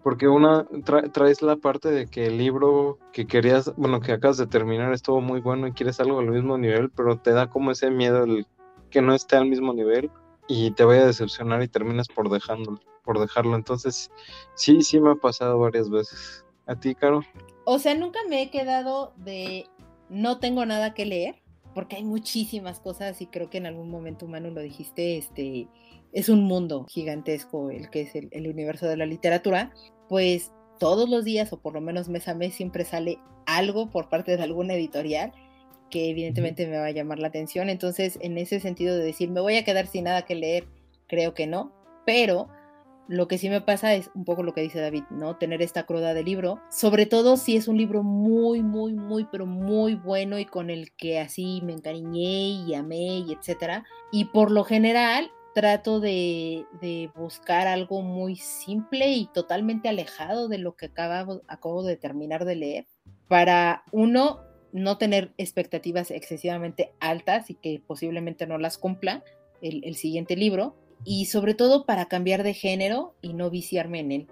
Porque 0.03 0.27
una 0.27 0.67
traes 1.11 1.41
la 1.41 1.55
parte 1.55 1.89
de 1.89 2.05
que 2.05 2.27
el 2.27 2.37
libro 2.37 2.99
que 3.11 3.25
querías, 3.25 3.73
bueno, 3.75 3.99
que 3.99 4.11
acabas 4.11 4.37
de 4.37 4.45
terminar 4.45 4.93
estuvo 4.93 5.21
muy 5.21 5.41
bueno 5.41 5.65
y 5.65 5.71
quieres 5.71 5.99
algo 5.99 6.19
al 6.19 6.29
mismo 6.29 6.55
nivel, 6.59 6.91
pero 6.91 7.17
te 7.17 7.31
da 7.31 7.49
como 7.49 7.71
ese 7.71 7.89
miedo 7.89 8.25
el 8.25 8.45
que 8.91 9.01
no 9.01 9.15
esté 9.15 9.37
al 9.37 9.47
mismo 9.47 9.73
nivel 9.73 10.11
y 10.47 10.69
te 10.71 10.83
vaya 10.83 11.01
a 11.01 11.07
decepcionar 11.07 11.63
y 11.63 11.67
terminas 11.67 12.07
por 12.07 12.29
dejarlo, 12.29 12.79
por 13.03 13.19
dejarlo. 13.19 13.55
Entonces, 13.55 14.11
sí, 14.53 14.83
sí 14.83 14.99
me 14.99 15.11
ha 15.11 15.15
pasado 15.15 15.57
varias 15.57 15.89
veces. 15.89 16.45
¿A 16.67 16.75
ti, 16.75 16.95
Caro? 16.95 17.21
O 17.65 17.79
sea, 17.79 17.95
nunca 17.95 18.19
me 18.29 18.43
he 18.43 18.51
quedado 18.51 19.13
de 19.17 19.67
no 20.09 20.39
tengo 20.39 20.65
nada 20.65 20.93
que 20.93 21.05
leer, 21.05 21.35
porque 21.73 21.97
hay 21.97 22.03
muchísimas 22.03 22.79
cosas 22.79 23.21
y 23.21 23.27
creo 23.27 23.49
que 23.49 23.57
en 23.57 23.65
algún 23.65 23.89
momento, 23.89 24.27
Manu, 24.27 24.51
lo 24.51 24.61
dijiste, 24.61 25.17
este, 25.17 25.67
es 26.13 26.29
un 26.29 26.43
mundo 26.43 26.85
gigantesco 26.85 27.69
el 27.69 27.89
que 27.89 28.01
es 28.01 28.15
el, 28.15 28.47
universo 28.47 28.87
de 28.87 28.95
la 28.95 29.05
literatura, 29.05 29.73
pues 30.07 30.53
todos 30.79 31.09
los 31.09 31.25
días 31.25 31.51
o 31.51 31.59
por 31.59 31.73
lo 31.73 31.81
menos 31.81 32.07
mes 32.07 32.27
a 32.29 32.33
mes 32.33 32.55
siempre 32.55 32.85
sale 32.85 33.19
algo 33.45 33.91
por 33.91 34.09
parte 34.09 34.37
de 34.37 34.43
alguna 34.43 34.73
editorial 34.73 35.33
que 35.89 36.09
evidentemente 36.09 36.65
me 36.67 36.77
va 36.77 36.85
a 36.85 36.91
llamar 36.91 37.19
la 37.19 37.27
atención. 37.27 37.69
Entonces, 37.69 38.17
en 38.21 38.37
ese 38.37 38.59
sentido 38.61 38.95
de 38.95 39.03
decir, 39.03 39.29
me 39.29 39.41
voy 39.41 39.57
a 39.57 39.65
quedar 39.65 39.87
sin 39.87 40.05
nada 40.05 40.23
que 40.23 40.35
leer, 40.35 40.67
creo 41.07 41.33
que 41.33 41.47
no, 41.47 41.73
pero 42.05 42.47
lo 43.07 43.27
que 43.27 43.37
sí 43.37 43.49
me 43.49 43.61
pasa 43.61 43.93
es 43.93 44.09
un 44.15 44.25
poco 44.25 44.43
lo 44.43 44.53
que 44.53 44.61
dice 44.61 44.79
David, 44.79 45.03
¿no? 45.09 45.37
Tener 45.37 45.61
esta 45.61 45.85
cruda 45.85 46.13
de 46.13 46.23
libro, 46.23 46.61
sobre 46.69 47.05
todo 47.05 47.37
si 47.37 47.55
es 47.55 47.67
un 47.67 47.77
libro 47.77 48.03
muy, 48.03 48.63
muy, 48.63 48.93
muy, 48.93 49.25
pero 49.31 49.45
muy 49.45 49.95
bueno 49.95 50.39
y 50.39 50.45
con 50.45 50.69
el 50.69 50.91
que 50.93 51.19
así 51.19 51.61
me 51.63 51.73
encariñé 51.73 52.65
y 52.67 52.73
amé 52.73 53.19
y 53.19 53.33
etcétera. 53.33 53.85
Y 54.11 54.25
por 54.25 54.51
lo 54.51 54.63
general 54.63 55.31
trato 55.53 55.99
de, 55.99 56.65
buscar 57.15 57.67
algo 57.67 58.01
muy 58.01 58.35
simple 58.35 59.09
y 59.11 59.27
totalmente 59.27 59.87
alejado 59.87 60.49
de 60.49 60.57
lo 60.57 60.75
que 60.75 60.87
acabo 61.47 61.83
de 61.83 61.95
terminar 61.95 62.43
de 62.43 62.55
leer 62.55 62.87
para 63.27 63.83
uno 63.91 64.41
no 64.73 64.97
tener 64.97 65.33
expectativas 65.37 66.11
excesivamente 66.11 66.91
altas 66.99 67.49
y 67.49 67.55
que 67.55 67.81
posiblemente 67.87 68.45
no 68.45 68.57
las 68.57 68.77
cumpla 68.77 69.23
el 69.61 69.95
siguiente 69.95 70.35
libro 70.35 70.75
y 71.05 71.25
sobre 71.25 71.53
todo 71.53 71.85
para 71.85 72.07
cambiar 72.07 72.43
de 72.43 72.53
género 72.53 73.15
y 73.21 73.33
no 73.33 73.49
viciarme 73.49 73.99
en 73.99 74.11
él. 74.11 74.27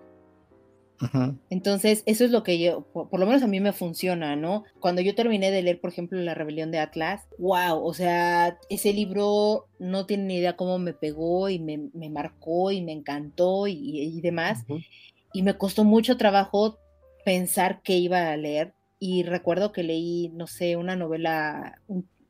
Entonces, 1.50 2.04
eso 2.06 2.24
es 2.24 2.32
lo 2.32 2.44
que 2.44 2.60
yo, 2.60 2.82
por, 2.94 3.20
lo 3.20 3.26
menos 3.26 3.44
a 3.44 3.48
mí 3.48 3.60
me 3.60 3.74
funciona, 3.74 4.36
¿no? 4.36 4.64
Cuando 4.80 5.02
yo 5.02 5.16
terminé 5.16 5.52
de 5.52 5.62
leer, 5.62 5.82
por 5.82 5.90
ejemplo, 5.90 6.20
La 6.22 6.34
Rebelión 6.34 6.72
de 6.72 6.80
Atlas, 6.80 7.28
wow, 7.38 7.84
o 7.84 7.94
sea, 7.94 8.58
ese 8.70 8.94
libro 8.94 9.68
no 9.80 10.06
tiene 10.06 10.24
ni 10.24 10.38
idea 10.38 10.56
cómo 10.56 10.80
me 10.80 10.94
pegó 10.94 11.50
y 11.50 11.60
me, 11.60 12.10
marcó 12.10 12.72
y 12.72 12.82
me 12.82 12.94
encantó 12.94 13.68
y, 13.68 14.22
demás. 14.22 14.66
Y 15.34 15.42
me 15.42 15.58
costó 15.58 15.84
mucho 15.84 16.16
trabajo 16.16 16.80
pensar 17.26 17.82
qué 17.84 17.98
iba 17.98 18.32
a 18.32 18.38
leer. 18.38 18.74
Y 19.00 19.24
recuerdo 19.24 19.74
que 19.74 19.84
leí, 19.84 20.30
no 20.30 20.48
sé, 20.48 20.78
una 20.78 20.96
novela 20.96 21.82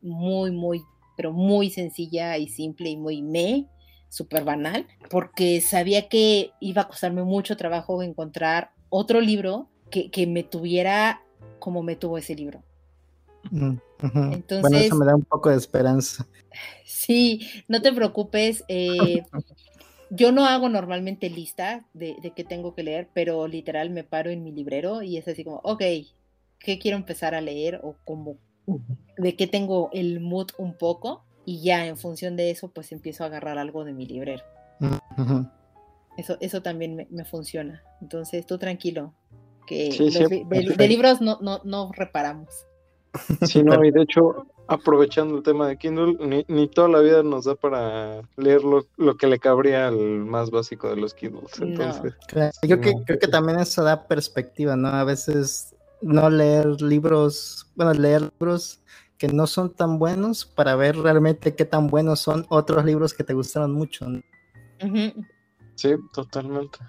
muy, 0.02 0.52
muy, 0.52 0.82
pero 1.16 1.32
muy 1.32 1.70
sencilla 1.70 2.38
y 2.38 2.48
simple 2.48 2.90
y 2.90 2.98
muy 2.98 3.22
me 3.22 3.68
súper 4.14 4.44
banal, 4.44 4.86
porque 5.10 5.60
sabía 5.60 6.08
que 6.08 6.52
iba 6.60 6.84
a 6.84 6.88
costarme 6.88 7.24
mucho 7.24 7.58
trabajo 7.58 8.04
encontrar 8.04 8.70
otro 8.90 9.20
libro 9.20 9.70
que, 9.90 10.28
me 10.28 10.44
tuviera 10.44 11.24
como 11.58 11.82
me 11.82 11.96
tuvo 11.96 12.20
ese 12.20 12.36
libro. 12.36 12.62
Entonces, 13.52 14.62
bueno, 14.62 14.78
eso 14.78 14.96
me 14.96 15.06
da 15.08 15.16
un 15.16 15.24
poco 15.24 15.50
de 15.50 15.58
esperanza. 15.58 16.28
Sí, 16.86 17.42
no 17.68 17.82
te 17.82 17.92
preocupes. 17.92 18.64
Eh, 18.68 19.24
yo 20.12 20.32
no 20.32 20.46
hago 20.46 20.70
normalmente 20.70 21.32
lista 21.32 21.88
de, 21.96 22.16
de 22.22 22.32
qué 22.36 22.44
tengo 22.44 22.76
que 22.76 22.84
leer, 22.84 23.10
pero 23.16 23.48
literal 23.48 23.90
me 23.90 24.04
paro 24.04 24.30
en 24.30 24.44
mi 24.44 24.52
librero 24.52 25.02
y 25.02 25.18
es 25.18 25.28
así 25.28 25.44
como, 25.44 25.60
ok, 25.64 25.82
¿qué 26.60 26.78
quiero 26.78 26.98
empezar 26.98 27.34
a 27.34 27.42
leer? 27.42 27.82
O 27.84 27.96
como, 28.06 28.38
de 29.18 29.36
qué 29.36 29.48
tengo 29.48 29.90
el 29.92 30.20
mood 30.20 30.50
un 30.60 30.78
poco 30.78 31.24
y 31.46 31.62
ya 31.62 31.86
en 31.86 31.98
función 31.98 32.36
de 32.36 32.52
eso 32.52 32.70
pues 32.72 32.92
empiezo 32.92 33.24
a 33.24 33.28
agarrar 33.28 33.58
algo 33.58 33.84
de 33.84 33.94
mi 33.94 34.06
librero. 34.06 34.44
Eso, 36.18 36.38
eso 36.42 36.62
también 36.62 37.08
me, 37.10 37.26
funciona. 37.26 37.84
Entonces 38.02 38.46
tú 38.46 38.58
tranquilo, 38.58 39.14
que 39.66 39.90
de, 40.78 40.88
libros 40.88 41.22
no, 41.22 41.40
no, 41.42 41.62
no 41.64 41.92
reparamos. 41.94 42.50
Sí, 43.48 43.62
no, 43.62 43.84
y 43.86 43.92
de 43.92 44.02
hecho, 44.02 44.48
aprovechando 44.68 45.38
el 45.38 45.44
tema 45.44 45.68
de 45.68 45.78
Kindle, 45.78 46.44
ni, 46.48 46.68
toda 46.68 46.88
la 46.88 47.00
vida 47.00 47.22
nos 47.22 47.46
da 47.46 47.56
para 47.56 48.22
leer 48.38 48.62
lo, 48.64 49.18
que 49.18 49.28
le 49.28 49.40
cabría 49.40 49.88
al 49.88 50.00
más 50.00 50.50
básico 50.50 50.90
de 50.90 50.98
los 50.98 51.14
Kindles. 51.14 51.60
Entonces, 51.60 52.14
yo 52.64 52.82
creo 52.82 53.20
que 53.20 53.28
también 53.28 53.60
eso 53.60 53.84
da 53.84 54.08
perspectiva, 54.08 54.76
¿no? 54.76 54.88
A 54.88 55.04
veces 55.04 55.76
no 56.02 56.30
leer 56.30 56.82
libros, 56.82 57.68
bueno, 57.76 57.94
leer 57.94 58.22
libros 58.22 58.82
que 59.24 59.30
no 59.30 59.48
son 59.48 59.74
tan 59.74 60.00
buenos 60.00 60.44
para 60.44 60.76
ver 60.76 60.98
realmente 60.98 61.56
qué 61.56 61.64
tan 61.64 61.88
buenos 61.88 62.20
son 62.20 62.46
otros 62.50 62.84
libros 62.84 63.14
que 63.14 63.24
te 63.24 63.34
gustaron 63.34 63.72
mucho. 63.72 64.06
Sí, 65.76 65.96
totalmente. 66.14 66.80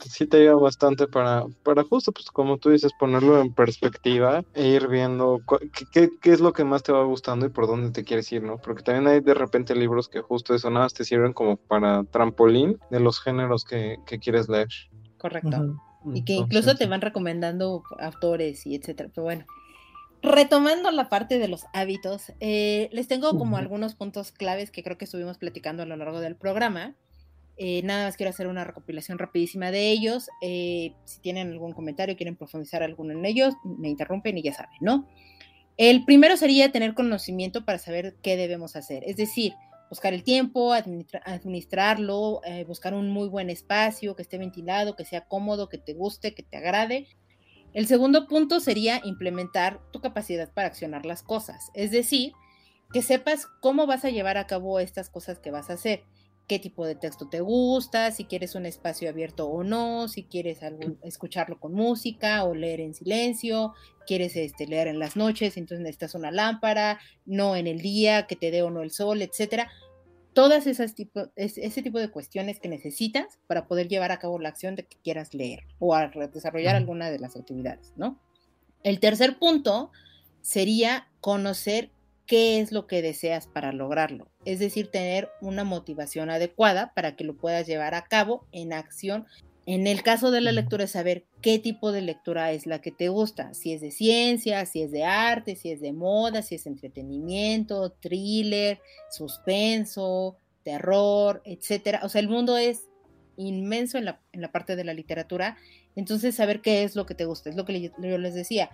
Sí, 0.00 0.26
te 0.26 0.38
ayuda 0.38 0.56
bastante 0.56 1.06
para, 1.06 1.44
para 1.62 1.84
justo, 1.84 2.10
pues 2.10 2.26
como 2.32 2.58
tú 2.58 2.70
dices, 2.70 2.90
ponerlo 2.98 3.40
en 3.40 3.54
perspectiva 3.54 4.42
e 4.52 4.66
ir 4.66 4.88
viendo 4.88 5.38
qué, 5.92 6.10
qué, 6.20 6.32
es 6.32 6.40
lo 6.40 6.52
que 6.52 6.64
más 6.64 6.82
te 6.82 6.90
va 6.90 7.04
gustando 7.04 7.46
y 7.46 7.50
por 7.50 7.68
dónde 7.68 7.92
te 7.92 8.02
quieres 8.02 8.32
ir, 8.32 8.42
¿no? 8.42 8.58
Porque 8.58 8.82
también 8.82 9.06
hay 9.06 9.20
de 9.20 9.34
repente 9.34 9.76
libros 9.76 10.08
que 10.08 10.22
justo 10.22 10.56
eso 10.56 10.70
nada 10.70 10.88
te 10.88 11.04
sirven 11.04 11.32
como 11.32 11.56
para 11.56 12.02
trampolín 12.02 12.80
de 12.90 12.98
los 12.98 13.20
géneros 13.20 13.62
que, 13.64 13.96
quieres 14.20 14.48
leer. 14.48 14.70
Correcto. 15.18 15.76
Y 16.14 16.24
que 16.24 16.32
incluso 16.32 16.74
te 16.74 16.88
van 16.88 17.00
recomendando 17.00 17.84
autores 18.00 18.66
y 18.66 18.74
etcétera. 18.74 19.08
Pero 19.14 19.22
bueno, 19.22 19.44
retomando 20.22 20.90
la 20.90 21.08
parte 21.08 21.38
de 21.38 21.48
los 21.48 21.64
hábitos, 21.72 22.32
eh, 22.40 22.88
les 22.92 23.08
tengo 23.08 23.36
como 23.38 23.56
algunos 23.56 23.94
puntos 23.94 24.32
claves 24.32 24.70
que 24.70 24.82
creo 24.82 24.98
que 24.98 25.06
estuvimos 25.06 25.38
platicando 25.38 25.82
a 25.82 25.86
lo 25.86 25.96
largo 25.96 26.20
del 26.20 26.36
programa. 26.36 26.94
Eh, 27.56 27.82
nada 27.84 28.06
más 28.06 28.16
quiero 28.16 28.30
hacer 28.30 28.46
una 28.46 28.64
recopilación 28.64 29.18
rapidísima 29.18 29.70
de 29.70 29.90
ellos. 29.90 30.28
Eh, 30.42 30.94
si 31.04 31.20
tienen 31.20 31.50
algún 31.50 31.72
comentario, 31.72 32.16
quieren 32.16 32.36
profundizar 32.36 32.82
alguno 32.82 33.12
en 33.12 33.24
ellos, 33.24 33.54
me 33.64 33.88
interrumpen 33.88 34.38
y 34.38 34.42
ya 34.42 34.52
saben, 34.52 34.78
¿no? 34.80 35.06
El 35.76 36.04
primero 36.04 36.36
sería 36.36 36.72
tener 36.72 36.94
conocimiento 36.94 37.64
para 37.64 37.78
saber 37.78 38.16
qué 38.22 38.36
debemos 38.36 38.76
hacer. 38.76 39.02
Es 39.06 39.16
decir, 39.16 39.54
buscar 39.88 40.12
el 40.12 40.24
tiempo, 40.24 40.74
administrarlo, 40.74 42.42
buscar 42.66 42.92
un 42.92 43.08
muy 43.08 43.28
buen 43.28 43.48
espacio, 43.48 44.14
que 44.14 44.20
esté 44.20 44.36
ventilado, 44.36 44.94
que 44.94 45.06
sea 45.06 45.22
cómodo, 45.22 45.70
que 45.70 45.78
te 45.78 45.94
guste, 45.94 46.34
que 46.34 46.42
te 46.42 46.58
agrade 46.58 47.08
el 47.72 47.86
segundo 47.86 48.26
punto 48.26 48.60
sería 48.60 49.00
implementar 49.04 49.80
tu 49.92 50.00
capacidad 50.00 50.52
para 50.52 50.68
accionar 50.68 51.06
las 51.06 51.22
cosas, 51.22 51.70
es 51.74 51.90
decir, 51.90 52.32
que 52.92 53.02
sepas 53.02 53.46
cómo 53.60 53.86
vas 53.86 54.04
a 54.04 54.10
llevar 54.10 54.36
a 54.36 54.46
cabo 54.46 54.80
estas 54.80 55.10
cosas 55.10 55.38
que 55.38 55.50
vas 55.50 55.70
a 55.70 55.74
hacer, 55.74 56.02
qué 56.48 56.58
tipo 56.58 56.84
de 56.84 56.96
texto 56.96 57.28
te 57.28 57.40
gusta, 57.40 58.10
si 58.10 58.24
quieres 58.24 58.56
un 58.56 58.66
espacio 58.66 59.08
abierto 59.08 59.46
o 59.46 59.62
no, 59.62 60.08
si 60.08 60.24
quieres 60.24 60.58
escucharlo 61.04 61.60
con 61.60 61.72
música 61.72 62.42
o 62.42 62.56
leer 62.56 62.80
en 62.80 62.92
silencio, 62.92 63.74
quieres 64.04 64.34
este, 64.34 64.66
leer 64.66 64.88
en 64.88 64.98
las 64.98 65.14
noches, 65.14 65.56
entonces 65.56 65.80
necesitas 65.80 66.16
una 66.16 66.32
lámpara, 66.32 66.98
no 67.24 67.54
en 67.54 67.68
el 67.68 67.80
día, 67.80 68.26
que 68.26 68.34
te 68.34 68.50
dé 68.50 68.62
o 68.62 68.70
no 68.70 68.82
el 68.82 68.90
sol, 68.90 69.22
etcétera 69.22 69.70
todas 70.32 70.66
esas 70.66 70.94
tipo, 70.94 71.30
ese 71.36 71.82
tipo 71.82 71.98
de 71.98 72.10
cuestiones 72.10 72.60
que 72.60 72.68
necesitas 72.68 73.38
para 73.46 73.66
poder 73.66 73.88
llevar 73.88 74.12
a 74.12 74.18
cabo 74.18 74.38
la 74.38 74.48
acción 74.48 74.76
de 74.76 74.84
que 74.84 74.96
quieras 75.02 75.34
leer 75.34 75.64
o 75.78 75.94
a 75.94 76.08
desarrollar 76.08 76.76
alguna 76.76 77.10
de 77.10 77.18
las 77.18 77.36
actividades, 77.36 77.92
¿no? 77.96 78.18
El 78.82 79.00
tercer 79.00 79.38
punto 79.38 79.90
sería 80.40 81.08
conocer 81.20 81.90
qué 82.26 82.60
es 82.60 82.70
lo 82.70 82.86
que 82.86 83.02
deseas 83.02 83.48
para 83.48 83.72
lograrlo, 83.72 84.28
es 84.44 84.60
decir, 84.60 84.90
tener 84.90 85.28
una 85.40 85.64
motivación 85.64 86.30
adecuada 86.30 86.92
para 86.94 87.16
que 87.16 87.24
lo 87.24 87.36
puedas 87.36 87.66
llevar 87.66 87.94
a 87.94 88.04
cabo 88.04 88.46
en 88.52 88.72
acción 88.72 89.26
en 89.74 89.86
el 89.86 90.02
caso 90.02 90.30
de 90.30 90.40
la 90.40 90.52
lectura 90.52 90.84
es 90.84 90.90
saber 90.90 91.26
qué 91.42 91.58
tipo 91.58 91.92
de 91.92 92.00
lectura 92.00 92.50
es 92.50 92.66
la 92.66 92.80
que 92.80 92.90
te 92.90 93.08
gusta, 93.08 93.54
si 93.54 93.72
es 93.72 93.80
de 93.80 93.92
ciencia, 93.92 94.66
si 94.66 94.82
es 94.82 94.90
de 94.90 95.04
arte, 95.04 95.54
si 95.54 95.70
es 95.70 95.80
de 95.80 95.92
moda, 95.92 96.42
si 96.42 96.56
es 96.56 96.66
entretenimiento, 96.66 97.92
thriller, 97.92 98.80
suspenso, 99.10 100.36
terror, 100.64 101.40
etcétera. 101.44 102.00
O 102.02 102.08
sea, 102.08 102.20
el 102.20 102.28
mundo 102.28 102.56
es 102.56 102.88
inmenso 103.36 103.96
en 103.96 104.06
la, 104.06 104.20
en 104.32 104.40
la 104.40 104.50
parte 104.50 104.74
de 104.74 104.82
la 104.82 104.92
literatura, 104.92 105.56
entonces 105.94 106.34
saber 106.34 106.62
qué 106.62 106.82
es 106.82 106.96
lo 106.96 107.06
que 107.06 107.14
te 107.14 107.24
gusta, 107.24 107.48
es 107.48 107.56
lo 107.56 107.64
que 107.64 107.80
yo 107.80 108.18
les 108.18 108.34
decía. 108.34 108.70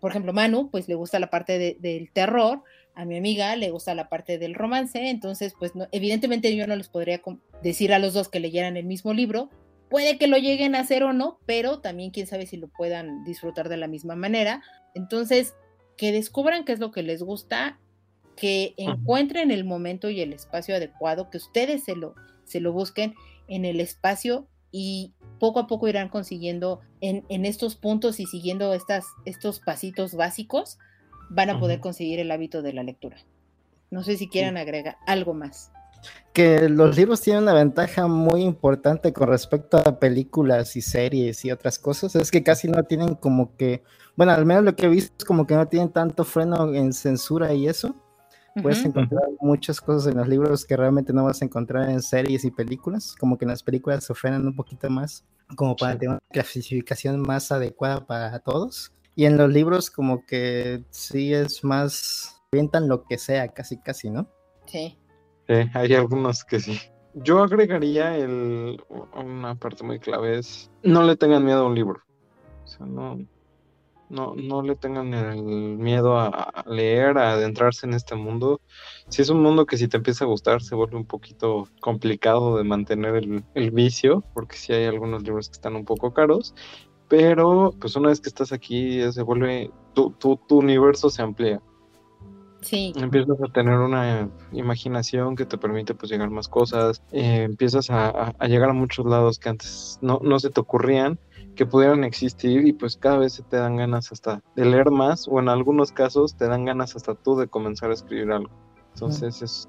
Por 0.00 0.10
ejemplo, 0.10 0.32
Manu, 0.32 0.68
pues 0.68 0.88
le 0.88 0.96
gusta 0.96 1.18
la 1.18 1.30
parte 1.30 1.78
del 1.78 2.10
terror, 2.12 2.62
a 2.94 3.04
mi 3.04 3.16
amiga 3.16 3.54
le 3.56 3.70
gusta 3.70 3.94
la 3.94 4.08
parte 4.08 4.38
del 4.38 4.54
romance, 4.54 5.10
entonces, 5.10 5.54
pues 5.58 5.74
no, 5.74 5.86
evidentemente 5.92 6.54
yo 6.56 6.66
no 6.66 6.74
les 6.76 6.88
podría 6.88 7.22
decir 7.62 7.94
a 7.94 7.98
los 7.98 8.14
dos 8.14 8.28
que 8.28 8.40
leyeran 8.40 8.76
el 8.76 8.84
mismo 8.84 9.14
libro, 9.14 9.48
Puede 9.94 10.18
que 10.18 10.26
lo 10.26 10.38
lleguen 10.38 10.74
a 10.74 10.80
hacer 10.80 11.04
o 11.04 11.12
no, 11.12 11.38
pero 11.46 11.78
también 11.78 12.10
quién 12.10 12.26
sabe 12.26 12.46
si 12.46 12.56
lo 12.56 12.66
puedan 12.66 13.22
disfrutar 13.22 13.68
de 13.68 13.76
la 13.76 13.86
misma 13.86 14.16
manera. 14.16 14.60
Entonces, 14.92 15.54
que 15.96 16.10
descubran 16.10 16.64
qué 16.64 16.72
es 16.72 16.80
lo 16.80 16.90
que 16.90 17.04
les 17.04 17.22
gusta, 17.22 17.78
que 18.36 18.74
encuentren 18.76 19.52
el 19.52 19.62
momento 19.62 20.10
y 20.10 20.20
el 20.20 20.32
espacio 20.32 20.74
adecuado, 20.74 21.30
que 21.30 21.36
ustedes 21.36 21.84
se 21.84 21.94
lo, 21.94 22.16
se 22.42 22.58
lo 22.58 22.72
busquen 22.72 23.14
en 23.46 23.64
el 23.64 23.78
espacio 23.78 24.48
y 24.72 25.14
poco 25.38 25.60
a 25.60 25.68
poco 25.68 25.86
irán 25.86 26.08
consiguiendo 26.08 26.80
en, 27.00 27.24
estos 27.44 27.76
puntos 27.76 28.18
y 28.18 28.26
siguiendo 28.26 28.74
estas, 28.74 29.06
estos 29.26 29.60
pasitos 29.60 30.16
básicos, 30.16 30.76
van 31.30 31.50
a 31.50 31.60
poder 31.60 31.78
conseguir 31.78 32.18
el 32.18 32.32
hábito 32.32 32.62
de 32.62 32.72
la 32.72 32.82
lectura. 32.82 33.18
No 33.92 34.02
sé 34.02 34.16
si 34.16 34.28
quieran 34.28 34.56
agregar 34.56 34.96
algo 35.06 35.34
más 35.34 35.70
que 36.32 36.68
los 36.68 36.96
libros 36.96 37.20
tienen 37.20 37.44
una 37.44 37.54
ventaja 37.54 38.06
muy 38.08 38.42
importante 38.42 39.12
con 39.12 39.28
respecto 39.28 39.78
a 39.78 39.98
películas 40.00 40.74
y 40.76 40.82
series 40.82 41.44
y 41.44 41.52
otras 41.52 41.78
cosas, 41.78 42.16
es 42.16 42.30
que 42.30 42.42
casi 42.42 42.68
no 42.68 42.82
tienen 42.82 43.14
como 43.14 43.56
que, 43.56 43.84
bueno, 44.16 44.32
al 44.32 44.44
menos 44.44 44.64
lo 44.64 44.74
que 44.74 44.86
he 44.86 44.88
visto 44.88 45.14
es 45.18 45.24
como 45.24 45.46
que 45.46 45.54
no 45.54 45.68
tienen 45.68 45.90
tanto 45.90 46.24
freno 46.24 46.74
en 46.74 46.92
censura 46.92 47.54
y 47.54 47.68
eso. 47.68 47.94
Puedes 48.62 48.84
encontrar 48.84 49.22
muchas 49.40 49.80
cosas 49.80 50.12
en 50.12 50.18
los 50.18 50.28
libros 50.28 50.64
que 50.64 50.76
realmente 50.76 51.12
no 51.12 51.24
vas 51.24 51.42
a 51.42 51.44
encontrar 51.44 51.90
en 51.90 52.00
series 52.00 52.44
y 52.44 52.52
películas, 52.52 53.16
como 53.18 53.36
que 53.36 53.44
en 53.44 53.50
las 53.50 53.64
películas 53.64 54.04
se 54.04 54.14
frenan 54.14 54.46
un 54.46 54.54
poquito 54.54 54.88
más, 54.88 55.24
como 55.56 55.74
para 55.74 55.98
tener 55.98 56.10
una 56.10 56.20
clasificación 56.30 57.20
más 57.20 57.50
adecuada 57.50 58.06
para 58.06 58.38
todos. 58.38 58.92
Y 59.16 59.24
en 59.24 59.36
los 59.36 59.50
libros 59.50 59.90
como 59.90 60.24
que 60.24 60.84
sí 60.90 61.34
es 61.34 61.64
más, 61.64 62.40
avientan 62.52 62.88
lo 62.88 63.04
que 63.04 63.18
sea, 63.18 63.48
casi 63.48 63.78
casi, 63.78 64.10
¿no? 64.10 64.28
Sí. 64.66 64.98
Sí, 65.48 65.54
hay 65.74 65.94
algunos 65.94 66.44
que 66.44 66.60
sí. 66.60 66.78
Yo 67.14 67.42
agregaría 67.42 68.16
el, 68.16 68.82
una 69.14 69.54
parte 69.54 69.84
muy 69.84 70.00
clave 70.00 70.38
es 70.38 70.70
no 70.82 71.02
le 71.02 71.16
tengan 71.16 71.44
miedo 71.44 71.64
a 71.64 71.66
un 71.66 71.74
libro. 71.74 72.00
O 72.64 72.66
sea, 72.66 72.86
no, 72.86 73.18
no, 74.08 74.34
no 74.34 74.62
le 74.62 74.74
tengan 74.74 75.12
el 75.14 75.42
miedo 75.42 76.18
a, 76.18 76.64
leer, 76.66 77.18
a 77.18 77.32
adentrarse 77.32 77.86
en 77.86 77.94
este 77.94 78.14
mundo. 78.14 78.60
Si 79.08 79.22
es 79.22 79.28
un 79.28 79.42
mundo 79.42 79.66
que 79.66 79.76
si 79.76 79.86
te 79.86 79.96
empieza 79.96 80.24
a 80.24 80.28
gustar 80.28 80.62
se 80.62 80.74
vuelve 80.74 80.96
un 80.96 81.06
poquito 81.06 81.68
complicado 81.80 82.56
de 82.56 82.64
mantener 82.64 83.16
el, 83.16 83.44
el 83.54 83.70
vicio, 83.70 84.24
porque 84.34 84.56
sí 84.56 84.72
hay 84.72 84.86
algunos 84.86 85.22
libros 85.22 85.48
que 85.48 85.54
están 85.54 85.76
un 85.76 85.84
poco 85.84 86.12
caros, 86.12 86.54
pero 87.08 87.74
pues 87.80 87.96
una 87.96 88.08
vez 88.08 88.20
que 88.20 88.28
estás 88.28 88.52
aquí 88.52 89.00
se 89.12 89.22
vuelve, 89.22 89.70
tu, 89.94 90.10
tu, 90.12 90.36
tu 90.48 90.58
universo 90.58 91.10
se 91.10 91.22
amplía. 91.22 91.60
Empiezas 92.96 93.40
a 93.42 93.52
tener 93.52 93.78
una 93.78 94.28
imaginación 94.52 95.36
que 95.36 95.46
te 95.46 95.58
permite 95.58 95.94
pues 95.94 96.10
llegar 96.10 96.30
más 96.30 96.48
cosas, 96.48 97.02
eh, 97.12 97.42
empiezas 97.42 97.90
a, 97.90 98.32
llegar 98.46 98.70
a 98.70 98.72
muchos 98.72 99.06
lados 99.06 99.38
que 99.38 99.50
antes 99.50 99.98
no, 100.00 100.20
no 100.22 100.38
se 100.38 100.50
te 100.50 100.60
ocurrían 100.60 101.18
que 101.54 101.66
pudieran 101.66 102.04
existir 102.04 102.66
y 102.66 102.72
pues 102.72 102.96
cada 102.96 103.18
vez 103.18 103.34
se 103.34 103.42
te 103.42 103.56
dan 103.56 103.76
ganas 103.76 104.10
hasta 104.12 104.42
de 104.56 104.64
leer 104.64 104.90
más 104.90 105.28
o 105.28 105.38
en 105.38 105.48
algunos 105.48 105.92
casos 105.92 106.36
te 106.36 106.48
dan 106.48 106.64
ganas 106.64 106.96
hasta 106.96 107.14
tú 107.14 107.36
de 107.36 107.48
comenzar 107.48 107.90
a 107.90 107.94
escribir 107.94 108.32
algo. 108.32 108.50
Entonces 108.94 109.42
es, 109.42 109.68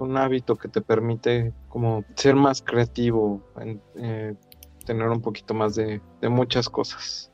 un 0.00 0.16
hábito 0.18 0.56
que 0.56 0.68
te 0.68 0.82
permite 0.82 1.54
como 1.68 2.04
ser 2.16 2.34
más 2.34 2.60
creativo, 2.60 3.42
eh, 3.96 4.34
tener 4.84 5.08
un 5.08 5.22
poquito 5.22 5.54
más 5.54 5.74
de 5.74 6.00
muchas 6.22 6.68
cosas. 6.68 7.27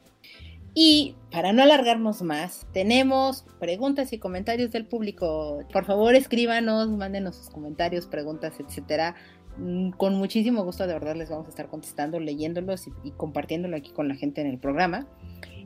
Y 0.75 1.15
para 1.31 1.53
no 1.53 1.63
alargarnos 1.63 2.23
más, 2.23 2.67
tenemos 2.73 3.45
preguntas 3.61 4.13
y 4.13 4.19
comentarios 4.19 4.73
del 4.73 4.87
público. 4.87 5.61
Por 5.73 5.85
favor, 5.85 6.17
escríbanos, 6.17 6.89
mándenos 6.89 7.37
sus 7.37 7.49
comentarios, 7.49 8.07
preguntas, 8.07 8.55
etcétera. 8.59 9.15
Mm, 9.57 9.91
con 9.91 10.17
muchísimo 10.17 10.65
gusto, 10.65 10.87
de 10.89 10.95
verdad, 10.95 11.15
les 11.15 11.31
vamos 11.31 11.47
a 11.47 11.51
estar 11.51 11.69
contestando, 11.69 12.19
leyéndolos 12.19 12.89
y, 13.05 13.13
compartiéndolo 13.13 13.77
aquí 13.77 13.93
con 13.93 14.09
la 14.09 14.17
gente 14.17 14.41
en 14.41 14.49
el 14.49 14.59
programa. 14.59 15.07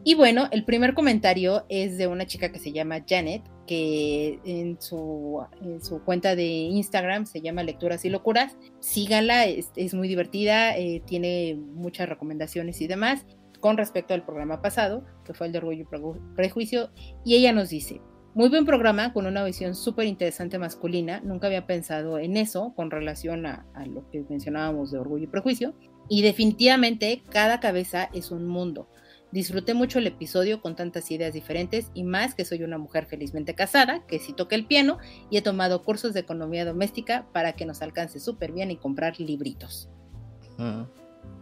Y 0.04 0.14
bueno, 0.14 0.48
el 0.52 0.64
primer 0.64 0.92
comentario 0.92 1.64
es 1.70 1.96
de 1.96 2.06
una 2.06 2.26
chica 2.26 2.52
que 2.52 2.58
se 2.58 2.72
llama 2.72 3.04
Janet, 3.06 3.42
que 3.66 4.38
en 4.44 4.80
su, 4.80 5.42
en 5.60 5.82
su 5.82 6.02
cuenta 6.02 6.36
de 6.36 6.44
Instagram 6.44 7.26
se 7.26 7.40
llama 7.40 7.62
Lecturas 7.62 8.04
y 8.04 8.10
Locuras. 8.10 8.56
Síganla, 8.80 9.46
es, 9.46 9.70
es 9.74 9.94
muy 9.94 10.06
divertida, 10.06 10.76
eh, 10.76 11.02
tiene 11.04 11.58
muchas 11.74 12.08
recomendaciones 12.08 12.80
y 12.80 12.86
demás 12.86 13.26
con 13.60 13.76
respecto 13.76 14.14
al 14.14 14.24
programa 14.24 14.62
pasado, 14.62 15.04
que 15.24 15.34
fue 15.34 15.46
el 15.46 15.52
de 15.52 15.58
Orgullo 15.58 15.82
y 15.82 16.34
Prejuicio, 16.34 16.90
y 17.24 17.34
ella 17.34 17.52
nos 17.52 17.70
dice, 17.70 18.00
muy 18.34 18.48
buen 18.50 18.64
programa 18.64 19.12
con 19.12 19.26
una 19.26 19.42
visión 19.42 19.74
súper 19.74 20.06
interesante 20.06 20.58
masculina. 20.58 21.20
Nunca 21.24 21.48
había 21.48 21.66
pensado 21.66 22.18
en 22.18 22.36
eso 22.36 22.72
con 22.76 22.90
relación 22.90 23.46
a, 23.46 23.66
a, 23.74 23.84
lo 23.86 24.08
que 24.10 24.24
mencionábamos 24.28 24.92
de 24.92 24.98
orgullo 24.98 25.24
y 25.24 25.28
prejuicio. 25.28 25.74
Y 26.08 26.22
definitivamente 26.22 27.22
cada 27.30 27.58
cabeza 27.58 28.08
es 28.12 28.30
un 28.30 28.46
mundo. 28.46 28.88
Disfruté 29.30 29.74
mucho 29.74 29.98
el 29.98 30.06
episodio 30.06 30.62
con 30.62 30.74
tantas 30.74 31.10
ideas 31.10 31.34
diferentes 31.34 31.90
y 31.92 32.04
más 32.04 32.34
que 32.34 32.44
soy 32.44 32.62
una 32.62 32.78
mujer 32.78 33.06
felizmente 33.06 33.54
casada, 33.54 34.06
que 34.06 34.18
sí 34.18 34.32
toca 34.32 34.56
el 34.56 34.66
piano 34.66 34.98
y 35.30 35.36
he 35.36 35.42
tomado 35.42 35.82
cursos 35.82 36.14
de 36.14 36.20
economía 36.20 36.64
doméstica 36.64 37.26
para 37.32 37.52
que 37.54 37.66
nos 37.66 37.82
alcance 37.82 38.20
súper 38.20 38.52
bien 38.52 38.70
y 38.70 38.76
comprar 38.76 39.20
libritos. 39.20 39.90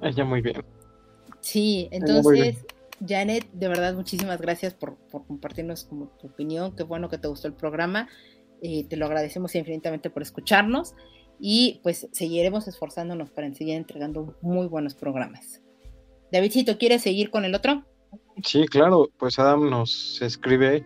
Ella 0.03 0.25
muy 0.25 0.41
bien. 0.41 0.65
Sí, 1.47 1.87
entonces, 1.93 2.67
Janet, 3.07 3.49
de 3.53 3.69
verdad, 3.69 3.95
muchísimas 3.95 4.41
gracias 4.41 4.75
por, 4.75 4.97
por, 4.97 5.25
compartirnos 5.29 5.85
como 5.85 6.09
tu 6.19 6.27
opinión. 6.27 6.75
Qué 6.75 6.83
bueno 6.83 7.09
que 7.09 7.19
te 7.19 7.29
gustó 7.29 7.47
el 7.47 7.55
programa. 7.55 8.09
Eh, 8.63 8.85
te 8.89 8.97
lo 8.97 9.07
agradecemos 9.07 9.55
infinitamente 9.55 10.11
por 10.11 10.23
escucharnos 10.23 10.97
y 11.39 11.79
pues 11.85 12.09
seguiremos 12.11 12.67
esforzándonos 12.67 13.31
para 13.31 13.55
seguir 13.55 13.77
entregando 13.77 14.37
muy 14.43 14.67
buenos 14.67 14.97
programas. 14.97 15.63
Davidcito, 16.33 16.79
¿quieres 16.79 17.03
seguir 17.03 17.31
con 17.31 17.45
el 17.45 17.55
otro? 17.55 17.85
Sí, 18.43 18.67
claro, 18.67 19.09
pues 19.17 19.39
Adam 19.39 19.71
nos 19.71 20.21
escribe 20.23 20.85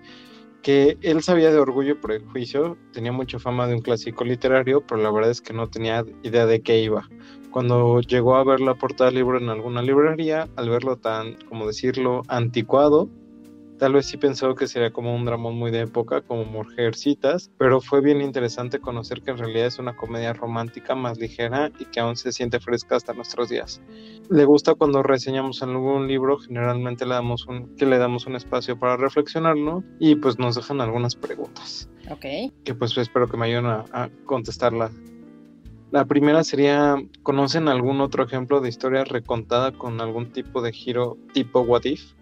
que 0.62 0.98
él 1.00 1.22
sabía 1.22 1.50
de 1.50 1.58
Orgullo 1.58 1.92
y 1.92 1.94
Prejuicio, 1.94 2.76
tenía 2.92 3.12
mucha 3.12 3.38
fama 3.38 3.66
de 3.66 3.76
un 3.76 3.80
clásico 3.80 4.24
literario, 4.24 4.84
pero 4.86 5.00
la 5.00 5.10
verdad 5.10 5.30
es 5.30 5.40
que 5.40 5.54
no 5.54 5.70
tenía 5.70 6.04
idea 6.22 6.44
de 6.44 6.60
qué 6.60 6.82
iba. 6.82 7.08
Cuando 7.50 8.00
llegó 8.00 8.36
a 8.36 8.44
ver 8.44 8.60
la 8.60 8.74
portada 8.74 9.10
del 9.10 9.20
libro 9.20 9.38
en 9.38 9.48
alguna 9.48 9.82
librería, 9.82 10.48
al 10.56 10.70
verlo 10.70 10.96
tan, 10.96 11.34
como 11.48 11.66
decirlo, 11.66 12.22
anticuado, 12.28 13.08
Tal 13.80 13.94
vez 13.94 14.04
sí 14.04 14.18
pensó 14.18 14.54
que 14.54 14.66
sería 14.66 14.92
como 14.92 15.16
un 15.16 15.24
drama 15.24 15.50
muy 15.52 15.70
de 15.70 15.80
época, 15.80 16.20
como 16.20 16.44
Mujercitas, 16.44 17.50
pero 17.56 17.80
fue 17.80 18.02
bien 18.02 18.20
interesante 18.20 18.78
conocer 18.78 19.22
que 19.22 19.30
en 19.30 19.38
realidad 19.38 19.68
es 19.68 19.78
una 19.78 19.96
comedia 19.96 20.34
romántica 20.34 20.94
más 20.94 21.16
ligera 21.16 21.72
y 21.78 21.86
que 21.86 21.98
aún 21.98 22.14
se 22.14 22.30
siente 22.30 22.60
fresca 22.60 22.96
hasta 22.96 23.14
nuestros 23.14 23.48
días. 23.48 23.80
Le 24.28 24.44
gusta 24.44 24.74
cuando 24.74 25.02
reseñamos 25.02 25.62
algún 25.62 26.08
libro, 26.08 26.36
generalmente 26.36 27.06
le 27.06 27.14
damos 27.14 27.46
un, 27.46 27.74
que 27.76 27.86
le 27.86 27.96
damos 27.96 28.26
un 28.26 28.36
espacio 28.36 28.78
para 28.78 28.98
reflexionarlo 28.98 29.82
y 29.98 30.14
pues 30.16 30.38
nos 30.38 30.56
dejan 30.56 30.82
algunas 30.82 31.16
preguntas. 31.16 31.88
Ok. 32.10 32.52
Que 32.62 32.74
pues 32.74 32.94
espero 32.98 33.28
que 33.28 33.38
me 33.38 33.46
ayuden 33.46 33.64
a, 33.64 33.86
a 33.92 34.10
contestarla. 34.26 34.90
La 35.90 36.04
primera 36.04 36.44
sería, 36.44 36.96
¿conocen 37.22 37.68
algún 37.68 38.00
otro 38.00 38.24
ejemplo 38.24 38.60
de 38.60 38.68
historia 38.68 39.04
recontada 39.04 39.72
con 39.72 40.00
algún 40.00 40.32
tipo 40.32 40.62
de 40.62 40.72
giro 40.72 41.18
tipo 41.32 41.60
What 41.60 41.84
If? 41.84 42.12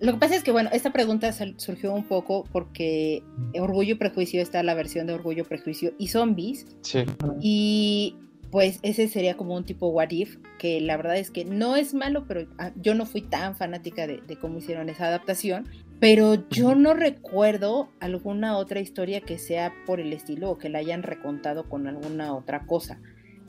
Lo 0.00 0.12
que 0.12 0.18
pasa 0.18 0.36
es 0.36 0.42
que, 0.42 0.50
bueno, 0.50 0.70
esta 0.72 0.92
pregunta 0.92 1.30
surgió 1.56 1.92
un 1.92 2.04
poco 2.04 2.44
porque 2.52 3.22
Orgullo 3.58 3.92
y 3.92 3.96
Prejuicio 3.96 4.40
está 4.40 4.62
la 4.62 4.74
versión 4.74 5.06
de 5.06 5.12
Orgullo, 5.12 5.44
Prejuicio 5.44 5.92
y 5.98 6.08
Zombies. 6.08 6.66
Sí. 6.80 7.04
Y 7.40 8.16
pues 8.50 8.78
ese 8.82 9.08
sería 9.08 9.36
como 9.36 9.54
un 9.54 9.64
tipo 9.64 9.88
what 9.88 10.10
if, 10.10 10.38
que 10.58 10.80
la 10.80 10.96
verdad 10.96 11.18
es 11.18 11.30
que 11.30 11.44
no 11.44 11.76
es 11.76 11.92
malo, 11.94 12.24
pero 12.26 12.46
ah, 12.58 12.72
yo 12.76 12.94
no 12.94 13.04
fui 13.06 13.20
tan 13.20 13.54
fanática 13.56 14.06
de, 14.06 14.22
de 14.26 14.36
cómo 14.36 14.58
hicieron 14.58 14.88
esa 14.88 15.06
adaptación. 15.06 15.68
Pero 16.00 16.48
yo 16.48 16.74
no 16.74 16.94
recuerdo 16.94 17.90
alguna 18.00 18.56
otra 18.56 18.80
historia 18.80 19.20
que 19.20 19.38
sea 19.38 19.74
por 19.86 20.00
el 20.00 20.12
estilo 20.12 20.50
o 20.50 20.58
que 20.58 20.70
la 20.70 20.78
hayan 20.78 21.02
recontado 21.02 21.68
con 21.68 21.86
alguna 21.86 22.34
otra 22.34 22.66
cosa. 22.66 23.00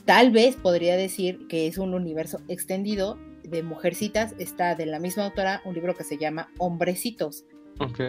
Tal 0.06 0.32
vez 0.32 0.58
podría 0.58 0.98
decir 0.98 1.48
que 1.48 1.68
es 1.68 1.78
un 1.78 1.94
universo 1.94 2.42
extendido 2.50 3.18
de 3.44 3.64
Mujercitas 3.64 4.36
está 4.40 4.76
de 4.76 4.86
la 4.86 5.00
misma 5.00 5.26
autora 5.26 5.62
un 5.66 5.74
libro 5.74 5.96
que 5.96 6.04
se 6.04 6.18
llama 6.18 6.50
Hombrecitos. 6.58 7.46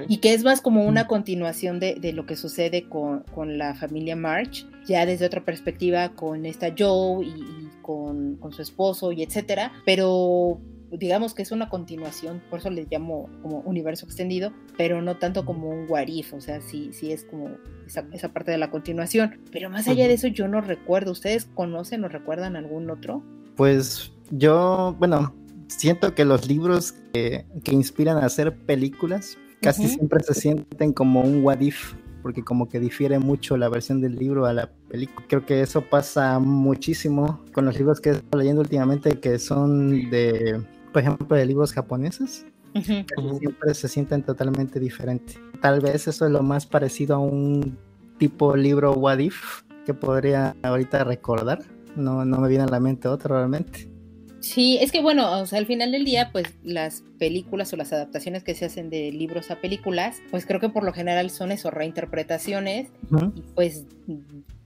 Y 0.06 0.18
que 0.18 0.34
es 0.34 0.44
más 0.44 0.60
como 0.60 0.84
una 0.84 1.06
continuación 1.06 1.80
de, 1.80 1.94
de 1.94 2.12
lo 2.12 2.26
que 2.26 2.36
sucede 2.36 2.90
con, 2.90 3.22
con, 3.34 3.56
la 3.56 3.74
familia 3.74 4.14
March, 4.14 4.66
ya 4.84 5.06
desde 5.06 5.24
otra 5.24 5.46
perspectiva 5.46 6.10
con 6.10 6.44
esta 6.44 6.74
Joe 6.76 7.24
y, 7.24 7.30
y 7.30 7.70
con, 7.80 8.36
con, 8.36 8.52
su 8.52 8.60
esposo 8.60 9.12
y 9.12 9.22
etcétera, 9.22 9.72
pero 9.86 10.60
digamos 10.98 11.34
que 11.34 11.42
es 11.42 11.52
una 11.52 11.68
continuación, 11.68 12.42
por 12.50 12.58
eso 12.58 12.70
les 12.70 12.86
llamo 12.90 13.28
como 13.42 13.60
universo 13.60 14.06
extendido, 14.06 14.52
pero 14.76 15.00
no 15.00 15.16
tanto 15.16 15.44
como 15.44 15.70
un 15.70 15.86
warif, 15.88 16.34
o 16.34 16.40
sea, 16.40 16.60
sí, 16.60 16.90
sí 16.92 17.12
es 17.12 17.24
como 17.24 17.50
esa, 17.86 18.06
esa 18.12 18.32
parte 18.32 18.50
de 18.50 18.58
la 18.58 18.70
continuación. 18.70 19.40
Pero 19.50 19.70
más 19.70 19.88
allá 19.88 20.06
de 20.06 20.14
eso 20.14 20.28
yo 20.28 20.48
no 20.48 20.60
recuerdo, 20.60 21.12
¿ustedes 21.12 21.46
conocen 21.46 22.04
o 22.04 22.08
recuerdan 22.08 22.56
algún 22.56 22.90
otro? 22.90 23.22
Pues 23.56 24.12
yo, 24.30 24.94
bueno, 24.98 25.34
siento 25.68 26.14
que 26.14 26.24
los 26.24 26.46
libros 26.46 26.92
que, 27.12 27.46
que 27.64 27.72
inspiran 27.72 28.18
a 28.18 28.26
hacer 28.26 28.54
películas 28.54 29.38
casi 29.60 29.82
uh 29.82 29.86
-huh. 29.86 29.94
siempre 29.94 30.22
se 30.22 30.34
sienten 30.34 30.92
como 30.92 31.20
un 31.20 31.44
what 31.44 31.60
if, 31.60 31.94
porque 32.22 32.42
como 32.42 32.68
que 32.68 32.80
difiere 32.80 33.18
mucho 33.18 33.56
la 33.56 33.68
versión 33.68 34.00
del 34.00 34.16
libro 34.16 34.46
a 34.46 34.52
la 34.52 34.70
película. 34.88 35.26
Creo 35.28 35.46
que 35.46 35.60
eso 35.60 35.82
pasa 35.82 36.38
muchísimo 36.38 37.40
con 37.52 37.64
los 37.64 37.76
libros 37.78 38.00
que 38.00 38.10
he 38.10 38.12
estado 38.12 38.38
leyendo 38.38 38.60
últimamente, 38.60 39.20
que 39.20 39.38
son 39.38 40.10
de, 40.10 40.62
por 40.92 41.02
ejemplo, 41.02 41.36
de 41.36 41.46
libros 41.46 41.72
japoneses. 41.72 42.46
Uh 42.74 42.78
-huh. 42.78 43.38
Siempre 43.38 43.74
se 43.74 43.88
sienten 43.88 44.22
totalmente 44.22 44.80
diferentes. 44.80 45.38
Tal 45.60 45.80
vez 45.80 46.06
eso 46.08 46.26
es 46.26 46.32
lo 46.32 46.42
más 46.42 46.66
parecido 46.66 47.16
a 47.16 47.18
un 47.18 47.76
tipo 48.18 48.56
libro 48.56 48.92
what 48.92 49.18
if 49.18 49.62
que 49.84 49.94
podría 49.94 50.56
ahorita 50.62 51.04
recordar. 51.04 51.60
No, 51.96 52.24
no 52.24 52.38
me 52.38 52.48
viene 52.48 52.64
a 52.64 52.68
la 52.68 52.80
mente 52.80 53.08
otro 53.08 53.36
realmente. 53.36 53.92
Sí, 54.40 54.76
es 54.80 54.90
que 54.90 55.00
bueno, 55.00 55.40
o 55.40 55.46
sea, 55.46 55.60
al 55.60 55.66
final 55.66 55.92
del 55.92 56.04
día, 56.04 56.30
pues 56.32 56.46
las 56.64 57.04
películas 57.18 57.72
o 57.72 57.76
las 57.76 57.92
adaptaciones 57.92 58.42
que 58.42 58.54
se 58.54 58.64
hacen 58.64 58.90
de 58.90 59.12
libros 59.12 59.52
a 59.52 59.60
películas, 59.60 60.20
pues 60.32 60.46
creo 60.46 60.58
que 60.58 60.68
por 60.68 60.82
lo 60.82 60.92
general 60.92 61.30
son 61.30 61.52
eso, 61.52 61.70
reinterpretaciones, 61.70 62.88
uh 63.10 63.16
-huh. 63.16 63.32
y 63.36 63.42
pues 63.54 63.84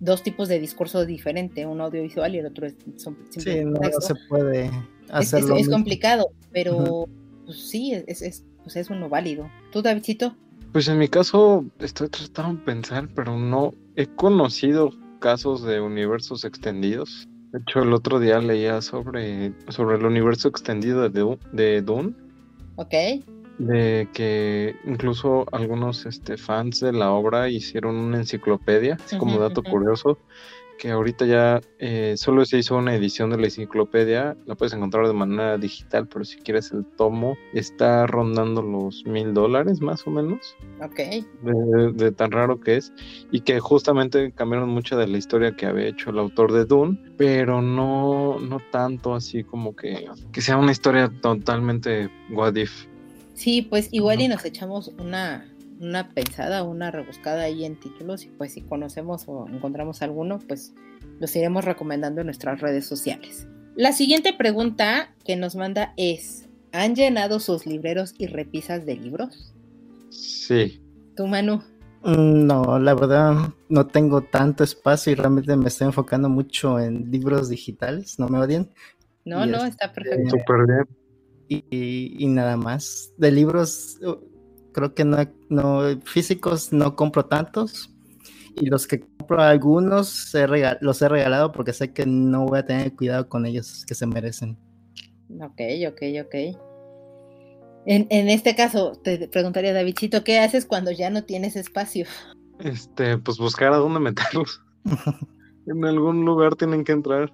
dos 0.01 0.23
tipos 0.23 0.49
de 0.49 0.59
discurso 0.61 1.07
diferente, 1.07 1.67
uno 1.67 1.85
audiovisual 1.85 2.35
y 2.35 2.39
el 2.39 2.47
otro 2.47 2.67
es 2.67 2.75
Sí, 3.31 3.65
no, 3.65 3.81
no, 3.81 4.01
se 4.01 4.15
puede 4.29 4.71
hacer 5.11 5.41
Es, 5.41 5.51
es, 5.51 5.61
es 5.61 5.69
complicado, 5.69 6.29
pero 6.53 6.77
uh 6.77 7.07
-huh. 7.07 7.09
pues, 7.47 7.69
sí, 7.69 7.93
es, 7.93 8.23
es, 8.23 8.45
pues 8.63 8.77
es 8.77 8.91
uno 8.91 9.09
válido. 9.09 9.49
¿Tú, 9.73 9.83
Davidcito? 9.83 10.37
Pues 10.73 10.89
en 10.89 10.99
mi 10.99 11.09
caso 11.09 11.65
estoy 11.79 12.09
tratando 12.09 12.59
de 12.59 12.65
pensar, 12.65 13.09
pero 13.15 13.39
no 13.39 13.73
he 13.95 14.07
conocido 14.07 14.91
casos 15.21 15.63
de 15.63 15.81
universos 15.81 16.45
extendidos. 16.45 17.27
De 17.53 17.61
hecho, 17.61 17.81
el 17.81 17.95
otro 17.95 18.19
día 18.19 18.39
leía 18.41 18.83
sobre, 18.83 19.55
sobre 19.69 19.97
el 19.97 20.05
universo 20.05 20.49
extendido 20.49 21.09
de, 21.09 21.39
de 21.53 21.81
Dune. 21.81 22.15
Ok. 22.77 22.93
De 23.59 24.09
que 24.13 24.77
incluso 24.85 25.47
algunos 25.53 26.05
este, 26.05 26.37
fans 26.37 26.81
de 26.81 26.93
la 26.93 27.11
obra 27.11 27.49
hicieron 27.49 27.97
una 27.97 28.19
enciclopedia, 28.19 28.99
así 29.03 29.17
como 29.17 29.39
dato 29.39 29.63
curioso, 29.63 30.19
que 30.77 30.91
ahorita 30.91 31.27
ya 31.27 31.61
eh, 31.79 32.15
solo 32.17 32.45
se 32.45 32.59
hizo 32.59 32.77
una 32.77 32.95
edición 32.95 33.31
de 33.31 33.39
la 33.39 33.45
enciclopedia, 33.45 34.37
la 34.47 34.55
puedes 34.55 34.73
encontrar 34.75 35.07
de 35.07 35.13
manera 35.13 35.59
digital, 35.59 36.07
pero 36.09 36.25
si 36.25 36.39
quieres 36.39 36.73
el 36.73 36.85
tomo, 36.85 37.37
está 37.53 38.07
rondando 38.07 38.63
los 38.63 39.05
mil 39.07 39.35
dólares 39.35 39.81
más 39.81 40.07
o 40.07 40.11
menos. 40.11 40.57
Ok. 40.83 40.99
De, 41.43 41.93
de, 41.95 42.13
tan 42.13 42.31
raro 42.31 42.61
que 42.61 42.77
es, 42.77 42.93
y 43.31 43.41
que 43.41 43.59
justamente 43.61 44.33
cambiaron 44.33 44.69
mucho 44.69 44.97
de 44.97 45.07
la 45.07 45.19
historia 45.19 45.57
que 45.57 45.67
había 45.67 45.87
hecho 45.87 46.11
el 46.11 46.19
autor 46.19 46.53
de 46.53 46.65
Dune, 46.65 46.99
pero 47.17 47.63
no, 47.63 48.39
no 48.39 48.61
tanto 48.71 49.15
así 49.15 49.45
como 49.45 49.75
que, 49.75 50.07
que 50.33 50.41
sea 50.41 50.57
una 50.57 50.73
historia 50.73 51.11
totalmente 51.21 52.11
what 52.31 52.55
if. 52.57 52.87
Sí, 53.37 53.63
pues 53.63 53.89
igual 53.93 54.21
y 54.21 54.29
nos 54.29 54.45
echamos 54.45 54.89
una 54.99 55.47
una 55.81 56.11
pensada, 56.11 56.63
una 56.63 56.91
rebuscada 56.91 57.43
ahí 57.43 57.65
en 57.65 57.79
títulos 57.79 58.25
y 58.25 58.29
pues 58.29 58.53
si 58.53 58.63
conocemos 58.63 59.25
o 59.27 59.47
encontramos 59.49 60.03
alguno, 60.03 60.39
pues 60.39 60.75
los 61.21 61.35
iremos 61.37 61.65
recomendando 61.65 62.21
en 62.21 62.27
nuestras 62.27 62.61
redes 62.61 62.87
sociales. 62.87 63.47
La 63.75 63.93
siguiente 63.93 64.33
pregunta 64.33 65.15
que 65.25 65.37
nos 65.37 65.55
manda 65.55 65.93
es, 65.97 66.49
¿han 66.73 66.95
llenado 66.95 67.41
sus 67.41 67.67
libreros 67.67 68.15
y 68.19 68.27
repisas 68.27 68.87
de 68.87 68.97
libros? 68.97 69.55
Sí. 70.11 70.81
¿Tú, 71.15 71.27
Manu? 71.27 71.63
Mm, 72.03 72.47
no, 72.47 72.79
la 72.79 72.95
verdad 72.95 73.35
no 73.69 73.87
tengo 73.87 74.23
tanto 74.23 74.65
espacio 74.65 75.13
y 75.13 75.17
realmente 75.17 75.55
me 75.57 75.69
estoy 75.69 75.89
enfocando 75.89 76.29
mucho 76.29 76.79
en 76.79 77.11
libros 77.11 77.49
digitales, 77.49 78.19
no 78.19 78.29
me 78.29 78.39
odien. 78.39 78.71
No, 79.25 79.45
y 79.45 79.51
no, 79.51 79.59
es, 79.59 79.71
está 79.71 79.93
perfecto. 79.93 80.31
Súper 80.31 80.67
bien. 80.67 81.06
Y, 81.49 82.27
nada 82.27 82.57
más. 82.57 83.13
De 83.17 83.31
libros, 83.31 83.99
creo 84.73 84.95
que 84.95 85.05
no, 85.05 85.19
no, 85.49 86.01
físicos 86.05 86.73
no 86.73 86.97
compro 86.97 87.25
tantos 87.27 87.91
y 88.57 88.67
los 88.67 88.87
que 88.87 89.01
compro 89.01 89.43
algunos 89.43 90.35
he 90.35 90.47
regal, 90.47 90.79
los 90.81 91.01
he 91.03 91.09
regalado 91.09 91.53
porque 91.53 91.73
sé 91.73 91.93
que 91.93 92.07
no 92.07 92.47
voy 92.47 92.59
a 92.59 92.67
tener 92.67 92.95
cuidado 92.95 93.29
con 93.29 93.45
ellos 93.47 93.85
que 93.87 93.95
se 93.95 94.07
merecen. 94.07 94.57
Ok, 95.41 95.61
ok, 95.89 96.03
ok. 96.25 96.35
En, 97.87 98.07
en 98.11 98.29
este 98.29 98.57
caso, 98.57 98.93
te 99.03 99.29
preguntaría, 99.29 99.73
Davidcito, 99.73 100.25
¿qué 100.25 100.41
haces 100.41 100.67
cuando 100.67 100.91
ya 100.91 101.11
no 101.11 101.25
tienes 101.25 101.55
espacio? 101.55 102.07
Este, 102.59 103.19
pues 103.19 103.37
buscar 103.39 103.73
a 103.73 103.77
dónde 103.77 104.01
meterlos. 104.01 104.63
en 105.67 105.85
algún 105.85 106.25
lugar 106.25 106.57
tienen 106.57 106.83
que 106.83 106.93
entrar. 106.93 107.33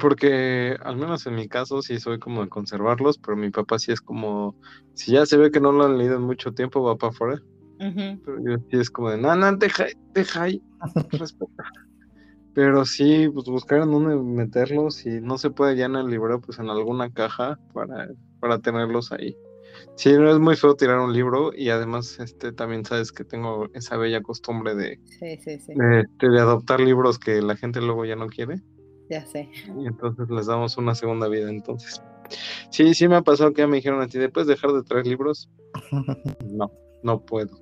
Porque 0.00 0.76
al 0.82 0.96
menos 0.96 1.26
en 1.26 1.34
mi 1.34 1.48
caso 1.48 1.80
sí 1.80 1.98
soy 1.98 2.18
como 2.18 2.42
de 2.42 2.48
conservarlos, 2.48 3.18
pero 3.18 3.36
mi 3.36 3.50
papá 3.50 3.78
sí 3.78 3.92
es 3.92 4.00
como, 4.00 4.54
si 4.94 5.12
ya 5.12 5.24
se 5.24 5.38
ve 5.38 5.50
que 5.50 5.60
no 5.60 5.72
lo 5.72 5.84
han 5.84 5.96
leído 5.96 6.16
en 6.16 6.22
mucho 6.22 6.52
tiempo, 6.52 6.82
va 6.82 6.96
para 6.96 7.10
afuera. 7.10 7.42
Pero 7.78 8.38
yo 8.44 8.56
sí 8.70 8.76
es 8.76 8.90
como 8.90 9.10
de, 9.10 9.18
no, 9.18 9.34
no, 9.36 9.56
deja, 9.56 9.86
deja 10.12 10.42
ahí, 10.42 10.62
respeta. 11.12 11.64
Pero 12.54 12.84
sí, 12.84 13.28
pues 13.32 13.46
buscar 13.46 13.82
en 13.82 13.92
dónde 13.92 14.16
meterlos 14.16 15.06
y 15.06 15.20
no 15.20 15.38
se 15.38 15.50
puede 15.50 15.76
ya 15.76 15.86
en 15.86 15.94
el 15.94 16.08
libro, 16.08 16.40
pues 16.40 16.58
en 16.58 16.68
alguna 16.68 17.10
caja 17.12 17.58
para, 17.72 18.08
para 18.40 18.58
tenerlos 18.58 19.12
ahí. 19.12 19.36
Sí, 19.94 20.12
no 20.12 20.30
es 20.30 20.38
muy 20.38 20.56
feo 20.56 20.74
tirar 20.74 20.98
un 20.98 21.12
libro 21.12 21.52
y 21.54 21.70
además 21.70 22.18
este 22.18 22.52
también 22.52 22.84
sabes 22.84 23.12
que 23.12 23.24
tengo 23.24 23.68
esa 23.74 23.96
bella 23.96 24.22
costumbre 24.22 24.74
de, 24.74 25.00
este, 25.20 26.28
de 26.28 26.40
adoptar 26.40 26.80
libros 26.80 27.18
que 27.18 27.40
la 27.42 27.56
gente 27.56 27.80
luego 27.80 28.04
ya 28.04 28.16
no 28.16 28.26
quiere. 28.26 28.60
Ya 29.10 29.24
sé. 29.26 29.48
Y 29.78 29.86
entonces 29.86 30.28
les 30.28 30.46
damos 30.46 30.76
una 30.76 30.94
segunda 30.94 31.28
vida. 31.28 31.48
Entonces, 31.48 32.02
sí, 32.70 32.94
sí 32.94 33.08
me 33.08 33.16
ha 33.16 33.22
pasado 33.22 33.52
que 33.52 33.62
ya 33.62 33.66
me 33.66 33.76
dijeron 33.76 34.00
a 34.00 34.08
ti, 34.08 34.18
¿puedes 34.28 34.48
dejar 34.48 34.72
de 34.72 34.82
traer 34.82 35.06
libros? 35.06 35.50
no, 36.44 36.70
no 37.02 37.24
puedo. 37.24 37.58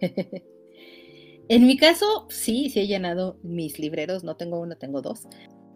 en 1.48 1.66
mi 1.66 1.76
caso, 1.76 2.26
sí, 2.28 2.70
sí 2.70 2.80
he 2.80 2.86
llenado 2.86 3.38
mis 3.42 3.78
libreros. 3.78 4.24
No 4.24 4.36
tengo 4.36 4.60
uno, 4.60 4.76
tengo 4.76 5.02
dos. 5.02 5.28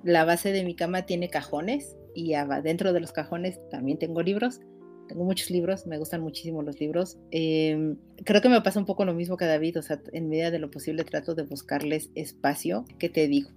La 0.03 0.25
base 0.25 0.53
de 0.53 0.65
mi 0.65 0.75
cama 0.75 1.07
tiene 1.07 1.29
cajones 1.29 1.97
y 2.15 2.33
dentro 2.63 2.93
de 2.93 3.01
los 3.01 3.13
cajones 3.13 3.61
también 3.71 3.99
tengo 3.99 4.23
libros. 4.23 4.61
Tengo 5.09 5.25
muchos 5.25 5.51
libros, 5.51 5.87
me 5.87 5.99
gustan 5.99 6.21
muchísimo 6.21 6.63
los 6.63 6.81
libros. 6.81 7.19
Em, 7.31 7.97
creo 8.25 8.43
que 8.43 8.49
me 8.49 8.61
pasa 8.61 8.81
un 8.81 8.87
poco 8.87 9.05
lo 9.05 9.15
mismo 9.15 9.37
que 9.37 9.45
David, 9.45 9.79
o 9.79 9.83
sea, 9.83 10.01
en 10.13 10.29
medida 10.29 10.51
de 10.51 10.59
lo 10.59 10.71
posible 10.71 11.05
trato 11.05 11.35
de 11.37 11.45
buscarles 11.45 12.11
espacio. 12.17 12.85
¿Qué 12.99 13.09
te 13.09 13.29
digo? 13.29 13.51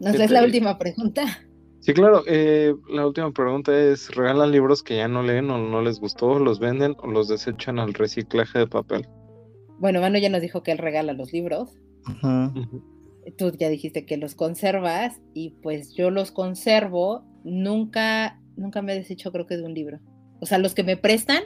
¿Nos 0.00 0.14
es 0.14 0.30
la 0.30 0.44
última 0.44 0.78
pregunta? 0.78 1.24
Sí, 1.80 1.92
claro. 1.92 2.22
Eh, 2.26 2.74
la 2.88 3.06
última 3.06 3.30
pregunta 3.30 3.78
es, 3.78 4.08
¿regalan 4.14 4.52
libros 4.52 4.82
que 4.82 4.96
ya 4.96 5.06
no 5.06 5.22
leen 5.22 5.50
o 5.50 5.58
no 5.58 5.82
les 5.82 6.00
gustó, 6.00 6.38
los 6.38 6.58
venden 6.58 6.96
o 7.00 7.08
los 7.08 7.28
desechan 7.28 7.78
al 7.78 7.92
reciclaje 7.92 8.60
de 8.60 8.66
papel? 8.66 9.06
Bueno, 9.80 10.00
Manu 10.00 10.16
ya 10.16 10.30
nos 10.30 10.40
dijo 10.40 10.62
que 10.62 10.72
él 10.72 10.78
regala 10.78 11.12
los 11.12 11.34
libros. 11.34 11.78
Tú 13.36 13.52
ya 13.58 13.68
dijiste 13.68 14.06
que 14.06 14.16
los 14.16 14.34
conservas 14.34 15.20
y 15.34 15.50
pues 15.62 15.92
yo 15.92 16.10
los 16.10 16.32
conservo. 16.32 17.22
Nunca, 17.44 18.40
nunca 18.56 18.80
me 18.80 18.94
he 18.94 18.96
deshecho 18.96 19.30
creo 19.30 19.46
que 19.46 19.58
de 19.58 19.64
un 19.64 19.74
libro. 19.74 20.00
O 20.40 20.46
sea, 20.46 20.56
los 20.56 20.74
que 20.74 20.84
me 20.84 20.96
prestan, 20.96 21.42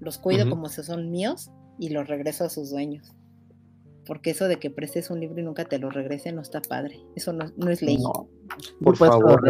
los 0.00 0.18
cuido 0.18 0.50
como 0.50 0.68
si 0.68 0.82
son 0.82 1.12
míos 1.12 1.52
y 1.78 1.90
los 1.90 2.08
regreso 2.08 2.42
a 2.42 2.48
sus 2.48 2.72
dueños 2.72 3.15
porque 4.06 4.30
eso 4.30 4.48
de 4.48 4.56
que 4.56 4.70
prestes 4.70 5.10
un 5.10 5.20
libro 5.20 5.40
y 5.40 5.42
nunca 5.44 5.64
te 5.64 5.78
lo 5.78 5.90
regrese 5.90 6.32
no 6.32 6.40
está 6.40 6.62
padre. 6.62 7.00
Eso 7.14 7.32
no, 7.32 7.70
es 7.70 7.82
ley. 7.82 7.98
por 8.82 8.96
favor, 8.96 9.42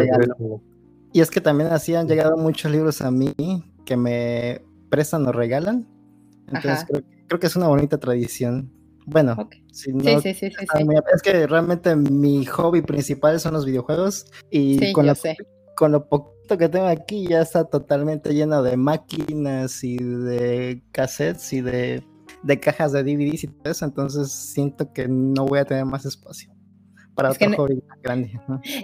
Y 1.13 1.21
es 1.21 1.29
que 1.29 1.41
también 1.41 1.69
así 1.69 1.95
han 1.95 2.07
llegado 2.07 2.37
muchos 2.37 2.71
libros 2.71 3.01
a 3.01 3.11
mí 3.11 3.33
que 3.85 3.95
me 3.95 4.61
prestan 4.89 5.25
o 5.27 5.31
regalan. 5.31 5.87
Entonces 6.47 6.85
creo, 7.27 7.39
que 7.39 7.47
es 7.47 7.55
una 7.55 7.67
bonita 7.67 7.97
tradición. 7.97 8.71
Bueno, 9.05 9.49
sí, 9.71 9.91
sí, 10.21 10.33
sí, 10.33 10.45
es 10.47 11.21
que 11.21 11.47
realmente 11.47 11.95
mi 11.95 12.45
hobby 12.45 12.81
principal 12.81 13.39
son 13.39 13.53
los 13.53 13.65
videojuegos 13.65 14.25
y 14.51 14.91
con, 14.91 15.07
lo, 15.07 15.13
con 15.77 15.93
lo 15.93 16.09
poquito 16.09 16.57
que 16.57 16.67
tengo 16.67 16.87
aquí 16.87 17.25
ya 17.25 17.41
está 17.41 17.63
totalmente 17.63 18.33
lleno 18.33 18.61
de 18.63 18.75
máquinas 18.75 19.81
y 19.85 19.97
de 19.97 20.83
cassettes 20.91 21.53
y 21.53 21.61
de 21.61 22.03
de 22.47 22.59
cajas 22.59 22.93
de 22.93 23.03
DVDs 23.03 23.43
y 23.43 23.47
todo 23.47 23.71
eso, 23.71 23.85
entonces 23.85 24.31
siento 24.31 24.91
que 24.93 25.07
no 25.07 25.45
voy 25.45 25.59
a 25.59 25.65
tener 25.65 25.85
más 25.85 26.05
espacio 26.05 26.51
para 27.17 27.31
otro 27.31 27.51
hobby 27.55 27.83
grande. 28.03 28.39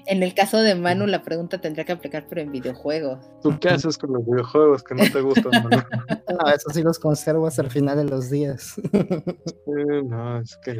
En 0.07 0.23
el 0.23 0.34
caso 0.34 0.57
de 0.57 0.73
Manu, 0.73 1.06
la 1.06 1.22
pregunta 1.22 1.61
tendría 1.61 1.85
que 1.85 1.91
aplicar, 1.91 2.26
pero 2.27 2.41
en 2.41 2.52
videojuegos. 2.52 3.19
¿Tú 3.44 3.57
qué 3.60 3.69
haces 3.69 3.95
con 3.95 4.11
los 4.11 4.26
videojuegos 4.26 4.84
que 4.84 4.95
no 4.95 5.03
te 5.03 5.22
gustan, 5.22 5.52
Manu? 5.64 5.69
no, 6.44 6.49
eso 6.52 6.69
sí 6.72 6.81
los 6.81 6.98
conservo 6.98 7.45
hasta 7.45 7.61
el 7.61 7.69
final 7.69 7.95
de 7.98 8.06
los 8.06 8.31
días. 8.31 8.73
no, 10.06 10.40
es 10.40 10.57
que 10.65 10.72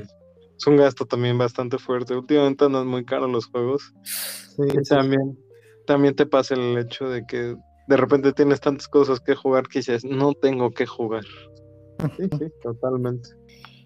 es 0.58 0.68
un 0.68 0.78
gasto 0.78 1.06
también 1.06 1.38
bastante 1.38 1.78
fuerte. 1.78 2.16
Últimamente 2.16 2.66
andan 2.66 2.88
muy 2.88 3.06
caros 3.06 3.30
los 3.30 3.46
juegos. 3.46 3.94
Sí, 4.04 4.64
y 4.74 4.84
también, 4.90 5.38
también 5.86 6.16
te 6.16 6.26
pasa 6.26 6.56
el 6.56 6.76
hecho 6.80 7.08
de 7.08 7.24
que 7.28 7.56
de 7.88 7.98
repente 7.98 8.34
tienes 8.34 8.62
tantas 8.62 8.88
cosas 8.88 9.20
que 9.20 9.36
jugar 9.36 9.68
que 9.68 9.80
dices, 9.80 10.04
no 10.04 10.34
tengo 10.34 10.72
que 10.72 10.88
jugar. 10.88 11.24
Sí, 12.18 12.24
sí, 12.38 12.46
totalmente. 12.62 13.30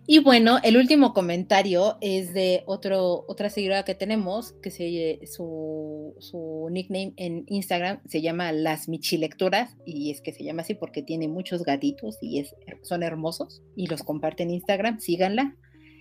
Y 0.10 0.20
bueno, 0.20 0.58
el 0.64 0.78
último 0.78 1.14
comentario 1.14 1.98
es 2.00 2.34
de 2.34 2.64
otro, 2.66 3.26
otra 3.28 3.50
seguidora 3.50 3.84
que 3.84 3.94
tenemos, 3.94 4.54
que 4.62 4.72
se, 4.72 5.20
su, 5.28 6.16
su 6.20 6.70
nickname 6.72 7.14
en 7.18 7.44
Instagram 7.48 8.00
se 8.08 8.22
llama 8.22 8.54
Las 8.54 8.88
Michilecturas, 8.88 9.76
y 9.86 10.12
es 10.12 10.22
que 10.22 10.32
se 10.32 10.46
llama 10.46 10.62
así 10.62 10.76
porque 10.76 11.04
tiene 11.04 11.28
muchos 11.28 11.64
gatitos 11.64 12.18
y 12.22 12.40
es, 12.40 12.56
son 12.84 13.04
hermosos, 13.04 13.62
y 13.76 13.88
los 13.88 14.02
comparte 14.04 14.44
en 14.44 14.52
Instagram, 14.52 15.02
síganla. 15.02 15.58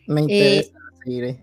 Me 0.07 0.20
interesa, 0.20 0.70
eh, 0.70 0.73
seguiré. 1.03 1.41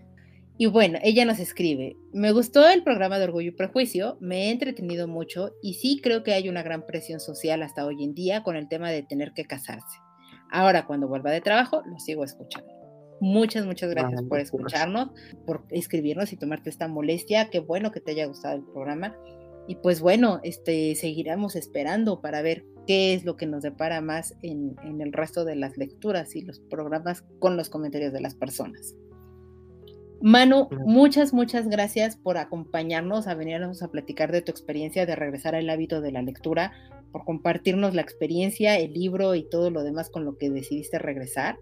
Y 0.56 0.64
bueno, 0.64 0.98
ella 1.02 1.26
nos 1.26 1.40
escribe, 1.40 1.98
me 2.14 2.32
gustó 2.32 2.66
el 2.66 2.82
programa 2.82 3.18
de 3.18 3.24
Orgullo 3.24 3.48
y 3.48 3.56
Prejuicio, 3.56 4.16
me 4.20 4.46
he 4.46 4.50
entretenido 4.52 5.06
mucho 5.06 5.50
y 5.62 5.74
sí 5.74 6.00
creo 6.02 6.22
que 6.22 6.32
hay 6.32 6.48
una 6.48 6.62
gran 6.62 6.86
presión 6.86 7.20
social 7.20 7.62
hasta 7.62 7.84
hoy 7.84 8.02
en 8.02 8.14
día 8.14 8.42
con 8.42 8.56
el 8.56 8.68
tema 8.68 8.90
de 8.90 9.02
tener 9.02 9.32
que 9.34 9.44
casarse. 9.44 9.98
Ahora, 10.54 10.86
cuando 10.86 11.08
vuelva 11.08 11.32
de 11.32 11.40
trabajo, 11.40 11.82
lo 11.84 11.98
sigo 11.98 12.22
escuchando. 12.22 12.72
Muchas, 13.20 13.66
muchas 13.66 13.90
gracias 13.90 14.22
por 14.22 14.38
escucharnos, 14.38 15.08
por 15.44 15.64
escribirnos 15.70 16.32
y 16.32 16.36
tomarte 16.36 16.70
esta 16.70 16.86
molestia. 16.86 17.50
Qué 17.50 17.58
bueno 17.58 17.90
que 17.90 17.98
te 17.98 18.12
haya 18.12 18.26
gustado 18.26 18.54
el 18.54 18.62
programa. 18.62 19.16
Y 19.66 19.74
pues 19.76 20.00
bueno, 20.00 20.38
este, 20.44 20.94
seguiremos 20.94 21.56
esperando 21.56 22.20
para 22.20 22.40
ver 22.40 22.64
qué 22.86 23.14
es 23.14 23.24
lo 23.24 23.36
que 23.36 23.46
nos 23.46 23.64
depara 23.64 24.00
más 24.00 24.36
en, 24.42 24.76
en 24.84 25.00
el 25.00 25.12
resto 25.12 25.44
de 25.44 25.56
las 25.56 25.76
lecturas 25.76 26.36
y 26.36 26.42
los 26.42 26.60
programas 26.60 27.24
con 27.40 27.56
los 27.56 27.68
comentarios 27.68 28.12
de 28.12 28.20
las 28.20 28.36
personas. 28.36 28.94
Manu, 30.20 30.68
muchas, 30.84 31.32
muchas 31.32 31.68
gracias 31.68 32.16
por 32.16 32.38
acompañarnos, 32.38 33.26
a 33.26 33.34
venirnos 33.34 33.82
a 33.82 33.88
platicar 33.88 34.32
de 34.32 34.42
tu 34.42 34.50
experiencia 34.50 35.06
de 35.06 35.16
regresar 35.16 35.54
al 35.54 35.68
hábito 35.68 36.00
de 36.00 36.12
la 36.12 36.22
lectura 36.22 36.72
por 37.12 37.24
compartirnos 37.24 37.94
la 37.94 38.02
experiencia, 38.02 38.76
el 38.78 38.92
libro 38.92 39.34
y 39.34 39.44
todo 39.44 39.70
lo 39.70 39.82
demás 39.82 40.10
con 40.10 40.24
lo 40.24 40.36
que 40.36 40.50
decidiste 40.50 40.98
regresar. 40.98 41.58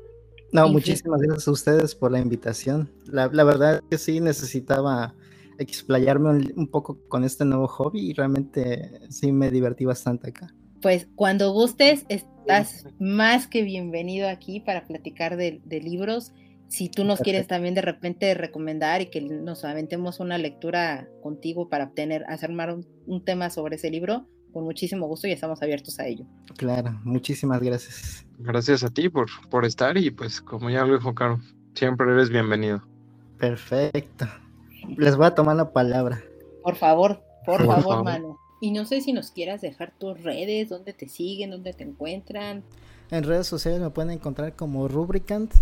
No, 0.53 0.69
muchísimas 0.69 1.20
gracias 1.20 1.49
a 1.49 1.51
ustedes 1.51 1.95
por 1.95 2.12
la 2.12 2.20
invitación. 2.20 2.91
La, 3.07 3.29
verdad 3.29 3.77
es 3.77 3.83
que 3.91 3.99
sí 3.99 4.20
necesitaba 4.20 5.15
explayarme 5.59 6.53
un, 6.55 6.69
poco 6.69 6.99
con 7.09 7.24
este 7.24 7.45
nuevo 7.45 7.69
hobby 7.69 8.01
y 8.01 8.12
realmente 8.12 9.01
sí 9.09 9.33
me 9.33 9.51
divertí 9.51 9.87
bastante 9.87 10.29
acá. 10.29 10.55
Pues 10.83 11.09
cuando 11.15 11.53
gustes, 11.53 12.05
estás 12.09 12.87
más 12.99 13.47
que 13.47 13.62
bienvenido 13.62 14.29
aquí 14.29 14.61
para 14.61 14.85
platicar 14.85 15.37
de, 15.37 15.61
libros. 15.83 16.33
Si 16.73 16.89
tú 16.89 17.05
nos 17.05 17.20
quieres 17.20 17.47
también 17.47 17.74
de 17.74 17.82
repente 17.82 18.32
recomendar 18.32 19.03
y 19.03 19.11
que 19.11 19.20
nos 19.20 19.62
aventemos 19.66 20.20
una 20.20 20.39
lectura 20.39 21.07
contigo 21.23 21.69
para 21.69 21.85
obtener, 21.85 22.24
hacer 22.28 22.49
un, 22.49 22.86
un 23.05 23.23
tema 23.23 23.51
sobre 23.51 23.77
ese 23.77 23.90
libro, 23.90 24.27
con 24.55 24.65
muchísimo 24.65 25.07
gusto 25.07 25.28
y 25.28 25.32
estamos 25.32 25.61
abiertos 25.61 26.01
a 26.01 26.07
ello. 26.07 26.24
Claro, 26.57 26.99
muchísimas 27.05 27.61
gracias. 27.61 28.24
Gracias 28.39 28.82
a 28.85 28.89
ti 28.89 29.11
por, 29.11 29.27
por 29.51 29.66
estar 29.66 29.99
y 29.99 30.11
pues 30.12 30.40
como 30.40 30.70
ya 30.70 30.86
lo 30.86 30.97
dijo 30.97 31.15
Caro, 31.15 31.40
siempre 31.74 32.11
eres 32.11 32.31
bienvenido. 32.31 32.82
Perfecto. 33.36 34.24
Les 34.97 35.15
voy 35.15 35.27
a 35.27 35.35
tomar 35.35 35.57
la 35.57 35.74
palabra. 35.74 36.23
Por 36.62 36.77
favor, 36.77 37.23
por, 37.44 37.66
favor, 37.66 38.03
mano. 38.03 38.39
Y 38.62 38.70
no 38.70 38.86
sé 38.86 39.03
si 39.03 39.12
nos 39.12 39.31
quieras 39.31 39.61
dejar 39.61 39.93
tus 39.99 40.23
redes, 40.23 40.70
dónde 40.70 40.94
te 40.94 41.07
siguen, 41.07 41.51
dónde 41.51 41.74
te 41.74 41.85
encuentran. 41.85 42.65
En 43.11 43.24
redes 43.24 43.47
sociales 43.47 43.78
me 43.78 43.90
pueden 43.90 44.12
encontrar 44.12 44.57
como 44.57 44.89
Rubricant. 44.89 45.53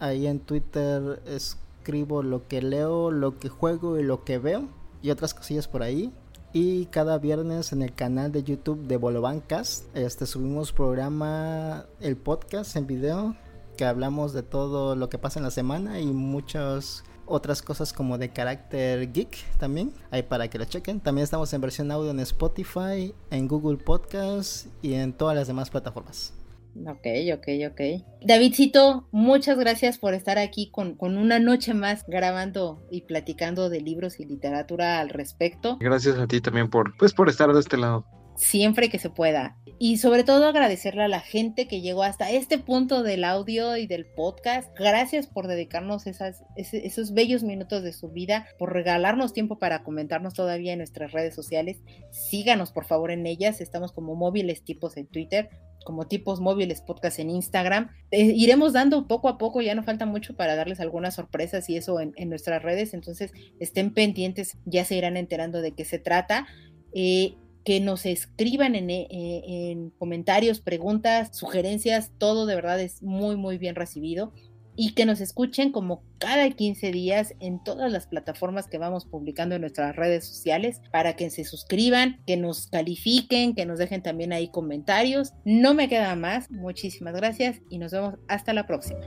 Ahí 0.00 0.26
en 0.26 0.40
Twitter 0.40 1.22
escribo 1.26 2.22
lo 2.22 2.46
que 2.46 2.62
leo, 2.62 3.10
lo 3.10 3.38
que 3.38 3.48
juego 3.48 3.98
y 3.98 4.02
lo 4.02 4.24
que 4.24 4.38
veo. 4.38 4.68
Y 5.02 5.10
otras 5.10 5.34
cosillas 5.34 5.68
por 5.68 5.82
ahí. 5.82 6.12
Y 6.52 6.86
cada 6.86 7.18
viernes 7.18 7.72
en 7.72 7.82
el 7.82 7.94
canal 7.94 8.32
de 8.32 8.42
YouTube 8.42 8.86
de 8.86 8.96
Bolovancast 8.96 9.94
este, 9.94 10.24
subimos 10.24 10.72
programa, 10.72 11.84
el 12.00 12.16
podcast 12.16 12.74
en 12.76 12.86
video, 12.86 13.36
que 13.76 13.84
hablamos 13.84 14.32
de 14.32 14.42
todo 14.42 14.96
lo 14.96 15.10
que 15.10 15.18
pasa 15.18 15.38
en 15.38 15.44
la 15.44 15.50
semana 15.50 16.00
y 16.00 16.06
muchas 16.06 17.04
otras 17.26 17.60
cosas 17.60 17.92
como 17.92 18.16
de 18.16 18.30
carácter 18.30 19.12
geek 19.12 19.36
también, 19.58 19.92
ahí 20.10 20.22
para 20.22 20.48
que 20.48 20.58
lo 20.58 20.64
chequen. 20.64 21.00
También 21.00 21.24
estamos 21.24 21.52
en 21.52 21.60
versión 21.60 21.90
audio 21.90 22.10
en 22.10 22.20
Spotify, 22.20 23.14
en 23.30 23.46
Google 23.46 23.76
Podcast 23.76 24.68
y 24.80 24.94
en 24.94 25.12
todas 25.12 25.36
las 25.36 25.48
demás 25.48 25.68
plataformas. 25.68 26.37
Ok, 26.86 27.06
ok, 27.34 27.48
ok. 27.70 27.80
Davidcito, 28.22 29.08
muchas 29.10 29.58
gracias 29.58 29.98
por 29.98 30.14
estar 30.14 30.38
aquí 30.38 30.70
con, 30.70 30.94
con, 30.94 31.18
una 31.18 31.38
noche 31.38 31.74
más 31.74 32.04
grabando 32.06 32.86
y 32.90 33.02
platicando 33.02 33.68
de 33.68 33.80
libros 33.80 34.20
y 34.20 34.24
literatura 34.24 35.00
al 35.00 35.08
respecto. 35.08 35.78
Gracias 35.80 36.18
a 36.18 36.26
ti 36.26 36.40
también 36.40 36.70
por, 36.70 36.96
pues, 36.96 37.12
por 37.12 37.28
estar 37.28 37.52
de 37.52 37.60
este 37.60 37.76
lado. 37.76 38.04
siempre 38.36 38.88
que 38.88 38.98
se 38.98 39.10
pueda. 39.10 39.56
Y 39.80 39.98
sobre 39.98 40.24
todo 40.24 40.46
agradecerle 40.46 41.04
a 41.04 41.08
la 41.08 41.20
gente 41.20 41.68
que 41.68 41.80
llegó 41.80 42.02
hasta 42.02 42.30
este 42.30 42.58
punto 42.58 43.02
del 43.02 43.22
audio 43.24 43.76
y 43.76 43.86
del 43.86 44.06
podcast. 44.06 44.68
Gracias 44.76 45.28
por 45.28 45.46
dedicarnos 45.46 46.06
esas, 46.06 46.42
esos 46.56 47.14
bellos 47.14 47.44
minutos 47.44 47.82
de 47.82 47.92
su 47.92 48.08
vida, 48.08 48.46
por 48.58 48.72
regalarnos 48.72 49.32
tiempo 49.32 49.58
para 49.58 49.84
comentarnos 49.84 50.34
todavía 50.34 50.72
en 50.72 50.78
nuestras 50.78 51.12
redes 51.12 51.34
sociales. 51.34 51.80
Síganos 52.10 52.72
por 52.72 52.86
favor 52.86 53.10
en 53.12 53.26
ellas. 53.26 53.60
Estamos 53.60 53.92
como 53.92 54.16
móviles 54.16 54.64
tipos 54.64 54.96
en 54.96 55.06
Twitter, 55.06 55.48
como 55.84 56.06
tipos 56.06 56.40
móviles 56.40 56.80
podcast 56.80 57.18
en 57.18 57.30
Instagram. 57.30 57.90
Eh, 58.10 58.32
iremos 58.36 58.72
dando 58.72 59.06
poco 59.06 59.28
a 59.28 59.38
poco, 59.38 59.60
ya 59.60 59.74
no 59.74 59.82
falta 59.82 60.06
mucho 60.06 60.36
para 60.36 60.56
darles 60.56 60.80
algunas 60.80 61.14
sorpresas 61.14 61.68
y 61.70 61.76
eso 61.76 62.00
en, 62.00 62.28
nuestras 62.28 62.62
redes, 62.62 62.94
entonces 62.94 63.32
estén 63.58 63.92
pendientes, 63.92 64.56
ya 64.64 64.84
se 64.84 64.96
irán 64.96 65.16
enterando 65.16 65.60
de 65.62 65.72
qué 65.72 65.84
se 65.84 65.98
trata. 65.98 66.46
Eh, 66.92 67.34
que 67.64 67.80
nos 67.80 68.06
escriban 68.06 68.74
eh, 68.74 69.06
en, 69.10 69.90
comentarios, 69.90 70.60
preguntas, 70.60 71.36
sugerencias, 71.36 72.12
todo 72.16 72.46
de 72.46 72.54
verdad 72.54 72.80
es 72.80 73.02
muy, 73.02 73.36
muy 73.36 73.58
bien 73.58 73.74
recibido. 73.74 74.32
Y 74.80 74.94
que 74.94 75.06
nos 75.06 75.20
escuchen 75.20 75.72
como 75.72 76.04
cada 76.18 76.48
15 76.48 76.92
días 76.92 77.34
en 77.40 77.62
todas 77.64 77.90
las 77.90 78.06
plataformas 78.06 78.68
que 78.68 78.78
vamos 78.78 79.06
publicando 79.06 79.56
en 79.56 79.62
nuestras 79.62 79.96
redes 79.96 80.24
sociales 80.24 80.80
para 80.92 81.16
que 81.16 81.30
se 81.30 81.42
suscriban, 81.42 82.20
que 82.28 82.36
nos 82.36 82.68
califiquen, 82.68 83.56
que 83.56 83.66
nos 83.66 83.80
dejen 83.80 84.04
también 84.04 84.32
ahí 84.32 84.48
comentarios. 84.52 85.32
No 85.44 85.74
me 85.74 85.88
queda 85.88 86.14
más. 86.14 86.48
Muchísimas 86.52 87.14
gracias 87.14 87.60
y 87.68 87.78
nos 87.78 87.90
vemos 87.90 88.14
hasta 88.28 88.52
la 88.52 88.68
próxima. 88.68 89.00